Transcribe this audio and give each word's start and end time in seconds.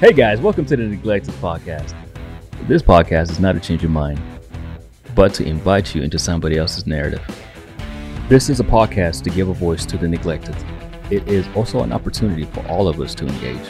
Hey 0.00 0.12
guys, 0.12 0.40
welcome 0.40 0.64
to 0.66 0.76
the 0.76 0.84
Neglected 0.84 1.34
Podcast. 1.34 1.92
This 2.68 2.82
podcast 2.82 3.32
is 3.32 3.40
not 3.40 3.54
to 3.54 3.60
change 3.60 3.82
your 3.82 3.90
mind, 3.90 4.20
but 5.16 5.34
to 5.34 5.44
invite 5.44 5.92
you 5.92 6.02
into 6.02 6.20
somebody 6.20 6.56
else's 6.56 6.86
narrative. 6.86 7.20
This 8.28 8.48
is 8.48 8.60
a 8.60 8.62
podcast 8.62 9.24
to 9.24 9.30
give 9.30 9.48
a 9.48 9.52
voice 9.52 9.84
to 9.86 9.98
the 9.98 10.06
neglected. 10.06 10.54
It 11.10 11.26
is 11.26 11.48
also 11.56 11.82
an 11.82 11.92
opportunity 11.92 12.44
for 12.44 12.64
all 12.68 12.86
of 12.86 13.00
us 13.00 13.12
to 13.16 13.26
engage. 13.26 13.66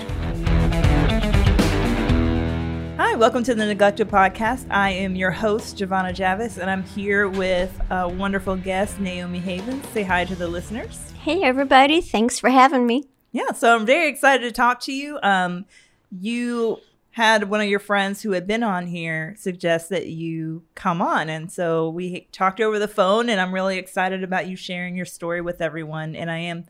Hi, 2.98 3.14
welcome 3.16 3.42
to 3.44 3.54
the 3.54 3.64
Neglected 3.64 4.10
Podcast. 4.10 4.66
I 4.70 4.90
am 4.90 5.16
your 5.16 5.30
host, 5.30 5.78
Jovanna 5.78 6.12
Javis, 6.12 6.58
and 6.58 6.68
I'm 6.68 6.82
here 6.82 7.26
with 7.26 7.80
a 7.88 8.06
wonderful 8.06 8.54
guest, 8.54 9.00
Naomi 9.00 9.38
Havens. 9.38 9.88
Say 9.94 10.02
hi 10.02 10.26
to 10.26 10.34
the 10.34 10.46
listeners. 10.46 11.10
Hey, 11.22 11.42
everybody. 11.42 12.02
Thanks 12.02 12.38
for 12.38 12.50
having 12.50 12.86
me. 12.86 13.08
Yeah, 13.32 13.52
so 13.52 13.74
I'm 13.74 13.86
very 13.86 14.10
excited 14.10 14.42
to 14.44 14.52
talk 14.52 14.80
to 14.80 14.92
you. 14.92 15.18
Um, 15.22 15.64
you 16.10 16.80
had 17.10 17.50
one 17.50 17.60
of 17.60 17.68
your 17.68 17.80
friends 17.80 18.22
who 18.22 18.30
had 18.32 18.46
been 18.46 18.62
on 18.62 18.86
here 18.86 19.34
suggest 19.36 19.88
that 19.88 20.06
you 20.06 20.62
come 20.74 21.02
on. 21.02 21.28
And 21.28 21.50
so 21.50 21.88
we 21.90 22.28
talked 22.32 22.60
over 22.60 22.78
the 22.78 22.86
phone, 22.86 23.28
and 23.28 23.40
I'm 23.40 23.52
really 23.52 23.78
excited 23.78 24.22
about 24.22 24.46
you 24.46 24.56
sharing 24.56 24.96
your 24.96 25.06
story 25.06 25.40
with 25.40 25.60
everyone. 25.60 26.14
And 26.14 26.30
I 26.30 26.38
am 26.38 26.66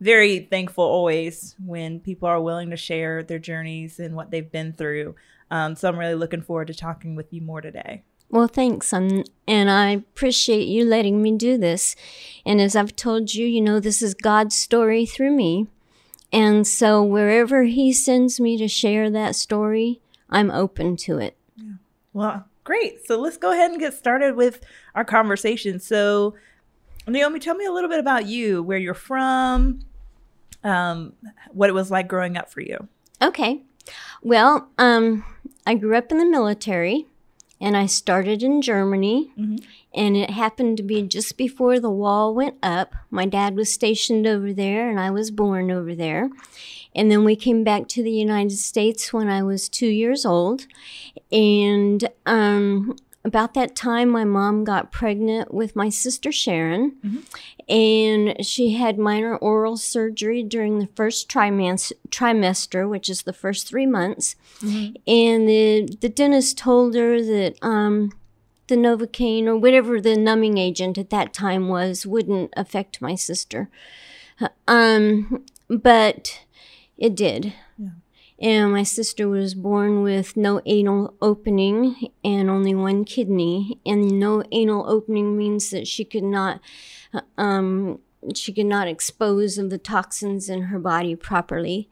very 0.00 0.40
thankful 0.40 0.84
always 0.84 1.56
when 1.64 2.00
people 2.00 2.28
are 2.28 2.40
willing 2.40 2.70
to 2.70 2.76
share 2.76 3.22
their 3.22 3.38
journeys 3.38 3.98
and 3.98 4.14
what 4.14 4.30
they've 4.30 4.52
been 4.52 4.72
through. 4.72 5.14
Um, 5.50 5.76
so 5.76 5.88
I'm 5.88 5.98
really 5.98 6.14
looking 6.14 6.42
forward 6.42 6.66
to 6.66 6.74
talking 6.74 7.16
with 7.16 7.32
you 7.32 7.40
more 7.40 7.60
today. 7.60 8.02
Well, 8.28 8.48
thanks. 8.48 8.92
Um, 8.92 9.24
and 9.46 9.70
I 9.70 9.90
appreciate 9.90 10.66
you 10.66 10.84
letting 10.84 11.22
me 11.22 11.36
do 11.36 11.56
this. 11.56 11.94
And 12.44 12.60
as 12.60 12.74
I've 12.74 12.96
told 12.96 13.32
you, 13.34 13.46
you 13.46 13.60
know, 13.60 13.78
this 13.78 14.02
is 14.02 14.14
God's 14.14 14.56
story 14.56 15.06
through 15.06 15.30
me. 15.30 15.68
And 16.32 16.66
so 16.66 17.02
wherever 17.02 17.64
he 17.64 17.92
sends 17.92 18.40
me 18.40 18.56
to 18.58 18.68
share 18.68 19.10
that 19.10 19.36
story, 19.36 20.00
I'm 20.28 20.50
open 20.50 20.96
to 20.98 21.18
it. 21.18 21.36
Yeah. 21.56 21.74
Well, 22.12 22.44
great. 22.64 23.06
So 23.06 23.18
let's 23.18 23.36
go 23.36 23.52
ahead 23.52 23.70
and 23.70 23.80
get 23.80 23.94
started 23.94 24.36
with 24.36 24.60
our 24.94 25.04
conversation. 25.04 25.78
So, 25.80 26.34
Naomi, 27.06 27.38
tell 27.38 27.54
me 27.54 27.64
a 27.64 27.72
little 27.72 27.90
bit 27.90 28.00
about 28.00 28.26
you, 28.26 28.62
where 28.62 28.78
you're 28.78 28.94
from, 28.94 29.80
um, 30.64 31.12
what 31.52 31.70
it 31.70 31.74
was 31.74 31.90
like 31.90 32.08
growing 32.08 32.36
up 32.36 32.50
for 32.50 32.60
you. 32.60 32.88
Okay. 33.22 33.62
Well, 34.22 34.68
um, 34.78 35.24
I 35.64 35.74
grew 35.74 35.96
up 35.96 36.10
in 36.10 36.18
the 36.18 36.26
military 36.26 37.06
and 37.60 37.76
I 37.76 37.86
started 37.86 38.42
in 38.42 38.62
Germany. 38.62 39.30
Mm-hmm. 39.38 39.56
And 39.94 40.16
it 40.16 40.30
happened 40.30 40.76
to 40.76 40.82
be 40.82 41.02
just 41.02 41.38
before 41.38 41.80
the 41.80 41.90
wall 41.90 42.34
went 42.34 42.56
up. 42.62 42.94
My 43.10 43.24
dad 43.24 43.56
was 43.56 43.72
stationed 43.72 44.26
over 44.26 44.52
there, 44.52 44.90
and 44.90 45.00
I 45.00 45.10
was 45.10 45.30
born 45.30 45.70
over 45.70 45.94
there. 45.94 46.28
And 46.94 47.10
then 47.10 47.24
we 47.24 47.36
came 47.36 47.64
back 47.64 47.88
to 47.88 48.02
the 48.02 48.10
United 48.10 48.58
States 48.58 49.12
when 49.12 49.28
I 49.28 49.42
was 49.42 49.68
two 49.68 49.88
years 49.88 50.24
old. 50.26 50.66
And 51.32 52.08
um, 52.26 52.96
about 53.24 53.54
that 53.54 53.74
time, 53.74 54.08
my 54.08 54.24
mom 54.24 54.64
got 54.64 54.92
pregnant 54.92 55.52
with 55.52 55.74
my 55.74 55.88
sister 55.88 56.30
Sharon, 56.30 56.96
mm-hmm. 57.04 57.18
And 57.68 58.44
she 58.46 58.74
had 58.74 58.98
minor 58.98 59.36
oral 59.36 59.76
surgery 59.76 60.42
during 60.42 60.78
the 60.78 60.88
first 60.94 61.28
trimester, 61.28 62.88
which 62.88 63.08
is 63.08 63.22
the 63.22 63.32
first 63.32 63.66
three 63.66 63.86
months. 63.86 64.36
Mm-hmm. 64.60 64.94
And 65.06 65.48
the, 65.48 65.96
the 66.00 66.08
dentist 66.08 66.58
told 66.58 66.94
her 66.94 67.20
that 67.20 67.56
um, 67.62 68.12
the 68.68 68.76
Novocaine 68.76 69.46
or 69.46 69.56
whatever 69.56 70.00
the 70.00 70.16
numbing 70.16 70.58
agent 70.58 70.96
at 70.96 71.10
that 71.10 71.32
time 71.32 71.68
was 71.68 72.06
wouldn't 72.06 72.52
affect 72.56 73.02
my 73.02 73.14
sister. 73.14 73.68
Um, 74.68 75.44
but 75.68 76.44
it 76.96 77.14
did. 77.14 77.52
And 78.38 78.70
my 78.70 78.82
sister 78.82 79.28
was 79.28 79.54
born 79.54 80.02
with 80.02 80.36
no 80.36 80.60
anal 80.66 81.14
opening 81.22 82.10
and 82.22 82.50
only 82.50 82.74
one 82.74 83.06
kidney. 83.06 83.80
And 83.86 84.20
no 84.20 84.42
anal 84.52 84.88
opening 84.88 85.38
means 85.38 85.70
that 85.70 85.86
she 85.86 86.04
could 86.04 86.22
not, 86.22 86.60
um, 87.38 88.00
she 88.34 88.52
could 88.52 88.66
not 88.66 88.88
expose 88.88 89.58
of 89.58 89.70
the 89.70 89.78
toxins 89.78 90.48
in 90.48 90.62
her 90.62 90.78
body 90.78 91.14
properly. 91.14 91.88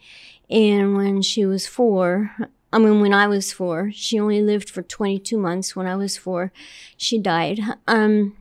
And 0.51 0.97
when 0.97 1.23
she 1.23 1.47
was 1.47 1.67
four, 1.67 2.33
I 2.73 2.79
mean, 2.79 3.01
when 3.01 3.15
I 3.15 3.29
was 3.29 3.53
four, 3.53 3.91
she 3.93 4.19
only 4.19 4.43
lived 4.43 4.69
for 4.69 4.83
22 4.83 5.39
months. 5.39 5.77
When 5.77 5.87
I 5.87 5.97
was 5.97 6.17
four, 6.17 6.53
she 6.97 7.19
died. 7.19 7.61
Um, 7.87 8.37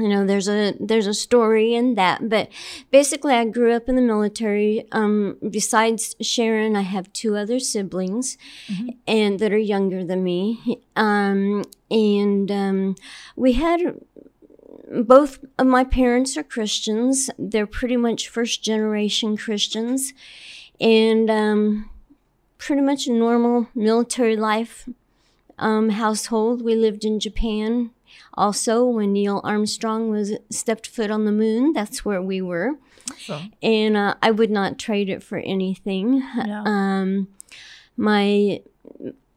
you 0.00 0.08
know 0.08 0.24
there's 0.24 0.48
a 0.48 0.74
there's 0.80 1.06
a 1.06 1.14
story 1.14 1.74
in 1.74 1.94
that 1.94 2.28
but 2.28 2.48
basically 2.90 3.34
i 3.34 3.44
grew 3.44 3.72
up 3.72 3.88
in 3.88 3.96
the 3.96 4.02
military 4.02 4.86
um, 4.92 5.36
besides 5.50 6.16
sharon 6.20 6.76
i 6.76 6.82
have 6.82 7.12
two 7.12 7.36
other 7.36 7.58
siblings 7.58 8.38
mm-hmm. 8.68 8.90
and 9.06 9.38
that 9.38 9.52
are 9.52 9.58
younger 9.58 10.04
than 10.04 10.24
me 10.24 10.80
um, 10.96 11.64
and 11.90 12.50
um, 12.50 12.94
we 13.36 13.52
had 13.52 14.00
both 14.90 15.44
of 15.58 15.66
my 15.66 15.84
parents 15.84 16.36
are 16.36 16.42
christians 16.42 17.30
they're 17.38 17.66
pretty 17.66 17.96
much 17.96 18.28
first 18.28 18.62
generation 18.62 19.36
christians 19.36 20.12
and 20.80 21.30
um, 21.30 21.90
pretty 22.58 22.82
much 22.82 23.06
a 23.06 23.12
normal 23.12 23.68
military 23.74 24.36
life 24.36 24.88
um, 25.58 25.90
household 25.90 26.62
we 26.62 26.74
lived 26.74 27.04
in 27.04 27.20
japan 27.20 27.90
also, 28.34 28.84
when 28.84 29.12
Neil 29.12 29.40
Armstrong 29.44 30.10
was 30.10 30.32
stepped 30.50 30.86
foot 30.86 31.10
on 31.10 31.24
the 31.24 31.32
moon, 31.32 31.72
that's 31.72 32.04
where 32.04 32.22
we 32.22 32.40
were. 32.40 32.76
Awesome. 33.10 33.52
And 33.62 33.96
uh, 33.96 34.14
I 34.22 34.30
would 34.30 34.50
not 34.50 34.78
trade 34.78 35.08
it 35.08 35.22
for 35.22 35.38
anything. 35.38 36.22
No. 36.36 36.64
Um, 36.64 37.28
my 37.96 38.62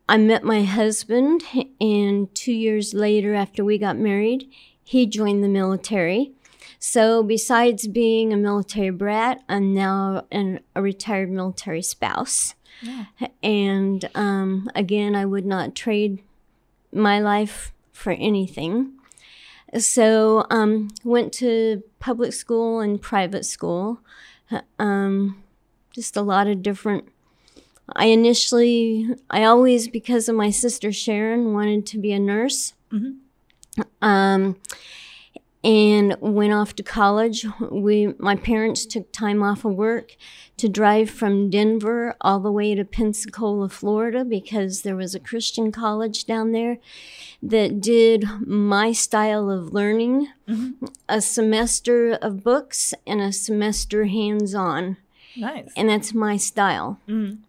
I 0.07 0.17
met 0.17 0.43
my 0.43 0.63
husband, 0.63 1.43
and 1.81 2.33
two 2.35 2.53
years 2.53 2.93
later, 2.93 3.33
after 3.33 3.65
we 3.65 3.77
got 3.77 3.97
married, 3.97 4.49
he 4.83 5.05
joined 5.05 5.44
the 5.44 5.49
military. 5.49 6.31
So, 6.79 7.23
besides 7.23 7.88
being 7.88 8.33
a 8.33 8.38
military 8.38 8.89
brat, 8.89 9.41
I'm 9.47 9.73
now 9.73 10.25
an, 10.31 10.59
a 10.75 10.81
retired 10.81 11.31
military 11.31 11.81
spouse. 11.81 12.55
Yeah. 12.81 13.05
And 13.41 14.09
um, 14.16 14.69
again, 14.75 15.16
I 15.16 15.25
would 15.25 15.45
not 15.45 15.75
trade 15.75 16.21
my 16.91 17.19
life 17.19 17.71
for 17.94 18.11
anything. 18.11 18.94
So 19.79 20.45
um, 20.49 20.89
went 21.03 21.33
to 21.35 21.83
public 22.00 22.33
school 22.33 22.79
and 22.79 23.01
private 23.01 23.45
school. 23.45 24.00
Um, 24.77 25.41
just 25.91 26.15
a 26.15 26.21
lot 26.21 26.47
of 26.47 26.61
different. 26.61 27.07
I 27.95 28.05
initially, 28.05 29.07
I 29.29 29.44
always, 29.44 29.88
because 29.88 30.29
of 30.29 30.35
my 30.35 30.51
sister 30.51 30.91
Sharon, 30.91 31.53
wanted 31.53 31.85
to 31.88 31.97
be 31.97 32.11
a 32.11 32.19
nurse. 32.19 32.73
Mm-hmm. 32.91 33.11
Um, 34.01 34.57
and 35.63 36.17
went 36.19 36.53
off 36.53 36.75
to 36.75 36.84
college. 36.84 37.45
We, 37.72 38.13
my 38.19 38.35
parents 38.35 38.85
took 38.85 39.11
time 39.11 39.41
off 39.41 39.63
of 39.63 39.73
work 39.75 40.17
to 40.57 40.67
drive 40.67 41.09
from 41.09 41.50
Denver 41.50 42.16
all 42.19 42.39
the 42.39 42.51
way 42.51 42.75
to 42.75 42.83
Pensacola, 42.83 43.69
Florida, 43.69 44.25
because 44.25 44.81
there 44.81 44.95
was 44.95 45.16
a 45.16 45.19
Christian 45.19 45.72
college 45.72 46.25
down 46.25 46.51
there 46.51 46.79
that 47.41 47.79
did 47.79 48.25
my 48.45 48.91
style 48.91 49.50
of 49.50 49.73
learning 49.73 50.28
mm-hmm. 50.47 50.85
a 51.07 51.22
semester 51.22 52.12
of 52.13 52.44
books 52.44 52.94
and 53.07 53.22
a 53.22 53.31
semester 53.31 54.06
hands 54.06 54.53
on. 54.53 54.97
Nice. 55.38 55.72
And 55.78 55.89
that's 55.89 56.13
my 56.13 56.38
style. 56.38 57.00
Mm-hmm. 57.07 57.41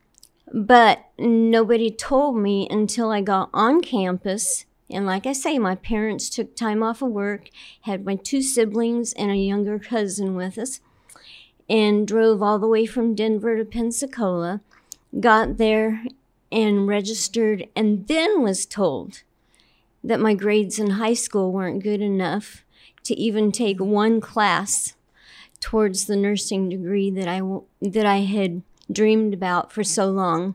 But 0.57 1.05
nobody 1.19 1.91
told 1.91 2.37
me 2.37 2.69
until 2.71 3.11
I 3.11 3.23
got 3.23 3.51
on 3.53 3.81
campus 3.81 4.67
and 4.91 5.07
like 5.07 5.27
I 5.27 5.33
say, 5.33 5.59
my 5.59 5.75
parents 5.75 6.29
took 6.29 6.55
time 6.55 6.83
off 6.83 7.03
of 7.03 7.11
work, 7.11 7.49
had 7.83 8.05
my 8.05 8.17
two 8.17 8.43
siblings 8.43 9.13
and 9.15 9.31
a 9.31 9.37
younger 9.37 9.79
cousin 9.79 10.35
with 10.35 10.59
us, 10.59 10.81
and 11.69 12.07
drove 12.07 12.43
all 12.43 12.59
the 12.59 12.69
way 12.69 12.85
from 12.87 13.15
Denver 13.15 13.57
to 13.57 13.65
Pensacola, 13.65 14.61
got 15.19 15.57
there 15.57 16.05
and 16.53 16.87
registered, 16.87 17.67
and 17.75 18.07
then 18.09 18.43
was 18.43 18.67
told 18.67 19.23
that 20.03 20.21
my 20.21 20.35
grades 20.35 20.79
in 20.79 20.91
high 20.91 21.15
school 21.15 21.51
weren't 21.51 21.83
good 21.83 22.03
enough 22.03 22.65
to 23.05 23.15
even 23.15 23.51
take 23.51 23.81
one 23.81 24.21
class 24.21 24.95
towards 25.61 26.05
the 26.05 26.17
nursing 26.17 26.69
degree 26.69 27.11
that 27.11 27.27
I 27.27 27.41
that 27.81 28.05
I 28.05 28.19
had 28.19 28.63
dreamed 28.93 29.33
about 29.33 29.73
for 29.73 29.83
so 29.83 30.07
long. 30.07 30.55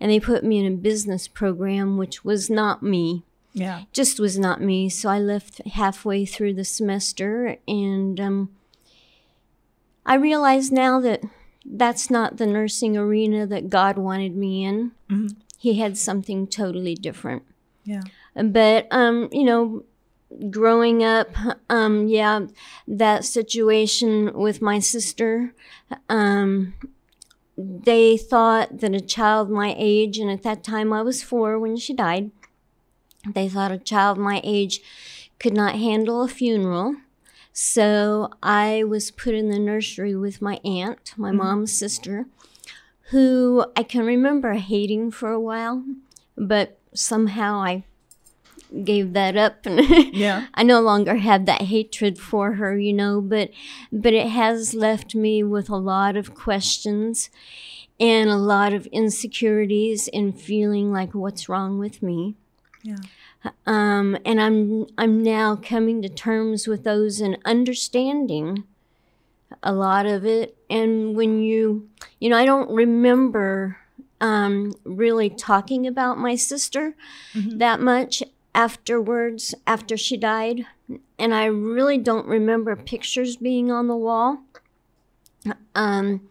And 0.00 0.10
they 0.10 0.20
put 0.20 0.44
me 0.44 0.58
in 0.58 0.72
a 0.72 0.76
business 0.76 1.28
program, 1.28 1.98
which 1.98 2.24
was 2.24 2.48
not 2.48 2.82
me. 2.82 3.24
Yeah. 3.58 3.82
Just 3.92 4.20
was 4.20 4.38
not 4.38 4.60
me. 4.60 4.88
So 4.88 5.08
I 5.08 5.18
left 5.18 5.60
halfway 5.66 6.24
through 6.24 6.54
the 6.54 6.64
semester 6.64 7.58
and 7.66 8.20
um, 8.20 8.50
I 10.06 10.14
realize 10.14 10.72
now 10.72 11.00
that 11.00 11.22
that's 11.64 12.10
not 12.10 12.36
the 12.36 12.46
nursing 12.46 12.96
arena 12.96 13.46
that 13.46 13.68
God 13.68 13.98
wanted 13.98 14.36
me 14.36 14.64
in. 14.64 14.92
Mm-hmm. 15.10 15.38
He 15.58 15.80
had 15.80 15.98
something 15.98 16.46
totally 16.46 16.94
different. 16.94 17.42
Yeah. 17.84 18.02
But, 18.34 18.86
um, 18.90 19.28
you 19.32 19.44
know, 19.44 19.84
growing 20.50 21.02
up, 21.02 21.30
um, 21.68 22.06
yeah, 22.06 22.46
that 22.86 23.24
situation 23.24 24.32
with 24.34 24.62
my 24.62 24.78
sister, 24.78 25.54
um, 26.08 26.74
they 27.56 28.16
thought 28.16 28.78
that 28.78 28.94
a 28.94 29.00
child 29.00 29.50
my 29.50 29.74
age, 29.76 30.18
and 30.18 30.30
at 30.30 30.42
that 30.44 30.62
time 30.62 30.92
I 30.92 31.02
was 31.02 31.22
four 31.22 31.58
when 31.58 31.76
she 31.76 31.92
died, 31.92 32.30
they 33.34 33.48
thought 33.48 33.72
a 33.72 33.78
child 33.78 34.18
my 34.18 34.40
age 34.44 34.80
could 35.38 35.54
not 35.54 35.76
handle 35.76 36.22
a 36.22 36.28
funeral. 36.28 36.96
So 37.52 38.30
I 38.42 38.84
was 38.84 39.10
put 39.10 39.34
in 39.34 39.50
the 39.50 39.58
nursery 39.58 40.14
with 40.14 40.40
my 40.40 40.60
aunt, 40.64 41.12
my 41.16 41.30
mm-hmm. 41.30 41.38
mom's 41.38 41.72
sister, 41.72 42.26
who 43.10 43.66
I 43.76 43.82
can 43.82 44.04
remember 44.04 44.52
hating 44.54 45.10
for 45.10 45.32
a 45.32 45.40
while, 45.40 45.84
but 46.36 46.78
somehow 46.94 47.60
I 47.60 47.84
gave 48.84 49.12
that 49.14 49.36
up 49.36 49.64
and 49.64 49.80
yeah 50.14 50.46
i 50.54 50.62
no 50.62 50.80
longer 50.80 51.16
have 51.16 51.46
that 51.46 51.62
hatred 51.62 52.18
for 52.18 52.54
her 52.54 52.78
you 52.78 52.92
know 52.92 53.20
but 53.20 53.50
but 53.90 54.12
it 54.12 54.28
has 54.28 54.74
left 54.74 55.14
me 55.14 55.42
with 55.42 55.70
a 55.70 55.76
lot 55.76 56.16
of 56.16 56.34
questions 56.34 57.30
and 57.98 58.28
a 58.28 58.36
lot 58.36 58.72
of 58.72 58.86
insecurities 58.86 60.08
and 60.12 60.38
feeling 60.38 60.92
like 60.92 61.14
what's 61.14 61.48
wrong 61.48 61.78
with 61.78 62.02
me 62.02 62.34
yeah 62.82 62.96
um, 63.66 64.16
and 64.24 64.40
i'm 64.40 64.86
i'm 64.96 65.22
now 65.22 65.56
coming 65.56 66.02
to 66.02 66.08
terms 66.08 66.66
with 66.66 66.84
those 66.84 67.20
and 67.20 67.38
understanding 67.44 68.64
a 69.62 69.72
lot 69.72 70.06
of 70.06 70.24
it 70.24 70.56
and 70.68 71.14
when 71.16 71.40
you 71.40 71.88
you 72.20 72.28
know 72.28 72.36
i 72.36 72.44
don't 72.44 72.70
remember 72.70 73.78
um, 74.20 74.72
really 74.84 75.30
talking 75.30 75.86
about 75.86 76.18
my 76.18 76.34
sister 76.34 76.94
mm-hmm. 77.34 77.58
that 77.58 77.80
much 77.80 78.22
afterwards, 78.54 79.54
after 79.68 79.96
she 79.96 80.16
died, 80.16 80.66
and 81.18 81.32
I 81.32 81.44
really 81.44 81.98
don't 81.98 82.26
remember 82.26 82.74
pictures 82.74 83.36
being 83.36 83.70
on 83.70 83.86
the 83.86 83.96
wall. 83.96 84.42
Um, 85.76 86.28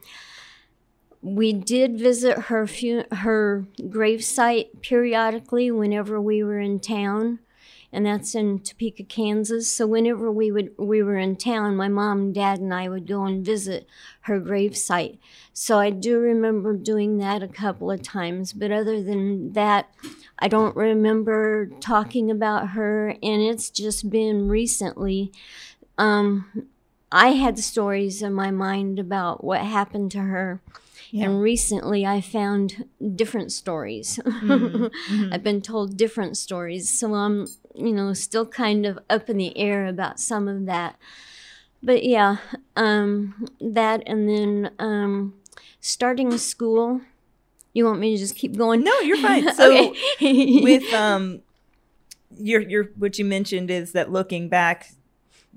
we 1.35 1.53
did 1.53 1.99
visit 1.99 2.37
her 2.43 2.65
fu- 2.67 3.03
her 3.11 3.65
gravesite 3.81 4.81
periodically 4.81 5.69
whenever 5.71 6.21
we 6.21 6.43
were 6.43 6.59
in 6.59 6.79
town 6.79 7.39
and 7.91 8.05
that's 8.05 8.35
in 8.35 8.59
Topeka, 8.59 9.03
Kansas. 9.03 9.73
So 9.73 9.87
whenever 9.87 10.31
we 10.31 10.51
would 10.51 10.71
we 10.77 11.01
were 11.01 11.17
in 11.17 11.35
town, 11.35 11.75
my 11.75 11.87
mom 11.87 12.33
dad 12.33 12.59
and 12.59 12.73
I 12.73 12.89
would 12.89 13.07
go 13.07 13.23
and 13.23 13.45
visit 13.45 13.87
her 14.21 14.39
gravesite. 14.39 15.17
So 15.53 15.79
I 15.79 15.89
do 15.89 16.19
remember 16.19 16.75
doing 16.75 17.17
that 17.17 17.41
a 17.41 17.47
couple 17.47 17.89
of 17.89 18.01
times, 18.01 18.53
but 18.53 18.71
other 18.71 19.01
than 19.01 19.53
that, 19.53 19.89
I 20.39 20.47
don't 20.47 20.75
remember 20.75 21.71
talking 21.79 22.29
about 22.29 22.69
her 22.69 23.09
and 23.09 23.41
it's 23.41 23.69
just 23.69 24.09
been 24.09 24.47
recently 24.47 25.31
um, 25.97 26.67
I 27.11 27.29
had 27.29 27.57
stories 27.57 28.21
in 28.21 28.33
my 28.33 28.51
mind 28.51 28.99
about 28.99 29.43
what 29.43 29.61
happened 29.61 30.11
to 30.11 30.19
her 30.19 30.61
yeah. 31.11 31.25
And 31.25 31.41
recently 31.41 32.05
I 32.05 32.21
found 32.21 32.85
different 33.15 33.51
stories. 33.51 34.19
Mm-hmm. 34.47 34.85
Mm-hmm. 34.85 35.33
I've 35.33 35.43
been 35.43 35.61
told 35.61 35.97
different 35.97 36.37
stories. 36.37 36.89
So 36.89 37.15
I'm, 37.15 37.47
you 37.75 37.91
know, 37.91 38.13
still 38.13 38.45
kind 38.45 38.85
of 38.85 38.99
up 39.09 39.29
in 39.29 39.37
the 39.37 39.57
air 39.57 39.85
about 39.87 40.19
some 40.19 40.47
of 40.47 40.65
that. 40.67 40.95
But 41.83 42.03
yeah, 42.03 42.37
um, 42.75 43.47
that 43.59 44.03
and 44.05 44.29
then 44.29 44.71
um, 44.79 45.33
starting 45.79 46.37
school. 46.37 47.01
You 47.73 47.85
want 47.85 47.99
me 47.99 48.15
to 48.15 48.17
just 48.17 48.35
keep 48.35 48.57
going? 48.57 48.83
No, 48.83 48.99
you're 49.01 49.17
fine. 49.17 49.53
So 49.55 49.93
with 50.21 50.93
um 50.93 51.41
your 52.37 52.61
your 52.61 52.85
what 52.95 53.17
you 53.19 53.25
mentioned 53.25 53.69
is 53.69 53.91
that 53.93 54.11
looking 54.11 54.49
back 54.49 54.91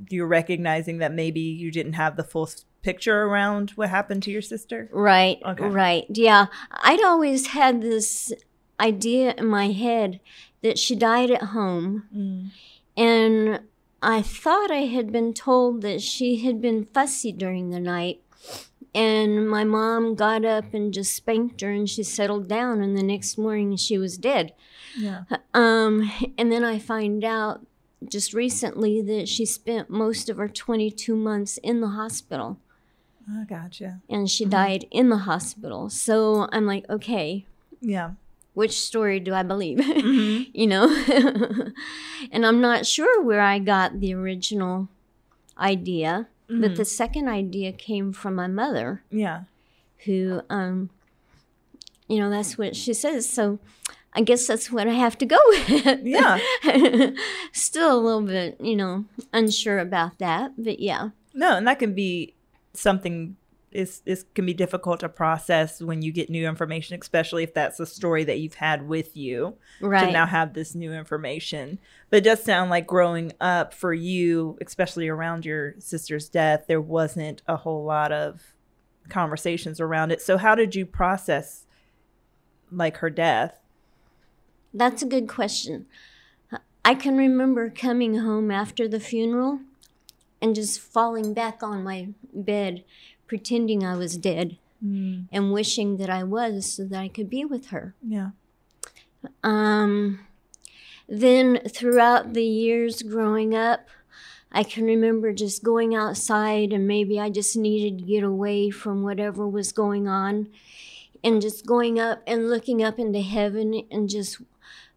you're 0.09 0.27
recognizing 0.27 0.99
that 0.99 1.13
maybe 1.13 1.41
you 1.41 1.71
didn't 1.71 1.93
have 1.95 2.17
the 2.17 2.25
full 2.25 2.49
picture 2.83 3.23
around 3.23 3.71
what 3.71 3.91
happened 3.91 4.23
to 4.25 4.31
your 4.31 4.43
sister? 4.43 4.89
Right. 4.93 5.39
Okay. 5.45 5.65
Right. 5.65 6.07
Yeah. 6.09 6.47
I'd 6.71 7.03
always 7.03 7.49
had 7.49 7.83
this 7.83 8.33
idea 8.79 9.35
in 9.37 9.47
my 9.47 9.71
head 9.71 10.21
that 10.63 10.79
she 10.79 10.95
died 10.95 11.31
at 11.31 11.43
home. 11.45 12.05
Mm. 12.15 12.51
And 12.97 13.61
I 14.03 14.23
thought 14.23 14.71
I 14.71 14.87
had 14.87 15.13
been 15.13 15.35
told 15.35 15.83
that 15.83 16.01
she 16.01 16.39
had 16.39 16.61
been 16.61 16.87
fussy 16.93 17.33
during 17.33 17.71
the 17.71 17.81
night. 17.81 18.23
And 18.93 19.49
my 19.49 19.63
mom 19.63 20.17
got 20.17 20.45
up 20.45 20.75
and 20.75 20.93
just 20.93 21.15
spanked 21.15 21.61
her 21.61 21.71
and 21.71 21.89
she 21.89 22.03
settled 22.03 22.49
down. 22.49 22.83
And 22.83 22.97
the 22.97 23.03
next 23.03 23.39
morning 23.39 23.77
she 23.77 23.99
was 23.99 24.19
dead. 24.19 24.53
Yeah. 24.97 25.25
Um, 25.55 26.11
and 26.37 26.51
then 26.51 26.65
I 26.65 26.79
find 26.79 27.25
out 27.25 27.65
just 28.09 28.33
recently 28.33 29.03
that 29.03 29.29
she 29.29 29.45
spent 29.45 29.91
most 29.91 30.29
of 30.29 30.39
her 30.39 30.49
22 30.49 31.15
months 31.15 31.59
in 31.59 31.81
the 31.81 31.89
hospital. 31.89 32.59
Oh, 33.29 33.45
gotcha. 33.49 34.01
And 34.09 34.31
she 34.31 34.45
mm-hmm. 34.45 34.51
died 34.51 34.87
in 34.91 35.09
the 35.09 35.19
hospital. 35.19 35.91
So 35.91 36.49
I'm 36.53 36.67
like, 36.67 36.89
okay. 36.89 37.47
Yeah. 37.81 38.13
Which 38.55 38.81
story 38.81 39.21
do 39.21 39.35
I 39.35 39.43
believe? 39.43 39.79
Mm-hmm. 40.01 40.51
you 40.55 40.67
know? 40.67 40.89
and 42.33 42.47
I'm 42.47 42.61
not 42.61 42.87
sure 42.87 43.23
where 43.23 43.41
I 43.41 43.59
got 43.59 44.01
the 44.01 44.15
original 44.15 44.89
idea, 45.59 46.29
mm-hmm. 46.49 46.61
but 46.61 46.77
the 46.77 46.85
second 46.85 47.29
idea 47.29 47.73
came 47.73 48.13
from 48.13 48.35
my 48.35 48.47
mother. 48.47 49.03
Yeah. 49.11 49.43
Who, 50.05 50.41
um, 50.49 50.91
you 52.09 52.19
know, 52.19 52.31
that's 52.31 52.57
what 52.57 52.75
she 52.75 52.95
says. 52.95 53.29
So 53.29 53.59
I 54.13 54.23
guess 54.23 54.47
that's 54.47 54.71
what 54.71 54.89
I 54.89 54.95
have 54.95 55.17
to 55.19 55.27
go 55.27 55.39
with. 55.49 56.01
Yeah. 56.03 56.39
Still 57.53 57.99
a 57.99 58.01
little 58.01 58.23
bit, 58.23 58.61
you 58.61 58.75
know, 58.75 59.05
unsure 59.33 59.79
about 59.79 60.19
that, 60.19 60.53
but 60.59 60.81
yeah. 60.81 61.11
No, 61.33 61.57
and 61.57 61.67
that 61.69 61.79
can 61.79 61.95
be 61.95 62.35
something 62.73 63.37
is 63.73 64.03
is 64.05 64.25
can 64.35 64.45
be 64.45 64.55
difficult 64.55 64.99
to 65.01 65.09
process 65.09 65.81
when 65.81 66.03
you 66.03 66.13
get 66.13 66.29
new 66.29 66.49
information, 66.49 66.99
especially 67.01 67.45
if 67.45 67.55
that's 67.55 67.79
a 67.79 67.87
story 67.87 68.25
that 68.25 68.41
you've 68.41 68.55
had 68.55 68.89
with 68.89 69.17
you. 69.17 69.57
Right. 69.81 70.07
To 70.07 70.13
now 70.13 70.27
have 70.27 70.55
this 70.55 70.75
new 70.75 70.93
information. 70.93 71.79
But 72.09 72.19
it 72.19 72.25
does 72.25 72.43
sound 72.43 72.71
like 72.71 72.87
growing 72.87 73.33
up 73.41 73.73
for 73.73 73.95
you, 73.95 74.59
especially 74.61 75.09
around 75.09 75.45
your 75.45 75.75
sister's 75.79 76.29
death, 76.29 76.65
there 76.67 76.81
wasn't 76.81 77.43
a 77.47 77.57
whole 77.57 77.85
lot 77.85 78.13
of 78.13 78.55
conversations 79.09 79.81
around 79.81 80.11
it. 80.11 80.21
So 80.21 80.37
how 80.37 80.55
did 80.55 80.75
you 80.75 80.85
process 80.85 81.67
like 82.73 82.99
her 82.99 83.11
death? 83.11 83.61
That's 84.73 85.03
a 85.03 85.07
good 85.07 85.29
question. 85.29 85.87
I 86.85 86.95
can 86.95 87.17
remember 87.17 87.71
coming 87.71 88.19
home 88.19 88.51
after 88.51 88.89
the 88.89 89.01
funeral 89.01 89.61
and 90.41 90.55
just 90.55 90.81
falling 90.81 91.35
back 91.35 91.63
on 91.63 91.85
my 91.85 92.09
bed, 92.33 92.85
pretending 93.27 93.85
I 93.85 93.97
was 93.97 94.17
dead 94.17 94.59
mm. 94.85 95.27
and 95.31 95.53
wishing 95.53 95.97
that 95.99 96.11
I 96.11 96.25
was 96.25 96.73
so 96.73 96.85
that 96.85 97.01
I 97.01 97.09
could 97.09 97.31
be 97.31 97.45
with 97.45 97.67
her. 97.67 97.95
Yeah. 98.07 98.31
Um, 99.43 100.21
then 101.09 101.61
throughout 101.69 102.33
the 102.33 102.45
years 102.45 103.03
growing 103.03 103.55
up, 103.55 103.89
I 104.53 104.65
can 104.65 104.85
remember 104.85 105.33
just 105.33 105.63
going 105.63 105.95
outside 105.95 106.73
and 106.73 106.89
maybe 106.89 107.21
I 107.21 107.31
just 107.31 107.57
needed 107.57 107.99
to 107.99 108.05
get 108.05 108.25
away 108.25 108.71
from 108.71 109.03
whatever 109.03 109.47
was 109.47 109.73
going 109.73 110.09
on 110.09 110.49
and 111.23 111.41
just 111.41 111.67
going 111.67 112.01
up 112.01 112.23
and 112.27 112.49
looking 112.49 112.83
up 112.83 112.99
into 112.99 113.21
heaven 113.21 113.83
and 113.91 114.09
just 114.09 114.41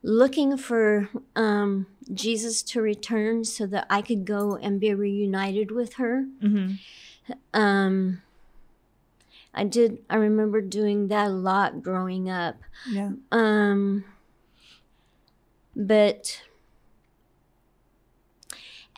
looking 0.04 0.58
for 0.58 1.10
um, 1.36 1.88
Jesus 2.14 2.62
to 2.64 2.82
return 2.82 3.46
so 3.46 3.66
that 3.68 3.88
I 3.90 4.02
could 4.02 4.26
go 4.26 4.58
and 4.58 4.80
be 4.80 4.94
reunited 4.94 5.72
with 5.72 5.94
her. 5.94 6.26
Mm-hmm. 6.42 6.74
Um, 7.54 8.22
I 9.54 9.64
did. 9.64 10.00
I 10.10 10.18
remember 10.18 10.62
doing 10.62 11.08
that 11.08 11.28
a 11.28 11.30
lot 11.30 11.82
growing 11.82 12.30
up. 12.30 12.58
Yeah. 12.90 13.12
Um, 13.32 14.04
but 15.76 16.42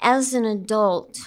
as 0.02 0.34
an 0.34 0.46
adult, 0.46 1.20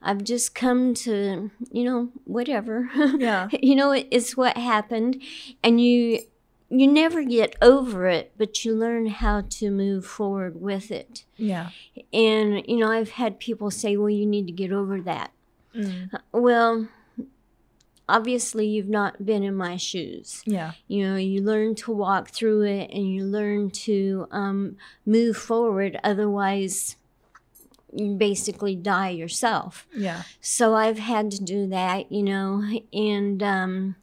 I've 0.00 0.22
just 0.22 0.54
come 0.54 0.94
to, 0.94 1.50
you 1.70 1.84
know, 1.84 2.10
whatever. 2.24 2.88
Yeah. 3.18 3.48
you 3.52 3.74
know, 3.74 3.90
it's 3.92 4.36
what 4.36 4.56
happened, 4.56 5.20
and 5.62 5.80
you 5.80 6.20
you 6.68 6.86
never 6.86 7.22
get 7.22 7.54
over 7.62 8.06
it, 8.06 8.32
but 8.36 8.64
you 8.64 8.74
learn 8.74 9.06
how 9.06 9.42
to 9.42 9.70
move 9.70 10.04
forward 10.04 10.60
with 10.60 10.90
it. 10.90 11.24
Yeah. 11.36 11.70
And, 12.12 12.64
you 12.66 12.78
know, 12.78 12.90
I've 12.90 13.10
had 13.10 13.38
people 13.38 13.70
say, 13.70 13.96
well, 13.96 14.10
you 14.10 14.26
need 14.26 14.46
to 14.46 14.52
get 14.52 14.72
over 14.72 15.00
that. 15.02 15.30
Mm. 15.74 16.10
Well, 16.32 16.88
obviously, 18.08 18.66
you've 18.66 18.88
not 18.88 19.24
been 19.24 19.44
in 19.44 19.54
my 19.54 19.76
shoes. 19.76 20.42
Yeah. 20.44 20.72
You 20.88 21.06
know, 21.06 21.16
you 21.16 21.40
learn 21.40 21.76
to 21.76 21.92
walk 21.92 22.30
through 22.30 22.62
it 22.62 22.90
and 22.90 23.12
you 23.12 23.24
learn 23.24 23.70
to 23.70 24.26
um, 24.32 24.76
move 25.04 25.36
forward. 25.36 26.00
Otherwise, 26.02 26.96
you 27.92 28.14
basically 28.14 28.74
die 28.74 29.10
yourself. 29.10 29.86
Yeah. 29.96 30.22
So 30.40 30.74
I've 30.74 30.98
had 30.98 31.30
to 31.30 31.42
do 31.42 31.68
that, 31.68 32.10
you 32.10 32.24
know, 32.24 32.64
and, 32.92 33.40
um, 33.42 33.96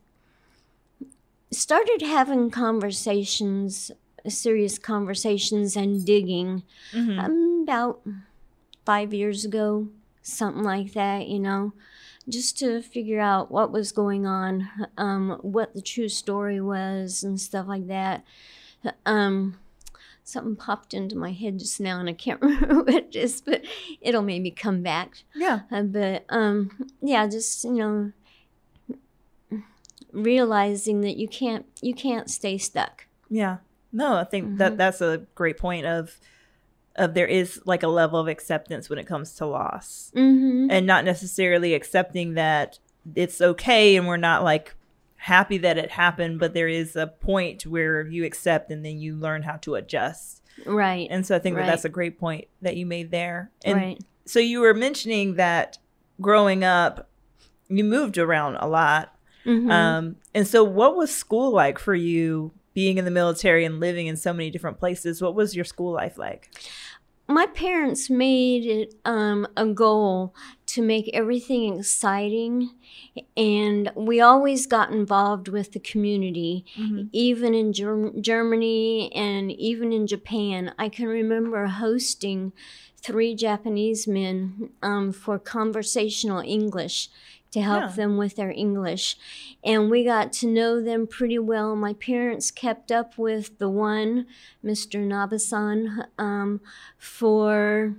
started 1.55 2.01
having 2.01 2.50
conversations, 2.50 3.91
serious 4.27 4.77
conversations, 4.77 5.75
and 5.75 6.05
digging 6.05 6.63
mm-hmm. 6.91 7.19
um, 7.19 7.62
about 7.63 8.01
five 8.86 9.13
years 9.13 9.45
ago, 9.45 9.88
something 10.22 10.63
like 10.63 10.93
that, 10.93 11.27
you 11.27 11.39
know. 11.39 11.74
just 12.29 12.57
to 12.60 12.81
figure 12.81 13.19
out 13.19 13.51
what 13.51 13.72
was 13.72 13.91
going 13.91 14.25
on, 14.25 14.69
um, 14.98 15.39
what 15.41 15.74
the 15.74 15.81
true 15.81 16.07
story 16.10 16.62
was, 16.62 17.24
and 17.24 17.39
stuff 17.39 17.67
like 17.67 17.88
that. 17.88 18.24
Um, 19.05 19.60
something 20.24 20.55
popped 20.55 20.93
into 20.93 21.15
my 21.15 21.31
head 21.31 21.60
just 21.60 21.79
now, 21.79 22.00
and 22.00 22.10
I 22.10 22.13
can't 22.13 22.41
remember 22.41 22.83
what 22.83 22.93
it 22.93 23.15
is, 23.15 23.41
but 23.41 23.63
it'll 24.01 24.22
maybe 24.22 24.51
come 24.51 24.81
back. 24.81 25.24
Yeah. 25.36 25.62
Uh, 25.72 25.83
but 25.83 26.25
um, 26.29 26.89
yeah, 27.01 27.27
just 27.27 27.63
you 27.63 27.74
know, 27.74 28.12
realizing 30.13 31.01
that 31.01 31.17
you 31.17 31.27
can't 31.27 31.65
you 31.82 31.93
can't 31.93 32.29
stay 32.29 32.58
stuck. 32.58 33.08
Yeah. 33.29 33.58
No, 33.91 34.15
I 34.15 34.24
think 34.24 34.46
Mm-hmm. 34.46 34.58
that 34.58 34.77
that's 34.77 35.01
a 35.01 35.25
great 35.36 35.58
point 35.58 35.86
of 35.86 36.17
of 36.96 37.15
there 37.15 37.27
is 37.27 37.60
like 37.65 37.82
a 37.84 37.88
level 37.88 38.20
of 38.20 38.27
acceptance 38.27 38.89
when 38.89 39.00
it 39.00 39.08
comes 39.08 39.34
to 39.36 39.46
loss. 39.46 40.12
Mm-hmm. 40.15 40.67
And 40.70 40.86
not 40.86 41.05
necessarily 41.05 41.74
accepting 41.74 42.36
that 42.36 42.79
it's 43.15 43.41
okay 43.41 43.96
and 43.96 44.08
we're 44.08 44.17
not 44.17 44.43
like 44.43 44.75
happy 45.15 45.58
that 45.58 45.77
it 45.77 45.91
happened, 45.91 46.39
but 46.39 46.53
there 46.53 46.67
is 46.67 46.96
a 46.96 47.08
point 47.08 47.65
where 47.65 48.05
you 48.05 48.25
accept 48.25 48.70
and 48.70 48.86
then 48.86 49.00
you 49.00 49.15
learn 49.15 49.41
how 49.43 49.55
to 49.58 49.75
adjust. 49.75 50.41
Right. 50.65 51.08
And 51.10 51.25
so 51.25 51.36
I 51.36 51.39
think 51.39 51.55
that 51.55 51.65
that's 51.65 51.86
a 51.86 51.89
great 51.89 52.20
point 52.20 52.46
that 52.62 52.77
you 52.77 52.86
made 52.86 53.10
there. 53.10 53.50
And 53.65 53.77
right. 53.77 54.03
so 54.25 54.39
you 54.39 54.60
were 54.60 54.74
mentioning 54.74 55.36
that 55.36 55.79
growing 56.22 56.63
up 56.63 57.10
you 57.70 57.84
moved 57.84 58.17
around 58.17 58.55
a 58.58 58.67
lot. 58.67 59.12
Mhm. 59.45 59.71
Um, 59.71 60.15
and 60.33 60.47
so, 60.47 60.63
what 60.63 60.95
was 60.95 61.13
school 61.13 61.51
like 61.51 61.79
for 61.79 61.95
you 61.95 62.51
being 62.73 62.97
in 62.97 63.05
the 63.05 63.12
military 63.12 63.65
and 63.65 63.79
living 63.79 64.07
in 64.07 64.15
so 64.17 64.33
many 64.33 64.50
different 64.50 64.79
places? 64.79 65.21
What 65.21 65.35
was 65.35 65.55
your 65.55 65.65
school 65.65 65.91
life 65.93 66.17
like? 66.17 66.50
my 67.27 67.45
parents 67.45 68.09
made 68.09 68.65
it 68.65 68.95
um, 69.05 69.47
a 69.55 69.65
goal 69.65 70.35
to 70.65 70.81
make 70.81 71.09
everything 71.13 71.79
exciting 71.79 72.69
and 73.38 73.89
we 73.95 74.19
always 74.19 74.67
got 74.67 74.91
involved 74.91 75.47
with 75.47 75.71
the 75.71 75.79
community 75.79 76.65
even 77.13 77.53
in 77.53 77.71
Germ- 77.71 78.21
germany 78.21 79.09
and 79.15 79.51
even 79.53 79.93
in 79.93 80.05
japan 80.05 80.73
i 80.77 80.89
can 80.89 81.05
remember 81.07 81.65
hosting 81.67 82.51
three 82.97 83.35
japanese 83.35 84.05
men 84.07 84.69
um, 84.81 85.12
for 85.13 85.39
conversational 85.39 86.39
english 86.39 87.09
to 87.53 87.62
help 87.62 87.83
Yeah. 87.83 87.95
them 87.95 88.17
with 88.17 88.36
their 88.36 88.51
english 88.51 89.17
and 89.63 89.89
we 89.89 90.03
got 90.03 90.33
to 90.33 90.48
know 90.48 90.81
them 90.81 91.07
pretty 91.07 91.39
well 91.39 91.75
my 91.75 91.93
parents 91.93 92.51
kept 92.51 92.91
up 92.91 93.17
with 93.17 93.57
the 93.60 93.69
one 93.69 94.25
mr 94.63 95.00
nabasan 95.00 96.05
um, 96.17 96.60
for 96.98 97.95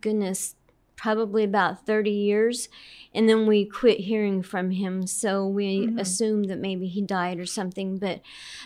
goodness, 0.00 0.54
probably 0.96 1.44
about 1.44 1.86
30 1.86 2.10
years. 2.10 2.68
And 3.14 3.28
then 3.28 3.46
we 3.46 3.64
quit 3.64 4.00
hearing 4.00 4.42
from 4.42 4.70
him. 4.72 5.06
So 5.06 5.46
we 5.46 5.90
assumed 5.98 6.50
that 6.50 6.58
maybe 6.58 6.86
he 6.88 7.00
died 7.02 7.38
or 7.38 7.46
something. 7.46 7.98
But 7.98 8.20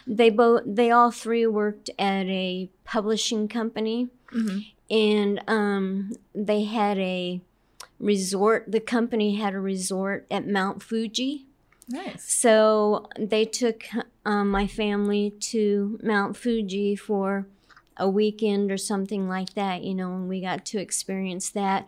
they 0.06 0.30
both, 0.30 0.62
they 0.66 0.90
all 0.90 1.10
three 1.10 1.46
worked 1.46 1.90
at 1.98 2.26
a 2.26 2.70
publishing 2.84 3.48
company. 3.48 4.08
And 4.90 5.42
um, 5.46 6.12
they 6.34 6.64
had 6.64 6.98
a 6.98 7.40
resort, 8.02 8.70
the 8.70 8.80
company 8.80 9.36
had 9.36 9.54
a 9.54 9.60
resort 9.60 10.26
at 10.30 10.46
Mount 10.46 10.82
Fuji. 10.82 11.46
Nice. 11.88 12.30
So 12.32 13.08
they 13.18 13.44
took 13.44 13.84
um, 14.26 14.50
my 14.50 14.66
family 14.66 15.32
to 15.40 15.98
Mount 16.02 16.36
Fuji 16.36 16.96
for 16.96 17.46
a 17.96 18.08
weekend 18.08 18.72
or 18.72 18.76
something 18.76 19.28
like 19.28 19.54
that, 19.54 19.82
you 19.82 19.94
know, 19.94 20.14
and 20.14 20.28
we 20.28 20.40
got 20.40 20.64
to 20.66 20.78
experience 20.78 21.50
that. 21.50 21.86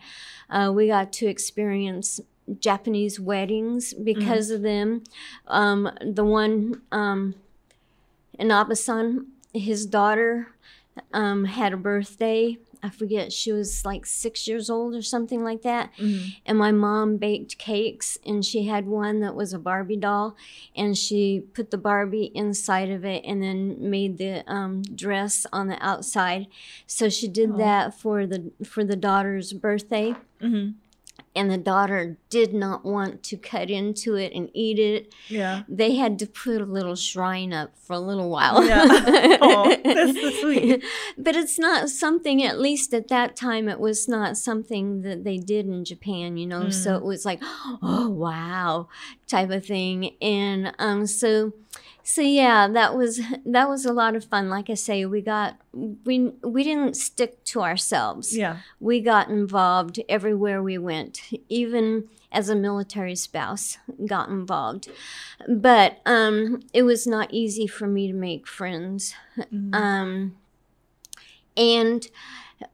Uh, 0.48 0.70
we 0.72 0.86
got 0.86 1.12
to 1.14 1.26
experience 1.26 2.20
Japanese 2.60 3.18
weddings 3.18 3.94
because 3.94 4.50
of 4.50 4.62
them. 4.62 5.02
Um, 5.48 5.90
the 6.00 6.24
one 6.24 6.82
um, 6.92 7.34
in 8.38 8.48
Abasan, 8.48 9.26
his 9.52 9.86
daughter 9.86 10.48
um, 11.12 11.46
had 11.46 11.72
a 11.72 11.76
birthday. 11.76 12.58
I 12.84 12.90
forget, 12.90 13.32
she 13.32 13.50
was 13.50 13.84
like 13.84 14.04
six 14.04 14.46
years 14.46 14.68
old 14.68 14.94
or 14.94 15.00
something 15.00 15.42
like 15.42 15.62
that. 15.62 15.90
And 16.44 16.58
my 16.58 16.70
mom 16.70 17.16
baked 17.16 17.56
cakes, 17.56 18.18
and 18.26 18.44
she 18.44 18.64
had 18.66 18.86
one 18.86 19.20
that 19.20 19.34
was 19.34 19.54
a 19.54 19.58
Barbie 19.58 19.96
doll, 19.96 20.36
and 20.76 20.96
she 20.96 21.40
put 21.54 21.70
the 21.70 21.78
Barbie 21.78 22.30
inside 22.34 22.90
of 22.90 23.02
it 23.04 23.24
and 23.24 23.42
then 23.42 23.76
made 23.90 24.18
the 24.18 24.44
um, 24.46 24.82
dress 24.82 25.46
on 25.50 25.68
the 25.68 25.78
outside. 25.84 26.46
So 26.86 27.08
she 27.08 27.26
did 27.26 27.50
that 27.58 27.94
for 27.98 28.26
the 28.26 28.52
for 28.64 28.84
the 28.84 28.96
daughter's 28.96 29.52
birthday. 29.54 30.14
And 31.36 31.50
the 31.50 31.58
daughter 31.58 32.16
did 32.30 32.54
not 32.54 32.84
want 32.84 33.22
to 33.24 33.36
cut 33.36 33.68
into 33.68 34.14
it 34.14 34.32
and 34.32 34.50
eat 34.54 34.78
it. 34.78 35.12
Yeah. 35.28 35.64
They 35.68 35.96
had 35.96 36.18
to 36.20 36.26
put 36.26 36.60
a 36.60 36.64
little 36.64 36.94
shrine 36.94 37.52
up 37.52 37.76
for 37.76 37.94
a 37.94 37.98
little 37.98 38.30
while. 38.30 38.64
Yeah. 38.64 38.84
Aw, 39.40 39.76
that's 39.84 40.20
so 40.20 40.30
sweet. 40.40 40.84
but 41.18 41.34
it's 41.34 41.58
not 41.58 41.90
something, 41.90 42.42
at 42.42 42.60
least 42.60 42.94
at 42.94 43.08
that 43.08 43.34
time, 43.34 43.68
it 43.68 43.80
was 43.80 44.06
not 44.08 44.36
something 44.36 45.02
that 45.02 45.24
they 45.24 45.38
did 45.38 45.66
in 45.66 45.84
Japan, 45.84 46.36
you 46.36 46.46
know? 46.46 46.70
So 46.70 46.96
it 46.96 47.02
was 47.02 47.24
like, 47.24 47.40
oh, 47.82 48.08
wow, 48.10 48.88
type 49.26 49.50
of 49.50 49.66
thing. 49.66 50.16
And 50.22 50.72
um, 50.78 51.06
so, 51.06 51.52
so 52.04 52.20
yeah, 52.20 52.68
that 52.68 52.94
was 52.94 53.20
that 53.46 53.68
was 53.68 53.86
a 53.86 53.92
lot 53.92 54.14
of 54.14 54.26
fun. 54.26 54.50
Like 54.50 54.68
I 54.68 54.74
say, 54.74 55.06
we 55.06 55.22
got 55.22 55.56
we 55.72 56.32
we 56.42 56.62
didn't 56.62 56.96
stick 56.96 57.42
to 57.44 57.62
ourselves. 57.62 58.36
Yeah. 58.36 58.58
We 58.78 59.00
got 59.00 59.30
involved 59.30 59.98
everywhere 60.06 60.62
we 60.62 60.76
went, 60.76 61.22
even 61.48 62.08
as 62.30 62.50
a 62.50 62.54
military 62.54 63.16
spouse, 63.16 63.78
got 64.06 64.28
involved. 64.28 64.90
But 65.48 66.00
um, 66.04 66.60
it 66.74 66.82
was 66.82 67.06
not 67.06 67.32
easy 67.32 67.66
for 67.66 67.86
me 67.86 68.08
to 68.08 68.14
make 68.14 68.46
friends. 68.46 69.14
Um, 69.72 70.36
and 71.56 72.06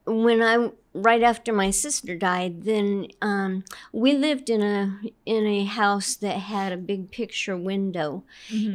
when 0.07 0.43
I 0.43 0.71
right 0.93 1.23
after 1.23 1.53
my 1.53 1.71
sister 1.71 2.17
died, 2.17 2.65
then 2.65 3.07
um, 3.23 3.65
we 3.93 4.13
lived 4.15 4.51
in 4.51 4.63
a 4.63 4.99
in 5.25 5.47
a 5.47 5.65
house 5.65 6.17
that 6.17 6.37
had 6.39 6.73
a 6.73 6.77
big 6.77 7.11
picture 7.11 7.57
window, 7.57 8.25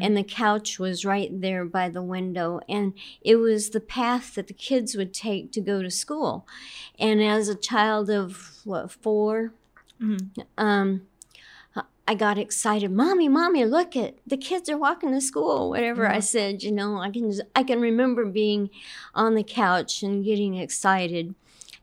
and 0.01 0.15
the 0.15 0.23
couch 0.23 0.79
was 0.79 1.05
right 1.05 1.29
there 1.41 1.65
by 1.65 1.89
the 1.89 2.01
window, 2.01 2.59
and 2.69 2.93
it 3.21 3.35
was 3.35 3.69
the 3.69 3.81
path 3.81 4.35
that 4.35 4.47
the 4.47 4.53
kids 4.53 4.95
would 4.95 5.13
take 5.13 5.51
to 5.51 5.61
go 5.61 5.81
to 5.81 5.91
school. 5.91 6.47
And 6.97 7.21
as 7.21 7.49
a 7.49 7.55
child 7.55 8.09
of 8.09 8.59
what 8.63 8.91
4 8.91 9.51
um, 10.57 11.01
I 12.07 12.13
got 12.13 12.37
excited, 12.37 12.91
mommy, 12.91 13.27
mommy, 13.27 13.65
look 13.65 13.95
at 13.95 14.15
the 14.27 14.37
kids 14.37 14.69
are 14.69 14.77
walking 14.77 15.11
to 15.11 15.21
school. 15.21 15.71
Whatever 15.71 16.07
I 16.07 16.19
said, 16.19 16.61
you 16.61 16.71
know, 16.71 16.97
I 16.99 17.09
can 17.09 17.33
I 17.55 17.63
can 17.63 17.81
remember 17.81 18.25
being 18.25 18.69
on 19.15 19.33
the 19.33 19.43
couch 19.43 20.03
and 20.03 20.23
getting 20.23 20.55
excited, 20.55 21.33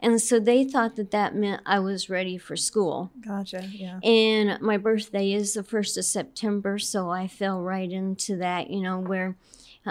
and 0.02 0.20
so 0.20 0.38
they 0.38 0.64
thought 0.64 0.96
that 0.96 1.10
that 1.12 1.34
meant 1.34 1.62
I 1.64 1.78
was 1.78 2.10
ready 2.10 2.36
for 2.36 2.56
school. 2.56 3.10
Gotcha. 3.20 3.68
Yeah. 3.70 4.00
And 4.00 4.60
my 4.60 4.76
birthday 4.76 5.32
is 5.32 5.54
the 5.54 5.62
first 5.62 5.96
of 5.96 6.04
September, 6.04 6.78
so 6.78 7.10
I 7.10 7.28
fell 7.28 7.62
right 7.62 7.90
into 7.90 8.36
that. 8.36 8.70
You 8.70 8.82
know 8.82 8.98
where. 8.98 9.36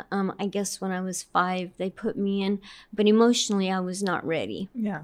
Um, 0.10 0.34
I 0.39 0.46
guess 0.48 0.80
when 0.80 0.91
I 0.91 1.01
was 1.01 1.22
five, 1.22 1.72
they 1.77 1.89
put 1.89 2.18
me 2.18 2.44
in, 2.44 2.62
but 2.94 3.10
emotionally, 3.10 3.70
I 3.70 3.82
was 3.82 4.01
not 4.01 4.25
ready. 4.25 4.70
Yeah. 4.74 5.01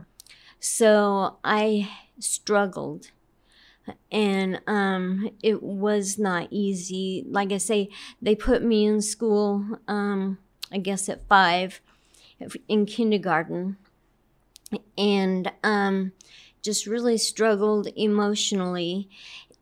So 0.61 1.39
I 1.43 1.89
struggled 2.19 3.11
and 4.11 4.61
um, 4.67 5.29
it 5.43 5.61
was 5.61 6.17
not 6.17 6.47
easy. 6.51 7.23
Like 7.27 7.51
I 7.51 7.57
say, 7.57 7.89
they 8.21 8.35
put 8.35 8.63
me 8.63 8.85
in 8.85 9.01
school, 9.01 9.79
um, 9.87 10.39
I 10.71 10.77
guess 10.77 11.09
at 11.09 11.27
five 11.27 11.81
in 12.67 12.85
kindergarten, 12.85 13.77
and 14.97 15.51
um, 15.63 16.11
just 16.61 16.85
really 16.85 17.17
struggled 17.17 17.87
emotionally. 17.95 19.09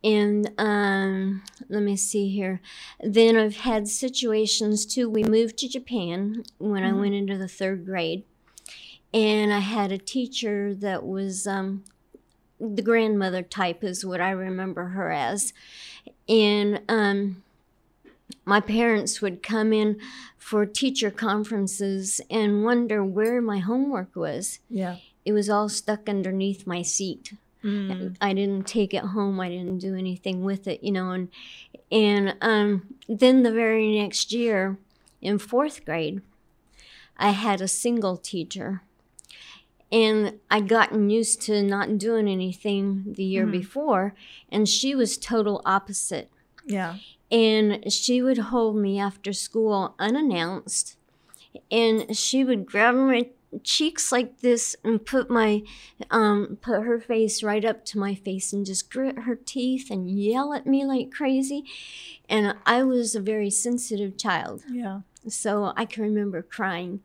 And 0.04 0.52
um, 0.60 1.42
let 1.68 1.82
me 1.82 1.96
see 1.96 2.30
here. 2.30 2.62
Then 3.02 3.36
I've 3.36 3.58
had 3.58 3.88
situations 3.88 4.86
too. 4.86 5.10
We 5.10 5.24
moved 5.24 5.58
to 5.60 5.68
Japan 5.68 6.44
when 6.60 6.84
I 6.84 6.94
went 6.94 7.16
into 7.16 7.38
the 7.38 7.48
third 7.48 7.86
grade 7.86 8.24
and 9.16 9.54
I 9.54 9.60
had 9.60 9.94
a 9.94 9.98
teacher 9.98 10.76
that 10.76 11.06
was 11.06 11.48
um, 11.48 11.86
the 12.60 12.82
grandmother 12.82 13.42
type, 13.42 13.82
is 13.82 14.06
what 14.06 14.20
I 14.20 14.32
remember 14.32 14.90
her 14.90 15.10
as. 15.10 15.54
And 16.28 16.82
um, 16.90 17.44
my 18.46 18.60
parents 18.60 19.22
would 19.22 19.44
come 19.44 19.72
in 19.74 20.00
for 20.38 20.66
teacher 20.66 21.12
conferences 21.12 22.22
and 22.30 22.64
wonder 22.64 23.04
where 23.04 23.42
my 23.42 23.60
homework 23.60 24.16
was. 24.16 24.60
Yeah. 24.70 24.98
It 25.26 25.34
was 25.34 25.50
all 25.50 25.70
stuck 25.70 26.08
underneath 26.08 26.68
my 26.68 26.82
seat. 26.82 27.34
I 28.22 28.34
didn't 28.34 28.68
take 28.68 28.94
it 28.94 29.02
home. 29.06 29.40
I 29.40 29.50
didn't 29.50 29.80
do 29.80 29.96
anything 29.96 30.44
with 30.44 30.68
it, 30.68 30.84
you 30.84 30.92
know. 30.92 31.10
And 31.10 31.30
and 31.92 32.36
um, 32.40 32.94
then 33.10 33.42
the 33.42 33.52
very 33.52 33.98
next 34.00 34.32
year, 34.32 34.78
in 35.20 35.40
fourth 35.40 35.84
grade, 35.84 36.22
I 37.18 37.32
had 37.32 37.62
a 37.62 37.68
single 37.68 38.18
teacher, 38.18 38.84
and 39.92 40.40
I'd 40.52 40.68
gotten 40.68 41.10
used 41.10 41.42
to 41.44 41.64
not 41.64 41.98
doing 41.98 42.28
anything 42.28 43.14
the 43.18 43.24
year 43.24 43.48
Mhm. 43.48 43.52
before, 43.52 44.14
and 44.52 44.70
she 44.70 44.94
was 44.94 45.18
total 45.18 45.64
opposite. 45.66 46.30
Yeah. 46.66 46.98
And 47.32 47.92
she 47.92 48.22
would 48.22 48.38
hold 48.38 48.76
me 48.76 49.00
after 49.00 49.34
school 49.34 49.96
unannounced, 50.00 50.96
and 51.72 52.16
she 52.16 52.44
would 52.44 52.66
grab 52.66 52.96
my 52.96 53.30
cheeks 53.64 54.12
like 54.12 54.42
this 54.42 54.76
and 54.84 55.06
put 55.06 55.30
my 55.30 55.64
um 56.12 56.58
put 56.62 56.82
her 56.84 57.00
face 57.00 57.42
right 57.42 57.64
up 57.64 57.86
to 57.86 57.98
my 57.98 58.14
face 58.14 58.52
and 58.52 58.66
just 58.66 58.92
grit 58.92 59.20
her 59.20 59.36
teeth 59.36 59.90
and 59.90 60.10
yell 60.12 60.54
at 60.54 60.68
me 60.68 60.84
like 60.84 61.10
crazy 61.10 61.64
and 62.28 62.54
i 62.66 62.84
was 62.84 63.16
a 63.16 63.22
very 63.22 63.50
sensitive 63.50 64.18
child 64.18 64.62
Yeah. 64.70 65.02
so 65.30 65.72
I 65.78 65.86
can 65.86 66.04
remember 66.04 66.42
crying. 66.42 67.00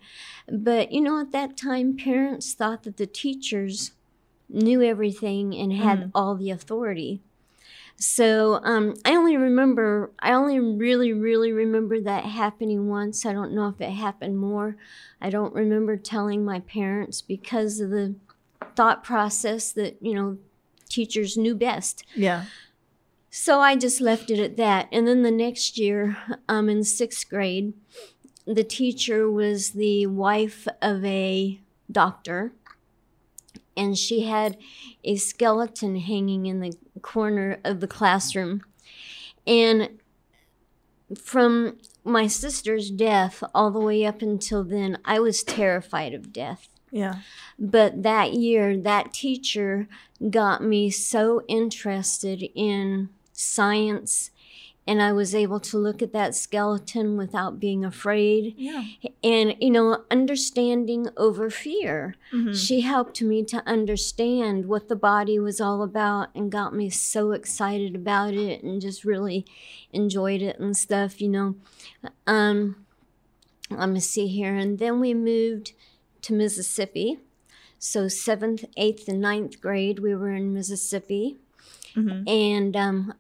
But 0.51 0.91
you 0.91 1.01
know, 1.01 1.21
at 1.21 1.31
that 1.33 1.57
time, 1.57 1.97
parents 1.97 2.53
thought 2.53 2.83
that 2.83 2.97
the 2.97 3.07
teachers 3.07 3.93
knew 4.49 4.83
everything 4.83 5.55
and 5.55 5.73
had 5.73 6.01
Mhm. 6.01 6.11
all 6.17 6.35
the 6.35 6.51
authority. 6.51 7.23
So 8.03 8.61
um, 8.63 8.95
I 9.05 9.15
only 9.15 9.37
remember, 9.37 10.11
I 10.21 10.33
only 10.33 10.59
really, 10.59 11.13
really 11.13 11.53
remember 11.53 12.01
that 12.01 12.25
happening 12.25 12.89
once. 12.89 13.27
I 13.27 13.35
don't 13.35 13.53
know 13.53 13.69
if 13.69 13.79
it 13.79 13.91
happened 13.91 14.39
more. 14.39 14.77
I 15.21 15.29
don't 15.29 15.53
remember 15.53 15.99
telling 15.99 16.43
my 16.43 16.61
parents 16.61 17.21
because 17.21 17.79
of 17.79 17.91
the 17.91 18.15
thought 18.75 19.05
process 19.05 19.71
that, 19.73 19.99
you 20.01 20.15
know, 20.15 20.39
teachers 20.89 21.37
knew 21.37 21.55
best. 21.55 22.07
Yeah. 22.15 22.47
So 23.31 23.61
I 23.61 23.77
just 23.77 24.01
left 24.01 24.31
it 24.31 24.39
at 24.39 24.57
that. 24.57 24.89
And 24.91 25.07
then 25.07 25.23
the 25.23 25.31
next 25.31 25.77
year, 25.77 26.17
um, 26.49 26.71
in 26.71 26.85
sixth 26.85 27.29
grade, 27.29 27.75
the 28.47 28.65
teacher 28.65 29.31
was 29.31 29.73
the 29.73 30.07
wife 30.07 30.67
of 30.81 31.05
a 31.05 31.61
doctor, 31.93 32.53
and 33.77 33.97
she 33.97 34.23
had 34.23 34.57
a 35.05 35.17
skeleton 35.17 35.97
hanging 35.97 36.47
in 36.47 36.61
the 36.61 36.73
corner 37.03 37.59
of 37.65 37.81
the 37.81 37.89
classroom. 37.89 38.63
And 39.47 40.01
from 41.21 41.79
my 42.05 42.27
sister's 42.27 42.91
death 42.91 43.43
all 43.55 43.71
the 43.71 43.81
way 43.81 44.05
up 44.05 44.23
until 44.23 44.65
then, 44.65 44.99
I 45.05 45.19
was 45.21 45.43
terrified 45.43 46.15
of 46.15 46.33
death. 46.33 46.69
Yeah. 46.91 47.17
But 47.59 48.03
that 48.03 48.35
year, 48.35 48.77
that 48.77 49.13
teacher 49.13 49.89
got 50.29 50.63
me 50.63 50.91
so 50.91 51.43
interested 51.49 52.43
in 52.55 53.11
science, 53.33 54.31
and 54.91 55.01
I 55.01 55.13
was 55.13 55.37
able 55.37 55.61
to 55.61 55.79
look 55.79 56.03
at 56.03 56.13
that 56.15 56.35
skeleton 56.35 57.17
without 57.17 57.61
being 57.61 57.85
afraid. 57.85 58.55
Yeah. 58.59 58.83
And, 59.23 59.55
you 59.61 59.71
know, 59.71 60.03
understanding 60.11 61.07
over 61.17 61.49
fear. 61.49 62.17
Mhm. 62.33 62.57
She 62.67 62.81
helped 62.81 63.23
me 63.23 63.45
to 63.45 63.63
understand 63.69 64.67
what 64.67 64.89
the 64.89 64.97
body 64.97 65.39
was 65.39 65.61
all 65.61 65.83
about 65.85 66.31
and 66.35 66.51
got 66.51 66.75
me 66.75 66.91
so 66.91 67.31
excited 67.31 67.95
about 67.95 68.35
it 68.35 68.65
and 68.65 68.81
just 68.81 69.05
really 69.05 69.45
enjoyed 69.93 70.43
it 70.43 70.59
and 70.59 70.77
stuff, 70.77 71.21
you 71.21 71.29
know. 71.29 71.55
Um, 72.27 72.85
let 73.71 73.91
me 73.91 74.01
see 74.01 74.27
here. 74.27 74.57
And 74.57 74.81
then 74.81 74.99
we 74.99 75.15
moved 75.15 75.73
to 76.23 76.33
Mississippi. 76.33 77.21
So, 77.79 78.09
seventh, 78.09 78.65
eighth, 78.77 79.07
and 79.09 79.21
ninth 79.21 79.61
grade, 79.61 80.01
we 80.01 80.17
were 80.17 80.33
in 80.35 80.53
Mississippi. 80.53 81.39
Mhm. 81.95 82.29
And 82.29 82.77
um, 82.77 83.15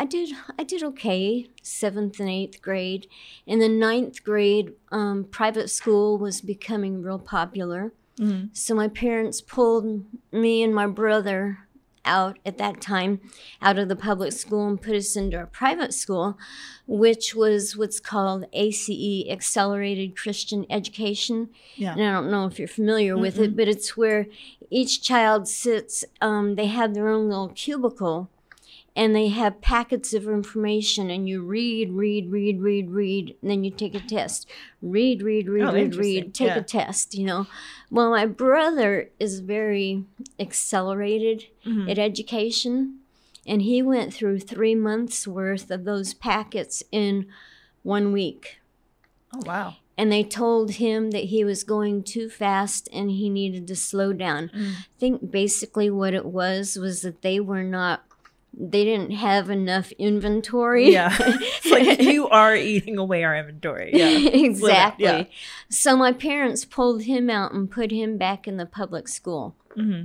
I 0.00 0.06
did 0.06 0.30
I 0.58 0.64
did 0.64 0.82
okay 0.82 1.48
seventh 1.62 2.18
and 2.20 2.28
eighth 2.30 2.62
grade. 2.62 3.06
In 3.46 3.58
the 3.58 3.68
ninth 3.68 4.24
grade, 4.24 4.72
um, 4.90 5.24
private 5.24 5.68
school 5.68 6.16
was 6.16 6.40
becoming 6.40 7.02
real 7.02 7.18
popular. 7.18 7.92
Mhm. 8.18 8.48
So 8.56 8.74
my 8.74 8.88
parents 8.88 9.42
pulled 9.42 10.06
me 10.32 10.62
and 10.62 10.74
my 10.74 10.86
brother 10.86 11.66
out 12.06 12.38
at 12.46 12.56
that 12.56 12.80
time 12.80 13.20
out 13.60 13.78
of 13.78 13.90
the 13.90 13.94
public 13.94 14.32
school 14.32 14.66
and 14.66 14.80
put 14.80 14.96
us 14.96 15.16
into 15.16 15.38
a 15.42 15.46
private 15.46 15.92
school, 15.92 16.38
which 16.86 17.34
was 17.34 17.76
what's 17.76 18.00
called 18.00 18.46
ACE, 18.54 19.28
Accelerated 19.28 20.16
Christian 20.16 20.64
Education. 20.70 21.50
Yeah. 21.76 21.92
And 21.92 22.02
I 22.02 22.12
don't 22.12 22.30
know 22.30 22.46
if 22.46 22.58
you're 22.58 22.68
familiar 22.68 23.18
with 23.18 23.38
it, 23.38 23.54
but 23.54 23.68
it's 23.68 23.98
where 23.98 24.28
each 24.70 25.02
child 25.02 25.46
sits, 25.46 26.06
um, 26.22 26.54
they 26.54 26.66
have 26.68 26.94
their 26.94 27.08
own 27.10 27.28
little 27.28 27.48
cubicle 27.50 28.30
and 28.96 29.14
they 29.14 29.28
have 29.28 29.60
packets 29.60 30.12
of 30.12 30.26
information 30.26 31.10
and 31.10 31.28
you 31.28 31.42
read, 31.42 31.92
read, 31.92 32.30
read, 32.30 32.60
read, 32.60 32.90
read, 32.90 33.36
and 33.40 33.50
then 33.50 33.62
you 33.64 33.70
take 33.70 33.94
a 33.94 34.00
test. 34.00 34.48
Read, 34.82 35.22
read, 35.22 35.48
read, 35.48 35.64
Oh, 35.64 35.72
read, 35.72 35.94
read, 35.94 36.34
take 36.34 36.48
Yeah. 36.48 36.58
a 36.58 36.62
test, 36.62 37.14
you 37.14 37.24
know. 37.24 37.46
Well, 37.90 38.10
my 38.10 38.26
brother 38.26 39.10
is 39.20 39.40
very 39.40 40.04
accelerated 40.38 41.46
Mhm. 41.64 41.90
at 41.90 41.98
education 41.98 42.96
and 43.46 43.62
he 43.62 43.80
went 43.82 44.12
through 44.12 44.40
three 44.40 44.74
months 44.74 45.26
worth 45.26 45.70
of 45.70 45.84
those 45.84 46.12
packets 46.12 46.82
in 46.92 47.26
one 47.82 48.12
week 48.12 48.58
Oh 49.34 49.40
wow. 49.46 49.76
and 49.96 50.10
they 50.12 50.22
told 50.24 50.72
him 50.72 51.10
that 51.12 51.24
he 51.24 51.44
was 51.44 51.62
going 51.64 52.02
too 52.02 52.28
fast 52.28 52.88
and 52.92 53.10
he 53.10 53.28
needed 53.30 53.66
to 53.68 53.76
slow 53.76 54.12
down. 54.12 54.50
Mm. 54.54 54.72
I 54.72 54.84
think 54.98 55.30
basically 55.30 55.88
what 55.90 56.12
it 56.12 56.26
was 56.26 56.76
was 56.76 57.02
that 57.02 57.22
they 57.22 57.38
were 57.40 57.62
not 57.62 58.04
they 58.52 58.84
didn't 58.84 59.12
have 59.12 59.48
enough 59.48 59.92
inventory. 59.92 60.90
Yeah. 60.90 61.16
it's 61.20 61.70
like 61.70 62.02
you 62.02 62.28
are 62.28 62.54
eating 62.54 62.98
away 62.98 63.24
our 63.24 63.36
inventory. 63.36 63.90
Yeah. 63.94 64.08
exactly. 64.08 65.04
yeah. 65.04 65.24
So 65.68 65.96
my 65.96 66.12
parents 66.12 66.64
pulled 66.64 67.02
him 67.02 67.30
out 67.30 67.52
and 67.52 67.70
put 67.70 67.90
him 67.90 68.18
back 68.18 68.48
in 68.48 68.56
the 68.56 68.66
public 68.66 69.08
school. 69.08 69.56
hmm 69.74 70.02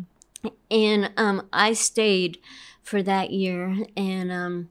And 0.70 1.12
um, 1.18 1.48
I 1.52 1.74
stayed 1.74 2.38
for 2.84 3.02
that 3.04 3.32
year. 3.32 3.76
And 3.98 4.32
um, 4.32 4.70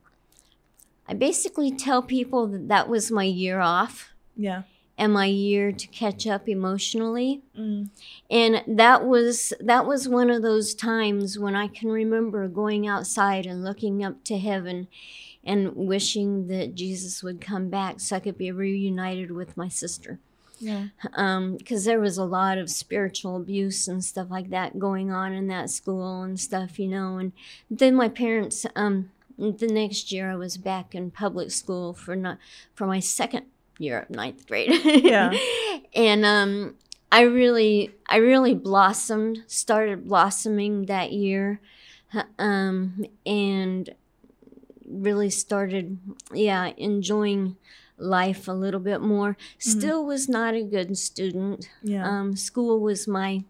I 1.07 1.13
basically 1.13 1.71
tell 1.75 2.01
people 2.01 2.47
that 2.47 2.67
that 2.69 2.89
was 2.89 3.11
my 3.11 3.25
year 3.25 3.59
off 3.59 4.13
Yeah. 4.37 4.63
And 4.97 5.11
my 5.13 5.25
year 5.25 5.71
to 5.73 5.87
catch 5.87 6.25
up 6.25 6.47
emotionally. 6.47 7.41
Mm. 7.57 7.89
and 8.29 8.63
that 8.67 9.05
was 9.05 9.53
that 9.59 9.85
was 9.85 10.07
one 10.07 10.29
of 10.29 10.41
those 10.41 10.73
times 10.73 11.37
when 11.39 11.55
i 11.55 11.67
can 11.67 11.89
remember 11.89 12.47
going 12.47 12.87
outside 12.87 13.45
and 13.45 13.63
looking 13.63 14.03
up 14.03 14.23
to 14.25 14.37
heaven 14.37 14.87
and 15.43 15.75
wishing 15.75 16.47
that 16.47 16.75
jesus 16.75 17.21
would 17.23 17.39
come 17.41 17.69
back 17.69 17.99
so 17.99 18.15
i 18.15 18.19
could 18.19 18.37
be 18.37 18.51
reunited 18.51 19.31
with 19.31 19.55
my 19.57 19.67
sister 19.69 20.19
Yeah. 20.59 20.87
because 21.57 21.85
there 21.85 21.99
was 21.99 22.17
a 22.17 22.23
lot 22.25 22.57
of 22.57 22.69
spiritual 22.69 23.35
abuse 23.37 23.87
and 23.87 24.03
stuff 24.03 24.27
like 24.29 24.49
that 24.49 24.79
going 24.79 25.11
on 25.11 25.33
in 25.33 25.47
that 25.47 25.69
school 25.69 26.23
and 26.23 26.39
stuff 26.39 26.79
you 26.79 26.87
know 26.87 27.17
and 27.17 27.31
then 27.69 27.95
my 27.95 28.09
parents 28.09 28.65
um 28.75 29.11
the 29.37 29.67
next 29.67 30.11
year 30.11 30.31
i 30.31 30.35
was 30.35 30.57
back 30.57 30.95
in 30.95 31.11
public 31.11 31.51
school 31.51 31.93
for 31.93 32.15
not 32.15 32.37
for 32.73 32.87
my 32.87 32.99
second 33.01 33.45
of 33.79 34.09
ninth 34.09 34.47
grade 34.47 34.71
Yeah. 35.03 35.31
and 35.95 36.25
um 36.25 36.75
i 37.11 37.21
really 37.21 37.91
i 38.07 38.17
really 38.17 38.53
blossomed 38.53 39.43
started 39.47 40.07
blossoming 40.07 40.85
that 40.85 41.11
year 41.11 41.59
um 42.39 43.05
and 43.25 43.93
really 44.87 45.29
started 45.29 45.97
yeah 46.33 46.71
enjoying 46.77 47.57
life 47.97 48.47
a 48.47 48.51
little 48.53 48.79
bit 48.79 49.01
more 49.01 49.35
still 49.57 50.05
was 50.05 50.27
not 50.29 50.53
a 50.53 50.61
good 50.63 50.97
student 50.97 51.69
Yeah. 51.83 52.05
um, 52.07 52.35
school 52.35 52.79
was 52.81 53.07
my 53.07 53.43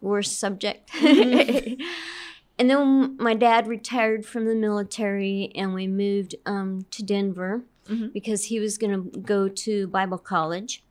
worst 0.00 0.38
subject. 0.38 0.90
Mhm. 0.92 1.80
and 2.58 2.70
then 2.70 3.16
my 3.18 3.34
dad 3.34 3.66
retired 3.66 4.24
from 4.24 4.44
the 4.44 4.54
military 4.54 5.50
and 5.54 5.74
we 5.74 5.86
moved 5.88 6.36
um, 6.46 6.86
to 6.92 7.02
Denver 7.02 7.62
Mhm. 7.88 8.12
because 8.12 8.44
he 8.44 8.60
was 8.60 8.78
going 8.78 8.92
to 9.10 9.20
go 9.20 9.48
to 9.48 9.86
Bible 9.88 10.18
college. 10.18 10.82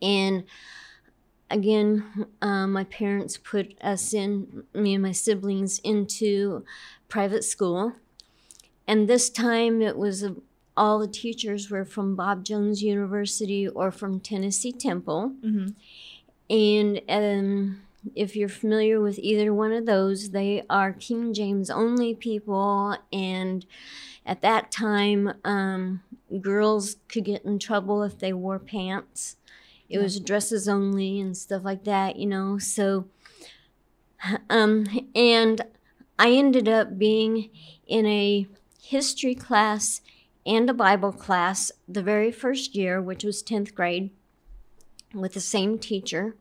And 0.00 0.44
again, 1.50 2.26
um, 2.40 2.72
my 2.72 2.84
parents 2.84 3.36
put 3.36 3.74
us 3.82 4.14
in, 4.14 4.64
me 4.74 4.94
and 4.94 5.02
my 5.02 5.12
siblings, 5.12 5.78
into 5.80 6.64
private 7.08 7.44
school. 7.44 7.94
And 8.86 9.08
this 9.08 9.30
time 9.30 9.82
it 9.82 9.96
was 9.96 10.22
a, 10.22 10.36
all 10.76 10.98
the 10.98 11.08
teachers 11.08 11.70
were 11.70 11.84
from 11.84 12.16
Bob 12.16 12.44
Jones 12.44 12.82
University 12.82 13.68
or 13.68 13.90
from 13.90 14.20
Tennessee 14.20 14.72
Temple. 14.72 15.32
hmm 15.42 15.68
And 16.50 17.00
um, 17.08 17.82
if 18.14 18.36
you're 18.36 18.48
familiar 18.48 19.00
with 19.00 19.18
either 19.20 19.54
one 19.54 19.72
of 19.72 19.86
those, 19.86 20.30
they 20.30 20.64
are 20.68 20.92
King 20.92 21.32
James 21.34 21.70
only 21.70 22.14
people. 22.14 22.96
And 23.12 23.64
at 24.24 24.40
that 24.42 24.70
time, 24.70 25.34
um, 25.44 26.02
girls 26.40 26.96
could 27.08 27.24
get 27.24 27.44
in 27.44 27.58
trouble 27.58 28.02
if 28.02 28.18
they 28.18 28.32
wore 28.32 28.58
pants. 28.58 29.36
It 29.88 29.98
was 29.98 30.18
dresses 30.20 30.68
only 30.68 31.20
and 31.20 31.36
stuff 31.36 31.64
like 31.64 31.84
that, 31.84 32.16
you 32.16 32.26
know. 32.26 32.56
So, 32.58 33.08
um, 34.48 34.86
and 35.14 35.60
I 36.18 36.30
ended 36.30 36.68
up 36.68 36.98
being 36.98 37.50
in 37.86 38.06
a 38.06 38.46
history 38.82 39.34
class 39.34 40.00
and 40.46 40.68
a 40.70 40.74
Bible 40.74 41.12
class 41.12 41.70
the 41.88 42.02
very 42.02 42.32
first 42.32 42.74
year, 42.74 43.02
which 43.02 43.24
was 43.24 43.42
10th 43.42 43.74
grade, 43.74 44.10
with 45.14 45.34
the 45.34 45.40
same 45.40 45.78
teacher 45.78 46.36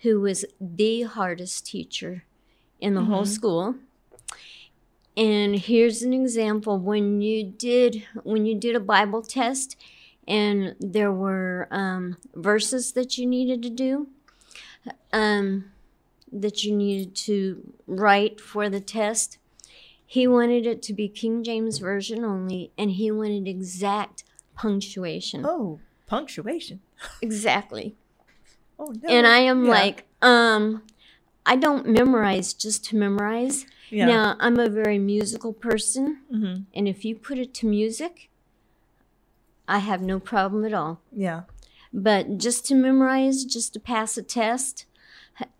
who 0.00 0.20
was 0.20 0.44
the 0.60 1.02
hardest 1.02 1.66
teacher 1.66 2.24
in 2.78 2.94
the 2.94 3.04
whole 3.04 3.24
Mhm. 3.24 3.28
school. 3.28 3.74
And 5.16 5.56
here's 5.56 6.02
an 6.02 6.12
example 6.12 6.78
when 6.78 7.20
you 7.22 7.44
did 7.44 8.06
when 8.22 8.44
you 8.44 8.54
did 8.54 8.76
a 8.76 8.80
Bible 8.80 9.22
test 9.22 9.76
and 10.28 10.74
there 10.80 11.12
were 11.12 11.68
um, 11.70 12.16
verses 12.34 12.92
that 12.92 13.16
you 13.16 13.26
needed 13.26 13.62
to 13.62 13.70
do 13.70 14.08
um, 15.12 15.72
that 16.32 16.64
you 16.64 16.74
needed 16.76 17.14
to 17.14 17.72
write 17.86 18.40
for 18.40 18.68
the 18.68 18.80
test. 18.80 19.38
He 20.04 20.26
wanted 20.26 20.66
it 20.66 20.82
to 20.82 20.92
be 20.92 21.08
King 21.08 21.42
James 21.42 21.78
Version 21.78 22.24
only, 22.24 22.70
and 22.78 22.92
he 22.92 23.10
wanted 23.10 23.48
exact 23.48 24.22
punctuation. 24.54 25.44
Oh, 25.44 25.80
punctuation. 26.06 26.80
Exactly. 27.22 27.94
Oh 28.78 28.92
no. 29.02 29.08
And 29.08 29.26
I 29.26 29.38
am 29.38 29.64
Yeah. 29.64 29.70
like, 29.70 30.06
um, 30.22 30.82
I 31.44 31.56
don't 31.56 31.86
memorize 31.88 32.52
just 32.54 32.84
to 32.86 32.96
memorize. 32.96 33.66
Yeah. 33.90 34.06
Now, 34.06 34.36
I'm 34.40 34.58
a 34.58 34.68
very 34.68 34.98
musical 34.98 35.52
person, 35.52 36.20
hmm 36.30 36.54
and 36.74 36.88
if 36.88 37.04
you 37.04 37.14
put 37.16 37.38
it 37.38 37.54
to 37.54 37.66
music, 37.66 38.28
I 39.68 39.78
have 39.78 40.02
no 40.02 40.18
problem 40.20 40.64
at 40.64 40.74
all. 40.74 41.00
Yeah. 41.12 41.42
But 41.92 42.38
just 42.38 42.66
to 42.66 42.74
memorize, 42.74 43.44
just 43.44 43.72
to 43.74 43.80
pass 43.80 44.16
a 44.16 44.22
test, 44.22 44.86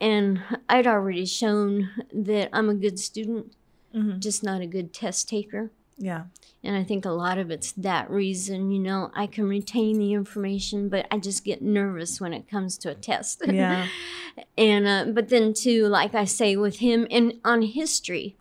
and 0.01 0.43
I'd 0.69 0.87
already 0.87 1.27
shown 1.27 1.91
that 2.12 2.51
I'm 2.53 2.69
a 2.69 2.75
good 2.75 2.99
student, 2.99 3.55
hmm 3.93 4.19
just 4.19 4.43
not 4.43 4.61
a 4.61 4.67
good 4.67 4.93
test 4.93 5.29
taker. 5.29 5.71
Yeah. 5.98 6.24
And 6.62 6.76
I 6.76 6.85
think 6.85 7.04
a 7.04 7.11
lot 7.11 7.38
of 7.38 7.50
it's 7.50 7.72
that 7.72 8.11
reason, 8.11 8.70
you 8.70 8.78
know, 8.78 9.11
I 9.14 9.26
can 9.26 9.48
retain 9.48 9.98
the 9.98 10.12
information, 10.12 10.88
but 10.88 11.06
I 11.11 11.18
just 11.18 11.44
get 11.44 11.62
nervous 11.62 12.20
when 12.20 12.32
it 12.32 12.48
comes 12.48 12.76
to 12.78 12.90
a 12.90 12.94
test. 12.94 13.42
Yeah. 13.46 13.87
and 14.59 14.87
uh, 14.87 15.12
but 15.12 15.28
then 15.28 15.54
too, 15.54 15.87
like 15.87 16.14
I 16.14 16.24
say 16.24 16.56
with 16.56 16.80
him, 16.80 17.06
and 17.11 17.35
on 17.44 17.62
history, 17.62 18.37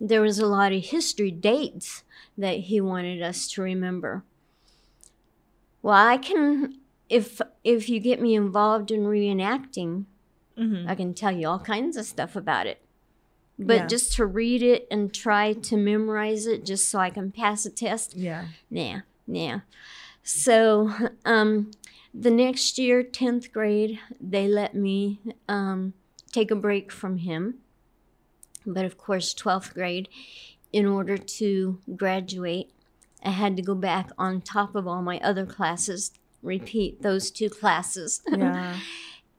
there 0.00 0.22
was 0.22 0.38
a 0.38 0.46
lot 0.46 0.72
of 0.72 0.84
history 0.84 1.30
dates 1.30 2.02
that 2.36 2.60
he 2.60 2.80
wanted 2.80 3.22
us 3.22 3.48
to 3.52 3.62
remember. 3.62 4.24
Well, 5.82 5.94
I 5.94 6.16
can 6.16 6.78
if 7.08 7.40
if 7.62 7.88
you 7.88 8.00
get 8.00 8.20
me 8.20 8.34
involved 8.34 8.90
in 8.90 9.04
reenacting, 9.04 10.06
hmm 10.56 10.86
I 10.88 10.94
can 10.94 11.14
tell 11.14 11.32
you 11.32 11.48
all 11.48 11.60
kinds 11.60 11.96
of 11.96 12.06
stuff 12.06 12.34
about 12.34 12.66
it. 12.66 12.80
But 13.58 13.74
Yeah. 13.74 13.86
just 13.86 14.12
to 14.14 14.26
read 14.26 14.62
it 14.62 14.86
and 14.90 15.12
try 15.14 15.54
to 15.54 15.76
memorize 15.76 16.46
it 16.46 16.64
just 16.64 16.88
so 16.90 16.98
I 16.98 17.10
can 17.10 17.32
pass 17.32 17.64
a 17.64 17.70
test, 17.70 18.14
Yeah. 18.14 18.48
nah, 18.70 19.00
nah. 19.26 19.60
So 20.22 20.90
um, 21.24 21.70
the 22.12 22.30
next 22.30 22.78
year, 22.78 23.02
10th 23.02 23.52
grade, 23.52 23.98
they 24.20 24.46
let 24.48 24.74
me 24.74 25.20
um, 25.48 25.94
take 26.32 26.50
a 26.50 26.56
break 26.56 26.92
from 26.92 27.18
him. 27.18 27.58
But 28.66 28.84
of 28.84 28.98
course, 28.98 29.32
12th 29.34 29.72
grade, 29.72 30.08
in 30.72 30.84
order 30.86 31.16
to 31.16 31.78
graduate, 31.94 32.72
I 33.24 33.30
had 33.30 33.56
to 33.56 33.62
go 33.62 33.74
back 33.74 34.10
on 34.18 34.40
top 34.42 34.74
of 34.74 34.86
all 34.86 35.00
my 35.02 35.18
other 35.20 35.46
classes, 35.46 36.10
repeat 36.42 37.02
those 37.02 37.30
two 37.30 37.48
classes. 37.48 38.20
Yeah. 38.30 38.76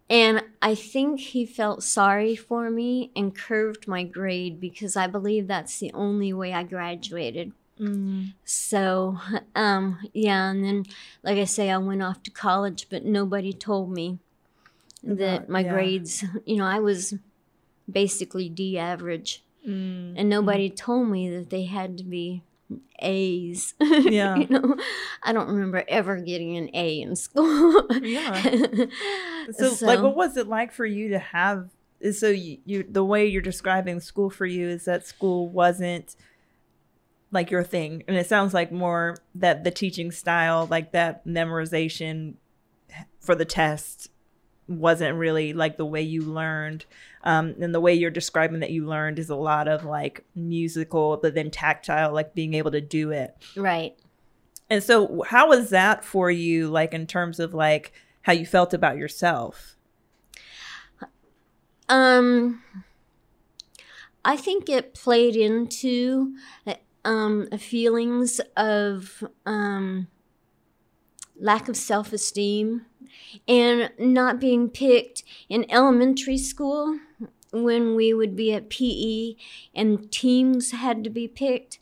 And 0.10 0.42
I 0.62 0.74
think 0.76 1.20
he 1.20 1.46
felt 1.46 1.84
sorry 1.84 2.36
for 2.36 2.70
me 2.70 3.12
and 3.16 3.36
curved 3.36 3.88
my 3.88 4.04
grade 4.04 4.60
because 4.60 4.96
I 4.96 5.08
believe 5.08 5.48
that's 5.48 5.80
the 5.80 5.92
only 5.94 6.34
way 6.34 6.52
I 6.54 6.64
graduated. 6.64 7.52
Mm. 7.80 8.34
So, 8.44 9.18
um, 9.56 10.00
yeah, 10.14 10.50
and 10.50 10.64
then, 10.64 10.84
like 11.24 11.38
I 11.38 11.44
say, 11.46 11.70
I 11.70 11.78
went 11.78 12.02
off 12.02 12.24
to 12.24 12.32
college, 12.32 12.88
but 12.90 13.06
nobody 13.06 13.54
told 13.54 13.92
me 13.92 14.18
that 15.04 15.38
About- 15.38 15.50
my 15.50 15.60
yeah. 15.62 15.74
grades, 15.74 16.24
you 16.46 16.56
know, 16.58 16.66
I 16.66 16.80
was 16.80 17.14
basically 17.90 18.50
D 18.50 18.78
average, 18.78 19.44
Mm. 19.68 20.14
and 20.16 20.30
nobody 20.30 20.70
told 20.70 21.10
me 21.10 21.30
that 21.30 21.50
they 21.50 21.64
had 21.66 21.98
to 21.98 22.04
be 22.04 22.42
A's. 23.00 23.74
Yeah. 23.82 24.36
you 24.36 24.48
know, 24.48 24.76
I 25.24 25.34
don't 25.34 25.48
remember 25.48 25.84
ever 25.88 26.18
getting 26.18 26.58
an 26.58 26.70
A 26.74 27.02
in 27.02 27.16
school. 27.16 27.88
Yeah. 28.02 28.86
So, 29.54 29.78
like, 29.86 30.02
what 30.02 30.18
was 30.18 30.36
it 30.36 30.48
like 30.48 30.74
for 30.74 30.86
you 30.86 31.08
to 31.10 31.20
have? 31.20 31.70
is 32.02 32.20
So 32.20 32.28
you, 32.28 32.58
you, 32.66 32.84
the 32.84 33.04
way 33.04 33.26
you're 33.26 33.42
describing 33.42 34.02
school 34.02 34.30
for 34.30 34.46
you 34.46 34.68
is 34.68 34.84
that 34.86 35.06
school 35.06 35.48
wasn't 35.48 36.18
like 37.32 37.50
your 37.50 37.64
thing, 37.64 38.04
and 38.10 38.18
it 38.18 38.28
sounds 38.28 38.54
like 38.54 38.74
more 38.74 39.16
that 39.36 39.64
the 39.64 39.72
teaching 39.72 40.12
style, 40.12 40.68
like 40.70 40.92
that 40.92 41.26
memorization 41.26 42.34
for 43.22 43.36
the 43.36 43.46
test, 43.46 44.10
wasn't 44.68 45.16
really 45.16 45.54
like 45.54 45.78
the 45.78 45.86
way 45.86 46.02
you 46.02 46.22
learned. 46.22 46.86
Um, 47.24 47.56
and 47.60 47.74
the 47.74 47.80
way 47.80 47.94
you're 47.94 48.12
describing 48.12 48.60
that 48.60 48.72
you 48.72 48.86
learned 48.86 49.20
is 49.20 49.30
a 49.30 49.36
lot 49.36 49.68
of 49.68 49.84
like 49.84 50.26
musical, 50.36 51.18
but 51.18 51.36
then 51.36 51.52
tactile, 51.52 52.14
like 52.14 52.34
being 52.34 52.54
able 52.54 52.72
to 52.72 52.82
do 52.82 53.12
it. 53.12 53.36
right. 53.56 53.96
And 54.70 54.84
so, 54.84 55.24
how 55.28 55.48
was 55.50 55.70
that 55.70 56.04
for 56.04 56.30
you, 56.30 56.70
like 56.70 56.94
in 56.94 57.08
terms 57.08 57.40
of 57.40 57.54
like 57.54 57.94
how 58.24 58.34
you 58.34 58.46
felt 58.46 58.74
about 58.74 58.98
yourself? 58.98 59.76
Um, 61.88 62.62
I 64.26 64.36
think 64.36 64.68
it 64.68 64.94
played 64.94 65.38
into 65.38 66.36
um, 67.06 67.48
feelings 67.58 68.42
of 68.58 69.24
um, 69.46 70.08
lack 71.40 71.70
of 71.70 71.78
self 71.78 72.12
esteem 72.12 72.86
and 73.48 73.92
not 73.98 74.40
being 74.40 74.70
picked 74.70 75.24
in 75.48 75.66
elementary 75.72 76.38
school 76.38 77.00
when 77.52 77.96
we 77.96 78.14
would 78.14 78.36
be 78.36 78.54
at 78.54 78.70
PE 78.70 79.36
and 79.74 80.12
teams 80.12 80.72
had 80.72 81.04
to 81.04 81.10
be 81.10 81.28
picked. 81.28 81.80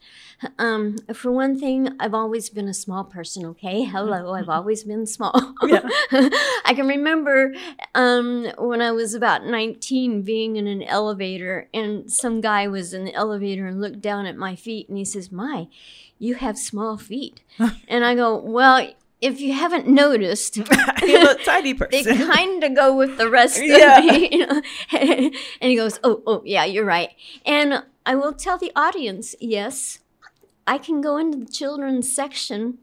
Um, 0.60 0.98
for 1.14 1.32
one 1.32 1.58
thing, 1.60 1.90
I've 2.00 2.14
always 2.14 2.50
been 2.50 2.68
a 2.68 2.74
small 2.74 3.04
person, 3.04 3.46
okay? 3.46 3.84
Hello, 3.86 4.34
I've 4.34 4.50
always 4.58 4.84
been 4.84 5.06
small. 5.06 5.54
Yeah. 5.64 5.88
I 6.12 6.74
can 6.76 6.88
remember 6.88 7.54
um, 7.94 8.48
when 8.58 8.82
I 8.82 8.92
was 8.92 9.14
about 9.14 9.46
19 9.46 10.22
being 10.22 10.56
in 10.58 10.68
an 10.68 10.84
elevator, 10.84 11.70
and 11.74 12.12
some 12.12 12.42
guy 12.42 12.68
was 12.68 12.94
in 12.94 13.06
the 13.06 13.14
elevator 13.14 13.68
and 13.68 13.82
looked 13.82 14.02
down 14.02 14.26
at 14.26 14.38
my 14.38 14.56
feet 14.56 14.90
and 14.90 14.98
he 14.98 15.06
says, 15.06 15.32
My, 15.32 15.68
you 16.20 16.36
have 16.36 16.58
small 16.58 16.98
feet. 16.98 17.42
and 17.88 18.06
I 18.06 18.16
go, 18.16 18.38
Well, 18.38 18.90
if 19.26 19.42
you 19.42 19.54
haven't 19.54 19.88
noticed, 19.88 20.58
You're 21.04 21.32
a 21.32 21.44
tiny 21.44 21.74
they 21.92 22.04
kind 22.04 22.64
of 22.64 22.76
go 22.76 22.96
with 22.96 23.18
the 23.18 23.30
rest 23.30 23.60
Yeah. 23.64 23.98
of 24.00 24.06
me. 24.06 24.30
You 24.36 24.46
know? 24.48 24.62
and 25.62 25.70
he 25.72 25.76
goes, 25.76 26.00
Oh, 26.04 26.22
oh, 26.28 26.42
yeah, 26.46 26.66
you're 26.66 26.86
right. 26.86 27.10
And 27.46 27.84
I 28.06 28.16
will 28.16 28.34
tell 28.34 28.58
the 28.58 28.72
audience, 28.76 29.36
yes, 29.40 30.00
I 30.68 30.78
can 30.78 31.02
go 31.02 31.18
into 31.18 31.38
the 31.40 31.52
children's 31.52 32.14
section 32.14 32.78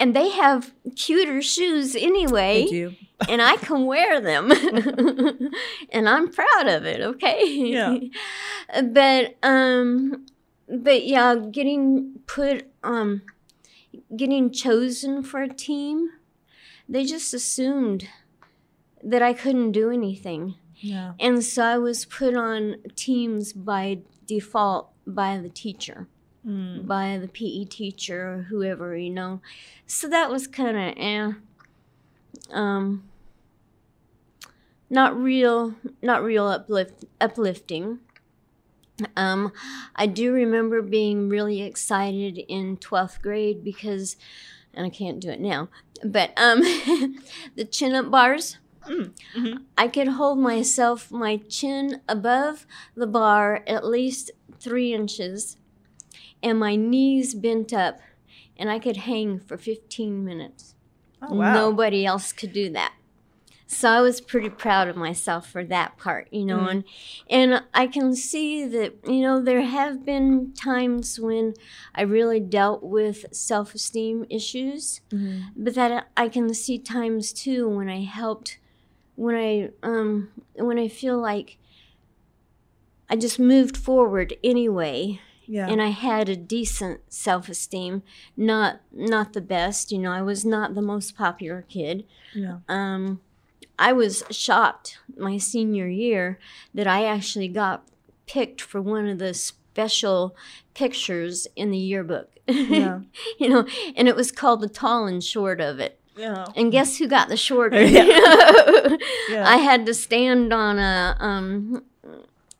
and 0.00 0.14
they 0.16 0.30
have 0.30 0.72
cuter 0.96 1.40
shoes 1.42 1.94
anyway 1.94 2.64
They 2.64 2.70
do. 2.70 2.94
and 3.28 3.40
I 3.42 3.56
can 3.56 3.86
wear 3.86 4.20
them. 4.20 4.50
and 5.90 6.08
I'm 6.08 6.28
proud 6.30 6.66
of 6.68 6.84
it, 6.86 7.00
okay? 7.00 7.44
Yeah. 7.46 7.98
but 8.82 9.36
um 9.42 10.26
but 10.68 11.04
yeah, 11.04 11.36
getting 11.50 12.18
put 12.26 12.66
um 12.82 13.22
getting 14.16 14.50
chosen 14.52 15.22
for 15.22 15.42
a 15.42 15.48
team, 15.52 16.10
they 16.88 17.04
just 17.04 17.32
assumed 17.34 18.08
that 19.02 19.22
I 19.22 19.32
couldn't 19.32 19.72
do 19.72 19.90
anything. 19.90 20.54
Yeah. 20.76 21.12
And 21.20 21.44
so 21.44 21.62
I 21.64 21.78
was 21.78 22.04
put 22.04 22.34
on 22.36 22.76
teams 22.96 23.52
by 23.52 23.98
default 24.26 24.90
by 25.06 25.38
the 25.38 25.48
teacher 25.48 26.06
Mm. 26.46 26.88
by 26.88 27.18
the 27.18 27.28
PE 27.28 27.66
teacher 27.66 28.28
or 28.34 28.42
whoever, 28.50 28.96
you 28.96 29.10
know. 29.10 29.40
So 29.86 30.08
that 30.08 30.28
was 30.28 30.48
kind 30.48 30.76
of 30.76 30.94
eh. 30.98 31.32
Um, 32.50 33.04
not 34.90 35.16
real, 35.16 35.76
not 36.02 36.24
real 36.24 36.48
uplift, 36.48 37.04
uplifting. 37.20 38.00
Um, 39.16 39.52
I 39.96 40.06
do 40.06 40.32
remember 40.32 40.82
being 40.82 41.28
really 41.28 41.62
excited 41.62 42.38
in 42.48 42.76
12th 42.78 43.20
grade 43.22 43.62
because, 43.64 44.16
and 44.74 44.86
I 44.86 44.90
can't 44.90 45.20
do 45.20 45.30
it 45.30 45.40
now, 45.40 45.68
but 46.04 46.32
um, 46.36 46.60
the 47.56 47.64
chin 47.70 47.94
up 47.94 48.10
bars. 48.10 48.58
Mm. 48.88 49.12
Mhm. 49.36 49.62
I 49.78 49.86
could 49.88 50.08
hold 50.08 50.38
myself, 50.38 51.10
my 51.12 51.36
chin 51.36 52.00
above 52.08 52.66
the 52.96 53.06
bar 53.06 53.62
at 53.66 53.84
least 53.86 54.32
three 54.58 54.92
inches, 54.92 55.56
and 56.42 56.58
my 56.58 56.74
knees 56.74 57.34
bent 57.34 57.72
up, 57.72 58.00
and 58.56 58.68
I 58.70 58.78
could 58.80 58.96
hang 58.98 59.38
for 59.38 59.56
15 59.56 60.24
minutes. 60.24 60.74
Oh, 61.20 61.34
wow. 61.34 61.52
Nobody 61.52 62.04
else 62.04 62.32
could 62.32 62.52
do 62.52 62.70
that. 62.70 62.94
So 63.72 63.88
I 63.88 64.00
was 64.02 64.20
pretty 64.20 64.50
proud 64.50 64.86
of 64.88 64.96
myself 64.96 65.48
for 65.50 65.64
that 65.64 65.96
part, 65.96 66.28
you 66.30 66.44
know, 66.44 66.58
Mhm. 66.58 66.70
and 66.70 66.84
and 67.30 67.62
I 67.74 67.86
can 67.86 68.14
see 68.14 68.66
that 68.66 68.98
you 69.06 69.20
know 69.22 69.40
there 69.42 69.62
have 69.62 70.04
been 70.04 70.52
times 70.52 71.18
when 71.18 71.54
I 71.94 72.02
really 72.02 72.38
dealt 72.40 72.82
with 72.82 73.24
self-esteem 73.32 74.26
issues, 74.28 75.00
Mhm. 75.10 75.44
but 75.56 75.74
that 75.74 76.08
I 76.16 76.28
can 76.28 76.52
see 76.54 76.78
times 76.78 77.32
too 77.32 77.68
when 77.68 77.88
I 77.88 78.02
helped 78.02 78.58
when 79.16 79.34
I 79.34 79.70
um 79.82 80.28
when 80.54 80.78
I 80.78 80.88
feel 80.88 81.18
like 81.18 81.56
I 83.08 83.16
just 83.16 83.38
moved 83.38 83.76
forward 83.76 84.34
anyway 84.42 85.20
Yeah. 85.46 85.68
and 85.68 85.82
I 85.82 85.88
had 85.88 86.28
a 86.28 86.36
decent 86.36 87.00
self-esteem, 87.12 88.02
not 88.36 88.80
not 88.92 89.32
the 89.32 89.40
best, 89.40 89.92
you 89.92 89.98
know, 89.98 90.12
I 90.12 90.22
was 90.22 90.44
not 90.44 90.74
the 90.74 90.82
most 90.82 91.16
popular 91.16 91.62
kid. 91.68 92.04
yeah. 92.34 92.58
Um 92.68 93.20
I 93.78 93.92
was 93.92 94.22
shocked 94.30 94.98
my 95.16 95.38
senior 95.38 95.88
year 95.88 96.38
that 96.74 96.86
I 96.86 97.04
actually 97.04 97.48
got 97.48 97.86
picked 98.26 98.60
for 98.60 98.80
one 98.80 99.08
of 99.08 99.18
the 99.18 99.34
special 99.34 100.36
pictures 100.74 101.46
in 101.56 101.70
the 101.70 101.78
yearbook. 101.78 102.30
Yeah. 102.46 103.00
you 103.38 103.48
know, 103.48 103.66
and 103.96 104.08
it 104.08 104.16
was 104.16 104.32
called 104.32 104.60
the 104.60 104.68
tall 104.68 105.06
and 105.06 105.22
short 105.22 105.60
of 105.60 105.80
it. 105.80 105.98
Yeah. 106.16 106.44
And 106.56 106.70
guess 106.70 106.98
who 106.98 107.08
got 107.08 107.28
the 107.28 107.36
short? 107.36 107.72
Yeah. 107.72 108.02
Yeah. 109.30 109.48
I 109.48 109.56
had 109.56 109.86
to 109.86 109.94
stand 109.94 110.52
on 110.52 110.78
a 110.78 111.16
um, 111.18 111.84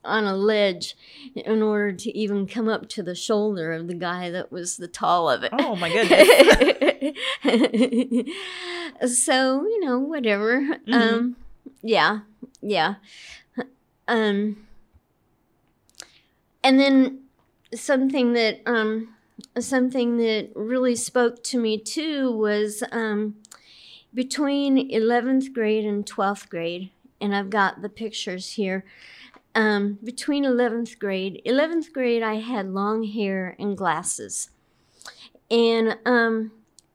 on 0.04 0.24
a 0.24 0.34
ledge 0.34 0.96
in 1.34 1.62
order 1.62 1.92
to 1.92 2.16
even 2.16 2.46
come 2.46 2.68
up 2.68 2.88
to 2.90 3.02
the 3.02 3.14
shoulder 3.14 3.72
of 3.72 3.86
the 3.86 3.94
guy 3.94 4.30
that 4.30 4.50
was 4.50 4.76
the 4.76 4.88
tall 4.88 5.30
of 5.30 5.42
it. 5.44 5.52
Oh 5.58 5.76
my 5.76 5.88
goodness. 5.92 6.28
so 9.24 9.62
you 9.64 9.84
know, 9.84 9.98
whatever. 9.98 10.60
Mm-hmm. 10.60 10.92
Um, 10.92 11.36
yeah, 11.82 12.20
yeah. 12.60 12.94
Um, 14.08 14.66
and 16.64 16.78
then 16.78 17.20
something 17.74 18.32
that 18.34 18.60
um, 18.66 19.14
something 19.58 20.18
that 20.18 20.50
really 20.54 20.96
spoke 20.96 21.42
to 21.44 21.58
me 21.58 21.78
too 21.78 22.30
was 22.30 22.82
um, 22.92 23.36
between 24.14 24.90
11th 24.90 25.52
grade 25.52 25.84
and 25.84 26.04
12th 26.06 26.48
grade, 26.48 26.90
and 27.20 27.34
I've 27.34 27.50
got 27.50 27.82
the 27.82 27.88
pictures 27.88 28.52
here. 28.52 28.84
Um, 29.54 29.98
between 30.02 30.44
11th 30.44 30.98
grade, 30.98 31.42
11th 31.44 31.92
grade, 31.92 32.22
I 32.22 32.36
had 32.36 32.70
long 32.72 33.02
hair 33.04 33.54
and 33.58 33.76
glasses. 33.76 34.50
And 35.50 35.98
um, 36.06 36.52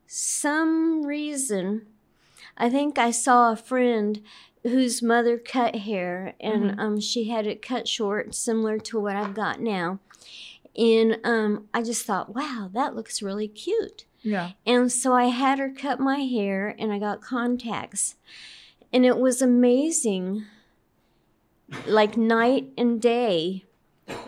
some 0.08 1.04
reason, 1.06 1.86
I 2.58 2.70
think 2.70 2.98
I 2.98 3.12
saw 3.12 3.52
a 3.52 3.56
friend 3.56 4.22
whose 4.64 5.04
mother 5.04 5.38
cut 5.38 5.76
hair, 5.76 6.34
and 6.40 6.72
Mhm. 6.72 6.80
um, 6.80 7.00
she 7.00 7.26
had 7.26 7.46
it 7.46 7.62
cut 7.62 7.88
short, 7.88 8.34
similar 8.34 8.80
to 8.80 9.00
what 9.00 9.16
I've 9.16 9.36
got 9.36 9.62
now. 9.62 10.00
And 10.76 11.20
um, 11.24 11.68
I 11.74 11.84
just 11.84 12.06
thought, 12.06 12.36
wow, 12.36 12.70
that 12.74 12.96
looks 12.96 13.22
really 13.22 13.48
cute. 13.48 14.06
Yeah. 14.24 14.52
And 14.66 14.92
so 14.92 15.14
I 15.14 15.26
had 15.26 15.60
her 15.60 15.70
cut 15.72 16.00
my 16.00 16.20
hair 16.20 16.76
and 16.78 16.92
I 16.92 17.00
got 17.00 17.22
contacts. 17.22 18.16
And 18.92 19.06
it 19.06 19.18
was 19.18 19.42
amazing, 19.42 20.46
like 21.86 22.18
night 22.18 22.70
and 22.78 23.02
day, 23.02 23.66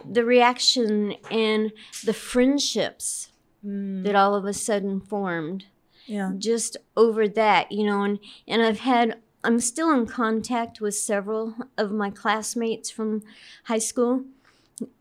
the 0.10 0.26
reaction 0.26 1.16
and 1.32 1.72
the 2.04 2.14
friendships 2.14 3.30
Mm, 3.66 4.04
that 4.04 4.16
all 4.16 4.36
of 4.36 4.46
a 4.46 4.54
sudden 4.54 5.02
formed 5.02 5.66
yeah. 6.06 6.32
just 6.38 6.78
over 6.96 7.28
that, 7.28 7.72
you 7.72 7.86
know. 7.86 8.04
And, 8.04 8.20
and 8.48 8.62
I've 8.62 8.80
had, 8.80 9.20
I'm 9.44 9.60
still 9.60 9.92
in 9.92 10.06
contact 10.06 10.80
with 10.80 10.96
several 10.96 11.56
of 11.78 11.92
my 11.92 12.10
classmates 12.10 12.90
from 12.90 13.22
high 13.66 13.80
school. 13.80 14.24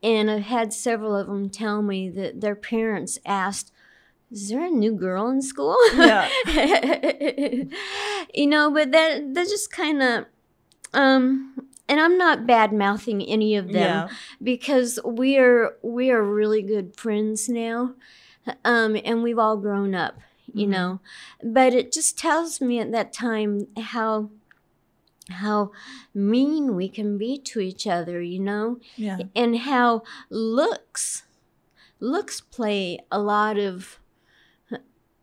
And 0.02 0.28
I've 0.28 0.42
had 0.42 0.72
several 0.72 1.14
of 1.14 1.28
them 1.28 1.50
tell 1.50 1.82
me 1.82 2.10
that 2.10 2.40
their 2.40 2.56
parents 2.56 3.18
asked, 3.24 3.70
is 4.30 4.48
there 4.48 4.64
a 4.64 4.70
new 4.70 4.92
girl 4.92 5.28
in 5.28 5.40
school? 5.40 5.76
Yeah. 5.94 6.28
you 8.34 8.46
know, 8.46 8.70
but 8.70 8.90
that 8.90 9.34
that 9.34 9.48
just 9.48 9.70
kind 9.70 10.02
of 10.02 10.26
um 10.92 11.67
and 11.88 11.98
I'm 12.00 12.16
not 12.18 12.46
bad 12.46 12.72
mouthing 12.72 13.22
any 13.22 13.56
of 13.56 13.66
them 13.66 13.74
Yeah. 13.74 14.08
because 14.42 14.98
we 15.04 15.38
are 15.38 15.76
we 15.82 16.10
are 16.10 16.22
really 16.22 16.62
good 16.62 16.96
friends 16.96 17.48
now. 17.48 17.94
Um 18.64 18.96
and 19.04 19.22
we've 19.22 19.38
all 19.38 19.56
grown 19.56 19.94
up, 19.94 20.18
you 20.52 20.66
Mhm. 20.66 20.70
know. 20.70 21.00
But 21.42 21.74
it 21.74 21.92
just 21.92 22.18
tells 22.18 22.60
me 22.60 22.78
at 22.78 22.92
that 22.92 23.12
time 23.12 23.68
how 23.76 24.30
how 25.30 25.70
mean 26.14 26.74
we 26.74 26.88
can 26.88 27.18
be 27.18 27.36
to 27.36 27.60
each 27.60 27.86
other, 27.86 28.22
you 28.22 28.38
know? 28.40 28.78
Yeah. 28.96 29.18
and 29.36 29.58
how 29.58 30.02
looks 30.30 31.24
looks 32.00 32.40
play 32.40 32.98
a 33.10 33.18
lot 33.20 33.58
of 33.58 33.98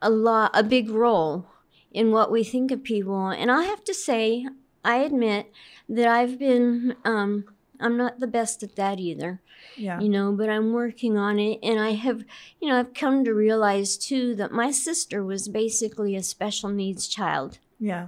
a 0.01 0.10
lot 0.10 0.51
a 0.54 0.62
big 0.62 0.89
role 0.89 1.47
in 1.91 2.12
what 2.12 2.30
we 2.30 2.43
think 2.43 2.69
of 2.69 2.84
people 2.84 3.30
and 3.30 3.49
i 3.49 3.63
have 3.63 3.82
to 3.86 3.93
say 3.93 4.45
i 4.86 4.98
admit 4.98 5.52
that 5.89 6.08
i've 6.08 6.38
been 6.39 6.95
um 7.04 7.43
i'm 7.80 7.98
not 7.98 8.19
the 8.19 8.28
best 8.28 8.63
at 8.63 8.76
that 8.78 9.00
either 9.00 9.41
Yeah. 9.78 10.00
you 10.00 10.10
know 10.10 10.32
but 10.32 10.50
i'm 10.50 10.71
working 10.71 11.17
on 11.17 11.39
it 11.39 11.60
and 11.62 11.80
i 11.80 11.91
have 12.06 12.24
you 12.62 12.69
know 12.69 12.78
i've 12.80 12.93
come 12.93 13.24
to 13.26 13.34
realize 13.34 13.98
too 13.98 14.36
that 14.36 14.52
my 14.52 14.71
sister 14.71 15.24
was 15.24 15.48
basically 15.50 16.15
a 16.15 16.24
special 16.24 16.69
needs 16.69 17.08
child 17.08 17.60
Yeah. 17.80 18.08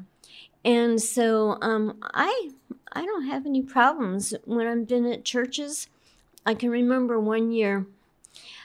and 0.63 1.01
so 1.01 1.57
um, 1.61 1.97
I 2.13 2.51
I 2.99 3.05
don't 3.05 3.27
have 3.27 3.45
any 3.45 3.61
problems 3.61 4.33
when 4.45 4.65
I've 4.65 4.87
been 4.87 5.05
at 5.05 5.23
churches. 5.25 5.87
I 6.45 6.53
can 6.55 6.69
remember 6.71 7.19
one 7.19 7.51
year 7.51 7.85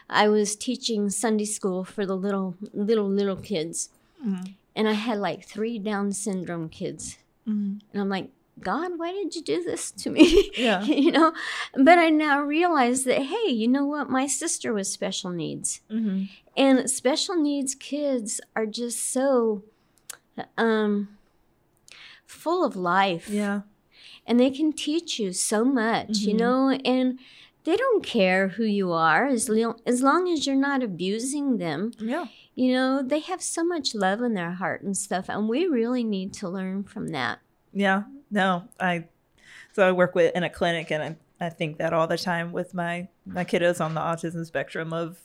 I 0.08 0.28
was 0.28 0.56
teaching 0.56 1.10
Sunday 1.10 1.44
school 1.44 1.84
for 1.84 2.06
the 2.06 2.16
little 2.16 2.54
little 2.72 3.08
little 3.08 3.36
kids, 3.36 3.90
Mhm. 4.24 4.54
and 4.76 4.88
I 4.88 4.92
had 4.92 5.18
like 5.18 5.44
three 5.44 5.78
Down 5.78 6.12
syndrome 6.12 6.68
kids, 6.68 7.18
Mhm. 7.46 7.80
and 7.92 8.00
I'm 8.00 8.08
like, 8.08 8.30
God, 8.60 8.92
why 8.98 9.12
did 9.12 9.34
you 9.34 9.42
do 9.42 9.62
this 9.64 9.90
to 9.92 10.10
me? 10.10 10.50
Yeah. 10.56 10.82
you 10.84 11.10
know. 11.10 11.32
But 11.74 11.98
I 11.98 12.10
now 12.10 12.40
realize 12.40 13.04
that 13.04 13.22
hey, 13.22 13.50
you 13.50 13.66
know 13.68 13.84
what? 13.86 14.10
My 14.10 14.26
sister 14.26 14.72
was 14.72 14.90
special 14.90 15.30
needs. 15.30 15.80
Mhm. 15.90 16.28
And 16.56 16.88
special 16.90 17.34
needs 17.36 17.74
kids 17.74 18.40
are 18.54 18.66
just 18.66 19.10
so 19.12 19.62
um, 20.58 21.08
full 22.26 22.64
of 22.64 22.76
life. 22.76 23.28
Yeah. 23.28 23.62
And 24.26 24.38
they 24.38 24.50
can 24.50 24.72
teach 24.72 25.18
you 25.18 25.32
so 25.32 25.64
much, 25.64 26.18
you 26.20 26.34
Mhm. 26.34 26.38
know, 26.38 26.70
and 26.84 27.18
they 27.64 27.76
don't 27.76 28.04
care 28.04 28.48
who 28.48 28.64
you 28.64 28.92
are 28.92 29.26
as, 29.26 29.48
lo- 29.48 29.76
as 29.86 30.02
long 30.02 30.28
as 30.32 30.46
you're 30.46 30.56
not 30.56 30.82
abusing 30.82 31.58
them. 31.58 31.92
Yeah. 31.98 32.26
You 32.62 32.72
know, 32.74 33.02
they 33.02 33.18
have 33.18 33.42
so 33.42 33.64
much 33.64 33.92
love 33.92 34.22
in 34.22 34.34
their 34.34 34.52
heart 34.52 34.82
and 34.82 34.96
stuff. 34.96 35.28
And 35.28 35.48
we 35.48 35.66
really 35.66 36.04
need 36.04 36.32
to 36.34 36.48
learn 36.48 36.84
from 36.84 37.08
that. 37.08 37.40
Yeah. 37.72 38.04
No, 38.30 38.68
I 38.78 39.06
so 39.72 39.86
I 39.88 39.90
work 39.90 40.14
with 40.14 40.34
in 40.36 40.44
a 40.44 40.48
clinic 40.50 40.92
and 40.92 41.02
I 41.02 41.16
I 41.46 41.48
think 41.48 41.78
that 41.78 41.92
all 41.92 42.06
the 42.06 42.16
time 42.16 42.52
with 42.52 42.72
my 42.72 43.08
my 43.26 43.44
kiddos 43.44 43.80
on 43.84 43.94
the 43.94 44.00
autism 44.00 44.46
spectrum 44.46 44.92
of 44.92 45.18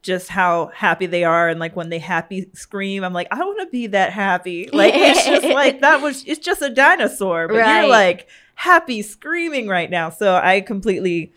just 0.00 0.30
how 0.30 0.70
happy 0.74 1.04
they 1.04 1.24
are 1.24 1.50
and 1.50 1.60
like 1.60 1.76
when 1.76 1.88
they 1.90 1.98
happy 2.00 2.48
scream 2.54 3.04
i'm 3.04 3.12
like 3.12 3.28
i 3.30 3.38
want 3.38 3.60
to 3.60 3.66
be 3.66 3.86
that 3.86 4.12
happy 4.12 4.68
like 4.72 4.92
it's 4.96 5.24
just 5.24 5.44
like 5.46 5.80
that 5.80 6.00
was 6.02 6.24
it's 6.26 6.40
just 6.40 6.60
a 6.60 6.68
dinosaur 6.70 7.46
but 7.46 7.58
Right. 7.58 7.82
you're 7.82 7.88
like 7.88 8.28
happy 8.56 9.00
screaming 9.02 9.68
right 9.68 9.88
now 9.88 10.10
so 10.10 10.34
i 10.42 10.60
completely 10.60 11.32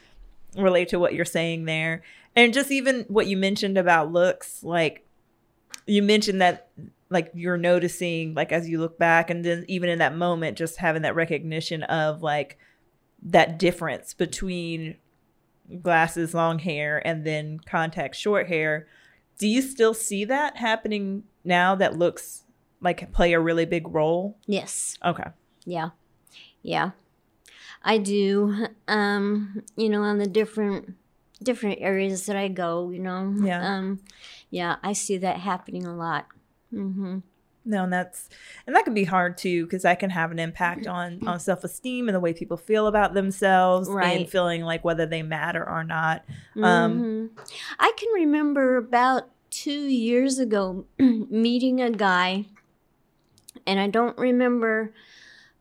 relate 0.57 0.89
to 0.89 0.97
what 0.97 1.13
you're 1.13 1.25
saying 1.25 1.65
there 1.65 2.01
and 2.35 2.55
just 2.55 2.71
even 2.71 3.05
what 3.07 3.27
you 3.27 3.37
mentioned 3.37 3.77
about 3.77 4.11
looks 4.11 4.63
like 4.63 5.04
you 5.85 6.01
mentioned 6.01 6.41
that 6.41 6.69
like 7.09 7.31
you're 7.33 7.57
noticing 7.57 8.33
like 8.33 8.51
as 8.51 8.67
you 8.67 8.79
look 8.79 8.97
back 8.97 9.29
and 9.29 9.45
then 9.45 9.63
even 9.67 9.89
in 9.89 9.99
that 9.99 10.15
moment 10.15 10.57
just 10.57 10.77
having 10.77 11.03
that 11.03 11.15
recognition 11.15 11.83
of 11.83 12.21
like 12.21 12.57
that 13.21 13.59
difference 13.59 14.13
between 14.13 14.97
glasses 15.81 16.33
long 16.33 16.59
hair 16.59 17.05
and 17.05 17.25
then 17.25 17.59
contact 17.65 18.15
short 18.15 18.47
hair 18.47 18.87
do 19.37 19.47
you 19.47 19.61
still 19.61 19.93
see 19.93 20.25
that 20.25 20.57
happening 20.57 21.23
now 21.43 21.75
that 21.75 21.97
looks 21.97 22.43
like 22.81 23.11
play 23.11 23.33
a 23.33 23.39
really 23.39 23.65
big 23.65 23.87
role 23.87 24.37
Yes. 24.45 24.97
okay 25.03 25.29
Yeah. 25.65 25.89
Yeah. 26.61 26.91
I 27.87 27.99
do. 27.99 28.65
Um, 28.87 29.61
you 29.75 29.89
know, 29.89 30.01
on 30.01 30.17
the 30.17 30.25
different 30.25 30.95
different 31.43 31.77
areas 31.81 32.25
that 32.25 32.35
I 32.35 32.47
go, 32.47 32.89
you 32.89 32.99
know. 32.99 33.35
Yeah. 33.39 33.77
Um 33.77 33.99
yeah, 34.55 34.77
I 34.81 34.93
see 34.93 35.17
that 35.17 35.37
happening 35.41 35.85
a 35.85 35.93
lot. 35.95 36.27
Mm-hmm. 36.73 37.19
no 37.65 37.83
and 37.83 37.93
that's 37.93 38.29
and 38.65 38.75
that 38.75 38.83
can 38.85 38.93
be 38.93 39.03
hard 39.05 39.37
too 39.37 39.65
because 39.65 39.83
that 39.83 39.99
can 39.99 40.09
have 40.09 40.31
an 40.31 40.39
impact 40.39 40.87
on 40.87 41.25
on 41.27 41.39
self-esteem 41.39 42.07
and 42.09 42.15
the 42.15 42.19
way 42.19 42.33
people 42.33 42.57
feel 42.57 42.87
about 42.87 43.13
themselves 43.13 43.87
right. 43.89 44.19
and 44.19 44.29
feeling 44.29 44.61
like 44.63 44.83
whether 44.83 45.05
they 45.05 45.21
matter 45.23 45.63
or 45.67 45.83
not 45.83 46.23
Um, 46.55 46.91
Mhm. 47.01 47.29
I 47.79 47.91
can 47.97 48.09
remember 48.13 48.77
about 48.77 49.29
2 49.51 49.71
years 49.71 50.39
ago 50.39 50.85
meeting 50.99 51.81
a 51.81 51.91
guy 51.91 52.45
and 53.67 53.79
I 53.79 53.87
don't 53.87 54.17
remember 54.17 54.93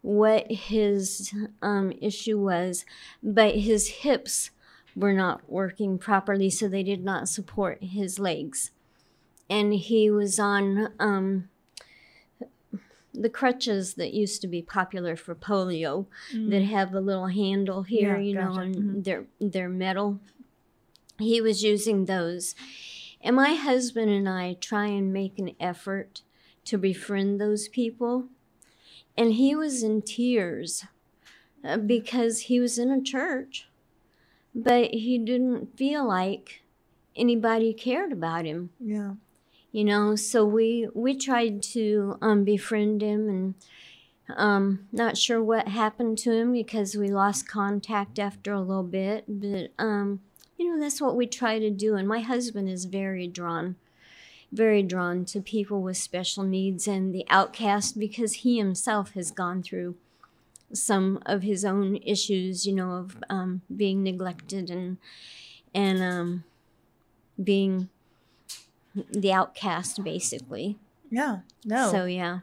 what 0.03 0.51
his 0.51 1.33
um, 1.63 1.93
issue 2.01 2.39
was, 2.39 2.85
but 3.23 3.55
his 3.57 3.89
hips 4.05 4.51
were 4.95 5.15
not 5.15 5.49
working 5.49 5.97
properly, 5.99 6.51
so 6.51 6.69
they 6.69 6.83
did 6.83 7.03
not 7.05 7.29
support 7.29 7.79
his 7.83 8.19
legs. 8.19 8.71
And 9.51 9.75
he 9.75 10.11
was 10.11 10.39
on 10.39 10.93
um, 10.99 11.49
the 13.13 13.29
crutches 13.31 13.95
that 13.95 14.13
used 14.15 14.41
to 14.43 14.49
be 14.49 14.63
popular 14.63 15.17
for 15.17 15.35
polio 15.35 16.07
that 16.49 16.63
have 16.63 16.91
the 16.93 17.01
little 17.01 17.27
handle 17.29 17.83
here, 17.83 18.15
Mm. 18.17 18.19
Yeah, 18.19 18.23
you 18.27 18.35
know, 18.35 18.49
gotcha. 18.55 18.61
and 18.63 18.75
Mhm. 18.77 19.05
they're 19.05 19.27
they're 19.41 19.69
metal. 19.69 20.21
He 21.19 21.41
was 21.41 21.63
using 21.63 22.07
those. 22.07 22.55
And 23.21 23.37
my 23.37 23.55
husband 23.55 24.11
and 24.11 24.29
I 24.29 24.55
try 24.55 24.87
and 24.87 25.13
make 25.13 25.39
an 25.39 25.53
effort 25.61 26.23
to 26.65 26.77
befriend 26.77 27.41
those 27.41 27.69
people. 27.69 28.29
And 29.17 29.35
he 29.35 29.55
was 29.55 29.83
in 29.83 30.03
tears 30.03 30.85
uh, 31.63 31.77
because 31.79 32.41
he 32.43 32.59
was 32.61 32.79
in 32.79 32.91
a 32.91 33.01
church, 33.01 33.69
but 34.55 34.91
he 34.93 35.19
didn't 35.19 35.77
feel 35.79 36.07
like 36.07 36.63
anybody 37.17 37.73
cared 37.73 38.13
about 38.13 38.45
him 38.45 38.71
Yeah. 38.81 39.15
You 39.75 39.83
know 39.83 40.15
so 40.15 40.45
we 40.45 40.87
we 40.95 41.17
tried 41.17 41.61
to 41.61 42.17
um, 42.23 42.45
befriend 42.45 43.03
him 43.03 43.29
and 43.29 43.55
um, 44.39 44.87
not 44.93 45.19
sure 45.19 45.43
what 45.43 45.67
happened 45.67 46.17
to 46.17 46.33
him 46.33 46.53
because 46.53 46.95
we 46.95 47.09
lost 47.09 47.49
contact 47.49 48.21
after 48.21 48.53
a 48.53 48.61
little 48.61 48.85
bit 48.85 49.25
but 49.27 49.73
um, 49.77 50.21
you 50.57 50.71
know 50.73 50.81
that's 50.81 51.01
what 51.01 51.17
we 51.17 51.27
try 51.27 51.59
to 51.59 51.71
do 51.71 51.97
and 51.97 52.07
my 52.07 52.21
husband 52.21 52.69
is 52.69 52.85
very 52.85 53.27
drawn 53.27 53.75
very 54.53 54.81
drawn 54.81 55.25
to 55.25 55.41
people 55.41 55.83
with 55.83 55.97
special 55.97 56.45
needs 56.45 56.87
and 56.87 57.13
the 57.13 57.27
outcast 57.29 57.99
because 57.99 58.35
he 58.35 58.57
himself 58.59 59.15
has 59.15 59.33
gone 59.33 59.61
through 59.61 59.97
some 60.73 61.21
of 61.27 61.43
his 61.43 61.65
own 61.65 61.97
issues 61.97 62.65
you 62.65 62.73
know 62.73 62.93
of 62.93 63.17
um, 63.29 63.61
being 63.75 64.05
neglected 64.05 64.71
and 64.71 64.99
and 65.75 66.01
um, 66.01 66.45
being 67.43 67.89
the 69.11 69.33
outcast 69.33 70.03
basically 70.05 70.79
Yeah. 71.11 71.39
No. 71.65 71.91
so 71.91 72.05
yeah 72.07 72.41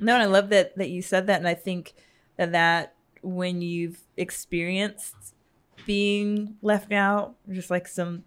No, 0.00 0.14
and 0.14 0.22
I 0.22 0.26
love 0.26 0.48
that 0.50 0.76
that 0.76 0.90
you 0.90 1.02
said 1.02 1.26
that, 1.26 1.38
and 1.38 1.48
I 1.48 1.54
think 1.54 1.94
that 2.36 2.52
that 2.52 2.94
when 3.22 3.60
you've 3.62 4.00
experienced 4.16 5.16
being 5.86 6.56
left 6.62 6.92
out, 6.92 7.34
just 7.50 7.70
like 7.70 7.88
some 7.88 8.24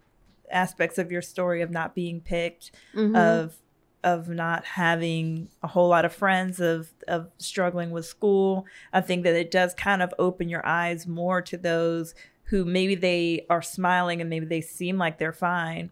aspects 0.51 0.97
of 0.97 1.11
your 1.11 1.21
story 1.21 1.61
of 1.61 1.71
not 1.71 1.95
being 1.95 2.19
picked, 2.21 2.71
Mhm. 2.93 3.15
of 3.17 3.57
of 4.03 4.27
not 4.27 4.65
having 4.65 5.47
a 5.61 5.67
whole 5.67 5.87
lot 5.89 6.03
of 6.05 6.11
friends, 6.11 6.59
of 6.59 6.91
of 7.07 7.29
struggling 7.37 7.91
with 7.91 8.05
school, 8.05 8.65
I 8.91 8.99
think 9.01 9.23
that 9.23 9.35
it 9.35 9.51
does 9.51 9.73
kind 9.75 10.01
of 10.01 10.11
open 10.17 10.49
your 10.49 10.65
eyes 10.65 11.05
more 11.07 11.41
to 11.43 11.55
those 11.55 12.15
who 12.45 12.65
maybe 12.65 12.95
they 12.95 13.45
are 13.49 13.61
smiling 13.61 14.19
and 14.19 14.29
maybe 14.29 14.45
they 14.47 14.59
seem 14.61 14.97
like 14.97 15.19
they're 15.19 15.31
fine, 15.31 15.91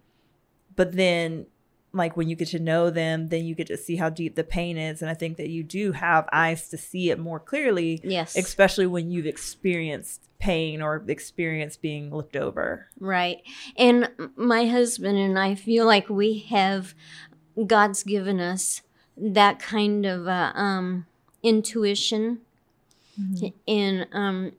but 0.80 0.94
then 0.94 1.46
like 1.92 2.16
when 2.16 2.30
you 2.30 2.38
get 2.38 2.48
to 2.48 2.60
know 2.60 2.90
them, 2.90 3.28
then 3.28 3.44
you 3.44 3.54
get 3.54 3.68
to 3.68 3.76
see 3.76 3.98
how 3.98 4.10
deep 4.10 4.36
the 4.36 4.46
pain 4.46 4.78
is. 4.78 5.02
And 5.02 5.12
I 5.12 5.14
think 5.14 5.36
that 5.36 5.50
you 5.50 5.62
do 5.62 5.92
have 5.92 6.30
eyes 6.32 6.70
to 6.70 6.78
see 6.78 7.10
it 7.10 7.20
more 7.20 7.38
clearly, 7.38 8.00
yes 8.02 8.38
especially 8.38 8.88
when 8.88 9.12
you've 9.12 9.26
experienced 9.26 10.30
pain 10.40 10.82
or 10.82 11.04
experienced 11.10 11.82
being 11.82 12.16
looked 12.16 12.38
over. 12.38 12.88
right 12.98 13.42
and 13.76 14.10
my 14.38 14.68
husband 14.68 15.18
and 15.18 15.38
i 15.38 15.54
feel 15.54 15.86
like 15.86 16.08
we 16.10 16.40
have 16.50 16.94
god's 17.68 18.04
given 18.04 18.40
us 18.40 18.82
that 19.18 19.60
kind 19.60 20.06
of 20.06 20.28
uh, 20.28 20.54
um, 20.56 21.06
intuition 21.44 22.40
and 23.68 24.08
um, 24.14 24.54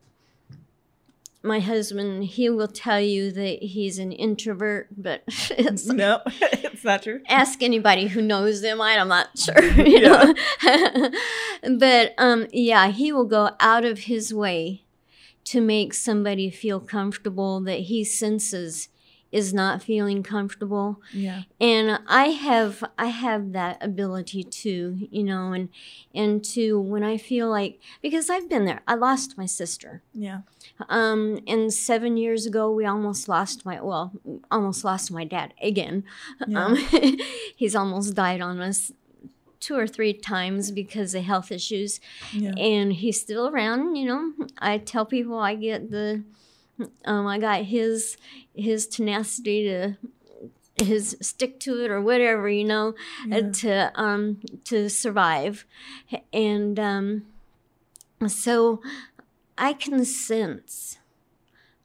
my 1.42 1.59
husband 1.59 2.24
he 2.24 2.50
will 2.50 2.68
tell 2.68 3.00
you 3.00 3.33
that 3.33 3.62
he's 3.62 3.98
an 3.98 4.12
introvert 4.12 4.88
but 4.96 5.22
it's 5.50 5.87
no, 5.87 6.20
it's 6.26 6.85
not 6.85 7.03
true. 7.03 7.20
ask 7.29 7.62
anybody 7.62 8.07
who 8.09 8.20
knows 8.20 8.61
them 8.61 8.81
i'm 8.81 9.09
not 9.09 9.37
sure 9.38 9.62
you 9.74 10.00
know 10.00 10.35
but 11.79 12.14
um 12.18 12.46
yeah 12.53 12.88
he 12.88 13.12
will 13.12 13.24
go 13.24 13.50
out 13.61 13.85
of 13.85 14.00
his 14.00 14.35
way 14.35 14.85
to 15.44 15.61
make 15.61 15.94
somebody 15.94 16.50
feel 16.50 16.79
comfortable 16.79 17.61
that 17.61 17.81
he 17.81 18.05
senses 18.05 18.88
is 19.32 19.54
not 19.54 19.82
feeling 19.82 20.22
comfortable 20.22 21.00
Yeah. 21.12 21.42
and 21.60 22.00
i 22.08 22.26
have 22.30 22.82
i 22.98 23.06
have 23.06 23.52
that 23.52 23.78
ability 23.80 24.42
too 24.42 25.08
you 25.10 25.22
know 25.22 25.52
and 25.52 25.68
and 26.14 26.44
to 26.46 26.80
when 26.80 27.02
i 27.04 27.16
feel 27.16 27.48
like 27.48 27.78
because 28.02 28.28
i've 28.28 28.48
been 28.48 28.64
there 28.64 28.80
i 28.88 28.94
lost 28.94 29.38
my 29.38 29.46
sister 29.46 30.02
Yeah. 30.12 30.40
um, 30.88 31.38
and 31.46 31.72
seven 31.72 32.16
years 32.16 32.46
ago, 32.46 32.70
we 32.72 32.84
almost 32.86 33.28
lost 33.28 33.64
my 33.64 33.80
well, 33.80 34.12
almost 34.50 34.84
lost 34.84 35.10
my 35.10 35.24
dad 35.24 35.52
again. 35.62 36.04
Um, 36.54 36.76
he's 37.56 37.74
almost 37.76 38.14
died 38.14 38.40
on 38.40 38.60
us 38.60 38.92
two 39.58 39.76
or 39.76 39.86
three 39.86 40.12
times 40.14 40.70
because 40.70 41.14
of 41.14 41.22
health 41.24 41.52
issues, 41.52 42.00
Yeah. 42.32 42.52
and 42.56 42.92
he's 42.94 43.20
still 43.20 43.48
around. 43.48 43.96
You 43.96 44.06
know, 44.06 44.32
I 44.58 44.78
tell 44.78 45.04
people 45.04 45.38
I 45.38 45.54
get 45.54 45.90
the, 45.90 46.22
um, 47.04 47.26
I 47.26 47.38
got 47.38 47.64
his 47.64 48.16
his 48.54 48.86
tenacity 48.86 49.64
to 49.64 49.96
his 50.84 51.16
stick 51.20 51.60
to 51.60 51.84
it 51.84 51.90
or 51.90 52.00
whatever 52.00 52.48
you 52.48 52.64
know 52.64 52.94
uh, 53.30 53.42
to 53.52 53.92
um 53.94 54.40
to 54.64 54.88
survive 54.88 55.66
and 56.32 56.78
um 56.78 57.26
so 58.26 58.80
I 59.58 59.74
can 59.74 60.04
sense 60.06 60.98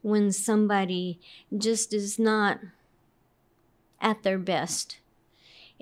when 0.00 0.32
somebody 0.32 1.20
just 1.56 1.92
is 1.92 2.18
not 2.18 2.60
at 4.00 4.22
their 4.22 4.38
best. 4.38 4.98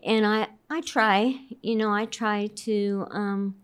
And 0.03 0.27
I, 0.27 0.49
I 0.69 0.81
try, 0.81 1.41
you 1.63 1.77
know, 1.77 1.93
I 1.93 2.07
try 2.07 2.49
to 2.49 3.07
um, 3.11 3.55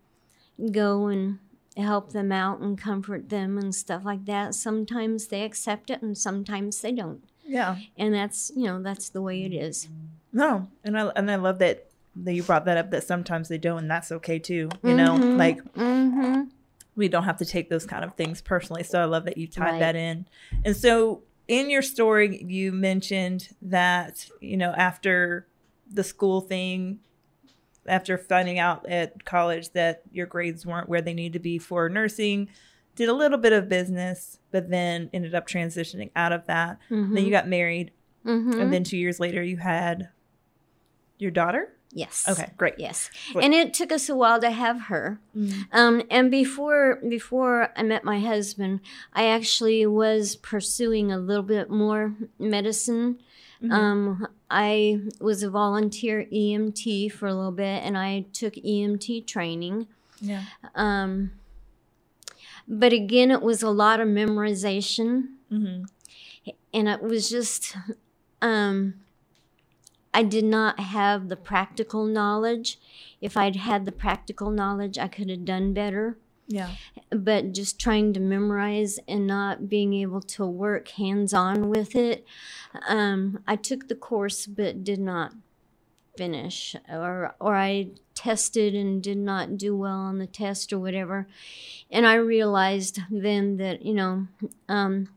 go 0.71 1.09
and 1.09 1.39
help 1.77 2.13
them 2.13 2.33
out 2.33 2.61
and 2.61 2.77
comfort 2.77 3.29
them 3.29 3.57
and 3.59 3.75
stuff 3.75 4.05
like 4.05 4.25
that. 4.27 4.55
Sometimes 4.55 5.29
they 5.29 5.43
accept 5.45 5.91
it 5.91 6.03
and 6.03 6.17
sometimes 6.19 6.81
they 6.81 6.93
don't. 6.93 7.23
Yeah. 7.45 7.77
And 7.97 8.15
that's, 8.15 8.51
you 8.55 8.65
know, 8.65 8.83
that's 8.83 9.09
the 9.09 9.23
way 9.23 9.45
it 9.45 9.53
is. 9.53 9.89
No, 10.33 10.69
and 10.85 10.99
I 10.99 11.07
and 11.17 11.31
I 11.31 11.35
love 11.37 11.59
that 11.59 11.87
that 12.17 12.33
you 12.35 12.43
brought 12.43 12.65
that 12.67 12.77
up. 12.77 12.91
That 12.91 13.05
sometimes 13.05 13.49
they 13.49 13.59
don't, 13.59 13.79
and 13.79 13.91
that's 13.91 14.13
okay 14.13 14.39
too. 14.39 14.69
You 14.85 14.95
know, 14.95 15.17
Mhm. 15.19 15.37
like 15.37 15.63
Mm-hmm. 15.75 16.43
we 16.97 17.09
don't 17.09 17.25
have 17.25 17.39
to 17.39 17.45
take 17.45 17.69
those 17.71 17.87
kind 17.87 18.05
of 18.05 18.15
things 18.15 18.41
personally. 18.41 18.83
So 18.85 19.01
I 19.01 19.05
love 19.07 19.25
that 19.25 19.37
you 19.39 19.47
tied 19.49 19.73
Right. 19.73 19.79
that 19.81 19.97
in. 19.97 20.27
And 20.65 20.77
so 20.77 21.23
in 21.49 21.69
your 21.71 21.83
story, 21.83 22.45
you 22.45 22.71
mentioned 22.73 23.49
that 23.63 24.29
you 24.41 24.57
know 24.57 24.71
after 24.77 25.47
the 25.93 26.05
school 26.05 26.41
thing, 26.41 27.01
after 27.91 28.17
finding 28.17 28.59
out 28.59 28.87
at 28.89 29.25
college 29.25 29.71
that 29.73 30.03
your 30.13 30.27
grades 30.27 30.65
weren't 30.65 30.89
where 30.89 31.03
they 31.03 31.13
needed 31.15 31.35
to 31.35 31.39
be 31.41 31.59
for 31.59 31.89
nursing, 31.89 32.49
did 32.97 33.09
a 33.09 33.13
little 33.15 33.39
bit 33.39 33.53
of 33.53 33.69
business, 33.69 34.39
but 34.51 34.71
then 34.71 35.11
ended 35.13 35.35
up 35.35 35.47
transitioning 35.47 36.11
out 36.17 36.33
of 36.33 36.47
that. 36.47 36.79
Then 36.89 37.17
you 37.17 37.31
got 37.31 37.49
married, 37.49 37.91
Mm-hmm. 38.27 38.61
and 38.61 38.71
then 38.73 38.85
two 38.85 38.99
years 38.99 39.19
later, 39.19 39.43
you 39.43 39.57
had 39.57 40.11
your 41.19 41.31
daughter. 41.31 41.73
yes. 41.93 42.27
Okay, 42.29 42.51
great. 42.59 42.75
Yes, 42.79 43.11
What- 43.33 43.43
and 43.45 43.53
it 43.55 43.73
took 43.75 43.91
us 43.93 44.09
a 44.11 44.15
while 44.15 44.41
to 44.41 44.51
have 44.51 44.83
her. 44.83 45.19
Mm. 45.37 45.67
Um, 45.73 46.03
and 46.11 46.31
before 46.31 46.97
before 47.09 47.73
I 47.77 47.83
met 47.83 48.05
my 48.05 48.21
husband, 48.21 48.81
I 49.15 49.27
actually 49.27 49.87
was 49.87 50.37
pursuing 50.37 51.11
a 51.11 51.19
little 51.19 51.43
bit 51.43 51.71
more 51.71 52.15
medicine. 52.39 53.19
Mhm. 53.63 53.73
Um, 53.73 54.27
I 54.51 55.01
was 55.21 55.43
a 55.43 55.51
volunteer 55.51 56.27
EMT 56.33 57.09
for 57.09 57.27
a 57.29 57.35
little 57.35 57.53
bit, 57.53 57.83
and 57.85 57.97
I 57.97 58.27
took 58.33 58.55
EMT 58.57 59.21
training. 59.27 59.87
Yeah. 60.21 60.45
Um, 60.75 61.33
but 62.67 62.93
again, 62.93 63.31
it 63.31 63.43
was 63.43 63.63
a 63.63 63.71
lot 63.71 64.01
of 64.01 64.09
memorization 64.09 65.29
hmm 65.49 65.83
and 66.73 66.89
it 66.89 67.03
was 67.03 67.29
just 67.29 67.77
um 68.41 68.95
i 70.15 70.23
did 70.23 70.45
not 70.45 70.79
have 70.81 71.29
the 71.29 71.37
practical 71.37 72.05
knowledge 72.07 72.79
if 73.21 73.37
i'd 73.37 73.57
had 73.57 73.85
the 73.85 73.93
practical 73.93 74.51
knowledge 74.51 74.99
i 74.99 75.09
could 75.09 75.29
have 75.29 75.45
done 75.45 75.73
better 75.73 76.17
Yeah. 76.53 76.71
but 77.11 77.53
just 77.53 77.79
trying 77.79 78.13
to 78.15 78.19
memorize 78.21 78.99
and 79.07 79.25
not 79.25 79.69
being 79.69 79.95
able 79.95 80.21
to 80.23 80.45
work 80.45 80.89
hands 80.89 81.33
on 81.33 81.69
with 81.71 81.95
it 81.95 82.27
um, 82.89 83.39
i 83.47 83.55
took 83.55 83.87
the 83.87 83.95
course 83.95 84.47
but 84.47 84.83
did 84.83 84.99
not 84.99 85.33
finish 86.17 86.75
or 86.89 87.37
or 87.39 87.55
i 87.55 87.91
tested 88.15 88.75
and 88.75 89.01
did 89.01 89.17
not 89.17 89.57
do 89.57 89.77
well 89.77 90.01
on 90.01 90.19
the 90.19 90.27
test 90.27 90.73
or 90.73 90.81
whatever 90.81 91.29
and 91.89 92.05
i 92.05 92.15
realized 92.15 92.99
then 93.13 93.57
that 93.59 93.83
you 93.83 93.95
know 93.95 94.27
um, 94.69 95.09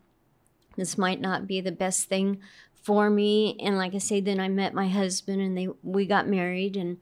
this 0.78 1.00
might 1.00 1.20
not 1.20 1.48
be 1.48 1.60
the 1.62 1.72
best 1.72 2.08
thing 2.08 2.38
for 2.84 3.10
me 3.10 3.58
and 3.62 3.78
like 3.78 3.96
i 3.96 3.98
say 3.98 4.20
then 4.22 4.40
i 4.40 4.48
met 4.50 4.74
my 4.74 4.88
husband 4.90 5.42
and 5.42 5.58
they 5.58 5.68
we 5.82 6.06
got 6.06 6.28
married 6.28 6.76
and 6.78 6.98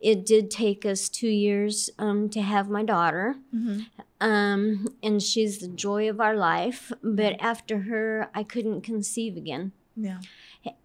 it 0.00 0.24
did 0.26 0.50
take 0.50 0.84
us 0.86 1.08
two 1.08 1.28
years 1.28 1.88
um, 1.98 2.28
to 2.28 2.40
have 2.42 2.68
my 2.68 2.82
daughter 2.84 3.36
hmm 3.50 3.80
um, 4.20 4.86
and 5.02 5.20
she's 5.20 5.58
the 5.58 5.66
joy 5.66 6.08
of 6.08 6.20
our 6.20 6.36
life 6.36 6.92
but 7.02 7.34
after 7.40 7.80
her 7.80 8.28
i 8.34 8.42
couldn't 8.44 8.82
conceive 8.82 9.36
again 9.36 9.72
Yeah. 9.96 10.18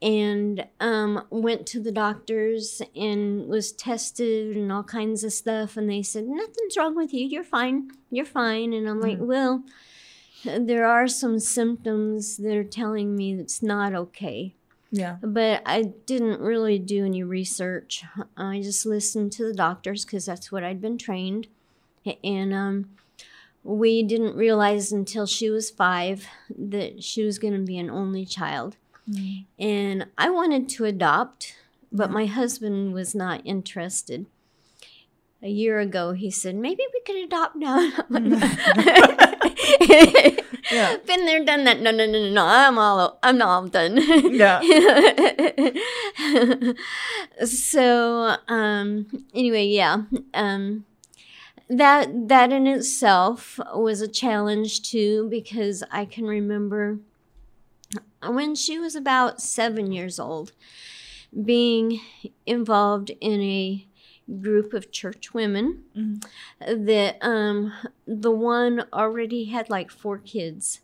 and 0.01 0.65
um, 0.79 1.23
went 1.29 1.67
to 1.67 1.79
the 1.79 1.91
doctors 1.91 2.81
and 2.95 3.47
was 3.47 3.71
tested 3.71 4.57
and 4.57 4.71
all 4.71 4.83
kinds 4.83 5.23
of 5.23 5.33
stuff. 5.33 5.77
And 5.77 5.87
they 5.89 6.01
said, 6.03 6.25
Nothing's 6.27 6.75
wrong 6.77 6.95
with 6.95 7.13
you. 7.13 7.25
You're 7.27 7.43
fine. 7.43 7.89
You're 8.09 8.25
fine. 8.25 8.73
And 8.73 8.89
I'm 8.89 8.99
like, 8.99 9.17
Well, 9.19 9.63
there 10.47 10.85
are 10.85 11.07
some 11.07 11.39
symptoms 11.39 12.37
that 12.37 12.55
are 12.55 12.63
telling 12.63 13.15
me 13.15 13.33
it's 13.33 13.61
not 13.61 13.93
okay. 13.93 14.55
Yeah. 14.91 15.17
But 15.21 15.61
I 15.65 15.93
didn't 16.05 16.39
really 16.39 16.79
do 16.79 17.05
any 17.05 17.23
research. 17.23 18.03
I 18.37 18.61
just 18.61 18.85
listened 18.85 19.31
to 19.33 19.45
the 19.45 19.53
doctors 19.53 20.05
because 20.05 20.25
that's 20.25 20.51
what 20.51 20.63
I'd 20.63 20.81
been 20.81 20.97
trained. 20.97 21.47
And 22.23 22.53
um, 22.53 22.89
we 23.63 24.01
didn't 24.01 24.37
realize 24.37 24.91
until 24.91 25.25
she 25.25 25.49
was 25.49 25.69
five 25.69 26.25
that 26.57 27.03
she 27.03 27.23
was 27.23 27.37
going 27.37 27.53
to 27.53 27.59
be 27.59 27.77
an 27.77 27.89
only 27.89 28.25
child. 28.25 28.77
Mm. 29.09 29.45
And 29.59 30.07
I 30.17 30.29
wanted 30.29 30.69
to 30.69 30.85
adopt, 30.85 31.55
but 31.91 32.09
yeah. 32.09 32.13
my 32.13 32.25
husband 32.25 32.93
was 32.93 33.13
not 33.13 33.41
interested. 33.45 34.25
A 35.43 35.49
year 35.49 35.79
ago, 35.79 36.13
he 36.13 36.31
said, 36.31 36.55
maybe 36.55 36.81
we 36.93 37.01
could 37.01 37.23
adopt 37.23 37.55
now. 37.57 37.91
yeah. 40.71 40.97
Been 41.05 41.25
there, 41.25 41.43
done 41.43 41.65
that. 41.65 41.81
No, 41.81 41.91
no, 41.91 42.05
no, 42.05 42.19
no, 42.19 42.29
no. 42.29 42.45
I'm 42.45 42.77
all, 42.77 43.19
I'm 43.23 43.41
all 43.41 43.67
done. 43.67 43.97
Yeah. 44.33 44.61
so, 47.45 48.37
um, 48.47 49.07
anyway, 49.33 49.65
yeah. 49.65 50.03
Um, 50.33 50.85
that 51.69 52.29
that 52.29 52.53
in 52.53 52.65
itself 52.65 53.59
was 53.75 54.01
a 54.01 54.07
challenge 54.07 54.89
too 54.89 55.27
because 55.29 55.83
I 55.91 56.05
can 56.05 56.25
remember 56.25 56.99
when 58.25 58.55
she 58.55 58.79
was 58.79 58.95
about 58.95 59.41
seven 59.41 59.91
years 59.91 60.19
old 60.19 60.53
being 61.43 61.99
involved 62.45 63.11
in 63.19 63.41
a 63.41 63.85
group 64.41 64.73
of 64.73 64.91
church 64.91 65.33
women 65.33 65.83
mm-hmm. 65.95 66.85
that 66.85 67.17
um, 67.21 67.73
the 68.05 68.31
one 68.31 68.85
already 68.91 69.45
had 69.45 69.69
like 69.69 69.89
four 69.89 70.17
kids. 70.17 70.81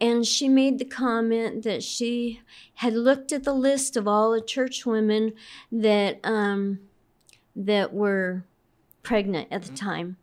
And 0.00 0.26
she 0.26 0.48
made 0.48 0.78
the 0.78 0.86
comment 0.86 1.62
that 1.64 1.82
she 1.82 2.40
had 2.76 2.94
looked 2.94 3.30
at 3.30 3.44
the 3.44 3.52
list 3.52 3.96
of 3.96 4.08
all 4.08 4.30
the 4.32 4.40
church 4.40 4.86
women 4.86 5.34
that 5.70 6.18
um, 6.24 6.78
that 7.54 7.92
were 7.92 8.44
pregnant 9.02 9.48
at 9.50 9.62
the 9.62 9.68
mm-hmm. 9.68 9.86
time, 9.86 10.16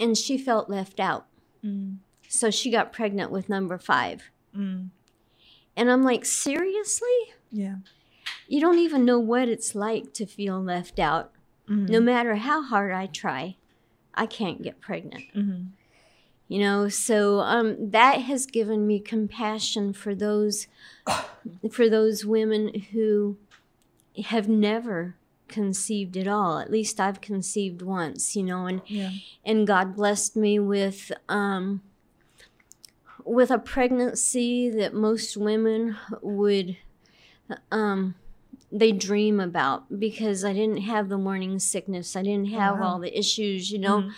and 0.00 0.18
she 0.18 0.36
felt 0.36 0.68
left 0.68 0.98
out. 0.98 1.26
Mm. 1.64 1.98
So 2.26 2.50
she 2.50 2.68
got 2.68 2.92
pregnant 2.92 3.30
with 3.30 3.48
number 3.48 3.78
five. 3.78 4.24
Mm. 4.56 4.88
And 5.76 5.88
I'm 5.88 6.02
like, 6.02 6.24
seriously? 6.24 7.08
Yeah 7.52 7.76
you 8.50 8.60
don't 8.60 8.80
even 8.80 9.04
know 9.04 9.20
what 9.20 9.48
it's 9.48 9.76
like 9.76 10.12
to 10.12 10.26
feel 10.26 10.60
left 10.60 10.98
out. 10.98 11.30
Mm-hmm. 11.68 11.86
No 11.86 12.00
matter 12.00 12.34
how 12.34 12.62
hard 12.62 12.92
I 12.92 13.06
try, 13.06 13.54
I 14.12 14.26
can't 14.26 14.60
get 14.60 14.80
pregnant. 14.80 15.22
Mm-hmm. 15.36 15.62
You 16.48 16.58
know, 16.58 16.88
so 16.88 17.38
um, 17.38 17.90
that 17.92 18.22
has 18.22 18.46
given 18.46 18.88
me 18.88 18.98
compassion 18.98 19.92
for 19.92 20.16
those 20.16 20.66
for 21.70 21.88
those 21.88 22.24
women 22.24 22.80
who 22.90 23.36
have 24.24 24.48
never 24.48 25.14
conceived 25.46 26.16
at 26.16 26.26
all. 26.26 26.58
At 26.58 26.72
least 26.72 26.98
I've 26.98 27.20
conceived 27.20 27.82
once, 27.82 28.34
you 28.34 28.42
know, 28.42 28.66
and 28.66 28.82
yeah. 28.86 29.12
and 29.44 29.64
God 29.64 29.94
blessed 29.94 30.34
me 30.34 30.58
with 30.58 31.12
um, 31.28 31.82
with 33.24 33.52
a 33.52 33.58
pregnancy 33.58 34.68
that 34.70 34.92
most 34.92 35.36
women 35.36 35.96
would 36.20 36.76
um, 37.70 38.16
they 38.72 38.92
dream 38.92 39.40
about 39.40 39.98
because 39.98 40.44
I 40.44 40.52
didn't 40.52 40.82
have 40.82 41.08
the 41.08 41.18
morning 41.18 41.58
sickness. 41.58 42.14
I 42.14 42.22
didn't 42.22 42.50
have 42.50 42.78
wow. 42.78 42.86
all 42.86 42.98
the 42.98 43.16
issues, 43.16 43.70
you 43.70 43.78
know. 43.78 44.00
Mm-hmm. 44.00 44.10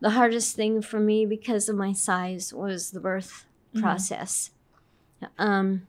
The 0.00 0.10
hardest 0.10 0.56
thing 0.56 0.80
for 0.80 0.98
me 0.98 1.26
because 1.26 1.68
of 1.68 1.76
my 1.76 1.92
size 1.92 2.54
was 2.54 2.90
the 2.90 3.00
birth 3.00 3.44
mm-hmm. 3.74 3.82
process. 3.82 4.50
Um, 5.38 5.86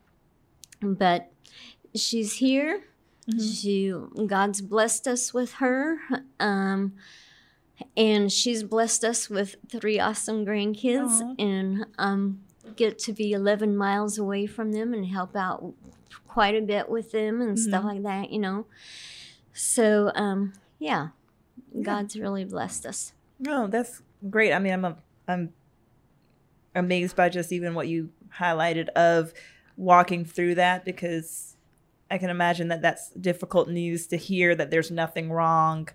but 0.81 1.31
she's 1.95 2.33
here. 2.33 2.83
Mm-hmm. 3.29 3.39
She 3.39 3.93
God's 4.25 4.61
blessed 4.61 5.07
us 5.07 5.33
with 5.33 5.53
her. 5.53 5.99
Um, 6.39 6.93
and 7.95 8.31
she's 8.31 8.63
blessed 8.63 9.03
us 9.03 9.29
with 9.29 9.55
three 9.69 9.99
awesome 9.99 10.45
grandkids 10.45 11.21
Aww. 11.21 11.35
and 11.39 11.85
um, 11.97 12.41
get 12.75 12.99
to 12.99 13.13
be 13.13 13.31
11 13.31 13.75
miles 13.75 14.17
away 14.17 14.45
from 14.45 14.71
them 14.71 14.93
and 14.93 15.05
help 15.05 15.35
out 15.35 15.73
quite 16.31 16.55
a 16.55 16.61
bit 16.61 16.87
with 16.89 17.11
them 17.11 17.41
and 17.41 17.57
mm-hmm. 17.57 17.69
stuff 17.69 17.83
like 17.83 18.03
that, 18.03 18.31
you 18.31 18.39
know. 18.39 18.65
So, 19.51 20.13
um, 20.15 20.53
yeah, 20.79 21.09
God's 21.81 22.17
really 22.17 22.45
blessed 22.45 22.85
us. 22.85 23.11
No, 23.37 23.65
oh, 23.65 23.67
that's 23.67 24.01
great. 24.29 24.53
I 24.53 24.59
mean, 24.59 24.71
I'm 24.71 24.85
a, 24.85 24.97
I'm 25.27 25.53
amazed 26.73 27.17
by 27.17 27.27
just 27.27 27.51
even 27.51 27.73
what 27.73 27.89
you 27.89 28.11
highlighted 28.39 28.87
of 28.89 29.33
walking 29.75 30.23
through 30.23 30.55
that 30.55 30.85
because 30.85 31.57
I 32.09 32.17
can 32.17 32.29
imagine 32.29 32.69
that 32.69 32.81
that's 32.81 33.09
difficult 33.09 33.67
news 33.67 34.07
to 34.07 34.15
hear 34.15 34.55
that 34.55 34.71
there's 34.71 34.89
nothing 34.89 35.31
wrong, 35.31 35.89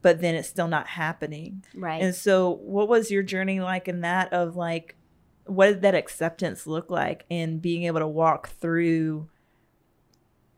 but 0.00 0.20
then 0.20 0.36
it's 0.36 0.48
still 0.48 0.68
not 0.68 0.86
happening. 0.86 1.64
Right. 1.74 2.00
And 2.00 2.14
so, 2.14 2.50
what 2.62 2.88
was 2.88 3.10
your 3.10 3.24
journey 3.24 3.58
like 3.58 3.88
in 3.88 4.02
that 4.02 4.32
of 4.32 4.54
like, 4.54 4.94
what 5.44 5.66
did 5.66 5.82
that 5.82 5.96
acceptance 5.96 6.68
look 6.68 6.88
like 6.88 7.24
in 7.28 7.58
being 7.58 7.82
able 7.82 7.98
to 7.98 8.06
walk 8.06 8.50
through 8.60 9.28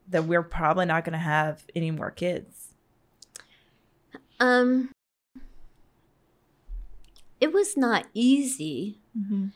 that 0.08 0.24
we're 0.24 0.42
probably 0.42 0.86
not 0.86 1.04
going 1.04 1.12
to 1.12 1.18
have 1.18 1.64
any 1.74 1.90
more 1.90 2.10
kids? 2.10 2.68
Um, 4.40 4.90
it 7.40 7.52
was 7.52 7.76
not 7.76 8.06
easy, 8.14 9.00
mm-hmm. 9.16 9.46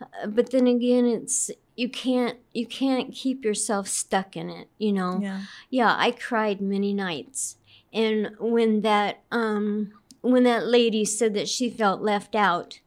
uh, 0.00 0.26
but 0.26 0.50
then 0.50 0.66
again, 0.66 1.06
it's 1.06 1.50
you 1.76 1.88
can't 1.88 2.38
you 2.52 2.66
can't 2.66 3.12
keep 3.12 3.44
yourself 3.44 3.88
stuck 3.88 4.36
in 4.36 4.50
it. 4.50 4.68
You 4.78 4.92
know. 4.92 5.20
Yeah. 5.22 5.42
Yeah, 5.70 5.94
I 5.96 6.10
cried 6.12 6.60
many 6.60 6.94
nights, 6.94 7.56
and 7.92 8.30
when 8.38 8.80
that 8.82 9.22
um 9.30 9.92
when 10.22 10.44
that 10.44 10.66
lady 10.66 11.04
said 11.04 11.34
that 11.34 11.48
she 11.48 11.68
felt 11.68 12.00
left 12.00 12.34
out, 12.34 12.80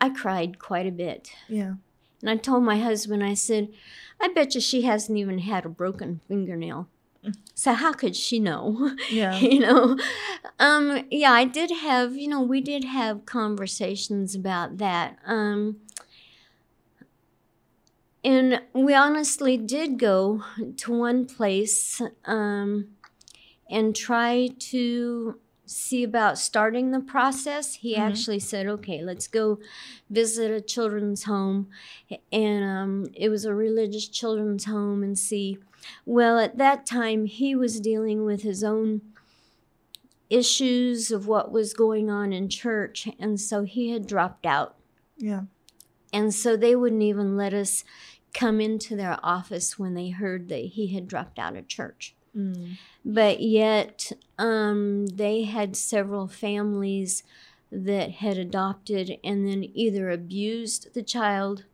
I 0.00 0.10
cried 0.10 0.58
quite 0.58 0.86
a 0.86 0.92
bit. 0.92 1.32
Yeah. 1.48 1.74
And 2.22 2.30
I 2.30 2.36
told 2.36 2.62
my 2.62 2.78
husband, 2.78 3.22
I 3.22 3.34
said, 3.34 3.68
I 4.20 4.28
bet 4.28 4.54
you 4.54 4.60
she 4.60 4.82
hasn't 4.82 5.18
even 5.18 5.40
had 5.40 5.66
a 5.66 5.68
broken 5.68 6.20
fingernail. 6.28 6.88
So 7.54 7.72
how 7.72 7.92
could 7.92 8.16
she 8.16 8.38
know? 8.38 8.96
Yeah. 9.10 9.36
you 9.38 9.60
know. 9.60 9.98
Um 10.58 11.04
yeah, 11.10 11.32
I 11.32 11.44
did 11.44 11.70
have, 11.70 12.16
you 12.16 12.28
know, 12.28 12.40
we 12.40 12.60
did 12.60 12.84
have 12.84 13.26
conversations 13.26 14.34
about 14.34 14.78
that. 14.78 15.18
Um 15.26 15.76
and 18.24 18.62
we 18.72 18.94
honestly 18.94 19.56
did 19.56 19.98
go 19.98 20.42
to 20.78 20.92
one 20.92 21.26
place 21.26 22.00
um 22.24 22.88
and 23.70 23.94
try 23.94 24.48
to 24.58 25.38
see 25.66 26.02
about 26.02 26.38
starting 26.38 26.90
the 26.90 27.00
process, 27.00 27.74
he 27.74 27.94
mm-hmm. 27.94 28.02
actually 28.02 28.38
said, 28.38 28.66
okay, 28.66 29.02
let's 29.02 29.26
go 29.26 29.58
visit 30.10 30.50
a 30.50 30.60
children's 30.60 31.24
home. 31.24 31.68
And 32.30 32.64
um, 32.64 33.06
it 33.14 33.28
was 33.28 33.44
a 33.44 33.54
religious 33.54 34.08
children's 34.08 34.64
home 34.64 35.02
and 35.02 35.18
see. 35.18 35.58
Well, 36.04 36.38
at 36.38 36.58
that 36.58 36.86
time, 36.86 37.26
he 37.26 37.54
was 37.54 37.80
dealing 37.80 38.24
with 38.24 38.42
his 38.42 38.62
own 38.62 39.02
issues 40.30 41.10
of 41.10 41.26
what 41.26 41.52
was 41.52 41.74
going 41.74 42.08
on 42.08 42.32
in 42.32 42.48
church. 42.48 43.08
And 43.18 43.40
so 43.40 43.64
he 43.64 43.90
had 43.90 44.06
dropped 44.06 44.46
out. 44.46 44.76
Yeah. 45.16 45.42
And 46.12 46.34
so 46.34 46.56
they 46.56 46.74
wouldn't 46.76 47.02
even 47.02 47.36
let 47.36 47.54
us 47.54 47.84
come 48.34 48.60
into 48.60 48.96
their 48.96 49.18
office 49.22 49.78
when 49.78 49.94
they 49.94 50.10
heard 50.10 50.48
that 50.48 50.64
he 50.64 50.88
had 50.88 51.06
dropped 51.06 51.38
out 51.38 51.56
of 51.56 51.68
church. 51.68 52.14
Mm. 52.36 52.78
But 53.04 53.40
yet, 53.40 54.12
um, 54.38 55.06
they 55.06 55.44
had 55.44 55.76
several 55.76 56.28
families 56.28 57.22
that 57.70 58.10
had 58.10 58.38
adopted 58.38 59.18
and 59.24 59.46
then 59.46 59.64
either 59.74 60.10
abused 60.10 60.94
the 60.94 61.02
child 61.02 61.64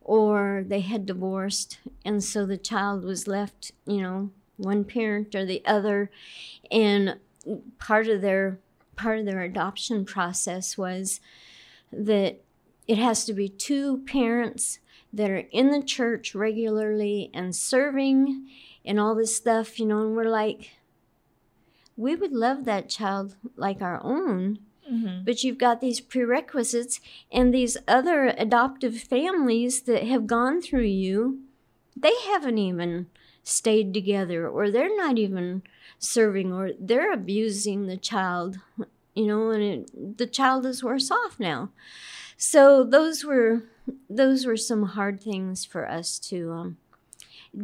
or 0.00 0.64
they 0.66 0.80
had 0.80 1.06
divorced. 1.06 1.78
And 2.04 2.22
so 2.22 2.44
the 2.44 2.58
child 2.58 3.04
was 3.04 3.26
left, 3.26 3.72
you 3.86 4.02
know, 4.02 4.30
one 4.56 4.84
parent 4.84 5.34
or 5.34 5.44
the 5.44 5.62
other. 5.64 6.10
And 6.70 7.18
part 7.78 8.08
of 8.08 8.20
their 8.20 8.58
part 8.96 9.18
of 9.18 9.26
their 9.26 9.40
adoption 9.42 10.04
process 10.04 10.78
was 10.78 11.20
that 11.92 12.40
it 12.86 12.98
has 12.98 13.24
to 13.24 13.32
be 13.32 13.48
two 13.48 13.98
parents 14.06 14.78
that 15.12 15.30
are 15.30 15.44
in 15.50 15.70
the 15.70 15.82
church 15.82 16.34
regularly 16.34 17.30
and 17.32 17.54
serving 17.54 18.48
and 18.84 19.00
all 19.00 19.14
this 19.14 19.36
stuff, 19.36 19.78
you 19.78 19.86
know, 19.86 20.02
and 20.02 20.16
we're 20.16 20.24
like, 20.24 20.70
we 21.96 22.16
would 22.16 22.32
love 22.32 22.64
that 22.64 22.88
child 22.88 23.36
like 23.56 23.80
our 23.80 24.00
own. 24.02 24.58
Mm-hmm. 24.90 25.24
But 25.24 25.42
you've 25.42 25.58
got 25.58 25.80
these 25.80 26.00
prerequisites 26.00 27.00
and 27.32 27.54
these 27.54 27.76
other 27.88 28.34
adoptive 28.36 28.98
families 28.98 29.82
that 29.82 30.04
have 30.04 30.26
gone 30.26 30.60
through 30.60 30.82
you 30.82 31.40
they 31.96 32.14
haven't 32.26 32.58
even 32.58 33.06
stayed 33.42 33.92
together 33.92 34.48
or 34.48 34.70
they're 34.70 34.96
not 34.96 35.18
even 35.18 35.62
serving 35.98 36.52
or 36.52 36.70
they're 36.78 37.12
abusing 37.12 37.86
the 37.86 37.96
child 37.96 38.58
you 39.14 39.26
know 39.26 39.50
and 39.50 39.62
it, 39.62 40.18
the 40.18 40.26
child 40.26 40.66
is 40.66 40.82
worse 40.82 41.10
off 41.10 41.38
now 41.38 41.70
so 42.36 42.84
those 42.84 43.24
were 43.24 43.64
those 44.08 44.46
were 44.46 44.56
some 44.56 44.82
hard 44.82 45.22
things 45.22 45.64
for 45.64 45.88
us 45.88 46.18
to 46.18 46.50
um, 46.52 46.76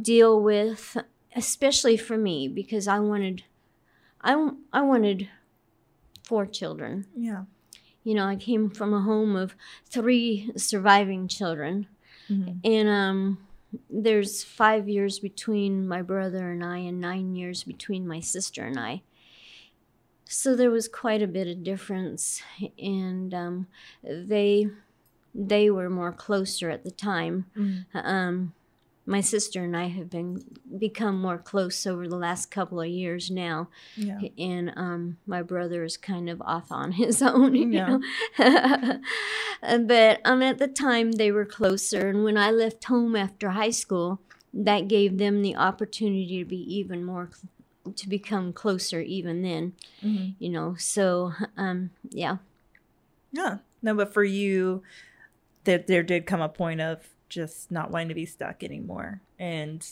deal 0.02 0.40
with 0.40 0.96
especially 1.36 1.96
for 1.96 2.16
me 2.16 2.48
because 2.48 2.86
i 2.88 2.98
wanted 2.98 3.42
i, 4.22 4.50
I 4.72 4.82
wanted 4.82 5.28
four 6.24 6.46
children 6.46 7.06
Yeah. 7.16 7.44
you 8.04 8.14
know 8.14 8.26
i 8.26 8.36
came 8.36 8.70
from 8.70 8.92
a 8.94 9.00
home 9.02 9.36
of 9.36 9.54
three 9.86 10.50
surviving 10.56 11.28
children 11.28 11.86
Mhm. 12.28 12.60
and 12.64 12.88
um 12.88 13.38
there's 13.88 14.42
five 14.44 14.88
years 14.88 15.18
between 15.20 15.86
my 15.86 16.02
brother 16.02 16.50
and 16.50 16.64
i 16.64 16.78
and 16.78 17.00
nine 17.00 17.34
years 17.36 17.64
between 17.64 18.06
my 18.06 18.20
sister 18.20 18.64
and 18.64 18.78
i 18.78 19.02
so 20.24 20.54
there 20.54 20.70
was 20.70 20.86
quite 20.88 21.22
a 21.22 21.26
bit 21.26 21.48
of 21.48 21.64
difference 21.64 22.40
and 22.78 23.34
um, 23.34 23.66
they 24.04 24.68
they 25.34 25.70
were 25.70 25.90
more 25.90 26.12
closer 26.12 26.70
at 26.70 26.84
the 26.84 26.90
time 26.90 27.46
Mhm. 27.56 27.84
um, 27.94 28.52
my 29.10 29.20
sister 29.20 29.64
and 29.64 29.76
i 29.76 29.88
have 29.88 30.08
been 30.08 30.40
become 30.78 31.20
more 31.20 31.38
close 31.38 31.84
over 31.86 32.06
the 32.08 32.16
last 32.16 32.50
couple 32.50 32.80
of 32.80 32.86
years 32.88 33.30
now 33.30 33.68
Yeah. 33.96 34.20
and 34.38 34.72
um, 34.76 35.16
my 35.26 35.42
brother 35.42 35.82
is 35.84 35.96
kind 35.96 36.30
of 36.30 36.40
off 36.42 36.70
on 36.70 36.92
his 37.02 37.20
own, 37.20 37.54
you 37.54 37.68
Yeah. 37.68 37.98
know. 38.38 39.00
but 39.86 40.20
um, 40.24 40.42
at 40.42 40.58
the 40.58 40.68
time 40.68 41.12
they 41.12 41.30
were 41.32 41.44
closer, 41.44 42.08
and 42.08 42.24
when 42.24 42.36
I 42.36 42.50
left 42.50 42.84
home 42.84 43.16
after 43.16 43.50
high 43.50 43.70
school, 43.70 44.20
that 44.54 44.88
gave 44.88 45.18
them 45.18 45.42
the 45.42 45.56
opportunity 45.56 46.38
to 46.38 46.44
be 46.44 46.62
even 46.78 47.04
more, 47.04 47.30
to 47.96 48.08
become 48.08 48.52
closer 48.52 49.00
even 49.00 49.42
then, 49.42 49.74
Mhm. 50.02 50.34
you 50.38 50.50
know. 50.50 50.74
So 50.78 51.32
um, 51.56 51.90
yeah, 52.10 52.36
Yeah. 53.32 53.58
No, 53.82 53.94
but 53.94 54.12
for 54.12 54.24
you, 54.24 54.82
there 55.64 55.78
there 55.86 56.02
did 56.02 56.26
come 56.26 56.40
a 56.42 56.48
point 56.48 56.80
of 56.80 57.08
just 57.30 57.70
not 57.70 57.90
wanting 57.90 58.08
to 58.08 58.14
be 58.14 58.26
stuck 58.26 58.62
anymore, 58.62 59.22
and 59.38 59.86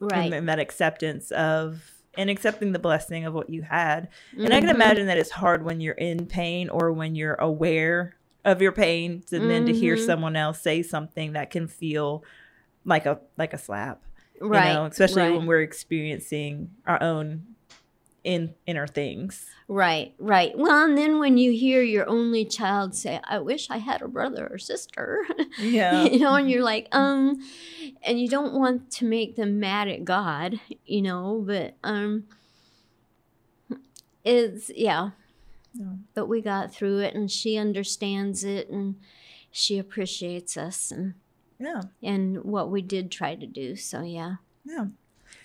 right. 0.00 0.32
and 0.32 0.48
that 0.48 0.58
acceptance 0.58 1.30
of 1.32 1.90
and 2.16 2.30
accepting 2.30 2.72
the 2.72 2.78
blessing 2.78 3.24
of 3.26 3.34
what 3.34 3.50
you 3.50 3.60
had. 3.62 4.08
And 4.38 4.54
I 4.54 4.60
can 4.60 4.68
Mhm. 4.70 4.74
imagine 4.76 5.06
that 5.08 5.18
it's 5.18 5.32
hard 5.32 5.64
when 5.64 5.80
you're 5.80 5.94
in 5.94 6.26
pain 6.26 6.68
or 6.68 6.92
when 6.92 7.16
you're 7.16 7.34
aware 7.34 8.16
of 8.44 8.62
your 8.62 8.72
pain, 8.72 9.24
and 9.32 9.50
then 9.50 9.64
to 9.66 9.72
hear 9.72 9.96
Mhm. 9.96 10.06
someone 10.06 10.36
else 10.36 10.60
say 10.60 10.82
something 10.82 11.32
that 11.32 11.50
can 11.50 11.66
feel 11.66 12.22
like 12.84 13.04
a 13.06 13.20
like 13.36 13.52
a 13.52 13.58
slap. 13.58 14.02
right, 14.40 14.68
You 14.68 14.74
know, 14.74 14.84
especially 14.86 15.22
right. 15.22 15.36
when 15.36 15.46
we're 15.46 15.62
experiencing 15.62 16.70
our 16.86 17.02
own 17.02 17.53
in 18.24 18.54
inner 18.66 18.86
things. 18.86 19.46
Right, 19.68 20.14
right. 20.18 20.56
Well, 20.56 20.84
and 20.86 20.96
then 20.98 21.18
when 21.18 21.36
you 21.38 21.52
hear 21.52 21.82
your 21.82 22.08
only 22.08 22.44
child 22.44 22.94
say, 22.94 23.20
"I 23.24 23.38
wish 23.38 23.70
I 23.70 23.76
had 23.78 24.00
a 24.02 24.08
brother 24.08 24.48
or 24.50 24.58
sister," 24.58 25.24
Yeah. 25.58 26.04
you 26.04 26.18
know, 26.20 26.34
and 26.34 26.50
you're 26.50 26.62
like, 26.64 26.88
um, 26.92 27.38
and 28.02 28.18
you 28.20 28.28
don't 28.28 28.54
want 28.54 28.90
to 28.92 29.04
make 29.04 29.36
them 29.36 29.60
mad 29.60 29.88
at 29.88 30.04
God, 30.04 30.58
you 30.86 31.02
know, 31.02 31.42
but 31.46 31.76
um, 31.84 32.24
it's 34.24 34.70
yeah. 34.74 35.10
Yeah. 35.74 35.86
But 36.14 36.26
we 36.26 36.40
got 36.40 36.72
through 36.72 36.98
it, 37.00 37.14
and 37.14 37.30
she 37.30 37.56
understands 37.56 38.44
it, 38.44 38.68
and 38.70 38.96
she 39.50 39.78
appreciates 39.78 40.56
us, 40.56 40.90
and 40.90 41.14
Yeah. 41.58 41.82
and 42.02 42.44
what 42.44 42.70
we 42.70 42.80
did 42.82 43.10
try 43.10 43.34
to 43.34 43.46
do. 43.46 43.76
So 43.76 44.02
yeah. 44.02 44.36
Yeah. 44.64 44.86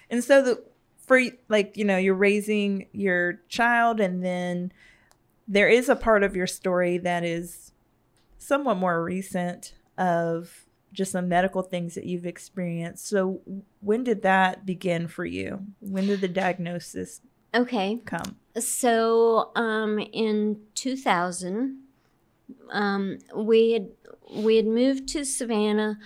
And 0.09 0.23
so 0.23 0.41
the 0.41 0.63
for 1.10 1.20
like, 1.47 1.76
you 1.76 1.84
know, 1.84 1.97
you're 1.97 2.14
raising 2.14 2.86
your 2.91 3.41
child 3.49 3.99
and 3.99 4.24
then 4.24 4.72
there 5.47 5.68
is 5.68 5.89
a 5.89 5.95
part 5.95 6.22
of 6.22 6.36
your 6.36 6.45
story 6.45 6.99
that 6.99 7.24
is 7.24 7.72
somewhat 8.38 8.78
more 8.78 9.03
recent 9.03 9.74
of 9.97 10.68
just 10.93 11.12
some 11.12 11.28
medical 11.28 11.64
things 11.64 11.95
that 11.95 12.05
you've 12.05 12.28
experienced. 12.28 13.07
So 13.07 13.41
when 13.82 14.03
did 14.03 14.22
that 14.22 14.68
begin 14.68 15.07
for 15.07 15.26
you? 15.26 15.66
When 15.80 16.05
did 16.05 16.22
the 16.22 16.28
diagnosis 16.28 17.22
Okay. 17.55 17.99
come? 18.05 18.36
So, 18.60 19.49
um, 19.55 19.97
in 19.97 20.62
2000, 20.76 21.80
um, 22.70 23.18
we 23.36 23.72
had 23.72 23.89
we 24.32 24.57
had 24.57 24.68
moved 24.68 25.07
to 25.10 25.26
Savannah 25.26 25.97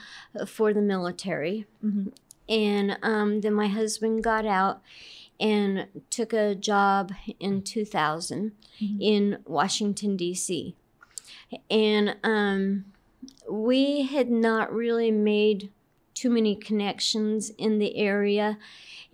for 0.48 0.74
the 0.74 0.82
military, 0.82 1.66
Mhm. 1.84 2.14
And 2.50 2.98
um, 3.02 3.42
then 3.42 3.54
my 3.54 3.68
husband 3.68 4.24
got 4.24 4.46
out 4.46 4.82
and 5.40 5.88
took 6.10 6.34
a 6.34 6.56
job 6.56 7.12
in 7.40 7.62
2000 7.62 8.52
Mhm. 8.82 8.98
in 9.02 9.38
Washington 9.46 10.16
D.C. 10.18 10.76
And 11.70 12.18
um, 12.24 12.86
we 13.50 14.04
had 14.04 14.30
not 14.30 14.74
really 14.74 15.12
made 15.12 15.72
too 16.14 16.30
many 16.30 16.56
connections 16.56 17.50
in 17.58 17.80
the 17.80 17.96
area 17.98 18.58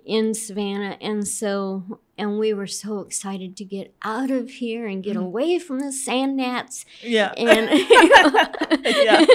in 0.06 0.34
Savannah, 0.34 0.98
and 1.02 1.28
so 1.28 2.00
and 2.20 2.38
we 2.38 2.54
were 2.54 2.68
so 2.68 3.00
excited 3.00 3.56
to 3.58 3.66
get 3.66 3.94
out 4.04 4.30
of 4.30 4.50
here 4.62 4.86
and 4.86 5.04
get 5.04 5.16
Mhm. 5.18 5.26
away 5.26 5.58
from 5.60 5.80
the 5.80 5.92
sand 5.92 6.38
gnats 6.38 6.86
Yeah. 7.02 7.32
and 7.38 7.70
Yeah. 8.86 9.26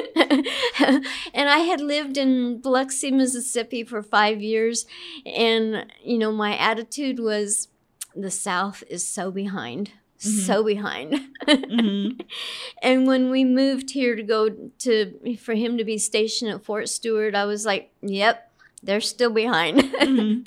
and 1.35 1.49
I 1.49 1.59
had 1.71 1.81
lived 1.81 2.17
in 2.17 2.61
Biloxi, 2.61 3.11
Mississippi 3.11 3.85
for 3.85 4.03
five 4.03 4.41
years, 4.43 4.87
and 5.27 5.87
you 6.05 6.19
know 6.19 6.31
my 6.33 6.57
attitude 6.57 7.19
was, 7.19 7.69
the 8.15 8.31
South 8.31 8.85
is 8.89 9.07
so 9.07 9.31
behind, 9.31 9.91
so 10.19 10.63
behind. 10.63 11.11
Mhm. 11.47 12.21
and 12.83 13.07
when 13.07 13.31
we 13.31 13.45
moved 13.45 13.91
here 13.91 14.15
to 14.17 14.23
go 14.23 14.51
to 14.81 15.37
for 15.41 15.55
him 15.55 15.77
to 15.79 15.85
be 15.85 15.99
stationed 15.99 16.51
at 16.53 16.65
Fort 16.65 16.89
Stewart, 16.89 17.35
I 17.35 17.45
was 17.45 17.65
like, 17.67 17.91
yep, 18.03 18.51
they're 18.83 19.01
still 19.01 19.31
behind. 19.31 19.79
Mhm. 19.83 20.45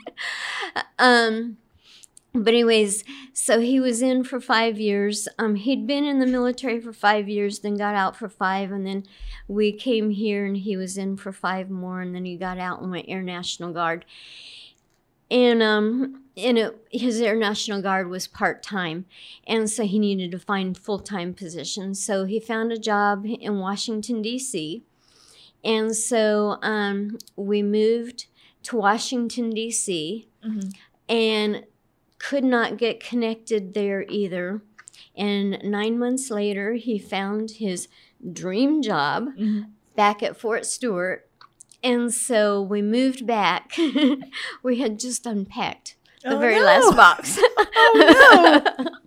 um 1.00 1.58
but 2.44 2.54
anyways 2.54 3.04
so 3.34 3.60
he 3.60 3.80
was 3.80 4.02
in 4.02 4.24
for 4.24 4.40
five 4.40 4.80
years. 4.80 5.28
Um 5.38 5.56
he'd 5.56 5.86
been 5.88 6.04
in 6.06 6.20
the 6.20 6.26
military 6.26 6.80
for 6.80 6.94
five 6.94 7.28
years 7.30 7.60
then 7.60 7.78
got 7.78 7.96
out 7.96 8.16
for 8.16 8.30
five 8.30 8.72
and 8.72 8.86
then 8.86 9.04
we 9.48 9.72
came 9.72 10.10
here 10.12 10.46
and 10.46 10.58
he 10.58 10.76
was 10.78 10.98
in 10.98 11.18
for 11.18 11.32
five 11.32 11.70
more 11.70 12.02
and 12.02 12.14
then 12.16 12.26
he 12.26 12.36
got 12.38 12.58
out 12.58 12.82
and 12.82 12.92
went 12.92 13.08
air 13.08 13.22
national 13.22 13.72
guard. 13.74 14.06
And 15.30 15.62
um 15.62 16.24
and 16.38 16.58
it, 16.58 16.88
his 16.92 17.20
air 17.20 17.36
national 17.36 17.82
guard 17.82 18.08
was 18.10 18.28
part-time 18.28 19.06
and 19.48 19.70
so 19.70 19.84
he 19.84 19.98
needed 20.00 20.32
to 20.32 20.40
find 20.40 20.78
full-time 20.78 21.34
positions. 21.34 22.04
So 22.04 22.26
he 22.26 22.40
found 22.40 22.72
a 22.72 22.78
job 22.78 23.26
in 23.26 23.60
washington 23.60 24.22
d.c 24.22 24.84
and 25.64 25.96
so 25.96 26.58
um, 26.62 27.18
we 27.36 27.64
moved 27.64 28.28
to 28.64 28.78
washington 28.78 29.50
d.c 29.50 30.28
Mhm. 30.46 30.72
and 31.10 31.66
could 32.20 32.44
not 32.44 32.78
get 32.78 33.00
connected 33.04 33.74
there 33.74 34.06
either. 34.10 34.62
And 35.16 35.60
nine 35.64 35.98
months 36.00 36.30
later, 36.30 36.74
he 36.74 36.98
found 37.00 37.52
his 37.52 37.88
dream 38.34 38.82
job 38.82 39.30
Mhm. 39.38 39.70
back 39.96 40.22
at 40.24 40.38
Fort 40.38 40.66
Stewart. 40.66 41.28
And 41.84 42.14
so 42.14 42.62
we 42.62 42.82
moved 42.82 43.26
back. 43.28 43.74
we 44.64 44.78
had 44.80 45.00
just 45.00 45.26
unpacked 45.26 45.96
the 46.24 46.36
Oh, 46.36 46.40
very 46.40 46.56
no. 46.56 46.66
last 46.66 46.96
box. 46.96 47.40
Oh, 47.80 48.64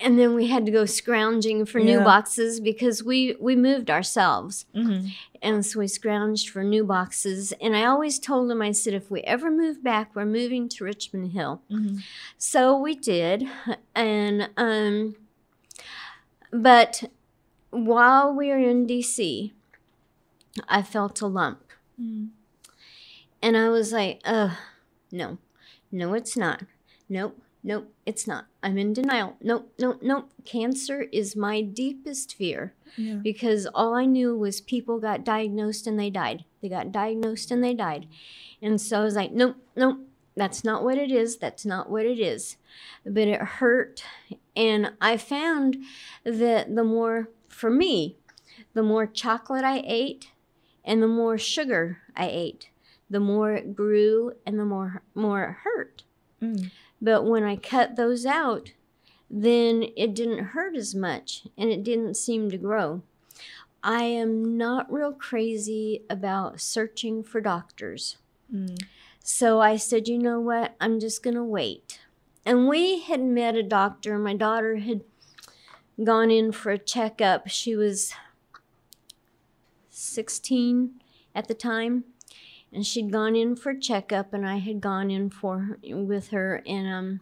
and 0.00 0.18
then 0.18 0.34
we 0.34 0.46
had 0.46 0.64
to 0.66 0.72
go 0.72 0.84
scrounging 0.84 1.64
for 1.66 1.80
new 1.80 1.98
boxes 2.00 2.60
because 2.60 3.02
we, 3.02 3.36
we 3.40 3.56
moved 3.56 3.90
ourselves. 3.90 4.66
Mhm. 4.74 5.10
And 5.42 5.64
so 5.66 5.80
we 5.80 5.86
scrounged 5.86 6.48
for 6.48 6.62
new 6.64 6.84
boxes. 6.84 7.52
And 7.60 7.76
I 7.76 7.84
always 7.84 8.18
told 8.18 8.50
him, 8.50 8.62
I 8.62 8.72
said, 8.72 8.94
if 8.94 9.10
we 9.10 9.20
ever 9.22 9.50
move 9.50 9.82
back, 9.82 10.14
we're 10.14 10.24
moving 10.26 10.68
to 10.70 10.84
Richmond 10.84 11.32
Hill. 11.32 11.62
Mhm. 11.70 12.02
So 12.38 12.76
we 12.78 12.94
did. 12.94 13.46
And, 13.94 14.50
um, 14.56 15.16
but 16.52 17.04
while 17.70 18.32
we 18.32 18.48
were 18.48 18.58
in 18.58 18.86
DC, 18.86 19.52
I 20.68 20.82
felt 20.82 21.20
a 21.20 21.26
lump. 21.26 21.62
Mhm. 22.00 22.28
And 23.42 23.56
I 23.56 23.68
was 23.68 23.92
like, 23.92 24.20
uh, 24.24 24.54
no, 25.12 25.38
no, 25.92 26.14
it's 26.14 26.36
not. 26.36 26.62
Nope, 27.08 27.38
nope, 27.62 27.92
it's 28.06 28.26
not. 28.26 28.46
I'm 28.62 28.78
in 28.78 28.92
denial. 28.92 29.36
Nope, 29.42 29.72
nope, 29.78 29.98
nope. 30.00 30.30
Cancer 30.44 31.02
is 31.12 31.34
my 31.36 31.60
deepest 31.60 32.34
fear 32.36 32.72
Yeah. 32.96 33.14
because 33.16 33.66
all 33.66 33.94
I 33.94 34.04
knew 34.06 34.36
was 34.36 34.60
people 34.60 35.00
got 35.00 35.24
diagnosed 35.24 35.86
and 35.88 35.98
they 35.98 36.08
died. 36.10 36.44
They 36.62 36.68
got 36.68 36.92
diagnosed 36.92 37.50
and 37.50 37.62
they 37.62 37.74
died. 37.74 38.06
And 38.62 38.80
so 38.80 39.00
I 39.00 39.04
was 39.04 39.16
like, 39.16 39.32
nope, 39.32 39.56
nope, 39.74 39.98
that's 40.36 40.62
not 40.62 40.84
what 40.84 40.98
it 40.98 41.10
is. 41.10 41.36
That's 41.38 41.66
not 41.66 41.90
what 41.90 42.06
it 42.06 42.20
is. 42.20 42.56
But 43.04 43.26
it 43.28 43.40
hurt. 43.40 44.04
And 44.54 44.92
I 45.00 45.16
found 45.16 45.76
that 46.24 46.74
the 46.74 46.84
more, 46.84 47.30
for 47.48 47.70
me, 47.70 48.16
the 48.72 48.82
more 48.82 49.06
chocolate 49.06 49.64
I 49.64 49.82
ate 49.84 50.30
and 50.84 51.02
the 51.02 51.08
more 51.08 51.38
sugar 51.38 51.98
I 52.16 52.28
ate, 52.28 52.68
the 53.10 53.20
more 53.20 53.52
it 53.52 53.74
grew 53.74 54.32
and 54.46 54.58
the 54.58 54.64
more 54.64 55.02
more 55.14 55.44
it 55.44 55.52
hurt. 55.64 56.02
Mm. 56.42 56.70
But 57.00 57.24
when 57.24 57.44
I 57.44 57.56
cut 57.56 57.96
those 57.96 58.24
out, 58.26 58.72
then 59.28 59.86
it 59.96 60.14
didn't 60.14 60.46
hurt 60.46 60.76
as 60.76 60.94
much 60.94 61.46
and 61.58 61.70
it 61.70 61.82
didn't 61.82 62.14
seem 62.14 62.50
to 62.50 62.58
grow. 62.58 63.02
I 63.82 64.02
am 64.02 64.56
not 64.56 64.92
real 64.92 65.12
crazy 65.12 66.02
about 66.08 66.60
searching 66.60 67.22
for 67.22 67.40
doctors. 67.40 68.16
Mm. 68.52 68.82
So 69.22 69.60
I 69.60 69.76
said, 69.76 70.08
you 70.08 70.18
know 70.18 70.40
what? 70.40 70.74
I'm 70.80 71.00
just 71.00 71.22
going 71.22 71.34
to 71.34 71.44
wait. 71.44 72.00
And 72.44 72.68
we 72.68 73.00
had 73.00 73.20
met 73.20 73.56
a 73.56 73.62
doctor. 73.62 74.18
My 74.18 74.34
daughter 74.34 74.76
had 74.76 75.02
gone 76.02 76.30
in 76.30 76.52
for 76.52 76.70
a 76.70 76.78
checkup. 76.78 77.48
She 77.48 77.74
was 77.74 78.12
16 79.90 81.00
at 81.34 81.48
the 81.48 81.54
time. 81.54 82.04
And 82.76 82.86
she'd 82.86 83.10
gone 83.10 83.34
in 83.34 83.56
for 83.56 83.72
checkup, 83.72 84.34
and 84.34 84.46
I 84.46 84.58
had 84.58 84.82
gone 84.82 85.10
in 85.10 85.30
for 85.30 85.78
with 85.82 86.28
her. 86.28 86.62
And 86.66 86.86
um, 86.86 87.20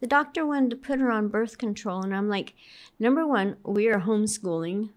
the 0.00 0.08
doctor 0.08 0.44
wanted 0.44 0.70
to 0.70 0.76
put 0.76 0.98
her 0.98 1.08
on 1.08 1.28
birth 1.28 1.56
control. 1.56 2.02
And 2.02 2.12
I'm 2.12 2.28
like, 2.28 2.54
number 2.98 3.24
one, 3.24 3.58
we 3.64 3.86
are 3.86 4.00
homeschooling, 4.00 4.88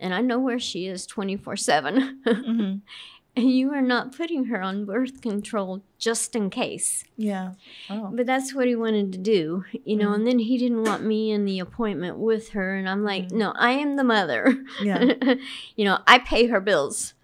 and 0.00 0.14
I 0.14 0.22
know 0.22 0.38
where 0.38 0.58
she 0.58 0.86
is 0.86 1.06
24 1.06 1.56
7. 1.56 2.22
hmm 2.26 2.74
And 3.36 3.52
you 3.52 3.72
are 3.72 3.82
not 3.82 4.16
putting 4.16 4.46
her 4.46 4.60
on 4.60 4.84
birth 4.84 5.20
control 5.20 5.82
just 5.98 6.34
in 6.34 6.50
case. 6.50 7.04
Yeah. 7.16 7.52
Oh. 7.88 8.10
But 8.12 8.26
that's 8.26 8.52
what 8.52 8.66
he 8.66 8.74
wanted 8.74 9.12
to 9.12 9.18
do, 9.18 9.64
you 9.84 9.94
know. 9.94 10.08
Mhm. 10.08 10.14
And 10.14 10.26
then 10.26 10.38
he 10.40 10.58
didn't 10.58 10.82
want 10.82 11.04
me 11.04 11.30
in 11.30 11.44
the 11.44 11.60
appointment 11.60 12.16
with 12.16 12.48
her. 12.48 12.74
And 12.74 12.88
I'm 12.88 13.04
like, 13.04 13.30
no, 13.30 13.52
I 13.54 13.72
am 13.72 13.94
the 13.94 14.02
mother. 14.02 14.64
Yeah. 14.82 15.12
you 15.76 15.84
know, 15.84 15.98
I 16.04 16.18
pay 16.18 16.46
her 16.48 16.58
bills. 16.60 17.14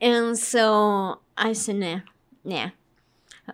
And 0.00 0.38
so 0.38 1.20
I 1.36 1.52
said, 1.52 1.76
nah, 1.76 2.00
nah. 2.44 2.70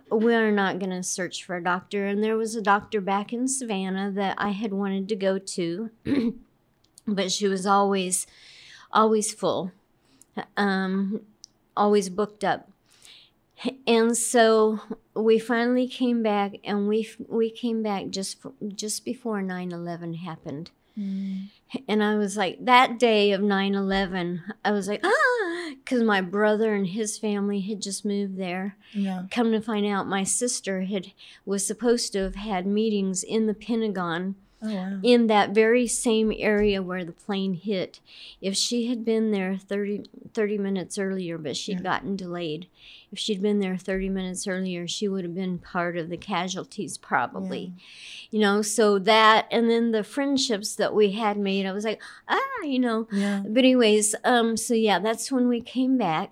We're 0.09 0.51
not 0.51 0.79
going 0.79 0.91
to 0.91 1.03
search 1.03 1.43
for 1.43 1.57
a 1.57 1.63
doctor. 1.63 2.05
And 2.05 2.23
there 2.23 2.37
was 2.37 2.55
a 2.55 2.61
doctor 2.61 3.01
back 3.01 3.33
in 3.33 3.47
Savannah 3.49 4.09
that 4.11 4.35
I 4.37 4.51
had 4.51 4.71
wanted 4.71 5.09
to 5.09 5.15
go 5.17 5.37
to, 5.37 5.89
but 7.07 7.31
she 7.31 7.47
was 7.47 7.65
always, 7.65 8.25
always 8.93 9.33
full, 9.33 9.73
um, 10.55 11.21
always 11.75 12.07
booked 12.07 12.45
up. 12.45 12.69
And 13.85 14.17
so 14.17 14.79
we 15.13 15.37
finally 15.39 15.87
came 15.87 16.23
back, 16.23 16.55
and 16.63 16.87
we 16.87 17.07
we 17.27 17.51
came 17.51 17.83
back 17.83 18.09
just 18.09 18.37
just 18.73 19.05
before 19.05 19.41
9/11 19.41 20.15
happened. 20.15 20.71
Mm. 20.97 21.49
And 21.87 22.03
I 22.03 22.15
was 22.15 22.35
like, 22.35 22.65
that 22.65 22.99
day 22.99 23.31
of 23.31 23.41
9 23.41 23.75
11, 23.75 24.43
I 24.63 24.71
was 24.71 24.87
like, 24.87 25.01
ah, 25.03 25.71
because 25.83 26.03
my 26.03 26.21
brother 26.21 26.73
and 26.73 26.87
his 26.87 27.17
family 27.17 27.61
had 27.61 27.81
just 27.81 28.03
moved 28.05 28.37
there. 28.37 28.77
Yeah. 28.91 29.23
Come 29.31 29.51
to 29.51 29.61
find 29.61 29.85
out, 29.85 30.07
my 30.07 30.23
sister 30.23 30.81
had 30.81 31.13
was 31.45 31.65
supposed 31.65 32.13
to 32.13 32.19
have 32.19 32.35
had 32.35 32.65
meetings 32.65 33.23
in 33.23 33.47
the 33.47 33.53
Pentagon 33.53 34.35
Oh 34.63 34.75
wow. 34.75 34.99
in 35.03 35.27
that 35.27 35.51
very 35.51 35.87
same 35.87 36.31
area 36.37 36.81
where 36.83 37.03
the 37.03 37.11
plane 37.11 37.53
hit. 37.55 37.99
If 38.41 38.55
she 38.55 38.87
had 38.87 39.03
been 39.03 39.31
there 39.31 39.57
30, 39.57 40.03
30 40.33 40.57
minutes 40.57 40.97
earlier, 40.97 41.37
but 41.37 41.55
she'd 41.57 41.77
Yeah. 41.77 41.83
gotten 41.83 42.15
delayed, 42.15 42.67
if 43.11 43.17
she'd 43.19 43.41
been 43.41 43.59
there 43.59 43.75
30 43.77 44.09
minutes 44.09 44.47
earlier, 44.47 44.87
she 44.87 45.07
would 45.07 45.23
have 45.23 45.35
been 45.35 45.57
part 45.57 45.97
of 45.97 46.09
the 46.09 46.17
casualties, 46.17 46.97
probably. 46.97 47.73
You 48.29 48.39
know, 48.39 48.61
so 48.61 48.99
that, 48.99 49.47
and 49.51 49.69
then 49.69 49.91
the 49.91 50.03
friendships 50.03 50.75
that 50.75 50.93
we 50.93 51.11
had 51.11 51.37
made, 51.37 51.65
I 51.65 51.71
was 51.73 51.83
like, 51.83 52.01
ah, 52.29 52.39
you 52.63 52.79
know. 52.79 53.07
Yeah. 53.11 53.41
But, 53.45 53.59
anyways, 53.59 54.15
um, 54.23 54.55
so 54.57 54.73
yeah, 54.73 54.99
that's 54.99 55.31
when 55.31 55.47
we 55.47 55.59
came 55.61 55.97
back 55.97 56.31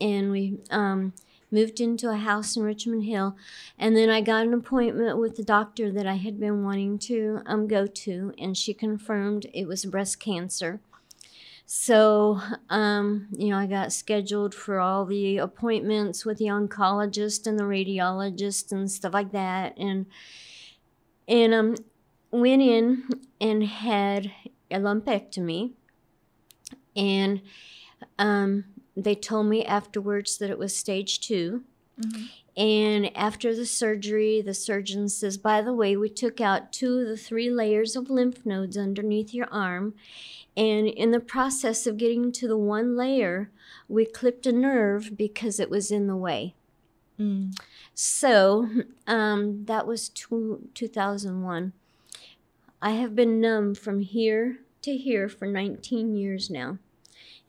and 0.00 0.30
we, 0.30 0.58
um, 0.70 1.12
moved 1.50 1.80
into 1.80 2.10
a 2.10 2.16
house 2.16 2.56
in 2.56 2.62
Richmond 2.62 3.04
Hill, 3.04 3.36
and 3.78 3.96
then 3.96 4.08
I 4.08 4.20
got 4.20 4.46
an 4.46 4.54
appointment 4.54 5.18
with 5.18 5.36
the 5.36 5.44
doctor 5.44 5.90
that 5.92 6.06
I 6.06 6.14
had 6.14 6.38
been 6.38 6.62
wanting 6.62 6.98
to 7.00 7.40
um, 7.46 7.66
go 7.66 7.86
to, 7.86 8.32
and 8.38 8.56
she 8.56 8.74
confirmed 8.74 9.46
it 9.52 9.66
was 9.66 9.84
breast 9.84 10.20
cancer. 10.20 10.80
So, 11.66 12.40
um, 12.68 13.28
you 13.30 13.50
know, 13.50 13.56
I 13.56 13.66
got 13.66 13.92
scheduled 13.92 14.56
for 14.56 14.80
all 14.80 15.04
the 15.04 15.38
appointments 15.38 16.24
with 16.24 16.38
the 16.38 16.46
oncologist 16.46 17.46
and 17.46 17.56
the 17.56 17.64
radiologist 17.64 18.72
and 18.72 18.90
stuff 18.90 19.14
like 19.14 19.30
that, 19.32 19.78
and 19.78 20.06
and 21.28 21.54
um, 21.54 21.76
went 22.32 22.62
in 22.62 23.08
and 23.40 23.62
had 23.62 24.32
a 24.70 24.78
lumpectomy, 24.78 25.70
and 26.96 27.40
um, 28.18 28.64
they 28.96 29.14
told 29.14 29.46
me 29.46 29.64
afterwards 29.64 30.38
that 30.38 30.50
it 30.50 30.58
was 30.58 30.74
stage 30.74 31.20
2 31.20 31.62
Mhm. 32.00 32.28
And 32.56 33.16
after 33.16 33.54
the 33.54 33.66
surgery, 33.66 34.40
the 34.40 34.54
surgeon 34.54 35.08
says, 35.08 35.38
By 35.38 35.62
the 35.62 35.72
way, 35.72 35.96
we 35.96 36.08
took 36.08 36.40
out 36.40 36.72
two 36.72 36.98
of 36.98 37.08
the 37.08 37.16
three 37.16 37.50
layers 37.50 37.96
of 37.96 38.10
lymph 38.10 38.44
nodes 38.44 38.76
underneath 38.76 39.32
your 39.32 39.48
arm. 39.52 39.94
And 40.56 40.88
in 40.88 41.10
the 41.10 41.20
process 41.20 41.86
of 41.86 41.96
getting 41.96 42.32
to 42.32 42.48
the 42.48 42.56
one 42.56 42.96
layer, 42.96 43.50
we 43.88 44.04
clipped 44.04 44.46
a 44.46 44.52
nerve 44.52 45.16
because 45.16 45.60
it 45.60 45.70
was 45.70 45.90
in 45.90 46.06
the 46.06 46.16
way. 46.16 46.54
Mm. 47.18 47.56
So 47.94 48.68
um, 49.06 49.64
that 49.66 49.86
was 49.86 50.08
two, 50.08 50.68
2001. 50.74 51.72
I 52.82 52.90
have 52.92 53.14
been 53.14 53.40
numb 53.40 53.74
from 53.74 54.00
here 54.00 54.58
to 54.82 54.96
here 54.96 55.28
for 55.28 55.46
19 55.46 56.16
years 56.16 56.50
now. 56.50 56.78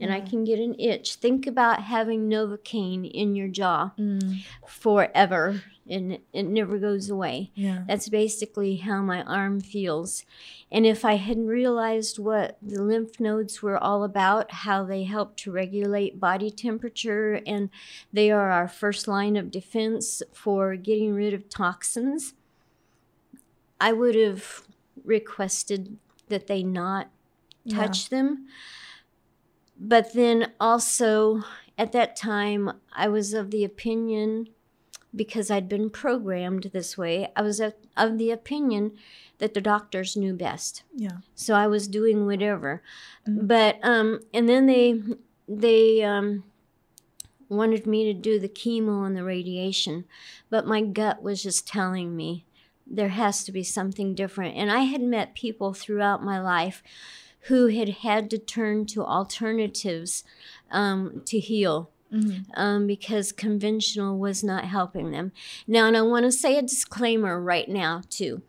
And 0.01 0.11
I 0.11 0.19
can 0.21 0.43
get 0.43 0.57
an 0.59 0.75
itch. 0.79 1.15
Think 1.15 1.45
about 1.45 1.83
having 1.83 2.27
Novocaine 2.29 3.09
in 3.09 3.35
your 3.35 3.47
jaw 3.47 3.91
Mm. 3.99 4.43
forever 4.67 5.61
and 5.89 6.19
it 6.33 6.43
never 6.43 6.77
goes 6.77 7.09
away. 7.09 7.51
Yeah. 7.53 7.83
That's 7.87 8.07
basically 8.09 8.77
how 8.77 9.01
my 9.01 9.23
arm 9.23 9.59
feels. 9.61 10.23
And 10.71 10.85
if 10.85 11.03
I 11.05 11.15
hadn't 11.15 11.47
realized 11.47 12.17
what 12.17 12.57
the 12.61 12.81
lymph 12.81 13.19
nodes 13.19 13.61
were 13.61 13.77
all 13.77 14.03
about, 14.03 14.51
how 14.51 14.83
they 14.85 15.03
help 15.03 15.35
to 15.37 15.51
regulate 15.51 16.19
body 16.19 16.49
temperature, 16.49 17.41
and 17.45 17.69
they 18.13 18.31
are 18.31 18.49
our 18.51 18.67
first 18.69 19.07
line 19.07 19.35
of 19.35 19.51
defense 19.51 20.23
for 20.31 20.75
getting 20.77 21.13
rid 21.13 21.33
of 21.33 21.49
toxins, 21.49 22.33
I 23.79 23.91
would 23.93 24.15
have 24.15 24.61
requested 25.03 25.97
that 26.29 26.47
they 26.47 26.63
not 26.63 27.09
Yeah. 27.65 27.75
touch 27.77 28.09
them. 28.09 28.47
But 29.83 30.13
then 30.13 30.51
also 30.59 31.43
at 31.75 31.91
that 31.91 32.15
time, 32.15 32.71
I 32.93 33.07
was 33.07 33.33
of 33.33 33.49
the 33.49 33.63
opinion, 33.63 34.49
because 35.13 35.49
I'd 35.49 35.67
been 35.67 35.89
programmed 35.89 36.69
this 36.71 36.97
way, 36.99 37.31
I 37.35 37.41
was 37.41 37.59
of, 37.59 37.73
of 37.97 38.19
the 38.19 38.29
opinion 38.29 38.91
that 39.39 39.55
the 39.55 39.59
doctors 39.59 40.15
knew 40.15 40.35
best. 40.35 40.83
Yeah. 40.95 41.17
So 41.33 41.55
I 41.55 41.65
was 41.65 41.87
doing 41.87 42.27
whatever. 42.27 42.83
Mhm. 43.27 43.47
But, 43.47 43.79
um, 43.81 44.19
and 44.31 44.47
then 44.47 44.67
they, 44.67 45.01
they, 45.47 46.03
um, 46.03 46.43
wanted 47.49 47.85
me 47.87 48.05
to 48.05 48.13
do 48.13 48.39
the 48.39 48.47
chemo 48.47 49.05
and 49.05 49.17
the 49.17 49.23
radiation, 49.23 50.05
but 50.49 50.65
my 50.67 50.81
gut 50.81 51.21
was 51.21 51.43
just 51.43 51.67
telling 51.67 52.15
me 52.15 52.45
there 52.87 53.09
has 53.09 53.43
to 53.43 53.51
be 53.51 53.63
something 53.63 54.13
different. 54.13 54.55
And 54.55 54.71
I 54.71 54.81
had 54.81 55.01
met 55.01 55.33
people 55.35 55.73
throughout 55.73 56.23
my 56.23 56.39
life 56.39 56.81
who 57.47 57.67
had 57.67 57.89
had 57.89 58.29
to 58.29 58.37
turn 58.37 58.85
to 58.87 59.03
alternatives 59.03 60.23
um, 60.71 61.21
to 61.25 61.39
heal 61.39 61.89
Mhm. 62.13 62.45
um, 62.55 62.87
because 62.87 63.31
conventional 63.31 64.17
was 64.19 64.43
not 64.43 64.65
helping 64.65 65.11
them. 65.11 65.31
Now, 65.65 65.87
and 65.87 65.95
I 65.95 66.01
want 66.01 66.25
to 66.25 66.31
say 66.31 66.57
a 66.57 66.61
disclaimer 66.61 67.41
right 67.41 67.69
now, 67.69 68.01
too. 68.09 68.41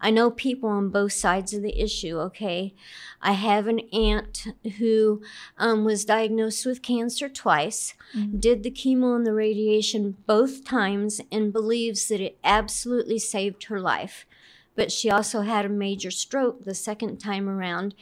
I 0.00 0.10
know 0.10 0.30
people 0.30 0.68
on 0.68 0.88
both 0.88 1.12
sides 1.12 1.52
of 1.54 1.62
the 1.62 1.80
issue, 1.80 2.18
okay? 2.18 2.74
I 3.20 3.32
have 3.32 3.66
an 3.68 3.80
aunt 3.92 4.46
who 4.78 5.22
um, 5.58 5.84
was 5.84 6.04
diagnosed 6.04 6.64
with 6.66 6.82
cancer 6.82 7.28
twice, 7.28 7.94
Mhm. 8.16 8.40
did 8.40 8.62
the 8.62 8.70
chemo 8.70 9.14
and 9.16 9.26
the 9.26 9.32
radiation 9.34 10.16
both 10.26 10.64
times, 10.64 11.20
and 11.30 11.52
believes 11.52 12.06
that 12.08 12.20
it 12.20 12.38
absolutely 12.44 13.18
saved 13.18 13.64
her 13.64 13.80
life. 13.80 14.26
But 14.74 14.90
she 14.90 15.10
also 15.10 15.42
had 15.42 15.64
a 15.64 15.68
major 15.68 16.10
stroke 16.10 16.64
the 16.64 16.74
second 16.74 17.18
time 17.18 17.48
around 17.48 17.94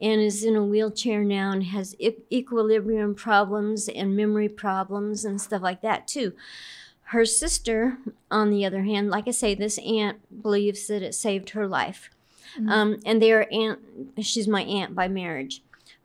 and 0.00 0.20
is 0.20 0.42
in 0.42 0.56
a 0.56 0.64
wheelchair 0.64 1.22
now 1.22 1.52
and 1.52 1.64
has 1.64 1.94
equilibrium 2.00 3.14
problems 3.14 3.88
and 3.88 4.16
memory 4.16 4.48
problems 4.48 5.24
and 5.24 5.40
stuff 5.40 5.62
like 5.62 5.82
that, 5.82 6.08
too. 6.08 6.32
Her 7.08 7.26
sister, 7.26 7.98
on 8.30 8.50
the 8.50 8.64
other 8.64 8.84
hand, 8.84 9.10
like 9.10 9.28
I 9.28 9.32
say, 9.32 9.54
this 9.54 9.78
aunt 9.78 10.42
believes 10.42 10.86
that 10.86 11.02
it 11.02 11.14
saved 11.14 11.50
her 11.50 11.68
life. 11.68 12.08
Mhm. 12.58 12.70
Um, 12.70 13.00
and 13.04 13.20
they 13.20 13.32
are 13.32 13.46
aunt, 13.52 13.80
she's 14.22 14.48
my 14.48 14.62
aunt 14.62 14.94
by 14.94 15.08
marriage. 15.08 15.62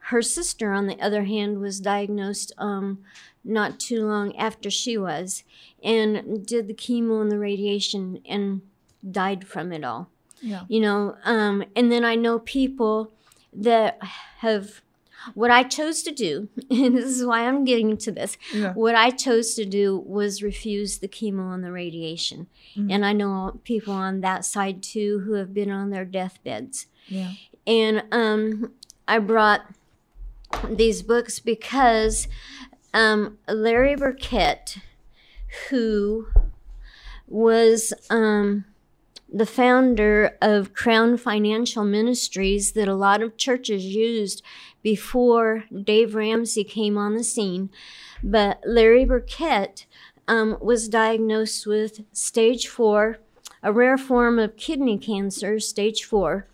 Her 0.09 0.21
sister, 0.21 0.73
on 0.73 0.87
the 0.87 0.99
other 0.99 1.23
hand, 1.23 1.59
was 1.59 1.79
diagnosed 1.79 2.51
um, 2.57 2.99
not 3.43 3.79
too 3.79 4.05
long 4.05 4.35
after 4.35 4.69
she 4.69 4.97
was 4.97 5.43
and 5.83 6.45
did 6.45 6.67
the 6.67 6.73
chemo 6.73 7.21
and 7.21 7.31
the 7.31 7.39
radiation 7.39 8.19
and 8.25 8.61
died 9.09 9.45
from 9.47 9.71
it 9.71 9.83
all 9.83 10.09
Yeah. 10.41 10.63
you 10.67 10.79
know 10.79 11.15
um, 11.23 11.63
and 11.75 11.91
then 11.91 12.03
i 12.05 12.15
know 12.15 12.39
people 12.39 13.11
that 13.53 13.99
have 14.39 14.81
what 15.33 15.51
I 15.51 15.63
chose 15.63 16.01
to 16.03 16.11
do, 16.11 16.47
and 16.69 16.95
this 16.95 17.03
is 17.05 17.25
why 17.25 17.45
I'm 17.45 17.65
getting 17.65 17.97
to 17.97 18.11
this, 18.11 18.37
Yeah. 18.53 18.71
what 18.73 18.95
I 18.95 19.09
chose 19.09 19.53
to 19.55 19.65
do 19.65 19.97
was 19.97 20.41
refuse 20.41 20.99
the 20.99 21.09
chemo 21.09 21.53
and 21.53 21.61
the 21.61 21.73
radiation. 21.73 22.47
Mhm. 22.73 22.89
And 22.93 23.05
I 23.05 23.11
know 23.11 23.59
people 23.65 23.93
on 23.93 24.21
that 24.21 24.45
side 24.45 24.81
too 24.81 25.19
who 25.25 25.33
have 25.33 25.53
been 25.53 25.69
on 25.71 25.89
their 25.89 26.05
deathbeds. 26.05 26.85
Yeah. 27.09 27.33
And 27.67 28.03
um, 28.13 28.71
I 29.09 29.19
brought 29.19 29.61
these 30.69 31.01
books 31.03 31.39
because 31.39 32.29
um, 32.93 33.37
Larry 33.47 33.95
Burkett, 33.97 34.77
who 35.69 36.27
was 37.27 37.93
um, 38.09 38.63
the 39.31 39.45
founder 39.45 40.37
of 40.41 40.73
Crown 40.73 41.17
Financial 41.17 41.83
Ministries 41.83 42.71
that 42.71 42.87
a 42.87 42.95
lot 42.95 43.21
of 43.21 43.37
churches 43.37 43.85
used 43.85 44.41
before 44.81 45.65
Dave 45.83 46.15
Ramsey 46.15 46.63
came 46.63 46.97
on 46.97 47.15
the 47.15 47.23
scene. 47.23 47.69
But 48.23 48.61
Larry 48.65 49.05
Burkett 49.05 49.85
um, 50.27 50.57
was 50.61 50.89
diagnosed 50.89 51.67
with 51.67 52.01
stage 52.11 52.67
four, 52.67 53.19
a 53.61 53.71
rare 53.71 53.97
form 53.97 54.39
of 54.39 54.57
kidney 54.57 54.97
cancer, 54.97 55.59
stage 55.59 56.03
four. 56.03 56.47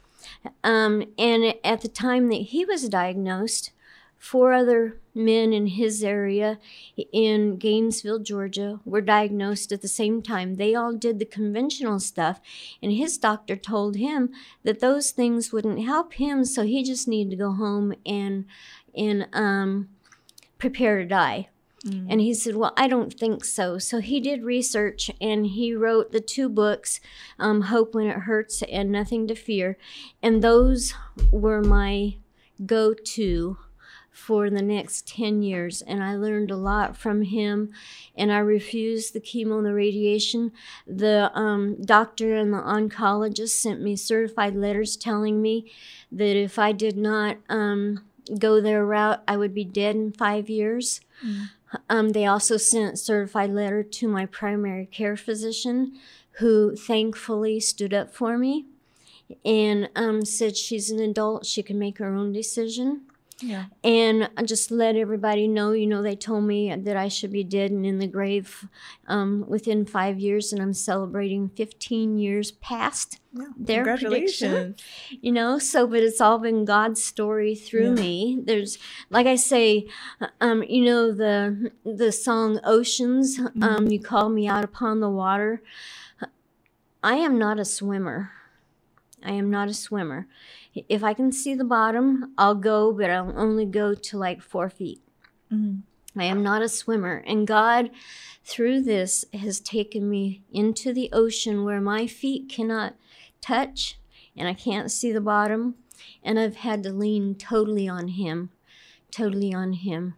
Um, 0.64 1.04
and 1.18 1.56
at 1.64 1.82
the 1.82 1.88
time 1.88 2.30
that 2.30 2.36
he 2.36 2.66
was 2.66 2.90
diagnosed, 2.90 3.72
four 4.26 4.54
other 4.54 4.98
men 5.14 5.54
in 5.54 5.68
his 5.68 6.04
area 6.04 6.58
in 7.14 7.58
Gainesville, 7.58 8.20
Georgia, 8.20 8.80
were 8.84 9.00
diagnosed 9.00 9.72
at 9.72 9.84
the 9.84 9.88
same 9.88 10.24
time. 10.24 10.56
They 10.56 10.74
all 10.74 10.94
did 10.94 11.20
the 11.20 11.26
conventional 11.26 12.00
stuff, 12.00 12.42
and 12.82 12.92
his 12.92 13.20
doctor 13.20 13.56
told 13.56 13.98
him 13.98 14.32
that 14.64 14.80
those 14.80 15.12
things 15.12 15.54
wouldn't 15.54 15.86
help 15.86 16.14
him, 16.14 16.44
so 16.44 16.64
he 16.64 16.84
just 16.84 17.08
needed 17.08 17.30
to 17.30 17.36
go 17.36 17.52
home 17.52 17.94
and 18.04 18.46
and 18.96 19.28
um, 19.32 19.90
prepare 20.58 20.98
to 21.00 21.06
die. 21.06 21.50
Mm. 21.86 22.08
And 22.10 22.22
he 22.22 22.34
said, 22.34 22.56
Well, 22.56 22.74
I 22.76 22.88
don't 22.88 23.14
think 23.14 23.46
so. 23.46 23.78
So 23.78 24.00
he 24.00 24.20
did 24.20 24.44
research 24.44 25.12
and 25.22 25.46
he 25.46 25.76
wrote 25.76 26.12
the 26.12 26.22
two 26.22 26.50
books, 26.50 27.00
um, 27.38 27.64
Hope 27.64 27.94
When 27.94 28.08
It 28.08 28.20
Hurts 28.20 28.64
and 28.64 28.92
Nothing 28.92 29.28
to 29.28 29.36
Fear. 29.36 29.78
And 30.24 30.42
those 30.42 30.96
were 31.32 31.62
my 31.62 32.16
go 32.66 32.94
to 32.94 33.58
for 34.16 34.50
the 34.50 34.62
next 34.62 35.08
10 35.08 35.44
years. 35.44 35.82
And 35.82 36.02
I 36.02 36.16
learned 36.16 36.50
a 36.50 36.56
lot 36.56 36.96
from 36.96 37.24
him. 37.24 37.72
And 38.16 38.32
I 38.32 38.38
refused 38.38 39.14
the 39.14 39.20
chemo 39.20 39.58
and 39.58 39.66
the 39.66 39.74
radiation. 39.74 40.54
The 40.88 41.32
um, 41.38 41.82
doctor 41.84 42.36
and 42.36 42.54
the 42.54 42.62
oncologist 42.62 43.50
sent 43.50 43.82
me 43.82 43.98
certified 43.98 44.56
letters 44.56 44.96
telling 44.96 45.42
me 45.42 45.72
that 46.12 46.38
if 46.38 46.58
I 46.58 46.72
did 46.72 46.96
not 46.96 47.38
um, 47.50 48.06
go 48.40 48.62
their 48.62 48.86
route, 48.86 49.22
I 49.28 49.36
would 49.36 49.54
be 49.54 49.66
dead 49.66 49.98
in 49.98 50.14
five 50.14 50.50
years. 50.50 51.02
Um, 51.90 52.10
they 52.10 52.26
also 52.26 52.56
sent 52.56 52.94
a 52.94 52.98
certified 52.98 53.50
letter 53.52 53.84
to 53.84 54.08
my 54.08 54.26
primary 54.26 54.86
care 54.86 55.18
physician, 55.18 56.00
who 56.40 56.76
thankfully 56.76 57.60
stood 57.60 57.94
up 57.94 58.14
for 58.14 58.38
me 58.38 58.66
and 59.44 59.90
um, 59.96 60.24
said 60.24 60.56
she's 60.56 60.90
an 60.90 61.00
adult, 61.00 61.46
she 61.46 61.64
can 61.64 61.80
make 61.80 61.98
her 61.98 62.14
own 62.14 62.32
decision. 62.32 63.02
Yeah. 63.42 63.66
And 63.84 64.30
I 64.38 64.44
just 64.44 64.72
let 64.72 64.96
everybody 64.96 65.46
know, 65.48 65.74
you 65.74 65.88
know, 65.88 66.02
they 66.02 66.16
told 66.16 66.46
me 66.46 66.74
that 66.74 66.96
I 66.96 67.10
should 67.10 67.32
be 67.34 67.44
dead 67.44 67.70
and 67.70 67.86
in 67.86 68.00
the 68.00 68.08
grave 68.08 68.66
um, 69.08 69.44
within 69.48 69.86
five 69.86 70.18
years, 70.20 70.54
and 70.54 70.62
I'm 70.62 70.74
celebrating 70.74 71.50
15 71.50 72.18
years 72.18 72.52
past 72.52 73.20
Yeah. 73.34 73.48
their 73.58 73.84
prediction 73.98 74.76
you 75.22 75.32
know 75.34 75.60
so 75.60 75.86
but 75.88 76.02
it's 76.02 76.22
all 76.22 76.40
been 76.40 76.64
god's 76.64 77.04
story 77.04 77.54
through 77.54 77.90
Yeah. 77.90 78.02
me 78.06 78.40
there's 78.46 78.78
like 79.10 79.28
i 79.28 79.36
say 79.36 79.88
um 80.40 80.64
you 80.64 80.86
know 80.86 81.12
the 81.12 81.70
the 81.84 82.12
song 82.14 82.62
oceans 82.64 83.38
Mm-hmm. 83.38 83.64
um 83.64 83.88
you 83.92 84.00
call 84.00 84.30
me 84.30 84.48
out 84.48 84.64
upon 84.64 85.02
the 85.02 85.10
water 85.10 85.62
i 87.04 87.16
am 87.16 87.38
not 87.38 87.60
a 87.60 87.66
swimmer 87.66 88.32
i 89.26 89.32
am 89.32 89.50
not 89.50 89.68
a 89.68 89.74
swimmer 89.74 90.28
if 90.88 91.04
i 91.04 91.14
can 91.14 91.32
see 91.32 91.54
the 91.56 91.64
bottom 91.64 92.34
i'll 92.38 92.56
go 92.56 92.92
but 92.92 93.10
i'll 93.10 93.34
only 93.38 93.66
go 93.66 93.94
to 93.94 94.18
like 94.18 94.42
four 94.42 94.70
feet 94.70 95.02
Mhm. 95.52 95.82
I 96.18 96.24
am 96.24 96.44
not 96.44 96.62
a 96.62 96.70
swimmer. 96.70 97.24
And 97.28 97.46
God, 97.46 97.92
through 98.44 98.82
this, 98.82 99.26
has 99.34 99.60
taken 99.60 100.10
me 100.10 100.42
into 100.52 100.94
the 100.94 101.10
ocean 101.12 101.64
where 101.66 101.82
my 101.82 102.08
feet 102.08 102.48
cannot 102.50 102.96
touch 103.42 104.00
and 104.36 104.48
I 104.48 104.54
can't 104.54 104.92
see 104.92 105.12
the 105.12 105.22
bottom. 105.22 105.76
And 106.24 106.40
I've 106.40 106.58
had 106.58 106.84
to 106.84 106.92
lean 106.92 107.36
totally 107.36 107.88
on 107.88 108.08
Him, 108.10 108.50
totally 109.12 109.54
on 109.54 109.74
Him. 109.74 110.16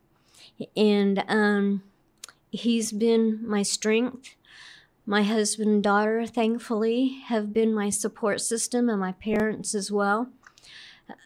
And 0.76 1.24
um, 1.28 1.84
He's 2.52 2.92
been 2.92 3.48
my 3.48 3.64
strength. 3.64 4.36
My 5.10 5.24
husband 5.24 5.70
and 5.70 5.82
daughter, 5.82 6.28
thankfully, 6.28 7.22
have 7.28 7.54
been 7.54 7.74
my 7.74 7.90
support 7.90 8.42
system 8.42 8.90
and 8.90 9.00
my 9.00 9.14
parents 9.14 9.74
as 9.74 9.90
well. 9.90 10.28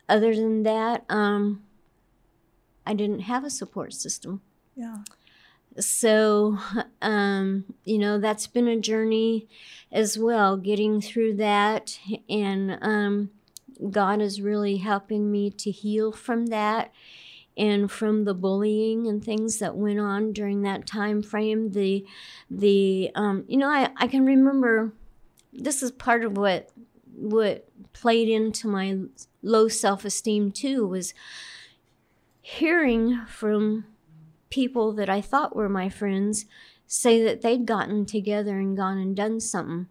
Other 0.08 0.36
than 0.36 0.62
that, 0.62 1.04
um, 1.10 1.64
I 2.86 2.94
didn't 2.94 3.22
have 3.22 3.44
a 3.44 3.50
support 3.50 3.94
system. 3.94 4.42
Yeah. 4.76 4.98
So, 5.80 6.60
um, 7.02 7.66
you 7.84 7.98
know, 7.98 8.20
that's 8.20 8.46
been 8.46 8.68
a 8.68 8.80
journey 8.80 9.48
as 9.92 10.16
well, 10.16 10.58
getting 10.58 11.02
through 11.02 11.38
that. 11.38 11.98
And 12.30 12.78
um, 12.84 13.32
God 13.90 14.22
is 14.22 14.42
really 14.42 14.78
helping 14.78 15.32
me 15.32 15.50
to 15.50 15.72
heal 15.72 16.12
from 16.12 16.48
that 16.48 16.92
and 17.62 17.92
from 17.92 18.24
the 18.26 18.34
bullying 18.34 19.06
and 19.08 19.24
things 19.24 19.60
that 19.60 19.76
went 19.76 20.00
on 20.00 20.34
during 20.34 20.64
that 20.64 20.88
time 20.88 21.22
frame. 21.22 21.72
The, 21.72 22.04
the, 22.50 23.12
um, 23.14 23.46
you 23.48 23.58
know, 23.58 23.70
I, 23.70 23.90
I 23.98 24.08
can 24.08 24.26
remember 24.26 24.94
this 25.54 25.84
is 25.84 25.92
part 25.92 26.24
of 26.24 26.36
what, 26.38 26.70
what 27.16 27.68
played 27.94 28.28
into 28.30 28.68
my 28.68 28.98
low 29.44 29.68
self 29.68 30.04
esteem 30.06 30.52
too 30.52 30.88
was 30.88 31.14
hearing 32.42 33.26
from 33.28 33.86
people 34.50 34.92
that 34.94 35.10
I 35.10 35.22
thought 35.22 35.56
were 35.56 35.70
my 35.70 35.88
friends 35.90 36.46
say 36.88 37.24
that 37.24 37.42
they'd 37.42 37.66
gotten 37.66 38.06
together 38.06 38.58
and 38.58 38.76
gone 38.76 38.98
and 38.98 39.16
done 39.16 39.40
something 39.40 39.88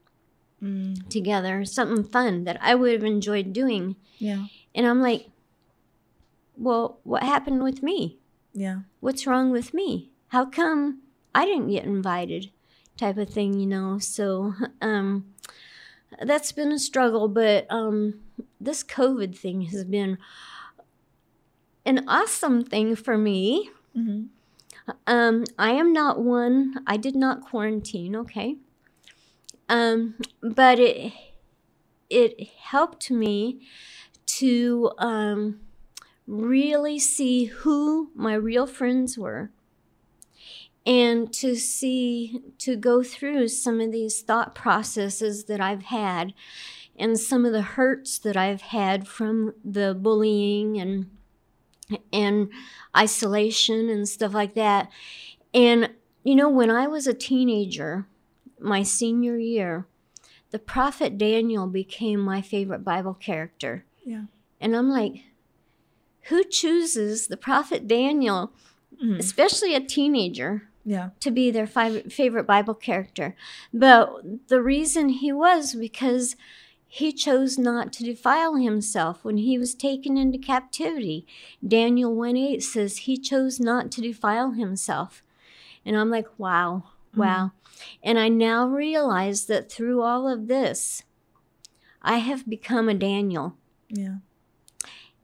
Mm. 0.62 1.08
together, 1.08 1.64
something 1.64 2.04
fun 2.04 2.44
that 2.44 2.58
I 2.60 2.74
would 2.74 2.92
have 2.92 3.02
enjoyed 3.02 3.54
doing. 3.54 3.96
Yeah. 4.18 4.44
And 4.74 4.86
I'm 4.86 5.00
like, 5.00 5.30
well, 6.60 7.00
what 7.02 7.22
happened 7.22 7.62
with 7.62 7.82
me? 7.82 8.18
Yeah. 8.52 8.80
What's 9.00 9.26
wrong 9.26 9.50
with 9.50 9.72
me? 9.72 10.10
How 10.28 10.44
come 10.44 11.00
I 11.34 11.46
didn't 11.46 11.68
get 11.70 11.84
invited? 11.84 12.50
Type 12.96 13.16
of 13.16 13.30
thing, 13.30 13.58
you 13.58 13.66
know. 13.66 13.98
So, 13.98 14.54
um, 14.82 15.32
that's 16.20 16.52
been 16.52 16.70
a 16.70 16.78
struggle, 16.78 17.28
but 17.28 17.66
um, 17.70 18.20
this 18.60 18.84
COVID 18.84 19.36
thing 19.36 19.62
has 19.62 19.84
been 19.84 20.18
an 21.86 22.04
awesome 22.06 22.62
thing 22.62 22.94
for 22.94 23.16
me. 23.16 23.70
hmm 23.94 24.24
Um, 25.06 25.44
I 25.58 25.70
am 25.72 25.92
not 25.92 26.20
one. 26.20 26.82
I 26.86 26.96
did 26.96 27.16
not 27.16 27.40
quarantine. 27.42 28.14
Okay. 28.16 28.56
Um, 29.68 30.16
but 30.42 30.78
it 30.78 31.12
it 32.10 32.48
helped 32.58 33.10
me 33.10 33.60
to 34.26 34.90
um, 34.98 35.60
really 36.26 36.98
see 36.98 37.46
who 37.46 38.10
my 38.14 38.34
real 38.34 38.66
friends 38.66 39.18
were, 39.18 39.50
and 40.86 41.32
to 41.34 41.56
see 41.56 42.40
to 42.58 42.76
go 42.76 43.02
through 43.02 43.48
some 43.48 43.80
of 43.80 43.92
these 43.92 44.22
thought 44.22 44.54
processes 44.54 45.44
that 45.44 45.60
I've 45.60 45.84
had, 45.84 46.32
and 46.96 47.18
some 47.18 47.44
of 47.44 47.52
the 47.52 47.62
hurts 47.62 48.18
that 48.18 48.36
I've 48.36 48.62
had 48.62 49.06
from 49.08 49.54
the 49.64 49.94
bullying 49.94 50.80
and 50.80 51.10
and 52.12 52.50
isolation 52.96 53.88
and 53.88 54.08
stuff 54.08 54.34
like 54.34 54.54
that. 54.54 54.90
And, 55.52 55.90
you 56.22 56.36
know, 56.36 56.48
when 56.48 56.70
I 56.70 56.86
was 56.86 57.06
a 57.06 57.14
teenager, 57.14 58.06
my 58.58 58.82
senior 58.82 59.38
year, 59.38 59.86
the 60.50 60.58
prophet 60.58 61.18
Daniel 61.18 61.66
became 61.66 62.20
my 62.20 62.42
favorite 62.42 62.84
Bible 62.84 63.14
character. 63.14 63.84
Yeah. 64.04 64.24
And 64.60 64.76
I'm 64.76 64.88
like, 64.88 65.24
who 66.28 66.44
chooses 66.44 67.26
the 67.28 67.36
prophet 67.36 67.86
Daniel, 67.88 68.52
Mhm. 69.02 69.18
especially 69.18 69.74
a 69.74 69.80
teenager, 69.80 70.68
Yeah. 70.84 71.10
to 71.20 71.30
be 71.30 71.50
their 71.50 71.66
fi- 71.66 72.02
favorite 72.02 72.46
Bible 72.46 72.74
character. 72.74 73.34
But 73.72 74.48
the 74.48 74.62
reason 74.62 75.08
he 75.10 75.32
was 75.32 75.74
because 75.74 76.36
he 76.92 77.12
chose 77.12 77.56
not 77.56 77.92
to 77.94 78.04
defile 78.04 78.56
himself 78.56 79.24
when 79.24 79.36
he 79.36 79.56
was 79.58 79.74
taken 79.76 80.16
into 80.16 80.38
captivity. 80.38 81.24
Daniel 81.66 82.12
1 82.14 82.36
8 82.36 82.62
says 82.64 82.98
he 82.98 83.16
chose 83.16 83.60
not 83.60 83.92
to 83.92 84.00
defile 84.00 84.50
himself. 84.52 85.22
And 85.86 85.96
I'm 85.96 86.10
like, 86.10 86.26
wow, 86.36 86.82
wow. 87.14 87.52
And 88.02 88.18
I 88.18 88.28
now 88.28 88.66
realize 88.66 89.46
that 89.46 89.70
through 89.70 90.02
all 90.02 90.26
of 90.28 90.48
this, 90.48 91.04
I 92.02 92.18
have 92.18 92.48
become 92.48 92.88
a 92.88 92.94
Daniel. 92.94 93.56
Yeah. 93.88 94.16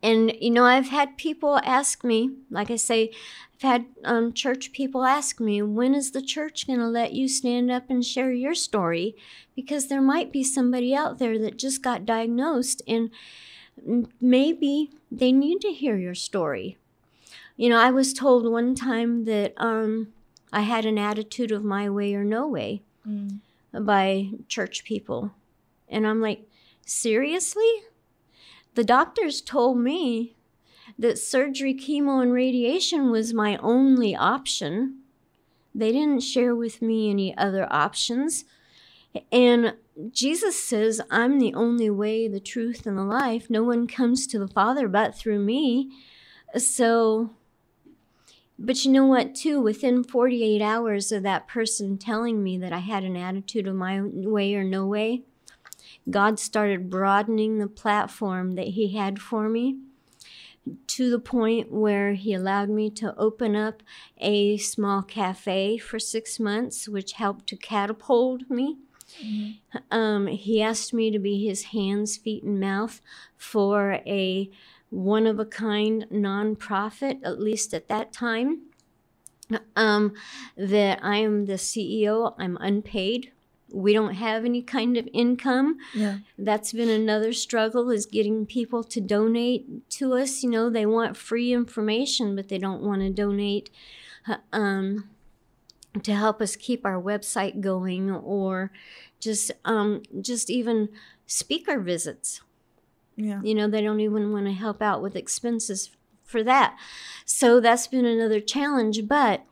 And 0.06 0.32
you 0.40 0.50
know, 0.50 0.64
I've 0.64 0.88
had 0.88 1.18
people 1.18 1.58
ask 1.64 2.04
me, 2.04 2.30
like 2.48 2.70
I 2.70 2.76
say, 2.76 3.10
I've 3.54 3.62
had 3.62 3.86
um, 4.04 4.32
church 4.32 4.70
people 4.72 5.04
ask 5.04 5.40
me, 5.40 5.60
when 5.62 5.96
is 5.96 6.12
the 6.12 6.22
church 6.22 6.66
going 6.68 6.78
to 6.78 6.86
let 6.86 7.12
you 7.12 7.26
stand 7.26 7.72
up 7.72 7.90
and 7.90 8.04
share 8.04 8.30
your 8.30 8.54
story? 8.54 9.16
Because 9.56 9.88
there 9.88 10.00
might 10.00 10.30
be 10.30 10.44
somebody 10.44 10.94
out 10.94 11.18
there 11.18 11.40
that 11.40 11.58
just 11.58 11.82
got 11.82 12.06
diagnosed 12.06 12.82
and 12.86 13.10
maybe 14.20 14.90
they 15.10 15.32
need 15.32 15.60
to 15.62 15.72
hear 15.72 15.96
your 15.96 16.14
story. 16.14 16.78
You 17.56 17.68
know, 17.70 17.78
I 17.78 17.90
was 17.90 18.12
told 18.12 18.48
one 18.48 18.76
time 18.76 19.24
that 19.24 19.54
um, 19.56 20.12
I 20.52 20.60
had 20.60 20.84
an 20.84 20.98
attitude 20.98 21.50
of 21.50 21.64
my 21.64 21.90
way 21.90 22.14
or 22.14 22.22
no 22.22 22.46
way 22.46 22.82
mm. 23.08 23.40
by 23.72 24.28
church 24.46 24.84
people. 24.84 25.32
And 25.88 26.06
I'm 26.06 26.20
like, 26.20 26.46
seriously? 26.84 27.82
The 28.76 28.84
doctors 28.84 29.40
told 29.40 29.78
me 29.78 30.36
that 30.98 31.18
surgery, 31.18 31.74
chemo, 31.74 32.22
and 32.22 32.30
radiation 32.30 33.10
was 33.10 33.32
my 33.32 33.56
only 33.56 34.14
option. 34.14 34.98
They 35.74 35.92
didn't 35.92 36.20
share 36.20 36.54
with 36.54 36.82
me 36.82 37.08
any 37.08 37.34
other 37.38 37.66
options. 37.72 38.44
And 39.32 39.76
Jesus 40.10 40.62
says, 40.62 41.00
I'm 41.10 41.38
the 41.38 41.54
only 41.54 41.88
way, 41.88 42.28
the 42.28 42.38
truth, 42.38 42.86
and 42.86 42.98
the 42.98 43.02
life. 43.02 43.48
No 43.48 43.62
one 43.62 43.86
comes 43.86 44.26
to 44.26 44.38
the 44.38 44.46
Father 44.46 44.88
but 44.88 45.14
through 45.14 45.38
me. 45.38 45.90
So, 46.58 47.30
but 48.58 48.84
you 48.84 48.92
know 48.92 49.06
what, 49.06 49.34
too? 49.34 49.58
Within 49.58 50.04
48 50.04 50.60
hours 50.60 51.12
of 51.12 51.22
that 51.22 51.48
person 51.48 51.96
telling 51.96 52.42
me 52.42 52.58
that 52.58 52.74
I 52.74 52.80
had 52.80 53.04
an 53.04 53.16
attitude 53.16 53.66
of 53.66 53.74
my 53.74 54.02
way 54.02 54.54
or 54.54 54.64
no 54.64 54.84
way, 54.84 55.22
God 56.08 56.38
started 56.38 56.90
broadening 56.90 57.58
the 57.58 57.66
platform 57.66 58.54
that 58.54 58.68
He 58.68 58.94
had 58.96 59.20
for 59.20 59.48
me 59.48 59.78
to 60.86 61.10
the 61.10 61.18
point 61.18 61.70
where 61.70 62.14
he 62.14 62.34
allowed 62.34 62.68
me 62.68 62.90
to 62.90 63.14
open 63.16 63.54
up 63.54 63.82
a 64.18 64.56
small 64.56 65.02
cafe 65.02 65.78
for 65.78 65.98
six 65.98 66.40
months, 66.40 66.88
which 66.88 67.12
helped 67.12 67.46
to 67.48 67.56
catapult 67.56 68.50
me. 68.50 68.78
Mm-hmm. 69.22 69.78
Um, 69.96 70.26
he 70.26 70.60
asked 70.60 70.92
me 70.92 71.10
to 71.10 71.18
be 71.18 71.46
his 71.46 71.64
hands, 71.64 72.16
feet, 72.16 72.42
and 72.42 72.58
mouth 72.58 73.00
for 73.36 74.00
a 74.06 74.50
one 74.90 75.26
of 75.26 75.38
a 75.38 75.44
kind 75.44 76.06
nonprofit, 76.10 77.20
at 77.24 77.40
least 77.40 77.72
at 77.74 77.88
that 77.88 78.12
time. 78.12 78.62
Um, 79.76 80.14
that 80.56 80.98
I 81.04 81.18
am 81.18 81.46
the 81.46 81.52
CEO, 81.52 82.34
I'm 82.36 82.56
unpaid 82.60 83.30
we 83.72 83.92
don't 83.92 84.14
have 84.14 84.44
any 84.44 84.62
kind 84.62 84.96
of 84.96 85.08
income. 85.12 85.78
Yeah. 85.94 86.18
That's 86.38 86.72
been 86.72 86.88
another 86.88 87.32
struggle 87.32 87.90
is 87.90 88.06
getting 88.06 88.46
people 88.46 88.84
to 88.84 89.00
donate 89.00 89.88
to 89.90 90.14
us. 90.14 90.42
You 90.42 90.50
know, 90.50 90.70
they 90.70 90.86
want 90.86 91.16
free 91.16 91.52
information, 91.52 92.36
but 92.36 92.48
they 92.48 92.58
don't 92.58 92.82
want 92.82 93.02
to 93.02 93.10
donate 93.10 93.70
uh, 94.28 94.36
um, 94.52 95.10
to 96.02 96.14
help 96.14 96.40
us 96.40 96.56
keep 96.56 96.84
our 96.84 97.00
website 97.00 97.60
going 97.60 98.10
or 98.10 98.70
just 99.20 99.50
um, 99.64 100.02
just 100.20 100.50
even 100.50 100.88
speaker 101.26 101.80
visits. 101.80 102.40
Yeah. 103.16 103.40
You 103.42 103.54
know, 103.54 103.68
they 103.68 103.82
don't 103.82 104.00
even 104.00 104.32
want 104.32 104.46
to 104.46 104.52
help 104.52 104.82
out 104.82 105.02
with 105.02 105.16
expenses 105.16 105.90
for 106.22 106.42
that. 106.44 106.76
So 107.24 107.60
that's 107.60 107.86
been 107.86 108.04
another 108.04 108.40
challenge, 108.40 109.08
but 109.08 109.44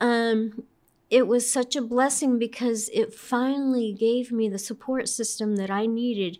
um, 0.00 0.64
it 1.10 1.26
was 1.26 1.52
such 1.52 1.74
a 1.74 1.82
blessing 1.82 2.38
because 2.38 2.88
it 2.92 3.12
finally 3.12 3.92
gave 3.92 4.30
me 4.30 4.48
the 4.48 4.58
support 4.58 5.08
system 5.08 5.56
that 5.56 5.70
I 5.70 5.86
needed. 5.86 6.38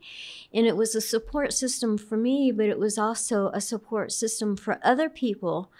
And 0.54 0.64
it 0.64 0.76
was 0.76 0.94
a 0.94 1.00
support 1.00 1.52
system 1.52 1.98
for 1.98 2.16
me, 2.16 2.52
but 2.52 2.66
it 2.66 2.78
was 2.78 2.96
also 2.96 3.48
a 3.48 3.60
support 3.60 4.12
system 4.12 4.56
for 4.56 4.78
other 4.84 5.08
people. 5.08 5.72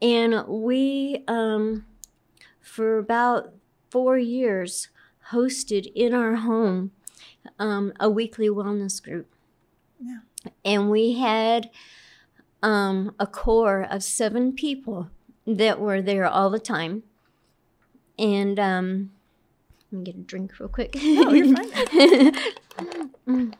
And 0.00 0.46
we, 0.46 1.24
um, 1.26 1.84
for 2.60 2.98
about 2.98 3.54
four 3.90 4.16
years, 4.18 4.88
hosted 5.32 5.90
in 5.94 6.14
our 6.14 6.36
home 6.36 6.92
um, 7.58 7.92
a 7.98 8.08
weekly 8.08 8.48
wellness 8.48 9.02
group. 9.02 9.26
Yeah. 10.00 10.18
And 10.64 10.90
we 10.90 11.14
had 11.14 11.70
um, 12.62 13.14
a 13.18 13.26
core 13.26 13.82
of 13.90 14.04
seven 14.04 14.52
people 14.52 15.10
that 15.44 15.80
were 15.80 16.00
there 16.00 16.26
all 16.26 16.50
the 16.50 16.60
time 16.60 17.02
and 18.18 18.58
um, 18.58 19.10
let 19.90 19.98
me 19.98 20.04
get 20.04 20.14
a 20.16 20.18
drink 20.18 20.58
real 20.58 20.68
quick. 20.68 20.94
No, 20.96 21.30
you're 21.32 21.56
fine. 21.56 23.54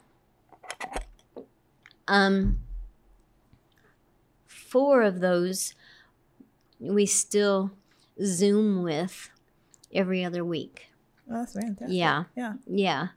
um, 2.09 2.59
four 4.47 5.03
of 5.03 5.21
those 5.21 5.75
we 6.81 7.07
still 7.07 7.73
Zoom 8.25 8.83
with 8.83 9.31
every 9.93 10.25
other 10.25 10.45
week. 10.45 10.89
Oh, 11.31 11.41
that's 11.41 11.55
fantastic. 11.55 11.89
Yeah. 11.91 12.25
Yeah. 12.37 12.55
Yeah. 12.67 13.09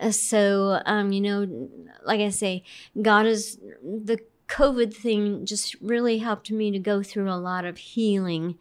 Uh, 0.00 0.10
so, 0.10 0.80
um, 0.84 1.12
you 1.12 1.20
know, 1.20 1.68
like 2.04 2.20
I 2.20 2.28
say, 2.28 2.62
God 3.00 3.26
is 3.26 3.58
the 3.82 4.18
COVID 4.48 4.94
thing 4.94 5.46
just 5.46 5.74
really 5.80 6.18
helped 6.18 6.50
me 6.50 6.70
to 6.70 6.78
go 6.78 7.02
through 7.02 7.30
a 7.30 7.34
lot 7.34 7.64
of 7.64 7.78
healing 7.78 8.58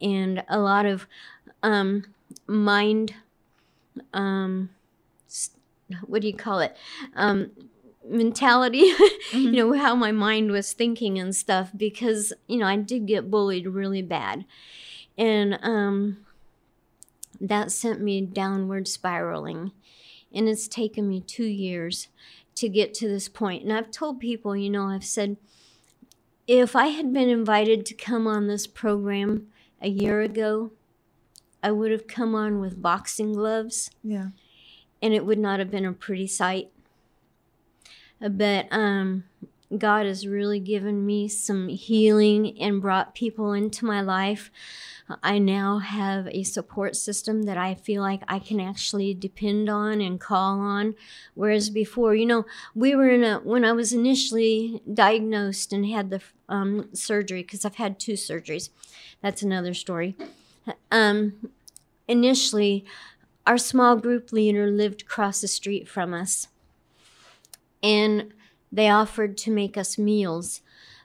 and 0.00 0.42
a 0.48 0.58
lot 0.58 0.86
of 0.86 1.06
um, 1.62 2.04
mind, 2.46 3.14
um, 4.12 4.70
what 6.06 6.22
do 6.22 6.28
you 6.28 6.34
call 6.34 6.60
it? 6.60 6.76
Um, 7.14 7.50
mentality, 8.08 8.92
mm-hmm. 8.92 9.38
you 9.38 9.52
know, 9.52 9.72
how 9.74 9.94
my 9.94 10.12
mind 10.12 10.50
was 10.50 10.72
thinking 10.72 11.18
and 11.18 11.34
stuff, 11.34 11.70
because, 11.76 12.32
you 12.46 12.58
know, 12.58 12.66
I 12.66 12.76
did 12.76 13.06
get 13.06 13.30
bullied 13.30 13.66
really 13.66 14.02
bad. 14.02 14.44
And 15.16 15.58
um, 15.62 16.18
that 17.40 17.72
sent 17.72 18.00
me 18.00 18.20
downward 18.20 18.88
spiraling. 18.88 19.72
And 20.32 20.48
it's 20.48 20.68
taken 20.68 21.08
me 21.08 21.20
two 21.20 21.46
years 21.46 22.08
to 22.56 22.68
get 22.68 22.92
to 22.94 23.08
this 23.08 23.28
point. 23.28 23.62
And 23.62 23.72
I've 23.72 23.90
told 23.90 24.20
people, 24.20 24.56
you 24.56 24.70
know, 24.70 24.88
I've 24.88 25.04
said, 25.04 25.36
if 26.46 26.74
I 26.74 26.88
had 26.88 27.12
been 27.12 27.28
invited 27.28 27.86
to 27.86 27.94
come 27.94 28.26
on 28.26 28.46
this 28.46 28.66
program 28.66 29.48
a 29.80 29.88
year 29.88 30.20
ago, 30.20 30.72
I 31.62 31.72
would 31.72 31.90
have 31.90 32.06
come 32.06 32.34
on 32.34 32.60
with 32.60 32.80
boxing 32.82 33.32
gloves. 33.32 33.90
Yeah. 34.02 34.28
And 35.02 35.14
it 35.14 35.24
would 35.24 35.38
not 35.38 35.58
have 35.58 35.70
been 35.70 35.84
a 35.84 35.92
pretty 35.92 36.26
sight. 36.26 36.70
But 38.20 38.66
um, 38.70 39.24
God 39.76 40.06
has 40.06 40.26
really 40.26 40.58
given 40.60 41.06
me 41.06 41.28
some 41.28 41.68
healing 41.68 42.60
and 42.60 42.82
brought 42.82 43.14
people 43.14 43.52
into 43.52 43.84
my 43.84 44.00
life. 44.00 44.50
I 45.22 45.38
now 45.38 45.78
have 45.78 46.26
a 46.28 46.42
support 46.42 46.96
system 46.96 47.44
that 47.44 47.56
I 47.56 47.74
feel 47.74 48.02
like 48.02 48.22
I 48.28 48.40
can 48.40 48.60
actually 48.60 49.14
depend 49.14 49.68
on 49.68 50.00
and 50.00 50.20
call 50.20 50.58
on. 50.58 50.96
Whereas 51.34 51.70
before, 51.70 52.14
you 52.14 52.26
know, 52.26 52.44
we 52.74 52.94
were 52.94 53.08
in 53.08 53.24
a, 53.24 53.38
when 53.38 53.64
I 53.64 53.72
was 53.72 53.92
initially 53.92 54.82
diagnosed 54.92 55.72
and 55.72 55.86
had 55.86 56.10
the 56.10 56.20
um, 56.48 56.88
surgery, 56.92 57.42
because 57.42 57.64
I've 57.64 57.76
had 57.76 57.98
two 57.98 58.14
surgeries. 58.14 58.70
That's 59.22 59.42
another 59.42 59.74
story. 59.74 60.16
Um, 60.90 61.50
initially, 62.06 62.84
our 63.46 63.58
small 63.58 63.96
group 63.96 64.32
leader 64.32 64.70
lived 64.70 65.02
across 65.02 65.40
the 65.40 65.48
street 65.48 65.88
from 65.88 66.14
us, 66.14 66.48
and 67.82 68.32
they 68.70 68.88
offered 68.88 69.36
to 69.38 69.50
make 69.50 69.76
us 69.76 69.98
meals. 69.98 70.60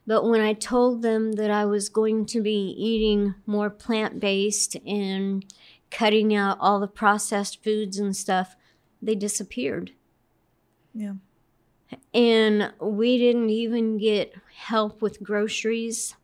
But 0.06 0.28
when 0.28 0.42
I 0.42 0.54
told 0.54 1.02
them 1.02 1.34
that 1.34 1.50
I 1.50 1.66
was 1.66 1.88
going 1.88 2.26
to 2.28 2.42
be 2.42 2.76
eating 2.78 3.36
more 3.46 3.70
plant 3.70 4.20
based 4.20 4.76
and 4.86 5.46
cutting 5.90 6.36
out 6.36 6.58
all 6.60 6.80
the 6.80 6.88
processed 6.88 7.64
foods 7.64 7.98
and 7.98 8.16
stuff, 8.16 8.56
they 9.02 9.16
disappeared. 9.16 9.92
Yeah. 10.94 11.14
And 12.14 12.74
we 12.82 13.18
didn't 13.18 13.50
even 13.50 13.98
get 13.98 14.34
help 14.56 15.02
with 15.02 15.24
groceries. 15.24 16.16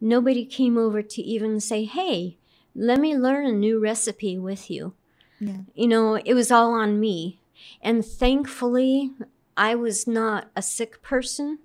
Nobody 0.00 0.44
came 0.44 0.78
over 0.78 1.02
to 1.02 1.22
even 1.22 1.60
say, 1.60 1.84
hey, 1.84 2.38
let 2.78 3.00
me 3.00 3.16
learn 3.16 3.46
a 3.46 3.52
new 3.52 3.80
recipe 3.80 4.38
with 4.38 4.70
you. 4.70 4.94
Yeah. 5.40 5.58
You 5.74 5.88
know, 5.88 6.14
it 6.14 6.34
was 6.34 6.50
all 6.50 6.72
on 6.72 7.00
me. 7.00 7.40
And 7.82 8.04
thankfully, 8.04 9.10
I 9.56 9.74
was 9.74 10.06
not 10.06 10.50
a 10.54 10.62
sick 10.62 11.02
person. 11.02 11.58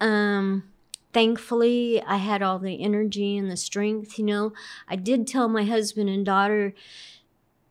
Um, 0.00 0.64
thankfully, 1.12 2.02
I 2.02 2.16
had 2.16 2.42
all 2.42 2.58
the 2.58 2.82
energy 2.82 3.36
and 3.36 3.50
the 3.50 3.56
strength. 3.56 4.18
You 4.18 4.24
know, 4.24 4.52
I 4.88 4.96
did 4.96 5.26
tell 5.26 5.48
my 5.48 5.64
husband 5.64 6.08
and 6.08 6.24
daughter 6.24 6.74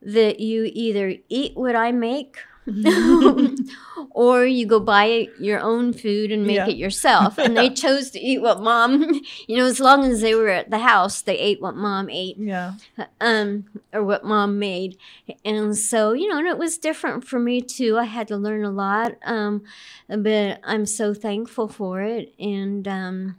that 0.02 0.40
you 0.40 0.70
either 0.74 1.16
eat 1.30 1.56
what 1.56 1.76
I 1.76 1.92
make 1.92 2.38
or 4.12 4.46
you 4.46 4.66
go 4.66 4.80
buy 4.80 5.30
your 5.38 5.60
own 5.60 5.94
food 5.94 6.32
and 6.32 6.46
make 6.46 6.56
Yeah. 6.58 6.68
it 6.68 6.76
yourself. 6.78 7.38
And 7.38 7.56
they 7.58 7.70
chose 7.84 8.10
to 8.12 8.20
eat 8.20 8.42
what 8.42 8.62
mom, 8.62 9.22
you 9.48 9.58
know, 9.58 9.66
as 9.66 9.80
long 9.80 10.04
as 10.06 10.22
they 10.22 10.34
were 10.36 10.50
at 10.50 10.70
the 10.70 10.80
house, 10.80 11.22
they 11.22 11.38
ate 11.38 11.62
what 11.62 11.76
mom 11.76 12.10
ate 12.10 12.38
Yeah. 12.38 12.74
um, 13.20 13.66
or 13.92 14.04
what 14.04 14.24
mom 14.24 14.60
made. 14.60 14.98
And 15.44 15.78
so, 15.78 16.14
you 16.14 16.28
know, 16.30 16.38
and 16.40 16.48
it 16.48 16.58
was 16.58 16.78
different 16.78 17.26
for 17.26 17.40
me 17.40 17.62
too. 17.62 17.98
I 17.98 18.06
had 18.06 18.28
to 18.30 18.38
learn 18.38 18.64
a 18.64 18.72
lot, 18.72 19.14
um, 19.26 19.64
but 20.08 20.60
I'm 20.64 20.86
so 20.86 21.14
thankful 21.14 21.68
for 21.68 22.02
it. 22.02 22.34
And 22.40 22.88
um, 22.88 23.36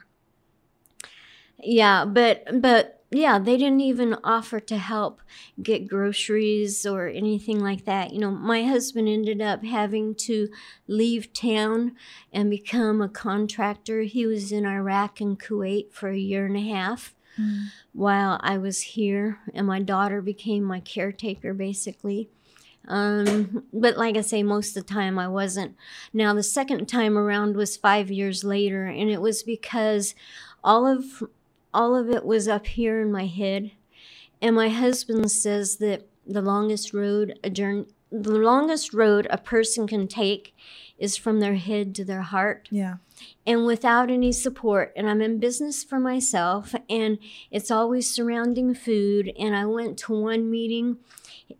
yeah, 1.63 2.05
but, 2.05 2.61
but, 2.61 2.94
yeah, 3.17 3.39
they 3.39 3.57
didn't 3.57 3.81
even 3.81 4.17
offer 4.25 4.61
to 4.61 4.79
help 4.79 5.21
get 5.63 5.89
groceries 5.89 6.87
or 6.87 7.07
anything 7.07 7.61
like 7.61 7.85
that. 7.85 8.13
You 8.13 8.21
know, 8.21 8.31
my 8.31 8.65
husband 8.65 9.09
ended 9.09 9.41
up 9.41 9.65
having 9.65 10.15
to 10.17 10.49
leave 10.87 11.33
town 11.33 11.97
and 12.33 12.51
become 12.51 13.01
a 13.01 13.09
contractor. 13.09 14.03
He 14.03 14.27
was 14.27 14.53
in 14.53 14.67
Iraq 14.67 15.21
and 15.21 15.39
Kuwait 15.39 15.93
for 15.93 16.11
a 16.11 16.19
year 16.19 16.47
and 16.47 16.57
a 16.57 16.61
half 16.61 17.15
while 17.93 18.39
I 18.43 18.59
was 18.59 18.81
here, 18.81 19.41
and 19.53 19.67
my 19.67 19.81
daughter 19.81 20.23
became 20.23 20.63
my 20.63 20.81
caretaker 20.81 21.53
basically. 21.53 22.29
Um, 22.87 23.65
but 23.73 23.97
like 23.97 24.17
I 24.17 24.21
say, 24.21 24.43
most 24.43 24.77
of 24.77 24.87
the 24.87 24.93
time 24.93 25.19
I 25.19 25.29
wasn't. 25.29 25.75
Now, 26.13 26.35
the 26.35 26.43
second 26.43 26.87
time 26.87 27.17
around 27.17 27.57
was 27.57 27.77
five 27.77 28.11
years 28.11 28.45
later, 28.45 28.85
and 28.87 29.11
it 29.11 29.21
was 29.21 29.43
because 29.43 30.15
all 30.63 30.87
of 30.87 31.23
all 31.75 31.95
of 31.97 32.09
it 32.09 32.25
was 32.25 32.49
up 32.49 32.67
here 32.67 33.03
in 33.03 33.13
my 33.13 33.27
head. 33.27 33.73
And 34.41 34.57
my 34.57 34.69
husband 34.69 35.31
says 35.31 35.77
that 35.77 36.07
the 36.27 36.41
longest 36.43 36.95
road 36.95 37.39
a 37.45 37.51
journey, 37.51 37.87
the 38.11 38.39
longest 38.39 38.95
road 38.95 39.27
a 39.29 39.37
person 39.39 39.87
can 39.87 40.07
take 40.09 40.55
is 40.99 41.17
from 41.17 41.41
their 41.41 41.57
head 41.57 41.95
to 41.97 42.05
their 42.05 42.23
heart 42.23 42.69
Yeah. 42.71 42.95
and 43.45 43.67
without 43.67 44.11
any 44.11 44.31
support 44.31 44.93
and 44.97 45.11
i'm 45.11 45.21
in 45.21 45.39
business 45.41 45.83
for 45.83 45.99
myself 45.99 46.73
and 46.89 47.19
it's 47.51 47.71
always 47.71 48.09
surrounding 48.09 48.75
food 48.75 49.33
and 49.37 49.57
i 49.57 49.67
went 49.67 49.99
to 49.99 50.13
one 50.13 50.49
meeting 50.49 50.99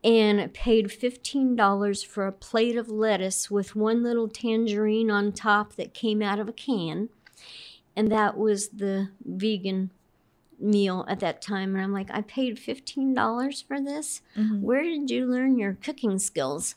and 0.05 0.55
paid 0.55 0.87
$15 0.87 2.07
for 2.07 2.27
a 2.27 2.33
plate 2.33 2.77
of 2.77 2.89
lettuce 2.89 3.51
with 3.51 3.75
one 3.77 4.03
little 4.05 4.29
tangerine 4.29 5.11
on 5.11 5.33
top 5.33 5.75
that 5.75 5.93
came 5.95 6.23
out 6.23 6.39
of 6.39 6.49
a 6.49 6.53
can 6.53 7.09
and 7.97 8.11
that 8.13 8.39
was 8.39 8.69
the 8.69 9.09
vegan 9.25 9.91
meal 10.61 11.05
at 11.09 11.21
that 11.21 11.41
time 11.43 11.75
and 11.75 11.85
i'm 11.85 11.93
like 11.93 12.11
i 12.11 12.21
paid 12.23 12.57
$15 12.57 13.67
for 13.67 13.81
this 13.81 14.21
Mhm. 14.37 14.61
where 14.61 14.83
did 14.83 15.11
you 15.11 15.27
learn 15.27 15.59
your 15.59 15.75
cooking 15.83 16.19
skills 16.19 16.75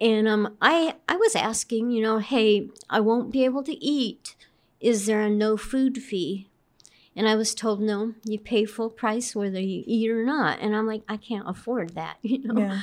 and 0.00 0.28
um, 0.28 0.56
I 0.60 0.94
I 1.08 1.16
was 1.16 1.34
asking, 1.34 1.90
you 1.90 2.02
know, 2.02 2.18
hey, 2.18 2.68
I 2.88 3.00
won't 3.00 3.32
be 3.32 3.44
able 3.44 3.64
to 3.64 3.84
eat. 3.84 4.36
Is 4.80 5.06
there 5.06 5.22
a 5.22 5.30
no 5.30 5.56
food 5.56 5.98
fee? 5.98 6.48
And 7.16 7.28
I 7.28 7.34
was 7.34 7.52
told, 7.54 7.80
no, 7.80 8.14
you 8.24 8.38
pay 8.38 8.64
full 8.64 8.90
price 8.90 9.34
whether 9.34 9.60
you 9.60 9.82
eat 9.86 10.08
or 10.10 10.24
not. 10.24 10.60
And 10.60 10.74
I'm 10.76 10.86
like, 10.86 11.02
I 11.08 11.16
can't 11.16 11.48
afford 11.48 11.94
that, 11.96 12.18
you 12.22 12.38
know. 12.44 12.60
Yeah. 12.60 12.82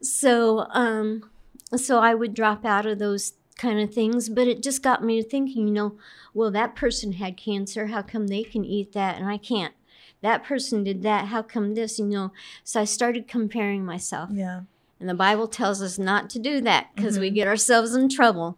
So 0.00 0.66
um, 0.70 1.30
so 1.76 1.98
I 1.98 2.14
would 2.14 2.34
drop 2.34 2.64
out 2.64 2.86
of 2.86 2.98
those 2.98 3.34
kind 3.56 3.80
of 3.80 3.92
things, 3.92 4.28
but 4.28 4.48
it 4.48 4.62
just 4.62 4.82
got 4.82 5.04
me 5.04 5.22
thinking, 5.22 5.68
you 5.68 5.72
know, 5.72 5.96
well, 6.34 6.50
that 6.50 6.74
person 6.74 7.12
had 7.12 7.36
cancer. 7.36 7.86
How 7.86 8.02
come 8.02 8.28
they 8.28 8.42
can 8.42 8.64
eat 8.64 8.92
that 8.92 9.16
and 9.16 9.28
I 9.28 9.38
can't? 9.38 9.74
That 10.22 10.44
person 10.44 10.84
did 10.84 11.02
that. 11.02 11.26
How 11.26 11.42
come 11.42 11.74
this? 11.74 11.98
You 11.98 12.06
know. 12.06 12.32
So 12.64 12.80
I 12.80 12.84
started 12.84 13.28
comparing 13.28 13.84
myself. 13.84 14.30
Yeah. 14.32 14.62
And 15.00 15.08
the 15.08 15.14
Bible 15.14 15.48
tells 15.48 15.82
us 15.82 15.98
not 15.98 16.30
to 16.30 16.38
do 16.38 16.60
that 16.60 16.94
because 16.94 17.18
we 17.18 17.30
get 17.30 17.48
ourselves 17.48 17.94
in 17.94 18.08
trouble. 18.08 18.56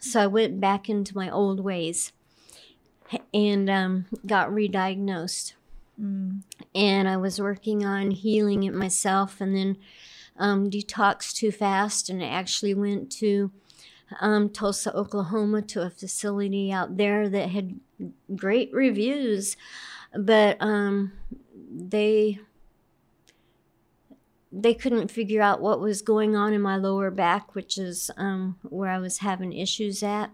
So 0.00 0.20
I 0.20 0.26
went 0.26 0.60
back 0.60 0.88
into 0.88 1.16
my 1.16 1.30
old 1.30 1.60
ways 1.60 2.12
and 3.32 3.70
um, 3.70 4.06
got 4.26 4.52
re 4.52 4.66
diagnosed. 4.66 5.54
Mm. 6.00 6.42
And 6.74 7.08
I 7.08 7.16
was 7.16 7.40
working 7.40 7.84
on 7.84 8.10
healing 8.10 8.64
it 8.64 8.74
myself 8.74 9.40
and 9.40 9.54
then 9.54 9.76
um, 10.38 10.70
detoxed 10.70 11.36
too 11.36 11.52
fast 11.52 12.10
and 12.10 12.22
actually 12.22 12.74
went 12.74 13.10
to 13.12 13.52
um, 14.20 14.48
Tulsa, 14.48 14.94
Oklahoma 14.94 15.62
to 15.62 15.82
a 15.82 15.90
facility 15.90 16.72
out 16.72 16.96
there 16.96 17.28
that 17.28 17.50
had 17.50 17.80
great 18.34 18.70
reviews. 18.72 19.56
But 20.14 20.56
um, 20.60 21.12
they 21.70 22.40
they 24.52 24.72
couldn't 24.72 25.10
figure 25.10 25.42
out 25.42 25.60
what 25.60 25.80
was 25.80 26.00
going 26.00 26.34
on 26.34 26.54
in 26.54 26.62
my 26.62 26.76
lower 26.76 27.10
back, 27.10 27.54
which 27.54 27.76
is 27.76 28.10
um, 28.16 28.56
where 28.62 28.90
I 28.90 28.98
was 28.98 29.18
having 29.18 29.52
issues 29.52 30.02
at, 30.02 30.30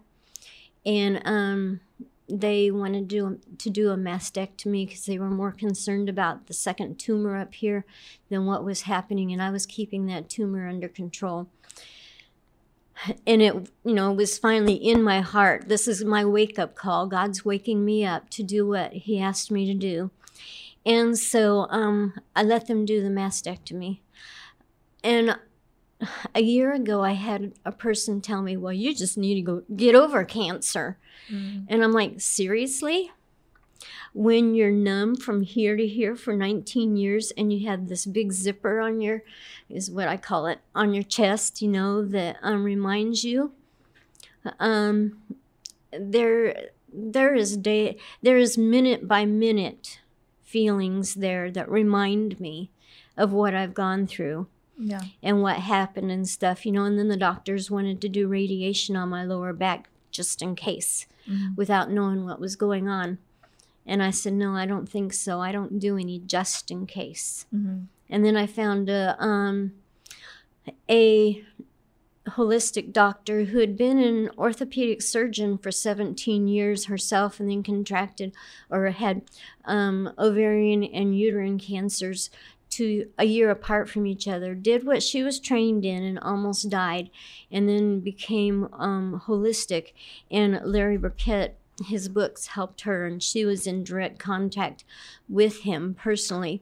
and 0.85 1.21
um, 1.25 1.81
they 2.29 2.71
wanted 2.71 3.09
to 3.09 3.15
do, 3.15 3.39
to 3.57 3.69
do 3.69 3.89
a 3.89 3.97
mastectomy 3.97 4.87
because 4.87 5.05
they 5.05 5.19
were 5.19 5.29
more 5.29 5.51
concerned 5.51 6.07
about 6.07 6.47
the 6.47 6.53
second 6.53 6.99
tumor 6.99 7.35
up 7.35 7.53
here 7.53 7.85
than 8.29 8.45
what 8.45 8.63
was 8.63 8.83
happening, 8.83 9.33
and 9.33 9.41
I 9.41 9.51
was 9.51 9.65
keeping 9.65 10.05
that 10.05 10.29
tumor 10.29 10.69
under 10.69 10.87
control. 10.87 11.49
And 13.27 13.41
it, 13.41 13.53
you 13.83 13.93
know, 13.93 14.11
was 14.11 14.37
finally 14.37 14.75
in 14.75 15.03
my 15.03 15.21
heart. 15.21 15.67
This 15.67 15.87
is 15.87 16.03
my 16.05 16.23
wake 16.23 16.57
up 16.57 16.75
call. 16.75 17.07
God's 17.07 17.43
waking 17.43 17.83
me 17.83 18.05
up 18.05 18.29
to 18.31 18.43
do 18.43 18.67
what 18.67 18.93
He 18.93 19.19
asked 19.19 19.51
me 19.51 19.65
to 19.65 19.73
do. 19.73 20.11
And 20.85 21.17
so 21.17 21.67
um, 21.69 22.13
I 22.35 22.43
let 22.43 22.67
them 22.67 22.85
do 22.85 23.01
the 23.01 23.09
mastectomy. 23.09 23.99
And 25.03 25.37
a 26.35 26.41
year 26.41 26.73
ago, 26.73 27.01
I 27.01 27.13
had 27.13 27.53
a 27.65 27.71
person 27.71 28.21
tell 28.21 28.41
me, 28.41 28.57
Well, 28.57 28.73
you 28.73 28.95
just 28.95 29.17
need 29.17 29.35
to 29.35 29.41
go 29.41 29.63
get 29.75 29.95
over 29.95 30.23
cancer. 30.23 30.97
Mm. 31.29 31.65
And 31.67 31.83
I'm 31.83 31.91
like, 31.91 32.21
Seriously? 32.21 33.11
When 34.13 34.53
you're 34.53 34.71
numb 34.71 35.15
from 35.15 35.41
here 35.41 35.75
to 35.75 35.87
here 35.87 36.15
for 36.15 36.35
19 36.35 36.95
years 36.97 37.31
and 37.35 37.51
you 37.51 37.67
have 37.67 37.87
this 37.87 38.05
big 38.05 38.31
zipper 38.31 38.79
on 38.79 39.01
your, 39.01 39.23
is 39.69 39.89
what 39.89 40.07
I 40.07 40.17
call 40.17 40.45
it, 40.45 40.59
on 40.75 40.93
your 40.93 41.03
chest, 41.03 41.61
you 41.63 41.67
know, 41.67 42.05
that 42.05 42.37
um, 42.43 42.63
reminds 42.63 43.23
you. 43.23 43.53
Um, 44.59 45.21
there, 45.91 46.69
there 46.93 47.33
is 47.33 47.57
day, 47.57 47.97
there 48.21 48.37
is 48.37 48.57
minute 48.57 49.07
by 49.07 49.25
minute 49.25 49.99
feelings 50.43 51.15
there 51.15 51.49
that 51.49 51.69
remind 51.69 52.39
me 52.39 52.69
of 53.17 53.31
what 53.33 53.55
I've 53.55 53.73
gone 53.73 54.05
through 54.05 54.47
Yeah. 54.77 55.01
and 55.23 55.41
what 55.41 55.57
happened 55.57 56.11
and 56.11 56.27
stuff, 56.29 56.65
you 56.65 56.71
know. 56.71 56.83
And 56.85 56.99
then 56.99 57.07
the 57.07 57.17
doctors 57.17 57.71
wanted 57.71 57.99
to 58.01 58.09
do 58.09 58.27
radiation 58.27 58.95
on 58.95 59.09
my 59.09 59.23
lower 59.23 59.53
back 59.53 59.89
just 60.11 60.43
in 60.43 60.55
case 60.55 61.07
Mhm. 61.27 61.55
without 61.57 61.89
knowing 61.89 62.25
what 62.25 62.39
was 62.39 62.55
going 62.55 62.87
on. 62.87 63.17
And 63.85 64.01
I 64.01 64.11
said, 64.11 64.33
No, 64.33 64.55
I 64.55 64.65
don't 64.65 64.87
think 64.87 65.13
so. 65.13 65.39
I 65.39 65.51
don't 65.51 65.79
do 65.79 65.97
any 65.97 66.19
just 66.19 66.71
in 66.71 66.85
case. 66.85 67.45
Mhm. 67.53 67.87
And 68.09 68.25
then 68.25 68.37
I 68.37 68.45
found 68.45 68.89
a, 68.89 69.15
um, 69.23 69.73
a 70.89 71.43
holistic 72.27 72.93
doctor 72.93 73.45
who 73.45 73.59
had 73.59 73.75
been 73.77 73.99
an 73.99 74.29
orthopedic 74.37 75.01
surgeon 75.01 75.57
for 75.57 75.71
17 75.71 76.47
years 76.47 76.85
herself 76.85 77.39
and 77.39 77.49
then 77.49 77.63
contracted 77.63 78.33
or 78.69 78.89
had 78.91 79.23
um, 79.65 80.13
ovarian 80.17 80.83
and 80.83 81.17
uterine 81.17 81.59
cancers 81.59 82.29
to 82.69 83.09
a 83.19 83.25
year 83.25 83.51
apart 83.51 83.89
from 83.89 84.07
each 84.07 84.27
other 84.27 84.55
did 84.55 84.85
what 84.85 85.03
she 85.03 85.21
was 85.21 85.39
trained 85.39 85.83
in 85.85 86.01
and 86.01 86.17
almost 86.19 86.69
died 86.69 87.09
and 87.51 87.67
then 87.67 87.99
became 87.99 88.67
um, 88.73 89.21
holistic 89.27 89.91
and 90.31 90.59
larry 90.63 90.97
burkett 90.97 91.57
his 91.85 92.07
books 92.09 92.47
helped 92.47 92.81
her 92.81 93.05
and 93.05 93.21
she 93.23 93.45
was 93.45 93.65
in 93.65 93.83
direct 93.83 94.19
contact 94.19 94.83
with 95.27 95.61
him 95.61 95.95
personally 95.95 96.61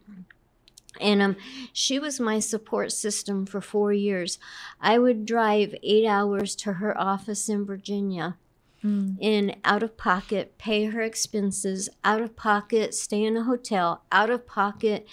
and 0.99 1.21
um, 1.21 1.35
she 1.71 1.99
was 1.99 2.19
my 2.19 2.39
support 2.39 2.91
system 2.91 3.45
for 3.45 3.61
four 3.61 3.93
years. 3.93 4.37
I 4.81 4.99
would 4.99 5.25
drive 5.25 5.73
eight 5.83 6.05
hours 6.05 6.55
to 6.57 6.73
her 6.73 6.99
office 6.99 7.47
in 7.49 7.65
Virginia 7.65 8.37
Mm. 8.83 9.17
in 9.19 9.55
out 9.63 9.83
of 9.83 9.95
pocket, 9.95 10.57
pay 10.57 10.85
her 10.85 11.01
expenses, 11.01 11.87
out 12.03 12.19
of 12.19 12.35
pocket, 12.35 12.95
stay 12.95 13.23
in 13.23 13.37
a 13.37 13.43
hotel, 13.43 14.01
out 14.11 14.31
of 14.31 14.47
pocket, 14.47 15.07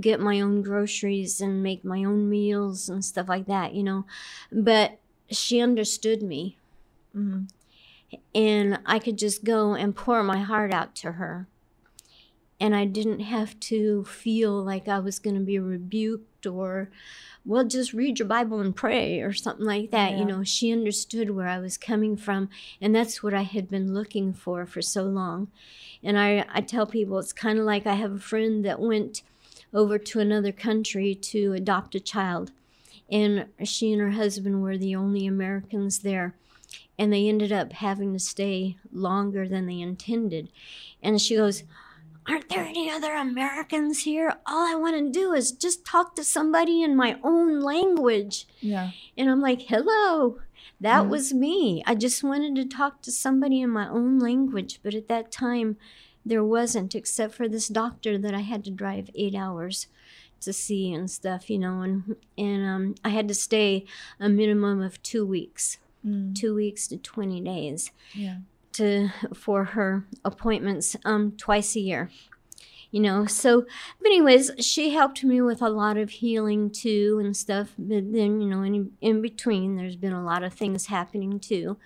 get 0.00 0.20
my 0.20 0.40
own 0.40 0.62
groceries 0.62 1.40
and 1.40 1.60
make 1.60 1.84
my 1.84 2.04
own 2.04 2.30
meals 2.30 2.88
and 2.88 3.04
stuff 3.04 3.28
like 3.28 3.46
that, 3.46 3.74
you 3.74 3.82
know. 3.82 4.06
But 4.52 5.00
she 5.30 5.60
understood 5.60 6.22
me 6.22 6.58
Mhm. 7.12 7.48
And 8.34 8.80
I 8.86 8.98
could 8.98 9.18
just 9.18 9.44
go 9.44 9.74
and 9.74 9.94
pour 9.94 10.22
my 10.22 10.38
heart 10.38 10.72
out 10.72 10.94
to 10.96 11.12
her. 11.12 11.46
And 12.60 12.74
I 12.74 12.86
didn't 12.86 13.20
have 13.20 13.58
to 13.60 14.04
feel 14.04 14.52
like 14.52 14.88
I 14.88 14.98
was 14.98 15.18
going 15.20 15.36
to 15.36 15.42
be 15.44 15.60
rebuked 15.60 16.44
or, 16.44 16.90
well, 17.44 17.64
just 17.64 17.92
read 17.92 18.18
your 18.18 18.26
Bible 18.26 18.60
and 18.60 18.74
pray 18.74 19.20
or 19.20 19.32
something 19.32 19.64
like 19.64 19.92
that. 19.92 20.12
Yeah. 20.12 20.18
You 20.18 20.24
know, 20.24 20.42
she 20.42 20.72
understood 20.72 21.30
where 21.30 21.46
I 21.46 21.60
was 21.60 21.76
coming 21.76 22.16
from. 22.16 22.48
And 22.80 22.94
that's 22.94 23.22
what 23.22 23.32
I 23.32 23.42
had 23.42 23.68
been 23.68 23.94
looking 23.94 24.32
for 24.32 24.66
for 24.66 24.82
so 24.82 25.04
long. 25.04 25.48
And 26.02 26.18
I, 26.18 26.44
I 26.52 26.60
tell 26.60 26.86
people 26.86 27.18
it's 27.18 27.32
kind 27.32 27.58
of 27.60 27.64
like 27.64 27.86
I 27.86 27.94
have 27.94 28.12
a 28.12 28.18
friend 28.18 28.64
that 28.64 28.80
went 28.80 29.22
over 29.72 29.98
to 29.98 30.18
another 30.18 30.50
country 30.50 31.14
to 31.14 31.52
adopt 31.52 31.94
a 31.94 32.00
child. 32.00 32.50
and 33.10 33.46
she 33.64 33.92
and 33.92 34.00
her 34.00 34.10
husband 34.10 34.62
were 34.62 34.76
the 34.76 34.94
only 34.94 35.26
Americans 35.26 36.00
there. 36.00 36.34
And 36.98 37.12
they 37.12 37.28
ended 37.28 37.52
up 37.52 37.72
having 37.74 38.12
to 38.12 38.18
stay 38.18 38.76
longer 38.92 39.48
than 39.48 39.66
they 39.66 39.80
intended. 39.80 40.50
And 41.02 41.20
she 41.20 41.36
goes, 41.36 41.62
Aren't 42.26 42.48
there 42.50 42.64
any 42.64 42.90
other 42.90 43.12
Americans 43.14 44.00
here? 44.00 44.34
All 44.46 44.66
I 44.70 44.74
want 44.74 44.96
to 44.96 45.10
do 45.10 45.32
is 45.32 45.50
just 45.52 45.84
talk 45.86 46.14
to 46.16 46.24
somebody 46.24 46.82
in 46.82 46.94
my 46.94 47.18
own 47.24 47.60
language. 47.60 48.46
Yeah. 48.60 48.90
And 49.16 49.30
I'm 49.30 49.40
like, 49.40 49.62
Hello. 49.62 50.38
That 50.80 51.02
Yeah. 51.04 51.08
was 51.08 51.32
me. 51.32 51.82
I 51.86 51.94
just 51.94 52.22
wanted 52.22 52.54
to 52.56 52.64
talk 52.66 53.00
to 53.02 53.10
somebody 53.12 53.62
in 53.62 53.70
my 53.70 53.88
own 53.88 54.18
language. 54.18 54.80
But 54.82 54.94
at 54.94 55.08
that 55.08 55.32
time, 55.32 55.76
there 56.26 56.44
wasn't, 56.44 56.94
except 56.94 57.34
for 57.34 57.48
this 57.48 57.68
doctor 57.68 58.18
that 58.18 58.34
I 58.34 58.40
had 58.40 58.62
to 58.64 58.70
drive 58.70 59.08
eight 59.14 59.34
hours 59.34 59.86
to 60.40 60.52
see 60.52 60.92
and 60.92 61.10
stuff, 61.10 61.48
you 61.48 61.58
know. 61.58 61.80
And, 61.80 62.16
and 62.36 62.64
um, 62.66 62.94
I 63.04 63.08
had 63.08 63.26
to 63.28 63.34
stay 63.34 63.86
a 64.20 64.28
minimum 64.28 64.82
of 64.82 65.02
two 65.02 65.24
weeks, 65.24 65.78
Mm. 66.06 66.34
two 66.34 66.54
weeks 66.54 66.86
to 66.88 66.96
20 66.96 67.40
days 67.40 67.90
Yeah. 68.14 68.36
to 68.74 69.08
for 69.34 69.64
her 69.64 70.06
appointments 70.24 70.94
um 71.04 71.32
twice 71.32 71.74
a 71.74 71.80
year 71.80 72.10
you 72.92 73.00
know 73.00 73.26
so 73.26 73.62
but 73.62 74.06
anyways 74.06 74.52
she 74.60 74.90
helped 74.90 75.24
me 75.24 75.40
with 75.40 75.60
a 75.60 75.68
lot 75.68 75.96
of 75.96 76.10
healing 76.10 76.70
too 76.70 77.20
and 77.22 77.36
stuff 77.36 77.74
but 77.76 78.12
then 78.12 78.40
you 78.40 78.48
know 78.48 78.62
in, 78.62 78.92
in 79.00 79.20
between 79.20 79.76
there's 79.76 79.96
been 79.96 80.12
a 80.12 80.24
lot 80.24 80.44
of 80.44 80.54
things 80.54 80.86
happening 80.86 81.40
too 81.40 81.76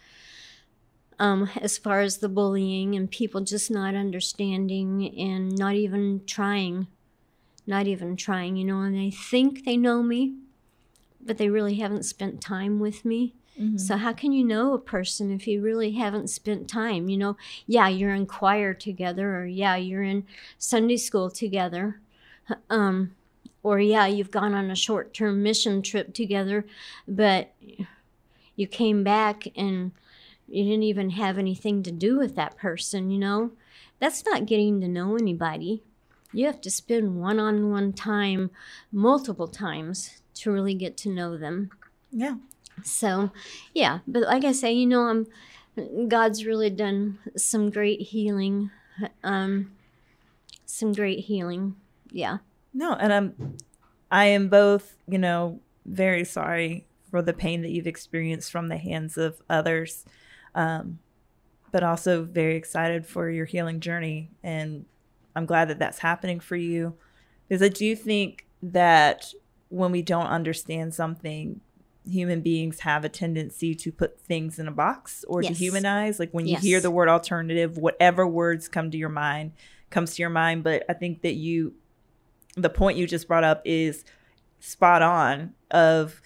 um 1.18 1.48
as 1.60 1.78
far 1.78 2.00
as 2.00 2.18
the 2.18 2.28
bullying 2.28 2.94
and 2.94 3.10
people 3.10 3.40
just 3.40 3.70
not 3.70 3.94
understanding 3.94 5.12
and 5.18 5.56
not 5.56 5.74
even 5.74 6.20
trying 6.26 6.86
not 7.66 7.86
even 7.86 8.14
trying 8.16 8.56
you 8.56 8.64
know 8.64 8.80
and 8.80 8.94
they 8.94 9.10
think 9.10 9.64
they 9.64 9.76
know 9.76 10.02
me 10.02 10.34
but 11.24 11.38
they 11.38 11.48
really 11.48 11.76
haven't 11.76 12.04
spent 12.04 12.40
time 12.40 12.78
with 12.80 13.04
me 13.04 13.34
Mhm. 13.60 13.78
so 13.78 13.96
how 13.96 14.12
can 14.12 14.32
you 14.32 14.44
know 14.44 14.72
a 14.72 14.78
person 14.78 15.30
if 15.30 15.46
you 15.46 15.60
really 15.60 15.92
haven't 15.92 16.28
spent 16.30 16.68
time? 16.68 17.08
You 17.08 17.18
know, 17.18 17.36
yeah, 17.66 17.88
you're 17.88 18.14
in 18.14 18.26
choir 18.26 18.74
together, 18.74 19.36
or 19.36 19.46
yeah, 19.46 19.76
you're 19.76 20.02
in 20.02 20.24
Sunday 20.58 20.96
school 20.96 21.30
together, 21.30 22.00
um, 22.70 23.14
or 23.62 23.78
yeah, 23.78 24.06
you've 24.06 24.30
gone 24.30 24.54
on 24.54 24.70
a 24.70 24.76
short-term 24.76 25.42
mission 25.42 25.82
trip 25.82 26.14
together, 26.14 26.66
but 27.06 27.52
you 28.56 28.66
came 28.66 29.04
back 29.04 29.46
and 29.56 29.92
you 30.48 30.64
didn't 30.64 30.82
even 30.82 31.10
have 31.10 31.38
anything 31.38 31.82
to 31.82 31.92
do 31.92 32.18
with 32.18 32.34
that 32.36 32.56
person. 32.56 33.10
You 33.10 33.18
know, 33.18 33.52
that's 34.00 34.24
not 34.24 34.46
getting 34.46 34.80
to 34.80 34.88
know 34.88 35.16
anybody. 35.16 35.82
You 36.32 36.46
have 36.46 36.60
to 36.62 36.70
spend 36.70 37.20
one-on-one 37.20 37.92
time, 37.92 38.50
multiple 38.90 39.48
times, 39.48 40.22
to 40.34 40.50
really 40.50 40.74
get 40.74 40.96
to 40.98 41.10
know 41.10 41.36
them. 41.36 41.70
Yeah. 42.10 42.36
So, 42.84 43.30
yeah, 43.74 44.00
but 44.06 44.22
like 44.22 44.44
I 44.44 44.52
say, 44.52 44.72
you 44.72 44.86
know, 44.86 45.02
I'm 45.02 45.26
God's 46.08 46.44
really 46.44 46.70
done 46.70 47.18
some 47.36 47.70
great 47.70 48.00
healing, 48.00 48.70
um, 49.24 49.72
some 50.66 50.92
great 50.92 51.20
healing. 51.20 51.76
Yeah, 52.10 52.38
No, 52.74 52.94
and 52.94 53.12
I'm 53.12 53.56
I 54.10 54.26
am 54.26 54.48
both, 54.48 54.96
you 55.08 55.18
know, 55.18 55.60
very 55.86 56.24
sorry 56.24 56.86
for 57.10 57.22
the 57.22 57.32
pain 57.32 57.62
that 57.62 57.70
you've 57.70 57.86
experienced 57.86 58.52
from 58.52 58.68
the 58.68 58.76
hands 58.76 59.16
of 59.16 59.40
others. 59.48 60.04
Um 60.54 60.98
but 61.70 61.82
also 61.82 62.22
very 62.22 62.56
excited 62.56 63.06
for 63.06 63.30
your 63.30 63.46
healing 63.46 63.80
journey 63.80 64.30
and 64.42 64.84
I'm 65.34 65.46
glad 65.46 65.68
that 65.68 65.78
that's 65.78 66.00
happening 66.00 66.38
for 66.38 66.56
you 66.56 66.94
because 67.48 67.62
I 67.62 67.68
do 67.68 67.96
think 67.96 68.46
that 68.62 69.32
when 69.70 69.90
we 69.90 70.02
don't 70.02 70.26
understand 70.26 70.92
something 70.92 71.60
human 72.08 72.40
beings 72.40 72.80
have 72.80 73.04
a 73.04 73.08
tendency 73.08 73.74
to 73.74 73.92
put 73.92 74.18
things 74.20 74.58
in 74.58 74.66
a 74.66 74.72
box 74.72 75.24
or 75.28 75.40
to 75.42 75.48
Yes. 75.48 75.58
humanize 75.58 76.18
like 76.18 76.30
when 76.32 76.46
you 76.46 76.52
Yes. 76.54 76.62
hear 76.62 76.80
the 76.80 76.90
word 76.90 77.08
alternative 77.08 77.76
whatever 77.78 78.26
words 78.26 78.66
come 78.68 78.90
to 78.90 78.98
your 78.98 79.08
mind 79.08 79.52
comes 79.90 80.16
to 80.16 80.22
your 80.22 80.30
mind 80.30 80.64
but 80.64 80.84
i 80.88 80.92
think 80.94 81.22
that 81.22 81.34
you 81.34 81.74
the 82.56 82.68
point 82.70 82.98
you 82.98 83.06
just 83.06 83.28
brought 83.28 83.44
up 83.44 83.62
is 83.64 84.04
spot 84.58 85.00
on 85.02 85.52
of 85.70 86.20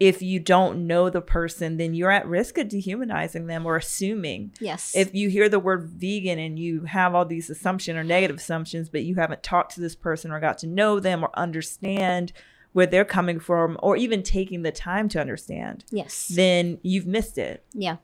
if 0.00 0.22
you 0.22 0.40
don't 0.40 0.86
know 0.86 1.10
the 1.10 1.20
person 1.20 1.76
then 1.76 1.94
you're 1.94 2.10
at 2.10 2.26
risk 2.26 2.58
of 2.58 2.68
dehumanizing 2.68 3.46
them 3.46 3.64
or 3.66 3.76
assuming 3.76 4.50
yes, 4.58 4.96
if 4.96 5.14
you 5.14 5.28
hear 5.28 5.48
the 5.48 5.58
word 5.60 5.84
vegan 5.84 6.38
and 6.38 6.58
you 6.58 6.84
have 6.86 7.14
all 7.14 7.24
these 7.24 7.50
assumption 7.50 7.96
or 7.96 8.02
negative 8.02 8.36
assumptions 8.36 8.88
but 8.88 9.02
you 9.04 9.14
haven't 9.14 9.42
talked 9.42 9.74
to 9.74 9.80
this 9.80 9.94
person 9.94 10.32
or 10.32 10.40
got 10.40 10.58
to 10.58 10.66
know 10.66 10.98
them 10.98 11.22
or 11.22 11.30
understand 11.38 12.32
where 12.72 12.86
they're 12.86 13.04
coming 13.04 13.40
from 13.40 13.76
or 13.82 13.96
even 13.96 14.22
taking 14.22 14.62
the 14.62 14.72
time 14.72 15.08
to 15.08 15.20
understand 15.20 15.84
yes, 15.90 16.28
then 16.34 16.78
you've 16.82 17.06
missed 17.06 17.38
it 17.38 17.64
yeah, 17.72 17.96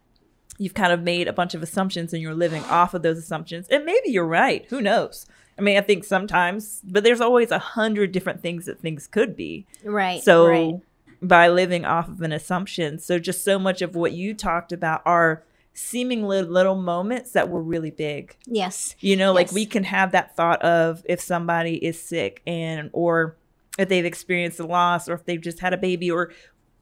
you've 0.59 0.75
kind 0.75 0.93
of 0.93 1.03
made 1.03 1.29
a 1.29 1.33
bunch 1.33 1.55
of 1.55 1.63
assumptions 1.63 2.13
and 2.13 2.23
you're 2.23 2.35
living 2.35 2.65
off 2.65 2.95
of 2.95 3.03
those 3.03 3.19
assumptions. 3.19 3.69
And 3.69 3.85
maybe 3.85 4.11
you're 4.11 4.27
right. 4.27 4.65
Who 4.69 4.81
knows? 4.81 5.27
I 5.59 5.63
mean, 5.63 5.79
I 5.79 5.81
think 5.81 6.05
sometimes, 6.05 6.83
but 6.85 7.03
there's 7.03 7.21
always 7.21 7.51
a 7.51 7.59
hundred 7.59 8.13
different 8.13 8.43
things 8.43 8.67
that 8.67 8.81
things 8.81 9.07
could 9.07 9.37
be. 9.37 9.67
right. 9.85 10.23
So 10.23 10.49
right. 10.49 10.81
by 11.23 11.49
living 11.49 11.85
off 11.85 12.09
of 12.09 12.21
an 12.23 12.33
assumption, 12.33 12.99
so 12.99 13.19
just 13.19 13.43
so 13.43 13.59
much 13.59 13.81
of 13.83 13.95
what 13.95 14.13
you 14.13 14.35
talked 14.35 14.73
about 14.73 15.03
are 15.07 15.43
seemingly 15.73 16.43
little 16.43 16.75
moments 16.75 17.33
that 17.33 17.49
were 17.49 17.63
really 17.63 17.91
big. 17.91 18.37
yes, 18.47 18.97
You 19.01 19.17
know, 19.17 19.33
like 19.33 19.53
we 19.53 19.67
can 19.67 19.85
have 19.85 20.13
that 20.13 20.37
thought 20.37 20.63
of 20.63 21.03
if 21.07 21.21
somebody 21.21 21.75
is 21.85 22.01
sick 22.01 22.43
and 22.47 22.91
or 22.93 23.37
if 23.79 23.89
they've 23.89 24.05
experienced 24.05 24.59
a 24.61 24.67
loss 24.67 25.09
or 25.09 25.15
if 25.15 25.25
they've 25.25 25.41
just 25.41 25.61
had 25.61 25.73
a 25.73 25.77
baby 25.77 26.11
or 26.11 26.33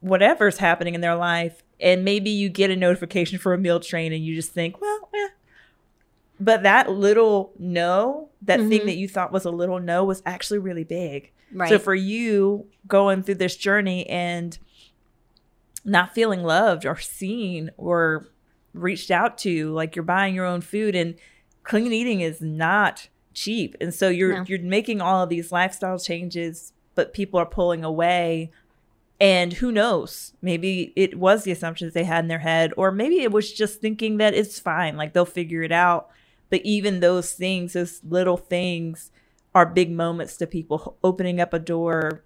whatever's 0.00 0.58
happening 0.58 0.94
in 0.94 1.00
their 1.00 1.16
life 1.16 1.62
and 1.80 2.04
maybe 2.04 2.30
you 2.30 2.48
get 2.48 2.70
a 2.70 2.76
notification 2.76 3.38
for 3.38 3.52
a 3.54 3.58
meal 3.58 3.80
train 3.80 4.12
and 4.12 4.24
you 4.24 4.34
just 4.34 4.52
think, 4.52 4.80
well, 4.80 5.08
eh. 5.14 5.28
But 6.40 6.62
that 6.64 6.90
little 6.90 7.52
no, 7.58 8.28
that 8.42 8.58
thing 8.58 8.80
Mhm. 8.82 8.86
that 8.86 8.96
you 8.96 9.08
thought 9.08 9.32
was 9.32 9.44
a 9.44 9.50
little 9.50 9.78
no 9.80 10.04
was 10.04 10.22
actually 10.26 10.58
really 10.58 10.84
big. 10.84 11.30
right. 11.52 11.68
So 11.68 11.78
for 11.78 11.94
you 11.94 12.66
going 12.88 13.22
through 13.22 13.36
this 13.36 13.56
journey 13.56 14.06
and 14.08 14.58
not 15.84 16.14
feeling 16.14 16.42
loved 16.42 16.84
or 16.84 16.96
seen 16.98 17.70
or 17.76 18.26
reached 18.72 19.10
out 19.10 19.38
to, 19.38 19.70
like 19.72 19.94
you're 19.96 20.02
buying 20.02 20.34
your 20.34 20.44
own 20.46 20.60
food 20.60 20.94
and 20.96 21.14
clean 21.62 21.92
eating 21.92 22.20
is 22.20 22.40
not 22.42 23.08
cheap. 23.32 23.76
And 23.80 23.94
so 23.94 24.08
you're 24.08 24.38
No. 24.38 24.44
you're 24.46 24.60
making 24.62 25.00
all 25.00 25.22
of 25.22 25.28
these 25.28 25.50
lifestyle 25.52 25.98
changes, 25.98 26.72
but 26.94 27.12
people 27.12 27.38
are 27.40 27.46
pulling 27.46 27.84
away. 27.84 28.50
And 29.20 29.52
who 29.54 29.70
knows? 29.70 30.32
Maybe 30.42 30.92
it 30.96 31.18
was 31.18 31.44
the 31.44 31.52
assumptions 31.52 31.94
they 31.94 32.04
had 32.04 32.24
in 32.24 32.28
their 32.28 32.40
head, 32.40 32.72
or 32.76 32.90
maybe 32.90 33.20
it 33.20 33.30
was 33.32 33.52
just 33.52 33.80
thinking 33.80 34.16
that 34.18 34.34
it's 34.34 34.58
fine, 34.58 34.96
like 34.96 35.12
they'll 35.12 35.24
figure 35.24 35.62
it 35.62 35.72
out. 35.72 36.10
But 36.50 36.62
even 36.64 37.00
those 37.00 37.32
things, 37.32 37.72
those 37.74 38.00
little 38.04 38.36
things, 38.36 39.10
are 39.54 39.64
big 39.66 39.90
moments 39.92 40.36
to 40.38 40.46
people 40.48 40.96
opening 41.04 41.40
up 41.40 41.54
a 41.54 41.58
door 41.60 42.24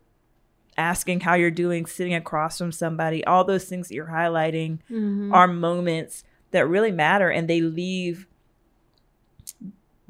asking 0.79 1.21
how 1.21 1.35
you're 1.35 1.51
doing 1.51 1.85
sitting 1.85 2.15
across 2.15 2.57
from 2.57 2.71
somebody 2.73 3.23
all 3.25 3.43
those 3.45 3.65
things 3.65 3.89
that 3.89 3.95
you're 3.95 4.07
highlighting 4.07 4.79
Mhm. 4.89 5.35
are 5.35 5.49
moments 5.49 6.23
that 6.53 6.67
really 6.69 6.93
matter 6.93 7.29
and 7.29 7.49
they 7.49 7.61
leave 7.61 8.27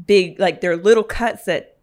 big 0.07 0.39
like 0.39 0.61
they're 0.61 0.77
little 0.77 1.03
cuts 1.05 1.45
that 1.47 1.78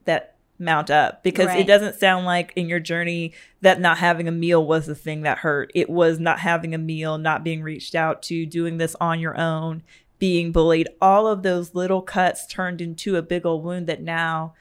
mount 0.57 0.89
up 0.89 1.23
because 1.23 1.53
it 1.55 1.67
doesn't 1.67 1.95
sound 1.99 2.25
like 2.25 2.53
in 2.55 2.69
your 2.69 2.79
journey 2.79 3.33
that 3.61 3.79
not 3.79 3.97
having 3.97 4.27
a 4.27 4.31
meal 4.31 4.65
was 4.65 4.85
the 4.85 4.95
thing 4.95 5.21
that 5.23 5.39
hurt 5.39 5.69
it 5.75 5.89
was 5.89 6.19
not 6.19 6.39
having 6.39 6.73
a 6.73 6.77
meal 6.77 7.17
not 7.17 7.43
being 7.43 7.61
reached 7.61 7.93
out 7.93 8.21
to 8.21 8.45
doing 8.45 8.77
this 8.77 8.95
on 9.01 9.19
your 9.19 9.37
own 9.37 9.83
being 10.17 10.51
bullied 10.53 10.87
all 11.01 11.27
of 11.27 11.43
those 11.43 11.75
little 11.75 12.01
cuts 12.01 12.47
turned 12.47 12.79
into 12.79 13.17
a 13.17 13.21
big 13.21 13.45
old 13.45 13.63
wound 13.63 13.85
that 13.87 14.01
now 14.01 14.53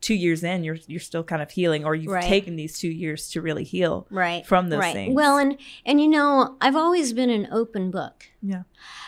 two 0.00 0.14
years 0.14 0.42
in 0.42 0.64
you're 0.64 0.78
you're 0.86 0.98
still 0.98 1.22
kind 1.22 1.40
of 1.42 1.50
healing 1.50 1.84
or 1.84 1.94
you've 1.94 2.12
Right. 2.12 2.24
taken 2.24 2.56
these 2.56 2.78
two 2.78 2.90
years 2.90 3.28
to 3.30 3.40
really 3.40 3.64
heal 3.64 4.06
right 4.10 4.44
from 4.46 4.68
those 4.68 4.80
right. 4.80 4.92
things. 4.94 5.14
Well, 5.14 5.38
and 5.38 5.56
and 5.86 6.00
you 6.00 6.08
know, 6.08 6.56
I've 6.60 6.74
always 6.74 7.12
been 7.12 7.30
an 7.30 7.48
open 7.52 7.90
book. 7.90 8.30
Yeah. 8.42 8.62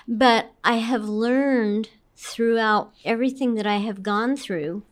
But 0.07 0.53
I 0.63 0.77
have 0.77 1.05
learned 1.09 1.89
throughout 2.17 2.93
everything 3.05 3.55
that 3.55 3.67
I 3.67 3.79
have 3.79 4.03
gone 4.03 4.37
through. 4.37 4.85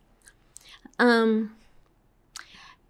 Um, 1.03 1.51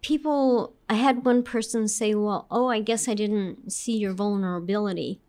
people, 0.01 0.73
I 0.87 0.93
had 0.93 1.25
one 1.25 1.41
person 1.41 1.87
say, 1.87 2.13
"Well, 2.13 2.45
oh, 2.51 2.67
I 2.67 2.79
guess 2.79 3.07
I 3.09 3.15
didn't 3.15 3.73
see 3.73 3.97
your 3.97 4.13
vulnerability." 4.13 5.19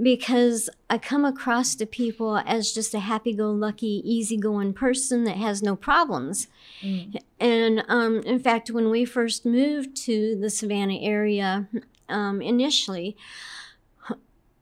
Because 0.00 0.70
I 0.88 0.96
come 0.98 1.24
across 1.24 1.74
to 1.74 1.86
people 1.86 2.38
as 2.38 2.72
just 2.72 2.94
a 2.94 3.00
happy-go-lucky, 3.00 4.02
easygoing 4.04 4.74
person 4.74 5.24
that 5.24 5.38
has 5.38 5.60
no 5.60 5.74
problems. 5.74 6.46
And 7.40 7.82
um, 7.88 8.20
in 8.20 8.38
fact, 8.38 8.70
when 8.70 8.90
we 8.90 9.04
first 9.04 9.44
moved 9.44 9.96
to 10.04 10.36
the 10.36 10.50
Savannah 10.50 11.00
area 11.00 11.68
um, 12.08 12.40
initially, 12.40 13.16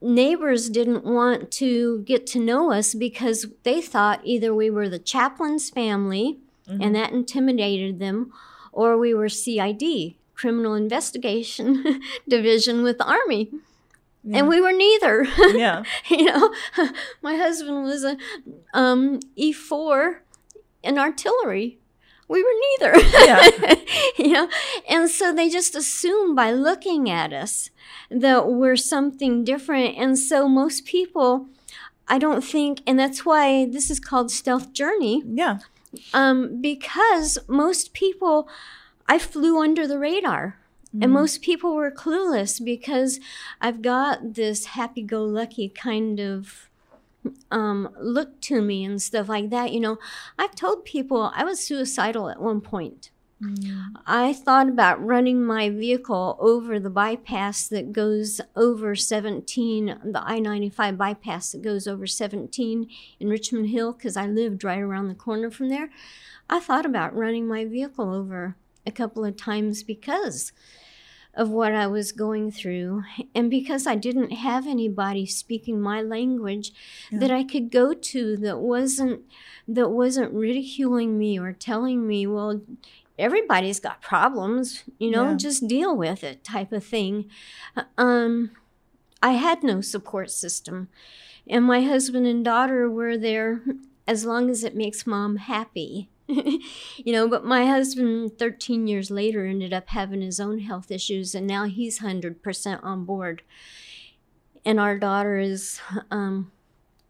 neighbors 0.01 0.69
didn't 0.69 1.05
want 1.05 1.51
to 1.51 1.99
get 1.99 2.25
to 2.27 2.39
know 2.39 2.71
us 2.71 2.95
because 2.95 3.45
they 3.63 3.81
thought 3.81 4.21
either 4.23 4.55
we 4.55 4.71
were 4.71 4.89
the 4.89 4.97
chaplain's 4.97 5.69
family 5.69 6.39
and 6.69 6.95
that 6.95 7.11
intimidated 7.11 7.99
them, 7.99 8.31
or 8.71 8.97
we 8.97 9.13
were 9.13 9.29
CID, 9.29 10.15
criminal 10.35 10.73
investigation 10.73 12.01
division 12.27 12.83
with 12.83 12.97
the 12.97 13.05
army. 13.05 13.51
Yeah. 14.23 14.39
And 14.39 14.47
we 14.47 14.61
were 14.61 14.73
neither. 14.73 15.25
yeah. 15.55 15.83
you 16.09 16.25
know, 16.25 16.53
my 17.21 17.35
husband 17.35 17.83
was 17.83 18.03
a 18.03 18.17
um, 18.73 19.19
E4 19.37 20.17
in 20.83 20.97
artillery. 20.97 21.77
We 22.27 22.43
were 22.43 22.49
neither. 22.79 22.99
Yeah. 23.25 23.75
you 24.17 24.33
know, 24.33 24.49
and 24.87 25.09
so 25.09 25.33
they 25.33 25.49
just 25.49 25.75
assume 25.75 26.35
by 26.35 26.51
looking 26.51 27.09
at 27.09 27.33
us 27.33 27.71
that 28.11 28.47
we're 28.47 28.75
something 28.75 29.43
different. 29.43 29.97
And 29.97 30.17
so 30.17 30.47
most 30.47 30.85
people, 30.85 31.47
I 32.07 32.19
don't 32.19 32.43
think, 32.43 32.81
and 32.85 32.99
that's 32.99 33.25
why 33.25 33.65
this 33.65 33.89
is 33.89 33.99
called 33.99 34.31
stealth 34.31 34.73
journey, 34.73 35.23
Yeah. 35.25 35.59
Um, 36.13 36.61
because 36.61 37.37
most 37.47 37.93
people, 37.93 38.47
I 39.07 39.19
flew 39.19 39.61
under 39.61 39.87
the 39.87 39.99
radar. 39.99 40.59
And 41.03 41.11
most 41.13 41.43
people 41.43 41.75
were 41.75 41.91
clueless 41.91 42.63
because 42.63 43.19
I've 43.61 43.83
got 43.83 44.33
this 44.33 44.65
happy 44.65 45.03
go 45.03 45.23
lucky 45.23 45.69
kind 45.69 46.19
of 46.19 46.67
um, 47.51 47.89
look 47.99 48.41
to 48.41 48.61
me 48.61 48.83
and 48.85 48.99
stuff 48.99 49.29
like 49.29 49.51
that. 49.51 49.71
You 49.71 49.81
know, 49.81 49.97
I've 50.37 50.55
told 50.55 50.85
people 50.85 51.31
I 51.35 51.43
was 51.43 51.59
suicidal 51.59 52.29
at 52.29 52.41
one 52.41 52.61
point. 52.61 53.11
Mm. 53.41 53.93
I 54.05 54.33
thought 54.33 54.67
about 54.67 55.03
running 55.03 55.43
my 55.43 55.69
vehicle 55.69 56.37
over 56.39 56.79
the 56.79 56.89
bypass 56.89 57.67
that 57.69 57.93
goes 57.93 58.41
over 58.55 58.95
17, 58.95 59.99
the 60.03 60.21
I 60.21 60.39
95 60.39 60.97
bypass 60.97 61.53
that 61.53 61.61
goes 61.61 61.87
over 61.87 62.05
17 62.05 62.89
in 63.19 63.29
Richmond 63.29 63.69
Hill, 63.69 63.93
because 63.93 64.17
I 64.17 64.27
lived 64.27 64.63
right 64.63 64.79
around 64.79 65.07
the 65.07 65.15
corner 65.15 65.49
from 65.49 65.69
there. 65.69 65.89
I 66.49 66.59
thought 66.59 66.85
about 66.85 67.15
running 67.15 67.47
my 67.47 67.63
vehicle 67.65 68.13
over 68.13 68.55
a 68.85 68.91
couple 68.91 69.23
of 69.23 69.37
times 69.37 69.83
because 69.83 70.51
of 71.35 71.49
what 71.49 71.73
I 71.73 71.87
was 71.87 72.11
going 72.11 72.51
through 72.51 73.03
and 73.35 73.49
because 73.49 73.85
I 73.85 73.95
didn't 73.95 74.31
have 74.31 74.67
anybody 74.67 75.25
speaking 75.25 75.79
my 75.79 76.01
language 76.01 76.73
that 77.11 77.31
I 77.31 77.43
could 77.43 77.71
go 77.71 77.93
to 77.93 78.35
that 78.37 78.57
wasn't 78.57 79.21
that 79.67 79.89
wasn't 79.89 80.33
ridiculing 80.33 81.19
me 81.19 81.39
or 81.39 81.53
telling 81.53 82.07
me, 82.07 82.25
well, 82.25 82.61
everybody's 83.19 83.79
got 83.79 84.01
problems, 84.01 84.83
you 84.97 85.11
know, 85.11 85.29
Yeah. 85.31 85.35
just 85.35 85.67
deal 85.67 85.95
with 85.95 86.23
it 86.23 86.43
type 86.43 86.71
of 86.71 86.83
thing. 86.83 87.29
Um 87.97 88.51
I 89.21 89.31
had 89.33 89.63
no 89.63 89.81
support 89.81 90.31
system. 90.31 90.87
And 91.47 91.65
my 91.65 91.81
husband 91.81 92.25
and 92.27 92.43
daughter 92.45 92.89
were 92.89 93.17
there 93.17 93.61
as 94.07 94.23
long 94.25 94.49
as 94.49 94.63
it 94.63 94.75
makes 94.75 95.05
mom 95.05 95.35
happy. 95.37 96.09
you 96.27 97.11
know, 97.11 97.27
but 97.27 97.43
my 97.43 97.65
husband 97.65 98.37
13 98.37 98.87
years 98.87 99.09
later 99.11 99.45
ended 99.45 99.73
up 99.73 99.89
having 99.89 100.21
his 100.21 100.39
own 100.39 100.59
health 100.59 100.91
issues 100.91 101.33
and 101.35 101.47
now 101.47 101.65
he's 101.65 101.99
100% 101.99 102.83
on 102.83 103.03
board. 103.03 103.41
And 104.63 104.79
our 104.79 104.97
daughter 104.99 105.37
is 105.39 105.81
um, 106.11 106.51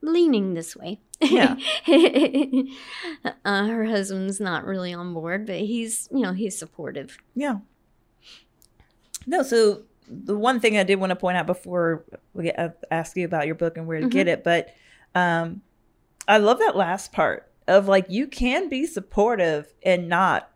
leaning 0.02 0.54
this 0.54 0.76
way. 0.76 1.00
Yeah. 1.22 1.58
uh, 3.46 3.68
her 3.68 3.86
husband's 3.86 4.40
not 4.40 4.66
really 4.66 4.94
on 4.94 5.14
board, 5.14 5.46
but 5.46 5.58
he's, 5.58 6.08
you 6.12 6.22
know, 6.22 6.34
he's 6.34 6.58
supportive. 6.58 7.18
Yeah. 7.36 7.58
No, 9.28 9.44
so 9.44 9.84
the 10.08 10.38
one 10.38 10.60
thing 10.60 10.78
I 10.78 10.84
did 10.84 10.96
want 10.96 11.12
to 11.12 11.16
point 11.16 11.38
out 11.38 11.46
before 11.46 12.06
we 12.34 12.46
get, 12.46 12.58
uh, 12.58 12.70
ask 12.90 13.16
you 13.18 13.26
about 13.26 13.46
your 13.46 13.56
book 13.56 13.78
and 13.78 13.86
where 13.86 14.00
to 14.00 14.08
get 14.08 14.28
it, 14.28 14.44
but 14.44 14.74
um, 15.14 15.62
I 16.28 16.38
love 16.38 16.60
that 16.60 16.76
last 16.76 17.12
part 17.12 17.52
of 17.68 17.88
like 17.88 18.06
you 18.10 18.28
can 18.28 18.70
be 18.70 18.86
supportive 18.86 19.74
and 19.84 20.08
not 20.08 20.50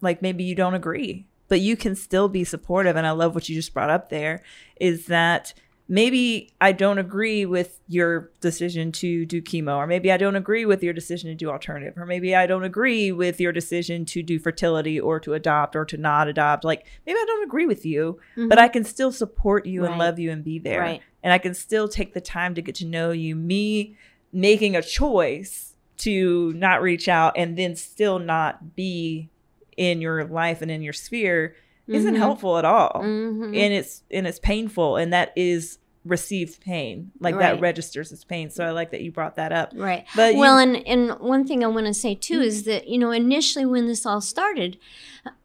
like 0.00 0.20
maybe 0.20 0.44
you 0.44 0.54
don't 0.54 0.74
agree, 0.74 1.26
but 1.48 1.60
you 1.60 1.76
can 1.76 1.94
still 1.94 2.28
be 2.28 2.44
supportive. 2.44 2.96
And 2.96 3.06
I 3.06 3.12
love 3.12 3.34
what 3.34 3.48
you 3.48 3.54
just 3.54 3.72
brought 3.72 3.90
up 3.90 4.10
there 4.10 4.42
is 4.80 5.06
that 5.06 5.54
maybe 5.88 6.52
I 6.60 6.72
don't 6.72 6.98
agree 6.98 7.46
with 7.46 7.80
your 7.88 8.30
decision 8.40 8.90
to 8.92 9.24
do 9.24 9.40
chemo, 9.40 9.76
or 9.76 9.86
maybe 9.86 10.10
I 10.10 10.16
don't 10.16 10.36
agree 10.36 10.64
with 10.64 10.82
your 10.82 10.92
decision 10.92 11.30
to 11.30 11.34
do 11.34 11.50
alternative, 11.50 11.94
or 11.96 12.06
maybe 12.06 12.34
I 12.34 12.46
don't 12.46 12.64
agree 12.64 13.12
with 13.12 13.40
your 13.40 13.52
decision 13.52 14.04
to 14.06 14.22
do 14.22 14.38
fertility 14.38 14.98
or 14.98 15.20
to 15.20 15.34
adopt 15.34 15.76
or 15.76 15.84
to 15.84 15.96
not 15.96 16.28
adopt. 16.28 16.64
Like 16.64 16.86
maybe 17.06 17.18
I 17.18 17.24
don't 17.26 17.44
agree 17.44 17.66
with 17.66 17.86
you, 17.86 18.18
mm-hmm. 18.32 18.48
but 18.48 18.58
I 18.58 18.68
can 18.68 18.84
still 18.84 19.12
support 19.12 19.66
you 19.66 19.84
and 19.84 19.98
love 19.98 20.18
you 20.18 20.30
and 20.30 20.42
be 20.42 20.58
there. 20.58 20.80
Right. 20.80 21.02
And 21.22 21.32
I 21.32 21.38
can 21.38 21.54
still 21.54 21.88
take 21.88 22.14
the 22.14 22.20
time 22.20 22.54
to 22.54 22.62
get 22.62 22.74
to 22.76 22.86
know 22.86 23.10
you. 23.10 23.36
Me 23.36 23.96
making 24.32 24.76
a 24.76 24.82
choice 24.82 25.74
to 25.98 26.52
not 26.54 26.82
reach 26.82 27.08
out 27.08 27.32
and 27.36 27.56
then 27.56 27.74
still 27.74 28.18
not 28.18 28.76
be 28.76 29.30
in 29.76 30.00
your 30.00 30.24
life 30.24 30.62
and 30.62 30.70
in 30.70 30.82
your 30.82 30.92
sphere 30.92 31.54
isn't 31.88 32.14
Mhm. 32.14 32.18
helpful 32.18 32.58
at 32.58 32.64
all 32.64 33.00
Mhm. 33.02 33.56
and 33.56 33.72
it's 33.74 34.02
and 34.10 34.26
it's 34.26 34.38
painful 34.38 34.96
and 34.96 35.12
that 35.12 35.32
is 35.36 35.78
received 36.04 36.60
pain 36.60 37.10
like 37.20 37.36
that 37.38 37.60
registers 37.60 38.12
as 38.12 38.22
pain 38.22 38.48
so 38.48 38.64
i 38.64 38.70
like 38.70 38.90
that 38.92 39.00
you 39.02 39.10
brought 39.10 39.34
that 39.36 39.50
up 39.52 39.72
Right. 39.74 40.04
But 40.14 40.34
you- 40.34 40.40
well, 40.40 40.56
and 40.58 40.76
and 40.86 41.18
one 41.18 41.44
thing 41.46 41.64
I 41.64 41.66
want 41.66 41.86
to 41.86 41.94
say 41.94 42.14
too 42.14 42.40
is 42.40 42.62
that 42.64 42.86
you 42.88 42.96
know 42.98 43.10
initially 43.10 43.66
when 43.66 43.86
this 43.86 44.06
all 44.06 44.20
started, 44.20 44.78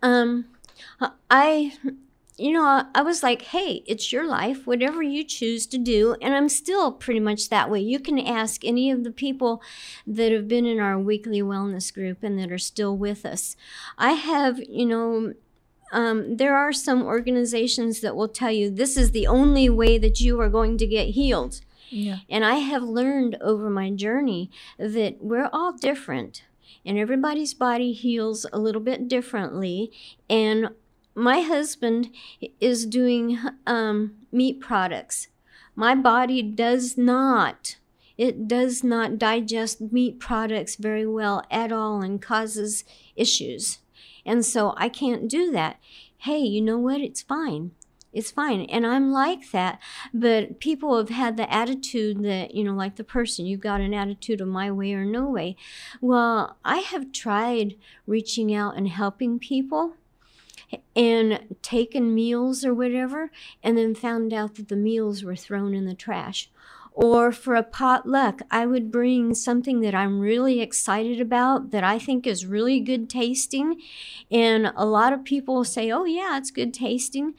um, 0.03 0.45
I, 1.29 1.73
you 2.37 2.51
know, 2.53 2.85
I 2.93 3.01
was 3.01 3.23
like, 3.23 3.41
hey, 3.43 3.83
it's 3.87 4.11
your 4.13 4.25
life, 4.27 4.67
whatever 4.67 5.01
you 5.01 5.23
choose 5.23 5.65
to 5.67 5.77
do, 5.77 6.15
and 6.21 6.33
I'm 6.35 6.49
still 6.49 6.91
pretty 6.91 7.19
much 7.19 7.49
that 7.49 7.69
way. 7.69 7.79
You 7.79 7.99
can 7.99 8.19
ask 8.19 8.63
any 8.63 8.91
of 8.91 9.03
the 9.03 9.11
people 9.11 9.61
that 10.05 10.31
have 10.31 10.47
been 10.47 10.65
in 10.65 10.79
our 10.79 10.99
weekly 10.99 11.41
wellness 11.41 11.93
group 11.93 12.19
and 12.23 12.37
that 12.39 12.51
are 12.51 12.57
still 12.59 12.95
with 12.95 13.25
us. 13.25 13.55
I 13.97 14.11
have, 14.13 14.59
you 14.67 14.85
know. 14.85 15.33
Um, 15.91 16.37
there 16.37 16.55
are 16.55 16.71
some 16.71 17.03
organizations 17.03 18.01
that 18.01 18.15
will 18.15 18.29
tell 18.29 18.51
you 18.51 18.69
this 18.69 18.97
is 18.97 19.11
the 19.11 19.27
only 19.27 19.69
way 19.69 19.97
that 19.97 20.21
you 20.21 20.39
are 20.39 20.49
going 20.49 20.77
to 20.77 20.87
get 20.87 21.09
healed. 21.09 21.61
yeah 21.89 22.19
And 22.29 22.45
I 22.45 22.55
have 22.55 22.83
learned 22.83 23.37
over 23.41 23.69
my 23.69 23.89
journey 23.89 24.49
that 24.77 25.17
we're 25.21 25.49
all 25.51 25.73
different 25.73 26.43
and 26.85 26.97
everybody's 26.97 27.53
body 27.53 27.93
heals 27.93 28.45
a 28.51 28.59
little 28.59 28.81
bit 28.81 29.07
differently. 29.07 29.91
And 30.29 30.69
my 31.13 31.41
husband 31.41 32.09
is 32.59 32.85
doing 32.85 33.37
um, 33.67 34.15
meat 34.31 34.59
products. 34.59 35.27
My 35.75 35.95
body 35.95 36.41
does 36.41 36.97
not. 36.97 37.77
It 38.17 38.47
does 38.47 38.83
not 38.83 39.17
digest 39.17 39.81
meat 39.91 40.19
products 40.19 40.75
very 40.75 41.07
well 41.07 41.43
at 41.49 41.71
all 41.71 42.01
and 42.01 42.21
causes 42.21 42.83
issues. 43.15 43.79
And 44.25 44.45
so 44.45 44.73
I 44.77 44.89
can't 44.89 45.29
do 45.29 45.51
that. 45.51 45.79
Hey, 46.17 46.39
you 46.39 46.61
know 46.61 46.77
what? 46.77 47.01
It's 47.01 47.21
fine. 47.21 47.71
It's 48.13 48.31
fine. 48.31 48.61
And 48.61 48.85
I'm 48.85 49.11
like 49.11 49.51
that. 49.51 49.79
But 50.13 50.59
people 50.59 50.97
have 50.97 51.09
had 51.09 51.37
the 51.37 51.51
attitude 51.51 52.23
that, 52.23 52.53
you 52.53 52.63
know, 52.63 52.73
like 52.73 52.97
the 52.97 53.03
person, 53.03 53.45
you've 53.45 53.61
got 53.61 53.81
an 53.81 53.93
attitude 53.93 54.41
of 54.41 54.47
my 54.47 54.69
way 54.69 54.93
or 54.93 55.05
no 55.05 55.29
way. 55.29 55.55
Well, 56.01 56.57
I 56.65 56.77
have 56.79 57.11
tried 57.11 57.75
reaching 58.05 58.53
out 58.53 58.75
and 58.75 58.89
helping 58.89 59.39
people 59.39 59.95
and 60.95 61.57
taken 61.61 62.15
meals 62.15 62.63
or 62.63 62.73
whatever, 62.73 63.29
and 63.61 63.77
then 63.77 63.93
found 63.93 64.31
out 64.31 64.55
that 64.55 64.69
the 64.69 64.75
meals 64.75 65.23
were 65.23 65.35
thrown 65.35 65.73
in 65.73 65.85
the 65.85 65.93
trash. 65.93 66.49
Or 66.93 67.31
for 67.31 67.55
a 67.55 67.63
potluck, 67.63 68.41
I 68.51 68.65
would 68.65 68.91
bring 68.91 69.33
something 69.33 69.79
that 69.79 69.95
I'm 69.95 70.19
really 70.19 70.59
excited 70.59 71.21
about 71.21 71.71
that 71.71 71.83
I 71.85 71.97
think 71.97 72.27
is 72.27 72.45
really 72.45 72.81
good 72.81 73.09
tasting. 73.09 73.81
And 74.29 74.73
a 74.75 74.85
lot 74.85 75.13
of 75.13 75.23
people 75.23 75.63
say, 75.63 75.89
oh, 75.89 76.03
yeah, 76.03 76.37
it's 76.37 76.51
good 76.51 76.73
tasting. 76.73 77.33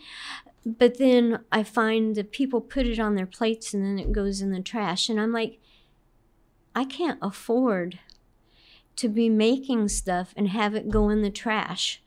But 0.65 0.99
then 0.99 1.41
I 1.51 1.65
find 1.65 2.15
that 2.15 2.33
people 2.33 2.61
put 2.61 2.87
it 2.87 2.99
on 2.99 3.15
their 3.15 3.27
plates 3.27 3.75
and 3.75 3.85
then 3.85 3.99
it 3.99 4.13
goes 4.13 4.41
in 4.41 4.53
the 4.53 4.63
trash. 4.63 5.09
And 5.09 5.21
I'm 5.21 5.33
like, 5.33 5.59
I 6.75 6.85
can't 6.85 7.19
afford 7.21 7.99
to 8.97 9.09
be 9.09 9.29
making 9.29 9.89
stuff 9.89 10.33
and 10.37 10.49
have 10.49 10.75
it 10.75 10.89
go 10.89 11.09
in 11.09 11.23
the 11.23 11.31
trash. 11.31 12.03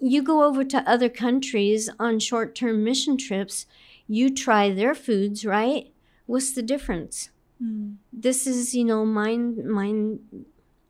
You 0.00 0.22
go 0.22 0.44
over 0.44 0.64
to 0.64 0.90
other 0.90 1.08
countries 1.08 1.88
on 1.98 2.18
short 2.18 2.54
term 2.54 2.84
mission 2.84 3.16
trips, 3.16 3.66
you 4.06 4.34
try 4.34 4.70
their 4.70 4.94
foods, 4.94 5.46
right? 5.46 5.93
What's 6.26 6.52
the 6.52 6.62
difference? 6.62 7.30
This 8.12 8.46
is, 8.46 8.74
you 8.74 8.84
know, 8.84 9.04
mine, 9.04 9.70
mine, 9.70 10.20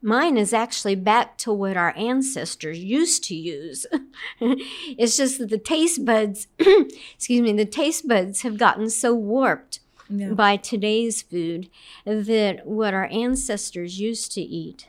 mine 0.02 0.36
is 0.36 0.52
actually 0.52 0.94
back 0.94 1.38
to 1.38 1.52
what 1.52 1.76
our 1.76 1.94
ancestors 1.96 2.78
used 2.78 3.24
to 3.24 3.34
use. 3.34 3.86
it's 4.40 5.16
just 5.16 5.38
that 5.38 5.50
the 5.50 5.58
taste 5.58 6.04
buds, 6.04 6.48
excuse 6.58 7.42
me, 7.42 7.52
the 7.52 7.64
taste 7.64 8.08
buds 8.08 8.42
have 8.42 8.58
gotten 8.58 8.90
so 8.90 9.14
warped 9.14 9.80
yeah 10.10 10.32
by 10.34 10.56
today's 10.56 11.22
food 11.22 11.70
that 12.04 12.66
what 12.66 12.92
our 12.92 13.06
ancestors 13.06 13.98
used 13.98 14.32
to 14.32 14.40
eat, 14.40 14.88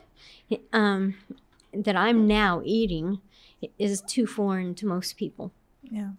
um, 0.72 1.14
that 1.72 1.96
I'm 1.96 2.26
now 2.26 2.62
eating, 2.64 3.20
is 3.78 4.02
too 4.02 4.26
foreign 4.26 4.74
to 4.76 4.86
most 4.86 5.16
people. 5.16 5.52
yeah 5.82 6.10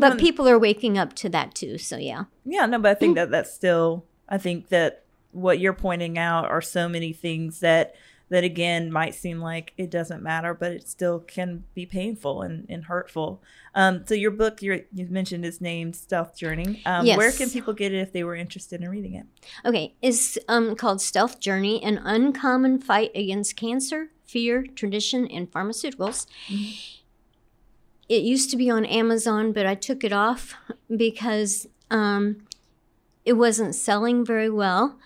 But 0.00 0.10
Well, 0.12 0.18
people 0.18 0.48
are 0.48 0.58
waking 0.58 0.98
up 0.98 1.14
to 1.14 1.28
that 1.30 1.54
too. 1.54 1.78
So 1.78 1.96
yeah, 1.96 2.24
yeah 2.44 2.66
no 2.66 2.78
but 2.78 2.90
i 2.90 2.94
think 2.94 3.16
that 3.16 3.30
that's 3.30 3.52
still 3.52 4.04
i 4.28 4.38
think 4.38 4.68
that 4.68 5.04
what 5.32 5.58
you're 5.58 5.74
pointing 5.74 6.18
out 6.18 6.46
are 6.46 6.62
so 6.62 6.88
many 6.88 7.12
things 7.12 7.60
that 7.60 7.94
that 8.30 8.44
again 8.44 8.92
might 8.92 9.14
seem 9.14 9.40
like 9.40 9.72
it 9.78 9.90
doesn't 9.90 10.22
matter, 10.22 10.52
but 10.52 10.72
it 10.72 10.86
still 10.86 11.20
can 11.20 11.64
be 11.74 11.86
painful 11.86 12.42
and, 12.42 12.66
and 12.68 12.84
hurtful. 12.84 13.42
Um, 13.74 14.04
so 14.06 14.14
your 14.14 14.30
book 14.30 14.60
you 14.60 14.84
mentioned 14.92 15.46
is 15.46 15.60
named 15.62 15.96
Stealth 15.96 16.36
Journey. 16.36 16.82
Um, 16.84 17.06
Yes. 17.06 17.16
Where 17.16 17.32
can 17.32 17.48
people 17.48 17.72
get 17.72 17.94
it 17.94 18.00
if 18.00 18.12
they 18.12 18.24
were 18.24 18.34
interested 18.36 18.82
in 18.82 18.88
reading 18.90 19.14
it? 19.14 19.24
Okay, 19.64 19.94
it's 20.02 20.36
um, 20.46 20.76
called 20.76 21.00
Stealth 21.00 21.40
Journey 21.40 21.82
An 21.82 21.98
Uncommon 22.04 22.80
Fight 22.80 23.12
Against 23.14 23.56
Cancer, 23.56 24.10
Fear, 24.26 24.66
Tradition, 24.74 25.26
and 25.28 25.50
Pharmaceuticals. 25.50 26.26
It 28.08 28.22
used 28.22 28.50
to 28.50 28.56
be 28.56 28.70
on 28.70 28.84
Amazon, 28.86 29.52
but 29.52 29.66
I 29.66 29.74
took 29.74 30.02
it 30.04 30.12
off 30.12 30.54
because 30.94 31.66
um, 31.90 32.46
it 33.24 33.34
wasn't 33.34 33.74
selling 33.74 34.24
very 34.24 34.48
well. 34.48 34.98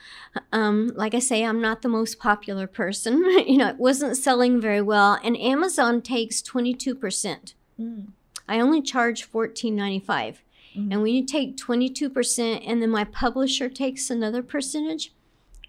Um, 0.53 0.93
like 0.95 1.15
I 1.15 1.19
say, 1.19 1.45
I'm 1.45 1.61
not 1.61 1.83
the 1.83 1.89
most 1.89 2.19
popular 2.19 2.67
person. 2.67 3.23
you 3.47 3.59
know, 3.59 3.69
it 3.69 3.79
wasn't 3.79 4.17
selling 4.17 4.61
very 4.61 4.81
well, 4.81 5.19
and 5.25 5.37
Amazon 5.37 6.01
takes 6.01 6.41
22%. 6.41 7.55
Mm. 7.81 8.07
I 8.49 8.61
only 8.61 8.83
charge 8.83 9.31
$14.95. 9.31 10.39
Mhm. 10.75 10.91
And 10.91 11.03
when 11.03 11.13
you 11.15 11.25
take 11.27 11.57
22% 11.59 12.63
and 12.67 12.81
then 12.81 12.89
my 12.91 13.05
publisher 13.05 13.69
takes 13.69 14.09
another 14.11 14.43
percentage, 14.43 15.13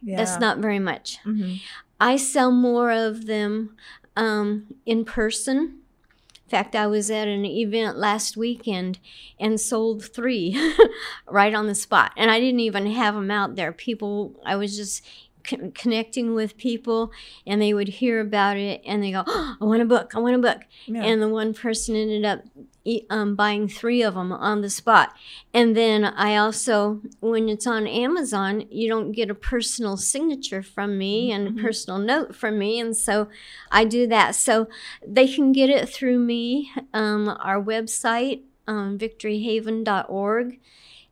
Yeah. 0.02 0.18
that's 0.18 0.40
not 0.40 0.60
very 0.60 0.80
much. 0.80 1.18
Mhm. 1.26 1.60
I 2.00 2.16
sell 2.16 2.52
more 2.52 2.90
of 2.92 3.26
them 3.26 3.76
um, 4.16 4.68
in 4.86 5.04
person. 5.04 5.80
Fact, 6.54 6.76
I 6.76 6.86
was 6.86 7.10
at 7.10 7.28
an 7.28 7.46
event 7.46 7.98
last 7.98 8.38
weekend 8.38 9.00
and 9.40 9.60
sold 9.60 10.06
three 10.06 10.56
right 11.28 11.52
on 11.52 11.66
the 11.66 11.74
spot. 11.74 12.12
And 12.16 12.30
I 12.30 12.40
didn't 12.40 12.60
even 12.60 12.86
have 12.86 13.16
them 13.16 13.32
out 13.32 13.56
there. 13.56 13.72
People, 13.72 14.40
I 14.46 14.56
was 14.56 14.78
just 14.78 15.04
con- 15.44 15.72
connecting 15.72 16.36
with 16.36 16.56
people 16.56 17.12
and 17.48 17.60
they 17.60 17.74
would 17.74 17.88
hear 17.88 18.20
about 18.20 18.58
it 18.58 18.84
and 18.86 19.02
they 19.02 19.12
go, 19.12 19.24
oh, 19.26 19.56
I 19.62 19.66
want 19.66 19.82
a 19.82 19.86
book, 19.86 20.16
I 20.16 20.20
want 20.20 20.36
a 20.36 20.38
book. 20.38 20.62
Yeah. 20.86 21.02
And 21.02 21.24
the 21.24 21.28
one 21.28 21.56
person 21.56 21.96
ended 21.96 22.24
up 22.24 22.42
um, 23.10 23.36
buying 23.36 23.68
three 23.68 24.02
of 24.02 24.16
them 24.16 24.32
on 24.32 24.62
the 24.62 24.70
spot. 24.70 25.16
And 25.54 25.76
then 25.76 26.04
I 26.06 26.36
also, 26.36 27.02
when 27.22 27.48
it's 27.50 27.66
on 27.66 27.88
Amazon, 27.88 28.66
you 28.70 28.90
don't 28.90 29.12
get 29.12 29.30
a 29.30 29.36
personal 29.36 29.98
signature 29.98 30.62
from 30.62 30.98
me 30.98 31.32
and 31.32 31.48
a 31.48 31.62
personal 31.64 32.00
note 32.00 32.36
from 32.36 32.60
me. 32.60 32.80
And 32.80 32.96
so 32.96 33.30
I 33.72 33.86
do 33.86 34.08
that. 34.08 34.36
So 34.36 34.68
they 35.06 35.28
can 35.34 35.52
get 35.52 35.70
it 35.70 35.88
through 35.88 36.20
me. 36.20 36.72
Um, 36.94 37.30
our 37.30 37.62
website, 37.62 38.42
um, 38.68 38.98
victoryhaven.org, 38.98 40.60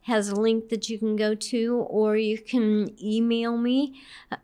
has 0.02 0.28
a 0.28 0.34
link 0.34 0.68
that 0.68 0.88
you 0.88 0.98
can 0.98 1.14
go 1.14 1.34
to, 1.34 1.76
or 1.88 2.16
you 2.16 2.36
can 2.36 2.90
email 3.00 3.56
me, 3.56 3.94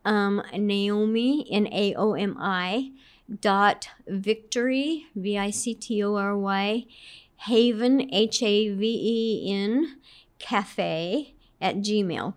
um, 0.05 0.41
Naomi, 0.57 1.47
N 1.51 1.67
A 1.73 1.95
O 1.97 2.15
M 2.15 2.37
I, 2.39 2.93
dot 3.41 3.89
victory, 4.07 5.07
V 5.15 5.39
I 5.39 5.51
C 5.51 5.75
T 5.75 6.03
O 6.03 6.15
R 6.17 6.37
Y, 6.37 6.87
haven, 7.37 8.13
H 8.13 8.43
A 8.43 8.71
V 8.71 8.87
E 8.87 9.53
N, 9.53 9.99
cafe 10.39 11.35
at 11.61 11.77
Gmail. 11.77 12.35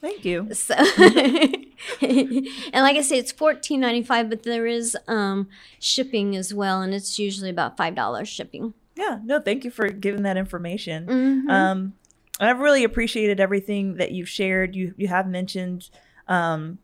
Thank 0.00 0.24
you. 0.24 0.52
So, 0.54 0.74
and 2.00 2.46
like 2.72 2.96
I 2.96 3.02
say, 3.02 3.18
it's 3.18 3.32
fourteen 3.32 3.80
ninety 3.80 4.02
five, 4.02 4.28
but 4.28 4.44
there 4.44 4.66
is 4.66 4.96
um, 5.08 5.48
shipping 5.80 6.36
as 6.36 6.54
well, 6.54 6.82
and 6.82 6.94
it's 6.94 7.18
usually 7.18 7.50
about 7.50 7.76
five 7.76 7.94
dollars 7.94 8.28
shipping. 8.28 8.74
Yeah. 8.94 9.18
No, 9.24 9.40
thank 9.40 9.64
you 9.64 9.70
for 9.70 9.88
giving 9.88 10.22
that 10.22 10.36
information. 10.36 11.06
Mhm. 11.06 11.50
Um, 11.50 11.92
I've 12.40 12.60
really 12.60 12.84
appreciated 12.84 13.40
everything 13.40 13.96
that 13.96 14.12
you've 14.12 14.28
shared. 14.28 14.76
You 14.76 14.94
you 14.96 15.08
have 15.08 15.26
mentioned 15.26 15.90
um, 16.28 16.78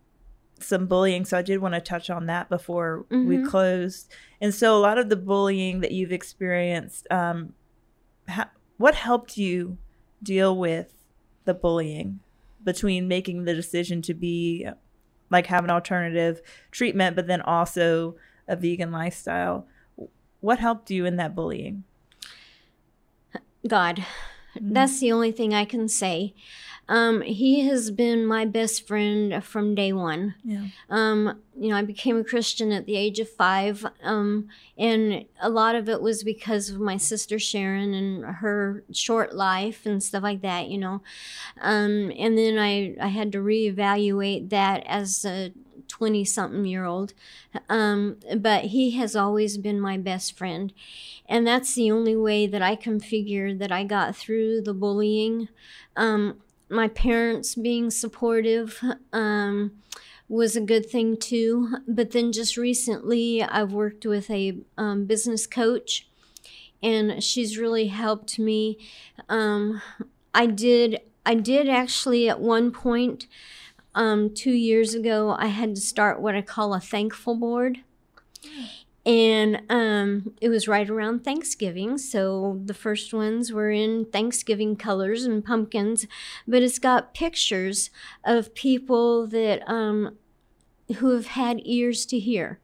some 0.64 0.86
bullying, 0.86 1.24
so 1.24 1.38
I 1.38 1.42
did 1.42 1.60
want 1.60 1.74
to 1.74 1.80
touch 1.80 2.10
on 2.10 2.26
that 2.26 2.48
before 2.48 3.04
we 3.10 3.36
Mhm. 3.38 3.46
closed. 3.46 4.12
And 4.40 4.54
so, 4.54 4.76
a 4.76 4.80
lot 4.80 4.98
of 4.98 5.08
the 5.08 5.16
bullying 5.16 5.80
that 5.80 5.92
you've 5.92 6.12
experienced, 6.12 7.06
um, 7.10 7.54
ha- 8.28 8.50
what 8.76 8.94
helped 8.94 9.36
you 9.36 9.78
deal 10.22 10.56
with 10.56 10.92
the 11.44 11.54
bullying 11.54 12.20
between 12.64 13.06
making 13.06 13.44
the 13.44 13.54
decision 13.54 14.00
to 14.02 14.14
be 14.14 14.66
like 15.30 15.46
have 15.46 15.64
an 15.64 15.70
alternative 15.70 16.40
treatment, 16.70 17.16
but 17.16 17.26
then 17.26 17.40
also 17.42 18.16
a 18.48 18.56
vegan 18.56 18.90
lifestyle? 18.92 19.66
What 20.40 20.58
helped 20.58 20.90
you 20.90 21.04
in 21.06 21.16
that 21.16 21.34
bullying? 21.34 21.84
God, 23.66 24.04
that's 24.60 25.00
the 25.00 25.10
only 25.10 25.32
thing 25.32 25.54
I 25.54 25.64
can 25.64 25.88
say. 25.88 26.34
Um, 26.88 27.22
he 27.22 27.66
has 27.66 27.90
been 27.90 28.26
my 28.26 28.44
best 28.44 28.86
friend 28.86 29.42
from 29.42 29.74
day 29.74 29.92
one. 29.92 30.34
Yeah. 30.44 30.66
Um, 30.90 31.40
you 31.58 31.70
know, 31.70 31.76
I 31.76 31.82
became 31.82 32.18
a 32.18 32.24
Christian 32.24 32.72
at 32.72 32.84
the 32.84 32.96
age 32.96 33.20
of 33.20 33.28
five, 33.28 33.86
um, 34.02 34.48
and 34.76 35.24
a 35.40 35.48
lot 35.48 35.74
of 35.74 35.88
it 35.88 36.02
was 36.02 36.24
because 36.24 36.70
of 36.70 36.80
my 36.80 36.96
sister 36.96 37.38
Sharon 37.38 37.94
and 37.94 38.24
her 38.24 38.84
short 38.92 39.34
life 39.34 39.86
and 39.86 40.02
stuff 40.02 40.22
like 40.22 40.42
that. 40.42 40.68
You 40.68 40.78
know, 40.78 41.02
um, 41.60 42.12
and 42.18 42.36
then 42.36 42.58
I 42.58 42.96
I 43.00 43.08
had 43.08 43.32
to 43.32 43.38
reevaluate 43.38 44.50
that 44.50 44.82
as 44.86 45.24
a 45.24 45.52
twenty 45.88 46.24
something 46.24 46.64
year 46.64 46.84
old. 46.84 47.14
Um, 47.68 48.16
but 48.36 48.66
he 48.66 48.92
has 48.92 49.14
always 49.14 49.56
been 49.56 49.80
my 49.80 49.96
best 49.96 50.36
friend, 50.36 50.72
and 51.28 51.46
that's 51.46 51.74
the 51.74 51.90
only 51.90 52.16
way 52.16 52.46
that 52.46 52.62
I 52.62 52.74
can 52.76 53.00
figure 53.00 53.54
that 53.54 53.72
I 53.72 53.84
got 53.84 54.16
through 54.16 54.62
the 54.62 54.74
bullying. 54.74 55.48
Um, 55.96 56.40
my 56.68 56.88
parents 56.88 57.54
being 57.54 57.90
supportive. 57.90 58.82
Um, 59.12 59.72
was 60.28 60.56
a 60.56 60.60
good 60.60 60.88
thing 60.88 61.16
too. 61.16 61.76
But 61.86 62.12
then 62.12 62.32
just 62.32 62.56
recently, 62.56 63.42
I've 63.42 63.72
worked 63.72 64.06
with 64.06 64.30
a 64.30 64.58
um, 64.76 65.04
business 65.04 65.46
coach, 65.46 66.08
and 66.82 67.22
she's 67.22 67.58
really 67.58 67.88
helped 67.88 68.38
me. 68.38 68.78
Um, 69.28 69.82
I 70.34 70.46
did. 70.46 71.00
I 71.26 71.34
did 71.34 71.68
actually 71.70 72.28
at 72.28 72.38
one 72.38 72.70
point, 72.70 73.26
um, 73.94 74.34
two 74.34 74.52
years 74.52 74.94
ago, 74.94 75.34
I 75.38 75.46
had 75.46 75.74
to 75.74 75.80
start 75.80 76.20
what 76.20 76.34
I 76.34 76.42
call 76.42 76.74
a 76.74 76.80
thankful 76.80 77.34
board. 77.34 77.78
And 79.06 79.62
um, 79.68 80.32
it 80.40 80.48
was 80.48 80.66
right 80.66 80.88
around 80.88 81.24
Thanksgiving. 81.24 81.98
So 81.98 82.60
the 82.64 82.72
first 82.72 83.12
ones 83.12 83.52
were 83.52 83.70
in 83.70 84.06
Thanksgiving 84.06 84.76
colors 84.76 85.24
and 85.24 85.44
pumpkins, 85.44 86.06
but 86.48 86.62
it's 86.62 86.78
got 86.78 87.12
pictures 87.12 87.90
of 88.24 88.54
people 88.54 89.26
that 89.26 89.62
um, 89.68 90.16
who 90.96 91.10
have 91.10 91.28
had 91.28 91.60
ears 91.64 92.06
to 92.06 92.18
hear. 92.18 92.60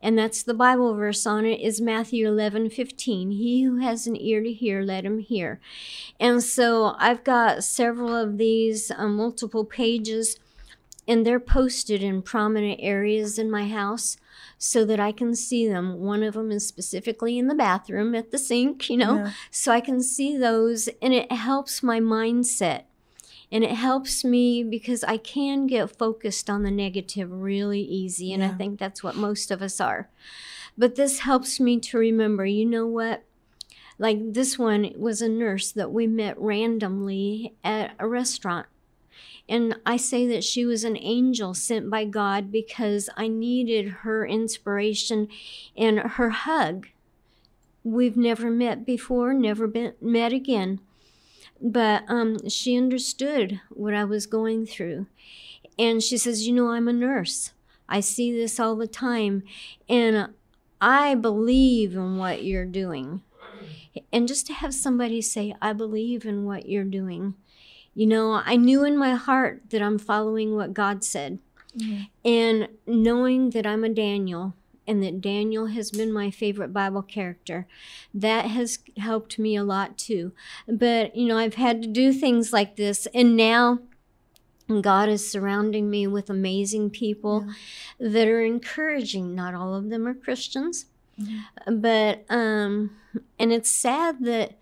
And 0.00 0.18
that's 0.18 0.42
the 0.42 0.54
Bible 0.54 0.94
verse 0.94 1.26
on 1.26 1.46
it 1.46 1.60
is 1.60 1.80
Matthew 1.80 2.26
11, 2.26 2.70
15. 2.70 3.30
He 3.30 3.62
who 3.62 3.76
has 3.78 4.06
an 4.06 4.16
ear 4.16 4.42
to 4.42 4.52
hear, 4.52 4.82
let 4.82 5.04
him 5.04 5.20
hear. 5.20 5.60
And 6.18 6.42
so 6.42 6.96
I've 6.98 7.22
got 7.22 7.62
several 7.62 8.14
of 8.14 8.36
these, 8.36 8.90
uh, 8.90 9.06
multiple 9.06 9.64
pages, 9.64 10.40
and 11.06 11.24
they're 11.24 11.38
posted 11.38 12.02
in 12.02 12.22
prominent 12.22 12.80
areas 12.82 13.38
in 13.38 13.50
my 13.50 13.68
house 13.68 14.16
so 14.64 14.84
that 14.84 15.00
I 15.00 15.10
can 15.10 15.34
see 15.34 15.66
them. 15.66 15.98
One 15.98 16.22
of 16.22 16.34
them 16.34 16.52
is 16.52 16.64
specifically 16.64 17.36
in 17.36 17.48
the 17.48 17.54
bathroom 17.56 18.14
at 18.14 18.30
the 18.30 18.38
sink, 18.38 18.88
you 18.88 18.96
know, 18.96 19.16
Yeah. 19.16 19.30
so 19.50 19.72
I 19.72 19.80
can 19.80 20.00
see 20.00 20.36
those, 20.36 20.88
and 21.02 21.12
it 21.12 21.32
helps 21.32 21.82
my 21.82 21.98
mindset. 21.98 22.82
And 23.50 23.64
it 23.64 23.72
helps 23.72 24.24
me 24.24 24.62
because 24.62 25.02
I 25.02 25.16
can 25.16 25.66
get 25.66 25.90
focused 25.98 26.48
on 26.48 26.62
the 26.62 26.70
negative 26.70 27.32
really 27.32 27.82
easy. 27.82 28.32
And 28.32 28.42
I 28.44 28.48
think 28.50 28.78
that's 28.78 29.02
what 29.02 29.16
most 29.16 29.50
of 29.50 29.60
us 29.62 29.80
are. 29.80 30.08
But 30.78 30.94
this 30.94 31.18
helps 31.18 31.58
me 31.58 31.80
to 31.80 31.98
remember 31.98 32.46
you 32.46 32.64
know 32.64 32.86
what? 32.86 33.24
Like 33.98 34.32
this 34.32 34.58
one 34.60 34.92
was 34.96 35.20
a 35.20 35.28
nurse 35.28 35.72
that 35.72 35.92
we 35.92 36.06
met 36.06 36.38
randomly 36.40 37.52
at 37.64 37.94
a 37.98 38.06
restaurant. 38.08 38.66
And 39.52 39.76
I 39.84 39.98
say 39.98 40.26
that 40.28 40.44
she 40.44 40.64
was 40.64 40.82
an 40.82 40.96
angel 40.96 41.52
sent 41.52 41.90
by 41.90 42.06
God 42.06 42.50
because 42.50 43.10
I 43.18 43.28
needed 43.28 43.88
her 44.00 44.26
inspiration 44.26 45.28
and 45.76 45.98
her 45.98 46.30
hug. 46.30 46.86
We've 47.84 48.16
never 48.16 48.50
met 48.50 48.86
before, 48.86 49.34
never 49.34 49.66
been 49.66 49.92
met 50.00 50.32
again. 50.32 50.80
But 51.60 52.04
um, 52.08 52.48
she 52.48 52.78
understood 52.78 53.60
what 53.68 53.92
I 53.92 54.04
was 54.04 54.24
going 54.24 54.64
through. 54.64 55.04
And 55.78 56.02
she 56.02 56.16
says, 56.16 56.46
You 56.48 56.54
know, 56.54 56.70
I'm 56.70 56.88
a 56.88 56.92
nurse. 56.94 57.52
I 57.90 58.00
see 58.00 58.32
this 58.32 58.58
all 58.58 58.74
the 58.74 58.86
time. 58.86 59.42
And 59.86 60.28
I 60.80 61.14
believe 61.14 61.94
in 61.94 62.16
what 62.16 62.42
you're 62.42 62.64
doing. 62.64 63.20
And 64.10 64.26
just 64.26 64.46
to 64.46 64.54
have 64.54 64.72
somebody 64.72 65.20
say, 65.20 65.54
I 65.60 65.74
believe 65.74 66.24
in 66.24 66.46
what 66.46 66.70
you're 66.70 66.84
doing. 66.84 67.34
You 67.94 68.06
know, 68.06 68.42
I 68.44 68.56
knew 68.56 68.84
in 68.84 68.96
my 68.96 69.14
heart 69.14 69.62
that 69.70 69.82
I'm 69.82 69.98
following 69.98 70.56
what 70.56 70.74
God 70.74 71.04
said. 71.04 71.38
And 72.24 72.68
knowing 72.86 73.50
that 73.50 73.66
I'm 73.66 73.82
a 73.82 73.88
Daniel 73.88 74.54
and 74.86 75.02
that 75.02 75.20
Daniel 75.20 75.66
has 75.66 75.90
been 75.90 76.12
my 76.12 76.30
favorite 76.30 76.72
Bible 76.72 77.02
character, 77.02 77.66
that 78.12 78.46
has 78.46 78.78
helped 78.98 79.38
me 79.38 79.56
a 79.56 79.64
lot 79.64 79.96
too. 79.96 80.32
But, 80.68 81.16
you 81.16 81.26
know, 81.26 81.38
I've 81.38 81.54
had 81.54 81.80
to 81.82 81.88
do 81.88 82.12
things 82.12 82.52
like 82.52 82.76
this. 82.76 83.06
And 83.14 83.36
now 83.36 83.78
God 84.80 85.08
is 85.08 85.30
surrounding 85.30 85.90
me 85.90 86.06
with 86.06 86.30
amazing 86.30 86.90
people 86.90 87.46
yeah. 87.98 88.08
that 88.10 88.28
are 88.28 88.42
encouraging. 88.42 89.34
Not 89.34 89.54
all 89.54 89.74
of 89.74 89.90
them 89.90 90.06
are 90.06 90.14
Christians, 90.14 90.86
mm-hmm. 91.20 91.80
but 91.80 92.24
um, 92.28 92.96
and 93.38 93.52
it's 93.52 93.70
sad 93.70 94.24
that 94.24 94.58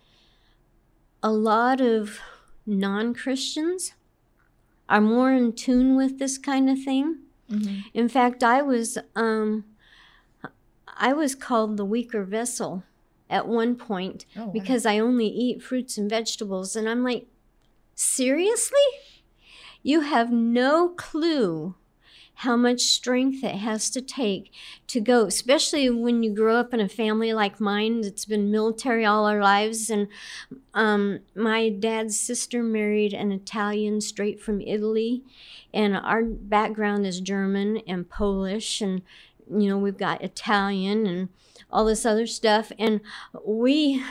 a 1.23 1.31
lot 1.31 1.81
of 1.81 2.20
non-Christians 2.66 3.95
are 4.89 5.01
more 5.01 5.32
in 5.32 5.53
tune 5.53 5.97
with 5.97 6.19
this 6.19 6.39
kind 6.39 6.69
of 6.69 6.82
thing. 6.82 7.19
Mm-hmm. 7.51 7.81
In 7.95 8.09
fact, 8.09 8.43
I 8.43 8.62
was 8.62 8.99
um, 9.16 9.65
I 10.97 11.12
was 11.12 11.35
called 11.35 11.77
the 11.77 11.85
weaker 11.85 12.24
vessel 12.24 12.85
at 13.28 13.47
one 13.47 13.77
point 13.77 14.27
oh, 14.37 14.47
wow. 14.47 14.51
because 14.53 14.85
I 14.85 14.99
only 14.99 15.27
eat 15.27 15.62
fruits 15.62 15.97
and 15.97 16.11
vegetables, 16.11 16.77
and 16.77 16.89
I'm 16.89 17.05
like, 17.05 17.27
seriously? 17.95 18.78
You 19.82 20.03
have 20.03 20.31
no 20.31 20.91
clue 20.91 21.74
how 22.41 22.57
much 22.57 22.81
strength 22.81 23.45
it 23.45 23.57
has 23.57 23.91
to 23.91 24.01
take 24.01 24.51
to 24.87 24.99
go, 24.99 25.27
especially 25.27 25.91
when 25.91 26.23
you 26.23 26.35
grow 26.35 26.57
up 26.57 26.73
in 26.73 26.81
a 26.81 26.89
family 26.89 27.35
like 27.35 27.61
mine 27.61 28.01
that's 28.01 28.25
been 28.25 28.51
military 28.51 29.05
all 29.05 29.27
our 29.27 29.43
lives. 29.43 29.91
And 29.91 30.09
um, 30.73 31.21
my 31.35 31.69
dad's 31.69 32.19
sister 32.19 32.62
married 32.62 33.12
an 33.12 33.31
Italian 33.31 34.01
straight 34.01 34.41
from 34.41 34.62
Italy, 34.62 35.23
and 35.75 35.95
our 35.95 36.25
background 36.25 37.05
is 37.05 37.21
German 37.21 37.83
and 37.87 38.09
Polish, 38.09 38.81
and 38.81 39.03
you 39.51 39.69
know, 39.69 39.77
we've 39.77 39.99
got 39.99 40.23
Italian 40.23 41.07
and 41.07 41.29
all 41.71 41.85
this 41.85 42.07
other 42.07 42.27
stuff. 42.27 42.73
And 42.79 43.03
we, 43.45 44.03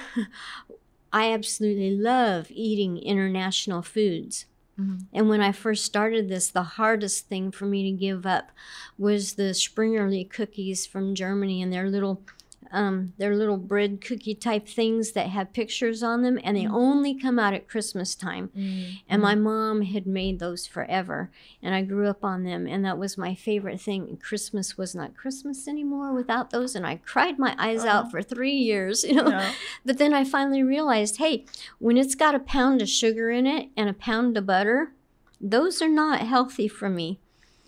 I 1.12 1.32
absolutely 1.32 1.98
love 1.98 2.52
eating 2.52 3.00
international 3.00 3.82
foods. 3.82 4.46
Mm-hmm. 4.80 4.98
And 5.14 5.30
when 5.30 5.42
I 5.42 5.52
first 5.52 5.86
started 5.86 6.30
this, 6.30 6.50
the 6.50 6.64
hardest 6.64 7.28
thing 7.28 7.52
for 7.52 7.66
me 7.66 7.84
to 7.92 7.98
give 7.98 8.26
up 8.26 8.52
was 8.98 9.34
the 9.34 9.54
Springerle 9.54 10.30
cookies 10.30 10.86
from 10.86 11.16
Germany 11.16 11.62
and 11.62 11.72
their 11.72 11.90
little 11.90 12.22
um, 12.72 13.14
they're 13.18 13.36
little 13.36 13.58
bread 13.58 14.02
cookie 14.02 14.36
type 14.36 14.68
things 14.68 15.12
that 15.14 15.28
have 15.28 15.54
pictures 15.54 16.04
on 16.04 16.22
them, 16.22 16.40
and 16.44 16.56
they 16.56 16.66
mm. 16.66 16.74
only 16.74 17.16
come 17.16 17.40
out 17.40 17.54
at 17.54 17.68
Christmas 17.68 18.16
time. 18.16 18.50
Mm. 18.56 19.02
And 19.10 19.22
my 19.22 19.36
mom 19.36 19.82
had 19.82 20.06
made 20.06 20.40
those 20.40 20.68
forever, 20.68 21.32
and 21.62 21.74
I 21.74 21.82
grew 21.82 22.08
up 22.08 22.24
on 22.24 22.44
them, 22.44 22.68
and 22.68 22.86
that 22.86 22.98
was 22.98 23.18
my 23.18 23.34
favorite 23.34 23.82
thing. 23.82 24.18
Christmas 24.22 24.78
was 24.78 24.94
not 24.94 25.16
Christmas 25.16 25.68
anymore 25.68 26.14
without 26.14 26.52
those, 26.52 26.76
and 26.76 26.86
I 26.86 26.98
cried 26.98 27.40
my 27.40 27.56
eyes 27.58 27.86
out 27.86 28.04
uh-huh. 28.04 28.10
for 28.12 28.22
three 28.22 28.56
years, 28.56 29.04
you 29.08 29.16
know. 29.16 29.30
Yeah. 29.30 29.54
But 29.86 29.98
then 29.98 30.14
I 30.14 30.24
finally 30.24 30.64
realized, 30.64 31.18
hey, 31.18 31.46
when 31.80 31.98
it's 31.98 32.16
got 32.16 32.36
a 32.36 32.40
pound 32.40 32.82
of 32.82 32.90
sugar 32.90 33.30
in 33.30 33.48
it 33.48 33.70
and 33.76 33.90
a 33.90 33.94
pound 33.94 34.38
of 34.38 34.46
butter, 34.46 34.94
those 35.42 35.82
are 35.82 35.90
not 35.90 36.22
healthy 36.22 36.68
for 36.68 36.90
me. 36.90 37.20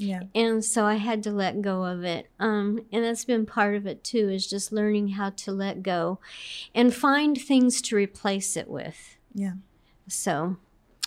Yeah. 0.01 0.21
And 0.33 0.65
so 0.65 0.85
I 0.85 0.95
had 0.95 1.21
to 1.23 1.31
let 1.31 1.61
go 1.61 1.85
of 1.85 2.03
it. 2.03 2.27
Um, 2.39 2.85
and 2.91 3.03
that's 3.03 3.23
been 3.23 3.45
part 3.45 3.75
of 3.75 3.85
it 3.85 4.03
too, 4.03 4.29
is 4.29 4.47
just 4.47 4.71
learning 4.71 5.09
how 5.09 5.29
to 5.29 5.51
let 5.51 5.83
go 5.83 6.19
and 6.73 6.93
find 6.93 7.39
things 7.39 7.81
to 7.83 7.95
replace 7.95 8.57
it 8.57 8.67
with. 8.67 9.17
Yeah. 9.33 9.53
So 10.07 10.57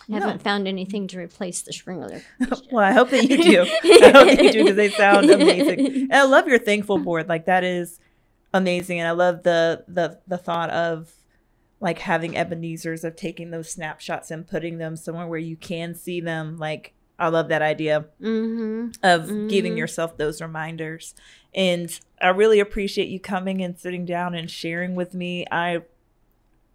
I 0.08 0.14
haven't 0.20 0.42
found 0.42 0.68
anything 0.68 1.08
to 1.08 1.18
replace 1.18 1.62
the 1.62 1.72
Springerle. 1.72 2.22
well, 2.70 2.84
I 2.84 2.92
hope 2.92 3.10
that 3.10 3.28
you 3.28 3.42
do. 3.42 3.62
I 3.62 4.10
hope 4.10 4.28
that 4.28 4.44
you 4.44 4.52
do 4.52 4.62
because 4.62 4.76
they 4.76 4.90
sound 4.90 5.28
amazing. 5.30 5.86
And 5.86 6.12
I 6.12 6.24
love 6.24 6.46
your 6.46 6.58
thankful 6.58 6.98
board. 6.98 7.28
Like 7.28 7.46
that 7.46 7.64
is 7.64 7.98
amazing. 8.52 9.00
And 9.00 9.08
I 9.08 9.12
love 9.12 9.42
the 9.42 9.84
the 9.88 10.20
the 10.28 10.38
thought 10.38 10.70
of 10.70 11.12
like 11.80 11.98
having 11.98 12.36
Ebenezer's 12.36 13.02
of 13.02 13.16
taking 13.16 13.50
those 13.50 13.70
snapshots 13.70 14.30
and 14.30 14.46
putting 14.46 14.78
them 14.78 14.96
somewhere 14.96 15.26
where 15.26 15.38
you 15.38 15.56
can 15.56 15.94
see 15.94 16.20
them 16.20 16.58
like 16.58 16.94
I 17.18 17.28
love 17.28 17.48
that 17.48 17.62
idea 17.62 18.06
mm-hmm. 18.20 18.90
of 19.02 19.22
mm-hmm. 19.22 19.48
giving 19.48 19.76
yourself 19.76 20.16
those 20.16 20.40
reminders. 20.40 21.14
And 21.54 21.96
I 22.20 22.28
really 22.28 22.60
appreciate 22.60 23.08
you 23.08 23.20
coming 23.20 23.62
and 23.62 23.78
sitting 23.78 24.04
down 24.04 24.34
and 24.34 24.50
sharing 24.50 24.94
with 24.94 25.14
me. 25.14 25.46
I 25.50 25.82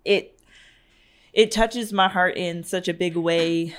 it 0.05 0.39
it 1.33 1.51
touches 1.51 1.93
my 1.93 2.07
heart 2.07 2.37
in 2.37 2.63
such 2.63 2.87
a 2.87 2.93
big 2.93 3.15
way 3.15 3.75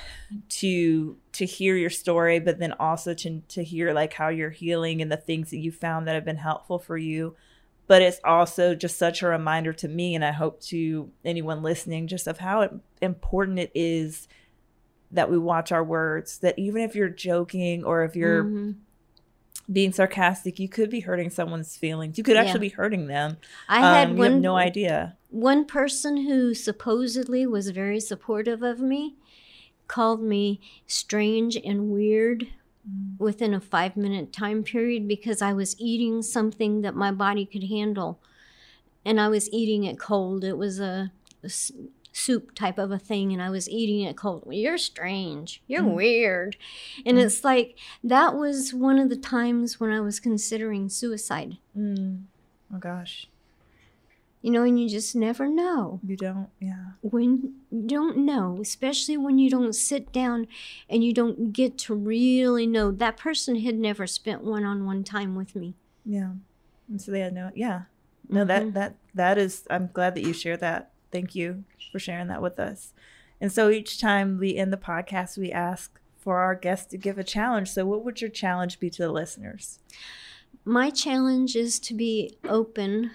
to 0.48 1.16
to 1.32 1.44
hear 1.44 1.76
your 1.76 1.90
story, 1.90 2.38
but 2.38 2.58
then 2.58 2.74
also 2.78 3.14
to 3.14 3.40
to 3.48 3.64
hear 3.64 3.92
like 3.92 4.12
how 4.12 4.28
you're 4.28 4.50
healing 4.50 5.00
and 5.00 5.10
the 5.10 5.16
things 5.16 5.50
that 5.50 5.58
you 5.58 5.72
found 5.72 6.06
that 6.06 6.14
have 6.14 6.24
been 6.24 6.36
helpful 6.36 6.78
for 6.78 6.98
you. 6.98 7.34
But 7.86 8.02
it's 8.02 8.20
also 8.22 8.76
just 8.76 8.98
such 8.98 9.20
a 9.22 9.26
reminder 9.26 9.72
to 9.72 9.88
me, 9.88 10.14
and 10.14 10.24
I 10.24 10.30
hope 10.30 10.60
to 10.64 11.10
anyone 11.24 11.62
listening, 11.62 12.06
just 12.06 12.28
of 12.28 12.38
how 12.38 12.80
important 13.00 13.58
it 13.58 13.72
is 13.74 14.28
that 15.10 15.30
we 15.30 15.38
watch 15.38 15.72
our 15.72 15.84
words 15.84 16.38
that 16.38 16.58
even 16.58 16.82
if 16.82 16.94
you're 16.94 17.08
joking 17.08 17.84
or 17.84 18.04
if 18.04 18.14
you're 18.14 18.44
mm-hmm. 18.44 18.72
being 19.72 19.92
sarcastic 19.92 20.58
you 20.58 20.68
could 20.68 20.90
be 20.90 21.00
hurting 21.00 21.30
someone's 21.30 21.76
feelings 21.76 22.16
you 22.16 22.24
could 22.24 22.36
actually 22.36 22.66
yeah. 22.66 22.70
be 22.72 22.76
hurting 22.76 23.06
them 23.06 23.36
i 23.68 23.78
um, 23.78 23.82
had 24.08 24.18
one 24.18 24.40
no 24.40 24.56
idea 24.56 25.16
one 25.28 25.64
person 25.64 26.16
who 26.28 26.54
supposedly 26.54 27.46
was 27.46 27.70
very 27.70 28.00
supportive 28.00 28.62
of 28.62 28.80
me 28.80 29.16
called 29.88 30.22
me 30.22 30.60
strange 30.86 31.56
and 31.56 31.90
weird 31.90 32.46
mm. 32.88 33.18
within 33.18 33.52
a 33.54 33.60
five 33.60 33.96
minute 33.96 34.32
time 34.32 34.62
period 34.62 35.08
because 35.08 35.42
i 35.42 35.52
was 35.52 35.78
eating 35.78 36.22
something 36.22 36.82
that 36.82 36.94
my 36.94 37.10
body 37.10 37.44
could 37.44 37.64
handle 37.64 38.20
and 39.04 39.20
i 39.20 39.28
was 39.28 39.52
eating 39.52 39.84
it 39.84 39.98
cold 39.98 40.44
it 40.44 40.56
was 40.56 40.78
a 40.78 41.10
soup 42.12 42.54
type 42.54 42.78
of 42.78 42.90
a 42.90 42.98
thing 42.98 43.32
and 43.32 43.42
I 43.42 43.50
was 43.50 43.68
eating 43.68 44.00
it 44.00 44.16
cold. 44.16 44.42
Well, 44.44 44.56
you're 44.56 44.78
strange. 44.78 45.62
You're 45.66 45.82
mm. 45.82 45.94
weird. 45.94 46.56
And 47.06 47.18
mm. 47.18 47.24
it's 47.24 47.44
like 47.44 47.76
that 48.02 48.34
was 48.34 48.74
one 48.74 48.98
of 48.98 49.08
the 49.08 49.16
times 49.16 49.78
when 49.78 49.90
I 49.90 50.00
was 50.00 50.20
considering 50.20 50.88
suicide. 50.88 51.58
Mm. 51.76 52.24
Oh 52.74 52.78
gosh. 52.78 53.26
You 54.42 54.50
know, 54.50 54.62
and 54.62 54.80
you 54.80 54.88
just 54.88 55.14
never 55.14 55.46
know. 55.46 56.00
You 56.02 56.16
don't, 56.16 56.48
yeah. 56.60 56.92
When 57.02 57.56
you 57.70 57.82
don't 57.86 58.16
know, 58.18 58.58
especially 58.60 59.18
when 59.18 59.38
you 59.38 59.50
don't 59.50 59.74
sit 59.74 60.12
down 60.12 60.46
and 60.88 61.04
you 61.04 61.12
don't 61.12 61.52
get 61.52 61.76
to 61.78 61.94
really 61.94 62.66
know. 62.66 62.90
That 62.90 63.18
person 63.18 63.60
had 63.60 63.74
never 63.74 64.06
spent 64.06 64.42
one 64.42 64.64
on 64.64 64.86
one 64.86 65.04
time 65.04 65.34
with 65.34 65.54
me. 65.54 65.74
Yeah. 66.06 66.30
And 66.88 67.02
so 67.02 67.12
they 67.12 67.20
had 67.20 67.34
no, 67.34 67.50
yeah. 67.54 67.82
No, 68.30 68.40
mm-hmm. 68.40 68.48
that, 68.48 68.74
that, 68.74 68.94
that 69.14 69.38
is, 69.38 69.66
I'm 69.68 69.90
glad 69.92 70.14
that 70.14 70.22
you 70.22 70.32
share 70.32 70.56
that 70.56 70.90
Thank 71.12 71.34
you 71.34 71.64
for 71.92 71.98
sharing 71.98 72.28
that 72.28 72.42
with 72.42 72.58
us. 72.58 72.92
And 73.40 73.50
so 73.50 73.70
each 73.70 74.00
time 74.00 74.38
we 74.38 74.56
end 74.56 74.72
the 74.72 74.76
podcast, 74.76 75.38
we 75.38 75.50
ask 75.50 75.98
for 76.18 76.38
our 76.38 76.54
guests 76.54 76.86
to 76.90 76.98
give 76.98 77.18
a 77.18 77.24
challenge. 77.24 77.70
So, 77.70 77.86
what 77.86 78.04
would 78.04 78.20
your 78.20 78.30
challenge 78.30 78.78
be 78.78 78.90
to 78.90 79.02
the 79.02 79.12
listeners? 79.12 79.78
My 80.64 80.90
challenge 80.90 81.56
is 81.56 81.78
to 81.80 81.94
be 81.94 82.36
open. 82.44 83.10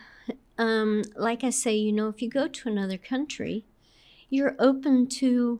Um, 0.58 1.04
like 1.16 1.44
I 1.44 1.52
say, 1.52 1.76
you 1.76 1.92
know, 1.92 2.08
if 2.08 2.22
you 2.22 2.30
go 2.30 2.48
to 2.48 2.70
another 2.70 2.98
country, 2.98 3.66
you're 4.30 4.56
open 4.58 5.08
to 5.08 5.60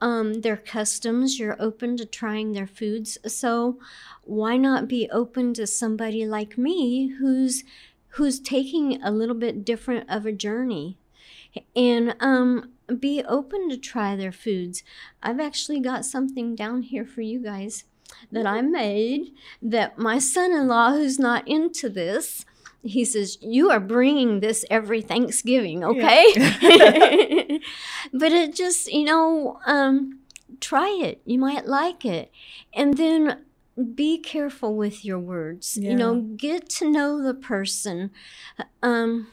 um, 0.00 0.42
their 0.42 0.56
customs, 0.56 1.38
you're 1.38 1.60
open 1.60 1.96
to 1.96 2.06
trying 2.06 2.52
their 2.52 2.66
foods. 2.66 3.18
So, 3.26 3.78
why 4.22 4.56
not 4.56 4.86
be 4.86 5.08
open 5.10 5.54
to 5.54 5.66
somebody 5.66 6.24
like 6.24 6.56
me 6.56 7.08
who's 7.08 7.64
who's 8.16 8.38
taking 8.38 9.02
a 9.02 9.10
little 9.10 9.34
bit 9.34 9.64
different 9.64 10.08
of 10.08 10.26
a 10.26 10.32
journey 10.32 10.98
and 11.74 12.14
um, 12.20 12.72
be 12.98 13.22
open 13.24 13.68
to 13.70 13.76
try 13.76 14.16
their 14.16 14.32
foods. 14.32 14.82
I've 15.22 15.40
actually 15.40 15.80
got 15.80 16.04
something 16.04 16.54
down 16.54 16.82
here 16.82 17.04
for 17.04 17.20
you 17.20 17.42
guys 17.42 17.84
that 18.30 18.46
I 18.46 18.60
made 18.60 19.32
that 19.60 19.98
my 19.98 20.18
son 20.18 20.52
in 20.52 20.68
law, 20.68 20.92
who's 20.92 21.18
not 21.18 21.46
into 21.48 21.88
this, 21.88 22.44
he 22.82 23.04
says, 23.04 23.38
You 23.40 23.70
are 23.70 23.80
bringing 23.80 24.40
this 24.40 24.64
every 24.70 25.02
Thanksgiving, 25.02 25.84
okay? 25.84 26.32
Yeah. 26.36 27.58
but 28.12 28.32
it 28.32 28.54
just, 28.54 28.92
you 28.92 29.04
know, 29.04 29.58
um, 29.66 30.20
try 30.60 30.88
it. 31.02 31.22
You 31.24 31.38
might 31.38 31.66
like 31.66 32.04
it. 32.04 32.30
And 32.74 32.96
then 32.96 33.44
be 33.94 34.18
careful 34.18 34.76
with 34.76 35.04
your 35.04 35.18
words. 35.18 35.78
Yeah. 35.80 35.90
You 35.90 35.96
know, 35.96 36.20
get 36.20 36.68
to 36.70 36.90
know 36.90 37.22
the 37.22 37.34
person. 37.34 38.10
Um, 38.82 39.28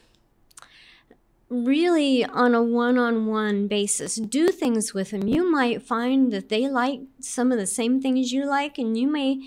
really 1.49 2.23
on 2.23 2.53
a 2.53 2.61
one-on-one 2.61 3.67
basis 3.67 4.15
do 4.15 4.49
things 4.49 4.93
with 4.93 5.11
them. 5.11 5.27
You 5.27 5.49
might 5.49 5.81
find 5.81 6.31
that 6.31 6.49
they 6.49 6.67
like 6.67 7.01
some 7.19 7.51
of 7.51 7.57
the 7.57 7.65
same 7.65 8.01
things 8.01 8.31
you 8.31 8.45
like 8.45 8.77
and 8.77 8.97
you 8.97 9.07
may 9.07 9.41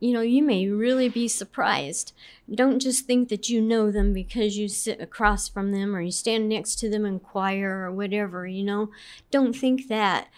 you 0.00 0.12
know 0.12 0.20
you 0.20 0.42
may 0.42 0.68
really 0.68 1.08
be 1.08 1.28
surprised. 1.28 2.12
Don't 2.52 2.80
just 2.80 3.06
think 3.06 3.28
that 3.28 3.48
you 3.48 3.60
know 3.60 3.90
them 3.90 4.12
because 4.12 4.58
you 4.58 4.68
sit 4.68 5.00
across 5.00 5.48
from 5.48 5.72
them 5.72 5.96
or 5.96 6.02
you 6.02 6.12
stand 6.12 6.48
next 6.48 6.78
to 6.80 6.90
them 6.90 7.04
and 7.04 7.22
choir 7.22 7.84
or 7.84 7.92
whatever 7.92 8.46
you 8.46 8.62
know? 8.62 8.90
Don't 9.30 9.54
think 9.54 9.88
that. 9.88 10.28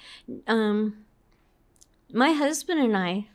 Um, 0.47 1.05
my 2.13 2.33
husband 2.33 2.79
and 2.79 2.95
i 2.95 3.27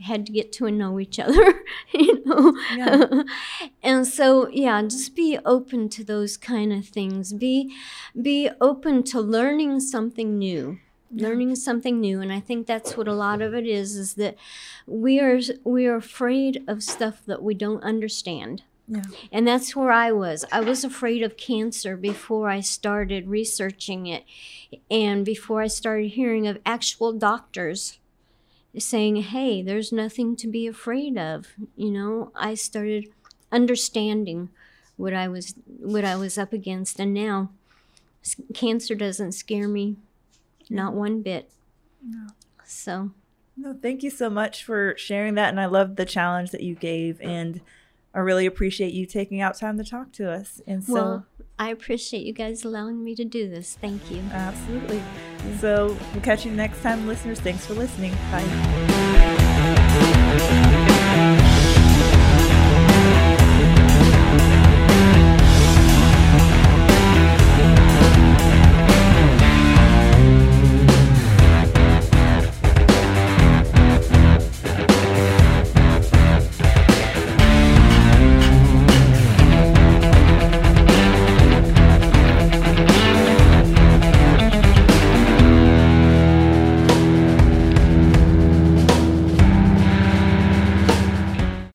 had 0.00 0.26
to 0.26 0.32
get 0.32 0.52
to 0.54 0.70
know 0.70 0.98
each 1.00 1.18
other, 1.18 1.62
you 1.94 2.22
know. 2.24 2.56
Yeah. 2.76 3.22
and 3.82 4.06
so 4.06 4.48
yeah, 4.48 4.82
just 4.82 5.14
be 5.16 5.38
open 5.44 5.88
to 5.90 6.04
those 6.04 6.36
kind 6.36 6.72
of 6.72 6.86
things. 6.86 7.32
Be 7.32 7.72
be 8.20 8.50
open 8.60 9.02
to 9.04 9.20
learning 9.20 9.80
something 9.80 10.38
new. 10.38 10.78
learning 11.10 11.54
something 11.54 12.00
new 12.00 12.20
and 12.20 12.32
i 12.32 12.40
think 12.40 12.66
that's 12.66 12.96
what 12.96 13.06
a 13.06 13.14
lot 13.14 13.40
of 13.40 13.54
it 13.54 13.66
is 13.68 13.94
is 13.94 14.14
that 14.14 14.34
we 14.86 15.20
are 15.20 15.38
we 15.62 15.86
are 15.86 15.94
afraid 15.96 16.64
of 16.66 16.82
stuff 16.82 17.16
that 17.26 17.40
we 17.40 17.54
don't 17.54 17.84
understand 17.84 18.62
Yeah. 18.88 19.04
and 19.30 19.46
that's 19.46 19.76
where 19.76 19.92
I 19.92 20.10
was. 20.12 20.44
I 20.52 20.60
was 20.60 20.84
afraid 20.84 21.22
of 21.22 21.36
cancer 21.36 21.96
before 21.96 22.46
I 22.56 22.60
started 22.62 23.28
researching 23.28 24.06
it 24.16 24.24
and 24.90 25.24
before 25.24 25.62
I 25.62 25.68
started 25.68 26.08
hearing 26.20 26.46
of 26.48 26.58
actual 26.66 27.12
doctors 27.30 27.98
saying, 28.78 29.16
hey, 29.16 29.62
there's 29.62 29.92
nothing 29.92 30.36
to 30.36 30.48
be 30.48 30.66
afraid 30.66 31.16
of. 31.16 31.48
You 31.76 31.90
know, 31.90 32.32
I 32.34 32.54
started 32.54 33.06
understanding 33.52 34.50
what 34.96 35.12
I 35.12 35.28
was 35.28 35.54
what 35.66 36.04
I 36.04 36.16
was 36.16 36.38
up 36.38 36.52
against 36.52 36.98
and 36.98 37.12
now 37.12 37.50
cancer 38.54 38.94
doesn't 38.94 39.32
scare 39.32 39.68
me 39.68 39.96
not 40.70 40.92
mm. 40.92 40.96
one 40.96 41.22
bit. 41.22 41.50
So, 42.64 43.10
No, 43.56 43.76
thank 43.80 44.02
you 44.02 44.10
so 44.10 44.28
much 44.28 44.64
for 44.64 44.94
sharing 44.96 45.34
that. 45.34 45.48
And 45.50 45.60
I 45.60 45.66
love 45.66 45.96
the 45.96 46.04
challenge 46.04 46.50
that 46.50 46.62
you 46.62 46.74
gave. 46.74 47.20
And 47.20 47.60
I 48.14 48.20
really 48.20 48.46
appreciate 48.46 48.92
you 48.92 49.06
taking 49.06 49.40
out 49.40 49.56
time 49.56 49.78
to 49.78 49.84
talk 49.84 50.12
to 50.12 50.30
us. 50.30 50.60
And 50.66 50.84
so, 50.84 50.94
well, 50.94 51.26
I 51.58 51.70
appreciate 51.70 52.26
you 52.26 52.32
guys 52.32 52.64
allowing 52.64 53.04
me 53.04 53.14
to 53.14 53.24
do 53.24 53.48
this. 53.48 53.76
Thank 53.80 54.10
you. 54.10 54.22
absolutely. 54.32 55.02
So, 55.60 55.96
we'll 56.12 56.22
catch 56.22 56.44
you 56.44 56.50
next 56.50 56.82
time, 56.82 57.06
listeners. 57.06 57.38
Thanks 57.40 57.66
for 57.66 57.74
listening. 57.74 58.12
Bye. 58.30 58.44